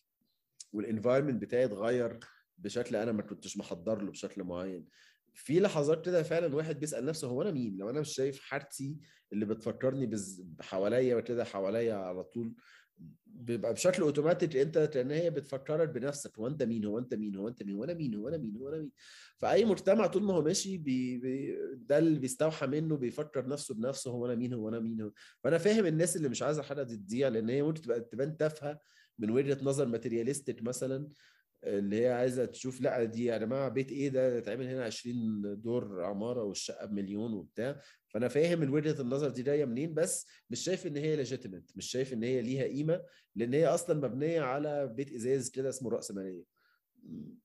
وال 0.72 0.83
environment 0.83 1.42
بتاعي 1.42 1.64
اتغير 1.64 2.18
بشكل 2.58 2.96
أنا 2.96 3.12
ما 3.12 3.22
كنتش 3.22 3.56
محضر 3.56 4.02
له 4.02 4.10
بشكل 4.10 4.44
معين 4.44 4.86
في 5.34 5.60
لحظات 5.60 6.04
كده 6.04 6.22
فعلا 6.22 6.56
واحد 6.56 6.80
بيسأل 6.80 7.04
نفسه 7.04 7.28
هو 7.28 7.42
أنا 7.42 7.50
مين؟ 7.50 7.76
لو 7.76 7.90
أنا 7.90 8.00
مش 8.00 8.14
شايف 8.14 8.40
حارتي 8.40 8.98
اللي 9.32 9.46
بتفكرني 9.46 10.06
بز- 10.06 10.46
حواليا 10.60 11.16
وكده 11.16 11.44
حواليا 11.44 11.94
على 11.94 12.24
طول 12.24 12.54
بيبقى 13.26 13.72
بشكل 13.72 14.02
أوتوماتيك 14.02 14.56
أنت 14.56 14.78
لأن 14.94 15.10
هي 15.10 15.30
بتفكرك 15.30 15.88
بنفسك 15.88 16.38
هو 16.38 16.46
أنت 16.46 16.62
مين؟ 16.62 16.84
هو 16.84 16.98
أنت 16.98 17.14
مين؟ 17.14 17.36
هو 17.36 17.48
أنت 17.48 17.62
مين؟ 17.62 17.74
وأنا 17.76 17.94
مين؟ 17.94 18.14
هو 18.14 18.28
أنا 18.28 18.36
مين؟ 18.36 18.56
هو 18.56 18.68
أنا 18.68 18.78
مين؟ 18.78 18.90
فأي 19.38 19.64
مجتمع 19.64 20.06
طول 20.06 20.22
ما 20.22 20.34
هو 20.34 20.42
ماشي 20.42 20.78
بي 20.78 21.18
بي 21.18 21.56
ده 21.76 21.98
اللي 21.98 22.18
بيستوحى 22.18 22.66
منه 22.66 22.96
بيفكر 22.96 23.48
نفسه 23.48 23.74
بنفسه 23.74 24.10
هو 24.10 24.26
أنا 24.26 24.34
مين؟ 24.34 24.54
هو 24.54 24.68
أنا 24.68 24.80
مين؟ 24.80 25.00
هو. 25.00 25.10
فأنا 25.44 25.58
فاهم 25.58 25.86
الناس 25.86 26.16
اللي 26.16 26.28
مش 26.28 26.42
عايزة 26.42 26.62
حاجة 26.62 26.82
تضيع 26.82 27.28
لأن 27.28 27.48
هي 27.50 27.62
ممكن 27.62 27.80
تبقى 27.80 28.00
تبان 28.00 28.36
تافهة 28.36 28.80
من 29.18 29.30
وجهة 29.30 29.58
نظر 29.62 29.86
materialistic 29.86 30.62
مثلا. 30.62 31.08
اللي 31.66 32.02
هي 32.02 32.12
عايزة 32.12 32.44
تشوف 32.44 32.80
لأ 32.80 33.04
دي 33.04 33.24
يا 33.24 33.38
جماعة 33.38 33.68
بيت 33.68 33.92
إيه 33.92 34.08
ده؟ 34.08 34.38
اتعمل 34.38 34.66
هنا 34.66 34.84
20 34.84 35.60
دور 35.62 36.04
عمارة 36.04 36.42
والشقة 36.42 36.86
بمليون 36.86 37.32
وبتاع. 37.32 37.80
فأنا 38.08 38.28
فاهم 38.28 38.72
وجهة 38.74 39.00
النظر 39.00 39.28
دي 39.30 39.42
جاية 39.42 39.64
منين 39.64 39.94
بس 39.94 40.26
مش 40.50 40.60
شايف 40.60 40.86
إن 40.86 40.96
هي 40.96 41.16
legitimate 41.16 41.76
مش 41.76 41.86
شايف 41.86 42.12
إن 42.12 42.22
هي 42.22 42.42
ليها 42.42 42.64
قيمة 42.64 43.02
لأن 43.36 43.54
هي 43.54 43.66
أصلا 43.66 44.08
مبنية 44.08 44.40
على 44.40 44.86
بيت 44.86 45.12
إزاز 45.12 45.50
كده 45.50 45.68
اسمه 45.68 45.90
راسماليه 45.90 46.56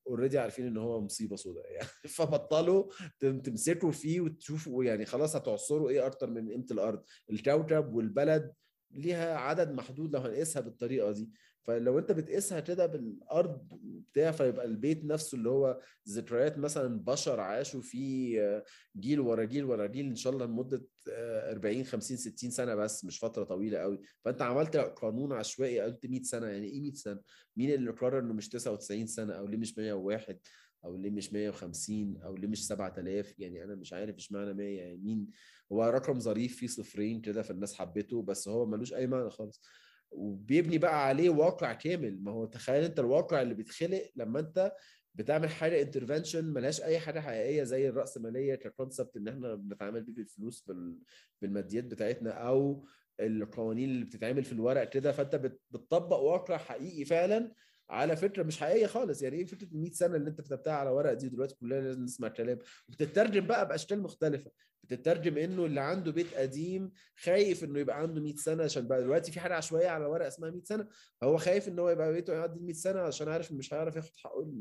already 0.07 0.39
عارفين 0.39 0.67
إن 0.67 0.77
هو 0.77 1.01
مصيبة 1.01 1.35
سوداء 1.35 1.71
يعني. 1.71 1.87
فبطلوا 2.15 2.91
تمسكوا 3.19 3.91
فيه 3.91 4.21
وتشوفوا 4.21 4.83
يعني 4.83 5.05
خلاص 5.05 5.35
هتعصروا 5.35 5.89
إيه 5.89 6.05
أكتر 6.05 6.29
من 6.29 6.49
قيمة 6.49 6.65
الأرض. 6.71 7.03
الكوكب 7.29 7.93
والبلد 7.93 8.53
ليها 8.91 9.35
عدد 9.37 9.71
محدود 9.71 10.15
لو 10.15 10.21
هنقيسها 10.21 10.61
بالطريقة 10.61 11.11
دي. 11.11 11.29
فلو 11.63 11.99
انت 11.99 12.11
بتقيسها 12.11 12.59
كده 12.59 12.85
بالأرض 12.85 13.67
بتاع 14.11 14.31
فيبقى 14.31 14.65
البيت 14.65 15.05
نفسه 15.05 15.35
اللي 15.37 15.49
هو 15.49 15.79
ذكريات 16.09 16.57
مثلا 16.57 16.99
بشر 16.99 17.39
عاشوا 17.39 17.81
فيه 17.81 18.63
جيل 18.97 19.19
ورا 19.19 19.43
جيل 19.43 19.65
ورا 19.65 19.85
جيل 19.87 20.05
إن 20.05 20.15
شاء 20.15 20.33
الله 20.33 20.45
لمدة 20.45 20.85
40 21.07 21.83
50 21.83 22.17
60 22.17 22.49
سنة 22.51 22.75
بس 22.75 23.05
مش 23.05 23.19
فترة 23.19 23.43
طويلة 23.43 23.77
قوي. 23.79 23.99
فأنت 24.25 24.41
عملت 24.41 24.77
قانون 24.77 25.31
عشوائي 25.33 25.81
قلت 25.81 26.05
100 26.05 26.23
سنة 26.23 26.47
يعني 26.47 26.67
إيه 26.67 26.81
100 26.81 26.93
سنة؟ 26.93 27.19
مين 27.57 27.73
اللي 27.73 27.91
قرر 27.91 28.19
إنه 28.19 28.33
مش 28.33 28.49
99 28.49 29.07
سنة؟ 29.07 29.33
أو 29.33 29.47
ليه 29.47 29.57
مش 29.57 29.77
101 29.77 30.39
أو 30.85 30.95
ليه 30.97 31.09
مش 31.09 31.33
150 31.33 32.17
أو 32.23 32.35
ليه 32.35 32.47
مش 32.47 32.67
7000 32.67 33.39
يعني 33.39 33.63
أنا 33.63 33.75
مش 33.75 33.93
عارف 33.93 34.15
إشمعنى 34.15 34.53
100 34.53 34.77
يعني 34.77 34.97
مين؟ 34.97 35.27
هو 35.71 35.83
رقم 35.83 36.19
ظريف 36.19 36.55
فيه 36.57 36.67
صفرين 36.67 37.21
كده 37.21 37.41
فالناس 37.41 37.73
حبته 37.75 38.21
بس 38.21 38.47
هو 38.47 38.65
ملوش 38.65 38.93
أي 38.93 39.07
معنى 39.07 39.29
خالص. 39.29 39.61
وبيبني 40.11 40.77
بقى 40.77 41.07
عليه 41.07 41.29
واقع 41.29 41.73
كامل. 41.73 42.23
ما 42.23 42.31
هو 42.31 42.45
تخيل 42.45 42.83
انت 42.83 42.99
الواقع 42.99 43.41
اللي 43.41 43.53
بيتخلق 43.53 44.11
لما 44.15 44.39
انت 44.39 44.71
بتعمل 45.15 45.49
حاجة 45.49 45.81
intervention 45.81 46.45
ملهاش 46.45 46.81
أي 46.81 46.99
حاجة 46.99 47.19
حقيقية 47.19 47.63
زي 47.63 47.89
الرأسمالية 47.89 48.55
ك 48.55 48.63
concept 48.63 49.17
إن 49.17 49.27
إحنا 49.27 49.55
بنتعامل 49.55 50.03
بيه 50.03 50.13
بالفلوس 50.13 50.71
بالماديات 51.41 51.83
بتاعتنا 51.83 52.31
أو 52.31 52.85
القوانين 53.19 53.89
اللي 53.89 54.05
بتتعمل 54.05 54.43
في 54.43 54.51
الورق 54.51 54.83
كده. 54.89 55.11
فأنت 55.11 55.35
بتطبق 55.71 56.17
واقع 56.19 56.57
حقيقي 56.57 57.05
فعلا 57.05 57.51
على 57.91 58.15
فكرة 58.15 58.43
مش 58.43 58.59
حقيقية 58.59 58.87
خالص. 58.87 59.21
يعني 59.21 59.37
إيه 59.37 59.45
فكرة 59.45 59.67
100 59.71 59.91
سنة 59.91 60.15
اللي 60.15 60.29
أنت 60.29 60.41
كتبتها 60.41 60.73
على 60.73 60.89
ورق 60.89 61.13
دي 61.13 61.29
دلوقتي 61.29 61.55
كلنا 61.55 61.75
لازم 61.75 62.03
نسمع 62.03 62.27
كلام 62.27 62.59
وبتترجم 62.89 63.47
بقى 63.47 63.67
بأشكال 63.67 64.01
مختلفة. 64.01 64.51
بتترجم 64.83 65.37
إنه 65.37 65.65
اللي 65.65 65.81
عنده 65.81 66.11
بيت 66.11 66.33
قديم 66.33 66.91
خايف 67.15 67.63
إنه 67.63 67.79
يبقى 67.79 68.01
عنده 68.01 68.21
100 68.21 68.35
سنة 68.35 68.63
عشان 68.63 68.87
بقى 68.87 69.01
دلوقتي 69.01 69.31
في 69.31 69.39
حاجة 69.39 69.53
عشوائية 69.55 69.87
على 69.89 70.05
ورق 70.05 70.25
اسمها 70.25 70.49
100 70.49 70.63
سنة. 70.63 70.87
فهو 71.21 71.37
خايف 71.37 71.67
إن 71.67 71.79
هو 71.79 71.89
يبقى 71.89 72.13
بيته 72.13 72.33
يعدي 72.33 72.59
100 72.59 72.73
سنة 72.73 72.99
عشان 72.99 73.29
عارف 73.29 73.51
مش 73.51 73.73
هيعرف 73.73 73.95
ياخد 73.95 74.15
حقه 74.15 74.51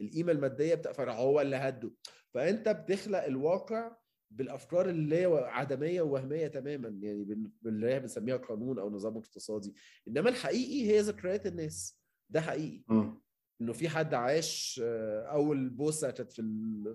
القيمة 0.00 0.32
المادية 0.32 0.74
بتاع 0.74 0.92
فهو 0.92 1.40
اللي 1.40 1.56
هده. 1.56 1.90
فأنت 2.34 2.68
بتخلق 2.68 3.24
الواقع 3.24 3.96
بالأفكار 4.30 4.88
اللي 4.88 5.16
هي 5.16 5.26
عدمية 5.44 6.02
ووهمية 6.02 6.46
تماما. 6.46 6.88
يعني 6.88 7.46
اللي 7.66 7.90
هي 7.94 8.00
بنسميها 8.00 8.36
قانون 8.36 8.78
أو 8.78 8.90
نظام 8.90 9.16
اقتصادي. 9.16 9.74
إنما 10.08 10.30
الحقيقي 10.30 10.90
هي 10.90 11.00
ذكريات 11.00 11.46
الناس. 11.46 11.99
ده 12.30 12.40
حقيقي. 12.40 12.84
م. 12.88 13.20
إنه 13.60 13.72
في 13.72 13.88
حد 13.88 14.14
عاش 14.14 14.80
أول 15.24 15.68
بوسة 15.70 16.10
كانت 16.10 16.32
في 16.32 16.42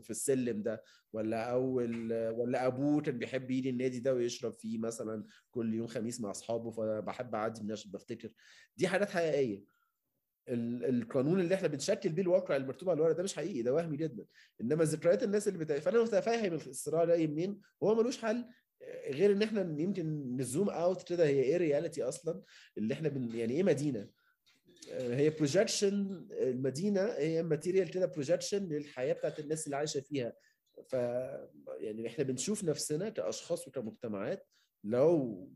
في 0.02 0.10
السلم 0.10 0.62
ده 0.64 0.84
ولا 1.14 1.52
أول 1.52 2.14
ولا 2.14 2.68
أبوه 2.68 3.02
كان 3.02 3.18
بيحب 3.18 3.52
يجي 3.52 3.70
النادي 3.70 4.00
ده 4.00 4.14
ويشرب 4.14 4.54
فيه 4.54 4.78
مثلا 4.78 5.24
كل 5.52 5.74
يوم 5.74 5.88
خميس 5.88 6.22
مع 6.22 6.32
أصحابه 6.32 6.72
فبحب 6.72 7.36
أعدي 7.36 7.64
من 7.64 7.72
عشان 7.72 7.92
بفتكر. 7.92 8.30
دي 8.78 8.88
حاجات 8.88 9.10
حقيقية. 9.10 9.64
القانون 10.50 11.40
اللي 11.40 11.56
إحنا 11.56 11.68
بنشكل 11.68 12.10
بيه 12.10 12.22
الواقع 12.22 12.56
المكتوب 12.56 12.90
على 12.90 12.98
الورق 12.98 13.16
ده 13.16 13.24
مش 13.24 13.36
حقيقي 13.36 13.62
ده 13.62 13.74
وهمي 13.74 13.98
جدا. 13.98 14.26
إنما 14.62 14.84
ذكريات 14.84 15.24
الناس 15.24 15.48
اللي 15.48 15.60
بتاع 15.60 15.80
فأنا 15.80 16.04
متفاهم 16.04 16.54
الصراع 16.54 17.06
جاي 17.06 17.28
منين؟ 17.28 17.62
هو 17.84 17.96
ملوش 17.96 18.18
حل 18.18 18.46
غير 19.10 19.32
إن 19.32 19.42
إحنا 19.44 19.62
يمكن 19.82 20.36
ن 20.38 20.44
zoom 20.44 20.70
out 20.70 21.08
كده 21.08 21.26
هي 21.26 21.42
إيه 21.44 21.58
reality 21.58 22.04
أصلا 22.04 22.42
اللي 22.78 22.94
إحنا 22.94 23.10
بن 23.10 23.36
يعني 23.38 23.54
إيه 23.54 23.64
مدينة؟ 23.64 24.10
هي 24.92 25.30
projection 25.30 26.28
المدينة 26.32 27.02
هي 27.02 27.44
material 27.44 27.92
كده 27.92 28.06
projection 28.06 28.70
للحياة 28.70 29.14
بتاعت 29.14 29.40
الناس 29.40 29.66
اللي 29.66 29.76
عايشة 29.76 30.00
فيها. 30.00 30.34
ف 30.90 30.94
يعني 31.80 32.08
إحنا 32.08 32.24
بنشوف 32.24 32.64
نفسنا 32.64 33.10
كأشخاص 33.10 33.68
وكمجتمعات 33.68 34.48
لو 34.84 35.48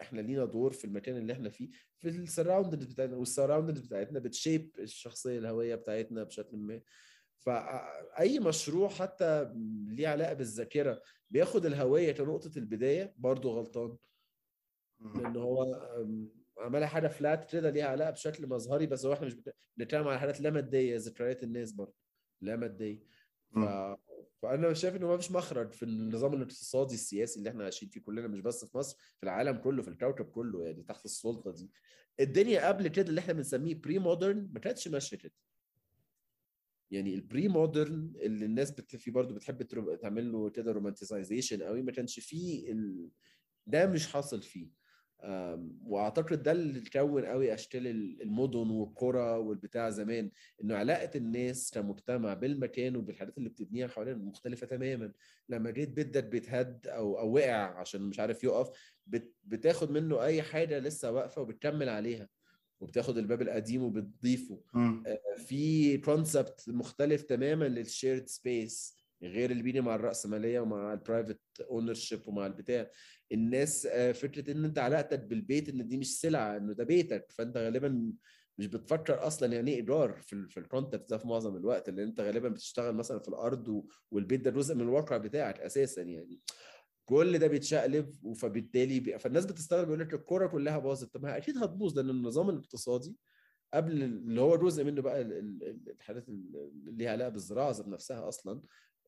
إحنا 0.00 0.20
لينا 0.20 0.44
دور 0.44 0.72
في 0.72 0.84
المكان 0.84 1.16
اللي 1.16 1.32
إحنا 1.32 1.48
فيه 1.48 1.68
في 1.98 2.08
ال 2.08 2.14
surroundings 2.14 2.84
بتاعتنا 2.92 3.16
وال 3.16 3.25
surroundings 3.25 3.80
بتاعتنا 3.80 4.18
بت 4.18 4.33
shape 4.33 4.70
الشخصية 4.78 5.38
الهوية 5.38 5.74
بتاعتنا 5.74 6.22
بشكل 6.24 6.56
ما. 6.56 6.80
فاي 7.38 8.38
مشروع 8.40 8.88
حتى 8.88 9.54
ليه 9.88 10.08
علاقة 10.08 10.32
بالذاكرة 10.34 11.02
بياخد 11.30 11.66
الهوية 11.66 12.12
كنقطة 12.12 12.58
البداية 12.58 13.14
برضه 13.16 13.50
غلطان. 13.52 13.96
لأن 15.00 15.36
هو 15.36 15.64
عملها 16.58 16.86
حاجة 16.88 17.08
فلات 17.08 17.50
كده 17.52 17.70
ليها 17.70 17.86
علاقة 17.86 18.10
بشكل 18.10 18.46
مظهري 18.46 18.86
بس 18.86 19.06
هو 19.06 19.12
إحنا 19.12 19.26
مش 19.26 19.36
بنتكلم 19.76 20.08
على 20.08 20.18
حاجات 20.20 20.40
لا 20.40 20.50
مادية 20.50 20.96
ذكريات 20.96 21.42
الناس 21.42 21.72
برضه 21.72 21.94
لا 22.40 22.56
مادية. 22.56 23.02
ف... 23.54 23.58
فأنا 24.42 24.74
شايف 24.74 24.96
إنه 24.96 25.06
ما 25.06 25.16
فيش 25.16 25.30
مخرج 25.32 25.72
في 25.72 25.82
النظام 25.82 26.34
الاقتصادي 26.34 26.94
السياسي 26.94 27.38
اللي 27.38 27.50
إحنا 27.50 27.64
عايشين 27.64 27.88
فيه 27.88 28.00
كلنا 28.00 28.28
مش 28.28 28.40
بس 28.40 28.64
في 28.64 28.78
مصر 28.78 28.96
في 29.16 29.22
العالم 29.22 29.56
كله 29.58 29.82
في 29.82 29.88
الكوكب 29.88 30.24
كله 30.24 30.64
يعني 30.64 30.82
تحت 30.82 31.04
السلطة 31.04 31.52
دي. 31.52 31.70
الدنيا 32.20 32.68
قبل 32.68 32.88
كده 32.88 33.08
اللي 33.08 33.20
إحنا 33.20 33.32
بنسميه 33.32 33.74
بري 33.74 33.98
مودرن 33.98 34.48
ما 34.52 34.60
كانتش 34.60 34.88
ماشية 34.88 35.16
كده. 35.16 35.32
يعني 36.90 37.14
ال 37.14 37.48
pre-modern 37.48 38.12
اللي 38.16 38.44
الناس 38.44 38.70
بت... 38.70 38.96
في 38.96 39.10
برضه 39.10 39.34
بتحب 39.34 39.62
تعمل 39.96 40.32
له 40.32 40.50
كده 40.50 40.72
romanticization 40.72 41.62
قوي 41.62 41.82
ما 41.82 41.92
كانش 41.92 42.20
فيه 42.20 42.72
ال... 42.72 43.08
ده 43.66 43.86
مش 43.86 44.12
حاصل 44.12 44.42
فيه. 44.42 44.77
وأعتقد 45.84 46.42
ده 46.42 46.52
اللي 46.52 46.80
كون 46.92 47.24
قوي 47.24 47.54
أشكال 47.54 47.86
المدن 48.22 48.70
والقرى 48.70 49.30
والبتاع 49.38 49.90
زمان 49.90 50.30
إنه 50.64 50.76
علاقة 50.76 51.10
الناس 51.14 51.70
كمجتمع 51.70 52.34
بالمكان 52.34 52.96
وبالحاجات 52.96 53.38
اللي 53.38 53.48
بتبنيها 53.48 53.88
حوالين 53.88 54.18
مختلفة 54.18 54.66
تماما. 54.66 55.12
لما 55.48 55.70
جيت 55.70 55.88
بيتك 55.88 56.24
بيتهد 56.24 56.86
أو 56.86 57.18
أو 57.18 57.32
وقع 57.34 57.78
عشان 57.80 58.02
مش 58.02 58.20
عارف 58.20 58.44
يقف 58.44 58.70
بت 59.06 59.34
بتاخد 59.44 59.90
منه 59.90 60.22
أي 60.22 60.42
حاجة 60.42 60.78
لسه 60.78 61.10
واقفة 61.12 61.42
وبتكمل 61.42 61.88
عليها 61.88 62.28
وبتاخد 62.80 63.18
الباب 63.18 63.42
القديم 63.42 63.82
وبتضيفه. 63.82 64.60
في 65.36 65.98
concept 65.98 66.64
مختلف 66.68 67.22
تماما 67.22 67.64
لل 67.64 67.80
shared 67.80 68.28
space 68.28 68.97
غير 69.22 69.50
اللي 69.50 69.62
بيجي 69.62 69.80
مع 69.80 69.94
الرأسمالية 69.94 70.60
ومع 70.60 70.92
ال 70.92 71.40
private 71.70 71.94
ownership 71.94 72.28
ومع 72.28 72.46
البتاع. 72.46 72.90
الناس 73.32 73.86
فكرة 74.14 74.52
إن 74.52 74.64
أنت 74.64 74.78
علاقتك 74.78 75.20
بالبيت 75.20 75.68
إن 75.68 75.88
دي 75.88 75.96
مش 75.96 76.20
سلعة 76.20 76.56
إنه 76.56 76.72
ده 76.72 76.84
بيتك. 76.84 77.26
فأنت 77.30 77.56
غالبا 77.56 78.12
مش 78.58 78.66
بتفكر 78.66 79.26
أصلا 79.26 79.52
يعني 79.54 79.70
إيه 79.70 79.76
إيجار 79.76 80.20
في 80.22 80.48
في 80.48 80.66
ده 81.10 81.18
في 81.18 81.28
معظم 81.28 81.56
الوقت 81.56 81.90
لأن 81.90 82.08
أنت 82.08 82.20
غالبا 82.20 82.48
بتشتغل 82.48 82.94
مثلا 82.94 83.18
في 83.18 83.28
الأرض 83.28 83.84
والبيت 84.10 84.40
ده 84.40 84.50
جزء 84.50 84.74
من 84.74 84.80
الواقع 84.80 85.16
بتاعك 85.16 85.60
أساسا 85.60 86.02
يعني. 86.02 86.40
كل 87.04 87.38
ده 87.38 87.46
بيتشقلب 87.46 88.34
فبالتالي 88.34 89.00
بي... 89.00 89.18
فالناس 89.18 89.46
بتستغرب 89.46 89.88
يقول 89.88 90.00
لك 90.00 90.14
القرى 90.14 90.46
كلها 90.46 90.78
باظت. 90.78 91.14
طب 91.14 91.22
ما 91.22 91.36
أكيد 91.36 91.58
هتبوظ 91.58 91.98
لأن 91.98 92.10
النظام 92.10 92.50
الاقتصادي 92.50 93.16
قبل 93.74 94.02
اللي 94.02 94.40
هو 94.40 94.56
جزء 94.56 94.84
منه 94.84 95.02
بقى 95.02 95.20
الحاجات 95.22 96.28
اللي 96.28 96.70
ليها 96.86 97.10
علاقة 97.12 97.28
بالزراعة 97.28 97.76
نفسها 97.86 98.28
أصلا 98.28 98.60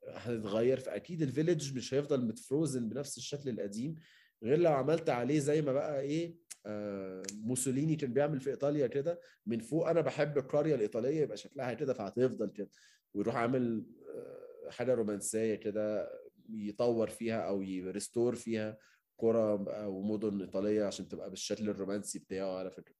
هتتغير 0.08 0.80
فأكيد 0.80 1.22
الفيليج 1.22 1.76
مش 1.76 1.94
هيفضل 1.94 2.24
متفروزن 2.26 2.88
بنفس 2.88 3.18
الشكل 3.18 3.48
القديم 3.50 3.94
غير 4.42 4.58
لو 4.58 4.72
عملت 4.72 5.08
عليه 5.10 5.38
زي 5.38 5.62
ما 5.62 5.72
بقى 5.72 6.00
إيه 6.00 6.36
آه 6.66 7.22
موسوليني 7.34 7.96
كان 7.96 8.12
بيعمل 8.12 8.40
في 8.40 8.50
إيطاليا 8.50 8.86
كده 8.86 9.20
من 9.46 9.58
فوق 9.58 9.88
أنا 9.88 10.00
بحب 10.00 10.38
القرية 10.38 10.74
الإيطالية 10.74 11.20
يبقى 11.20 11.36
شكلها 11.36 11.74
كده 11.74 11.94
فهتفضل 11.94 12.50
كده 12.50 12.70
ويروح 13.14 13.36
عامل 13.36 13.86
آه 14.16 14.70
حاجة 14.70 14.94
رومانسية 14.94 15.54
كده 15.54 16.10
يطور 16.48 17.08
فيها 17.10 17.40
أو 17.40 17.62
يريستور 17.62 18.34
فيها 18.34 18.78
قرى 19.18 19.64
أو 19.68 20.02
مدن 20.02 20.40
إيطالية 20.40 20.84
عشان 20.84 21.08
تبقى 21.08 21.30
بالشكل 21.30 21.68
الرومانسي 21.68 22.18
بتاعه 22.18 22.58
على 22.58 22.70
فكرة. 22.70 22.94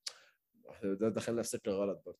ده 0.84 1.08
دخلنا 1.08 1.42
في 1.42 1.48
سكة 1.48 1.72
غلط 1.72 2.02
برضه. 2.06 2.18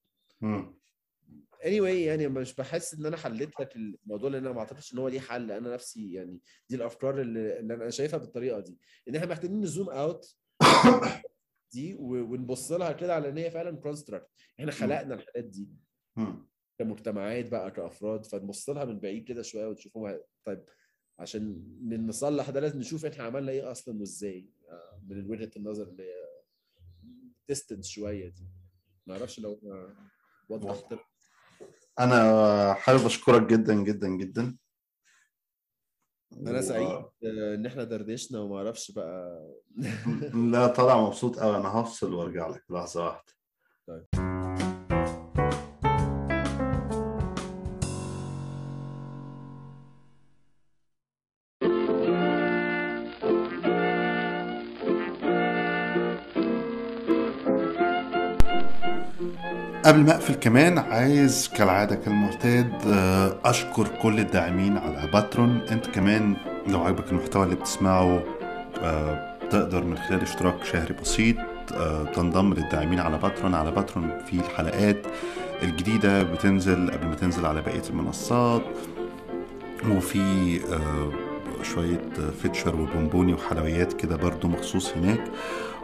Anyway 1.63 2.07
يعني 2.07 2.29
مش 2.29 2.55
بحس 2.55 2.95
إن 2.95 3.07
أنا 3.07 3.17
حليت 3.17 3.61
لك 3.61 3.77
الموضوع 3.77 4.31
لأن 4.31 4.45
أنا 4.45 4.55
ما 4.55 4.61
أعتقدش 4.61 4.95
إن 4.95 4.99
هو 4.99 5.09
ليه 5.09 5.21
حل. 5.21 5.51
أنا 5.53 5.75
نفسي 5.75 6.13
يعني 6.13 6.41
دي 6.69 6.77
الأفكار 6.77 7.21
اللي, 7.21 7.59
اللي 7.59 7.75
أنا 7.75 7.91
شايفها 7.91 8.19
بالطريقة 8.19 8.61
دي. 8.61 8.79
إن 9.09 9.17
إحنا 9.17 9.29
محتاجين 9.29 9.61
ن 9.61 9.67
zoom 9.67 9.91
out 9.91 10.37
دي 11.73 11.95
ونبص 11.95 12.73
لها 12.73 12.93
كده 12.93 13.15
على 13.15 13.29
إن 13.29 13.39
هي 13.39 13.51
فعلا 13.51 13.77
construct 13.77 14.29
إحنا 14.61 14.73
خلقنا 14.73 15.15
الحاجات 15.15 15.45
دي. 15.45 15.69
كمجتمعات 16.79 17.49
بقى 17.49 17.71
كأفراد. 17.71 18.27
فنبص 18.27 18.71
لها 18.71 18.85
من 18.85 19.01
بعيد 19.01 19.25
كده 19.25 19.43
شوية 19.43 19.67
ونشوف 19.67 19.97
هو 19.97 20.25
طيب 20.45 20.65
عشان 21.19 21.65
نصلح 22.07 22.51
ده 22.51 22.61
لازم 22.61 22.79
نشوف 22.79 23.07
إحنا 23.07 23.25
عملنا 23.25 23.53
إيه 23.53 23.71
أصلا 23.71 24.01
وإزاي. 24.01 24.51
آه، 24.69 25.03
من 25.09 25.31
وجهة 25.31 25.51
النظر 25.57 25.89
اللي 25.89 26.05
ديستنس 27.49 27.89
شوية 27.89 28.29
دي. 28.29 28.49
ما 29.07 29.15
أعرفش 29.15 29.41
لو 29.41 29.61
أنا 29.63 30.11
وضحت 30.49 30.95
أنا 31.99 32.75
حابب 32.75 33.07
أشكرك 33.07 33.43
جدا 33.43 33.75
جدا 33.75 34.09
جدا. 34.09 34.57
أنا 36.47 36.61
سعيد 36.61 37.05
إن 37.25 37.67
إحنا 37.67 37.85
دردشنا 37.85 38.41
وما 38.41 38.57
أعرفش 38.57 38.91
بقى. 38.91 39.47
لا 40.35 40.67
طالع 40.67 41.01
مبسوط 41.01 41.39
قوي 41.39 41.57
أنا 41.57 41.69
هفصل 41.69 42.15
وأرجع 42.15 42.49
لك. 42.49 42.65
لحظة 42.71 43.05
واحدة. 43.07 43.33
قبل 59.85 60.01
ما 60.01 60.15
أقفل 60.15 60.35
كمان 60.35 60.79
عايز 60.79 61.51
كالعادة 61.57 61.95
كالمعتاد 61.97 62.73
آه، 62.87 63.37
أشكر 63.45 63.89
كل 64.03 64.19
الداعمين 64.19 64.79
على 64.79 65.11
باترون. 65.13 65.61
أنت 65.71 65.87
كمان 65.87 66.37
لو 66.67 66.81
عجبك 66.81 67.13
المحتوى 67.13 67.45
اللي 67.45 67.55
بتسمعه 67.57 68.23
آه، 68.83 69.37
تقدر 69.51 69.85
من 69.85 69.99
خلال 69.99 70.23
اشتراك 70.23 70.65
شهري 70.65 70.95
بسيط 71.03 71.37
آه، 71.75 72.05
تنضم 72.05 72.55
للداعمين 72.55 73.01
على 73.01 73.19
باترون. 73.19 73.55
على 73.55 73.71
باترون 73.71 74.11
في 74.27 74.33
الحلقات 74.33 75.07
الجديدة 75.63 76.23
بتنزل 76.23 76.91
قبل 76.91 77.07
ما 77.07 77.15
تنزل 77.15 77.47
على 77.47 77.61
بقية 77.61 77.83
المنصات. 77.91 78.63
وفي 79.91 80.61
شوية 81.63 82.01
فيتشر 82.43 82.77
وبونبوني 82.81 83.35
وحلويات 83.35 83.93
كده 83.93 84.17
برضو 84.17 84.49
مخصوص 84.49 84.93
هناك. 84.97 85.21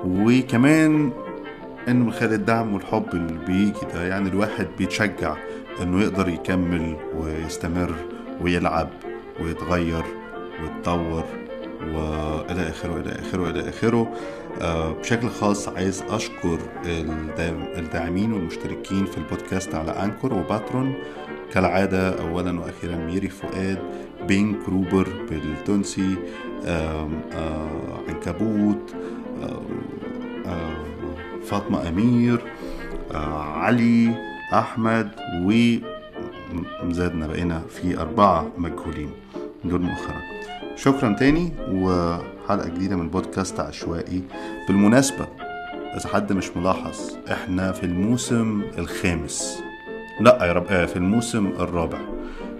وكمان 0.05 1.12
إنه 1.89 2.05
من 2.05 2.13
خلال 2.13 2.33
الدعم 2.33 2.75
والحب 2.75 3.07
اللي 3.15 3.39
بيجي 3.47 3.87
ده 3.95 4.07
يعني 4.07 4.29
الواحد 4.29 4.67
بيتشجع 4.79 5.37
إنه 5.83 6.01
يقدر 6.03 6.29
يكمل 6.29 6.97
ويستمر 7.17 7.95
ويلعب 8.41 8.89
ويتغير 9.41 10.05
ويتطور 10.63 11.25
وإلى 11.95 12.69
آخره 12.69 12.93
والى 12.95 13.13
آخره 13.13 13.43
والى 13.43 13.69
آخره. 13.69 14.13
آه، 14.61 14.93
بشكل 14.93 15.29
خاص 15.29 15.69
عايز 15.69 16.03
أشكر 16.09 16.59
الدا- 16.87 17.79
الداعمين 17.79 18.33
والمشتركين 18.33 19.07
في 19.07 19.19
البودكاست 19.19 19.75
على 19.75 19.91
Anchor 19.90 20.35
و 20.35 20.41
Patreon. 20.41 20.94
كالعادة 21.53 22.21
أولا 22.21 22.61
وأخيرا 22.61 22.97
ميري 22.97 23.29
فؤاد 23.29 23.79
بين 24.29 24.55
كروبر 24.67 25.09
بالتونسي 25.31 26.15
آم، 26.67 27.21
آه، 27.33 28.01
عنكبوت 28.09 28.95
آم، 29.43 29.67
آه، 30.47 30.86
فاطمة 31.51 31.89
أمير 31.89 32.40
آه، 33.14 33.43
علي 33.43 34.14
أحمد 34.52 35.09
وزادنا 36.85 37.27
بقينا 37.27 37.62
في 37.68 37.98
أربعة 38.01 38.47
مجهولين. 38.59 39.10
دول 39.64 39.81
مؤخرا. 39.82 40.20
شكرا 40.77 41.12
تاني 41.12 41.52
وحلقة 41.73 42.68
جديدة 42.68 42.97
من 42.97 43.09
بودكاست 43.09 43.60
عشوائي. 43.60 44.23
بالمناسبة 44.68 45.27
إذا 45.97 46.09
حد 46.09 46.32
مش 46.32 46.56
ملاحظ 46.56 47.01
إحنا 47.32 47.73
في 47.73 47.85
الموسم 47.86 48.62
الخامس. 48.78 49.59
لا 50.20 50.44
يا 50.47 50.52
رب 50.52 50.66
آه، 50.70 50.86
في 50.86 50.97
الموسم 50.97 51.47
الرابع. 51.47 51.98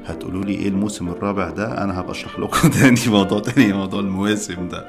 هتقولوا 0.07 0.45
لي 0.45 0.53
إيه 0.55 0.69
الموسم 0.69 1.09
الرابع 1.09 1.51
ده؟ 1.51 1.85
أنا 1.85 2.01
هبقى 2.01 2.11
أشرح 2.11 2.39
لكم 2.39 2.69
تاني 2.81 3.01
موضوع 3.09 3.41
تاني 3.41 3.73
موضوع 3.73 4.01
المواسم 4.01 4.69
ده. 4.69 4.89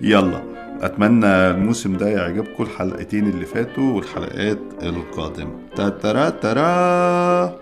يلا. 0.00 0.42
أتمنى 0.80 1.26
الموسم 1.26 1.96
ده 1.96 2.08
يعجبكم 2.08 2.62
الحلقتين 2.64 3.28
اللي 3.30 3.46
فاتوا 3.46 3.92
والحلقات 3.92 4.58
القادمة. 4.82 5.50
تاترا 5.76 6.30
ترا! 6.30 7.60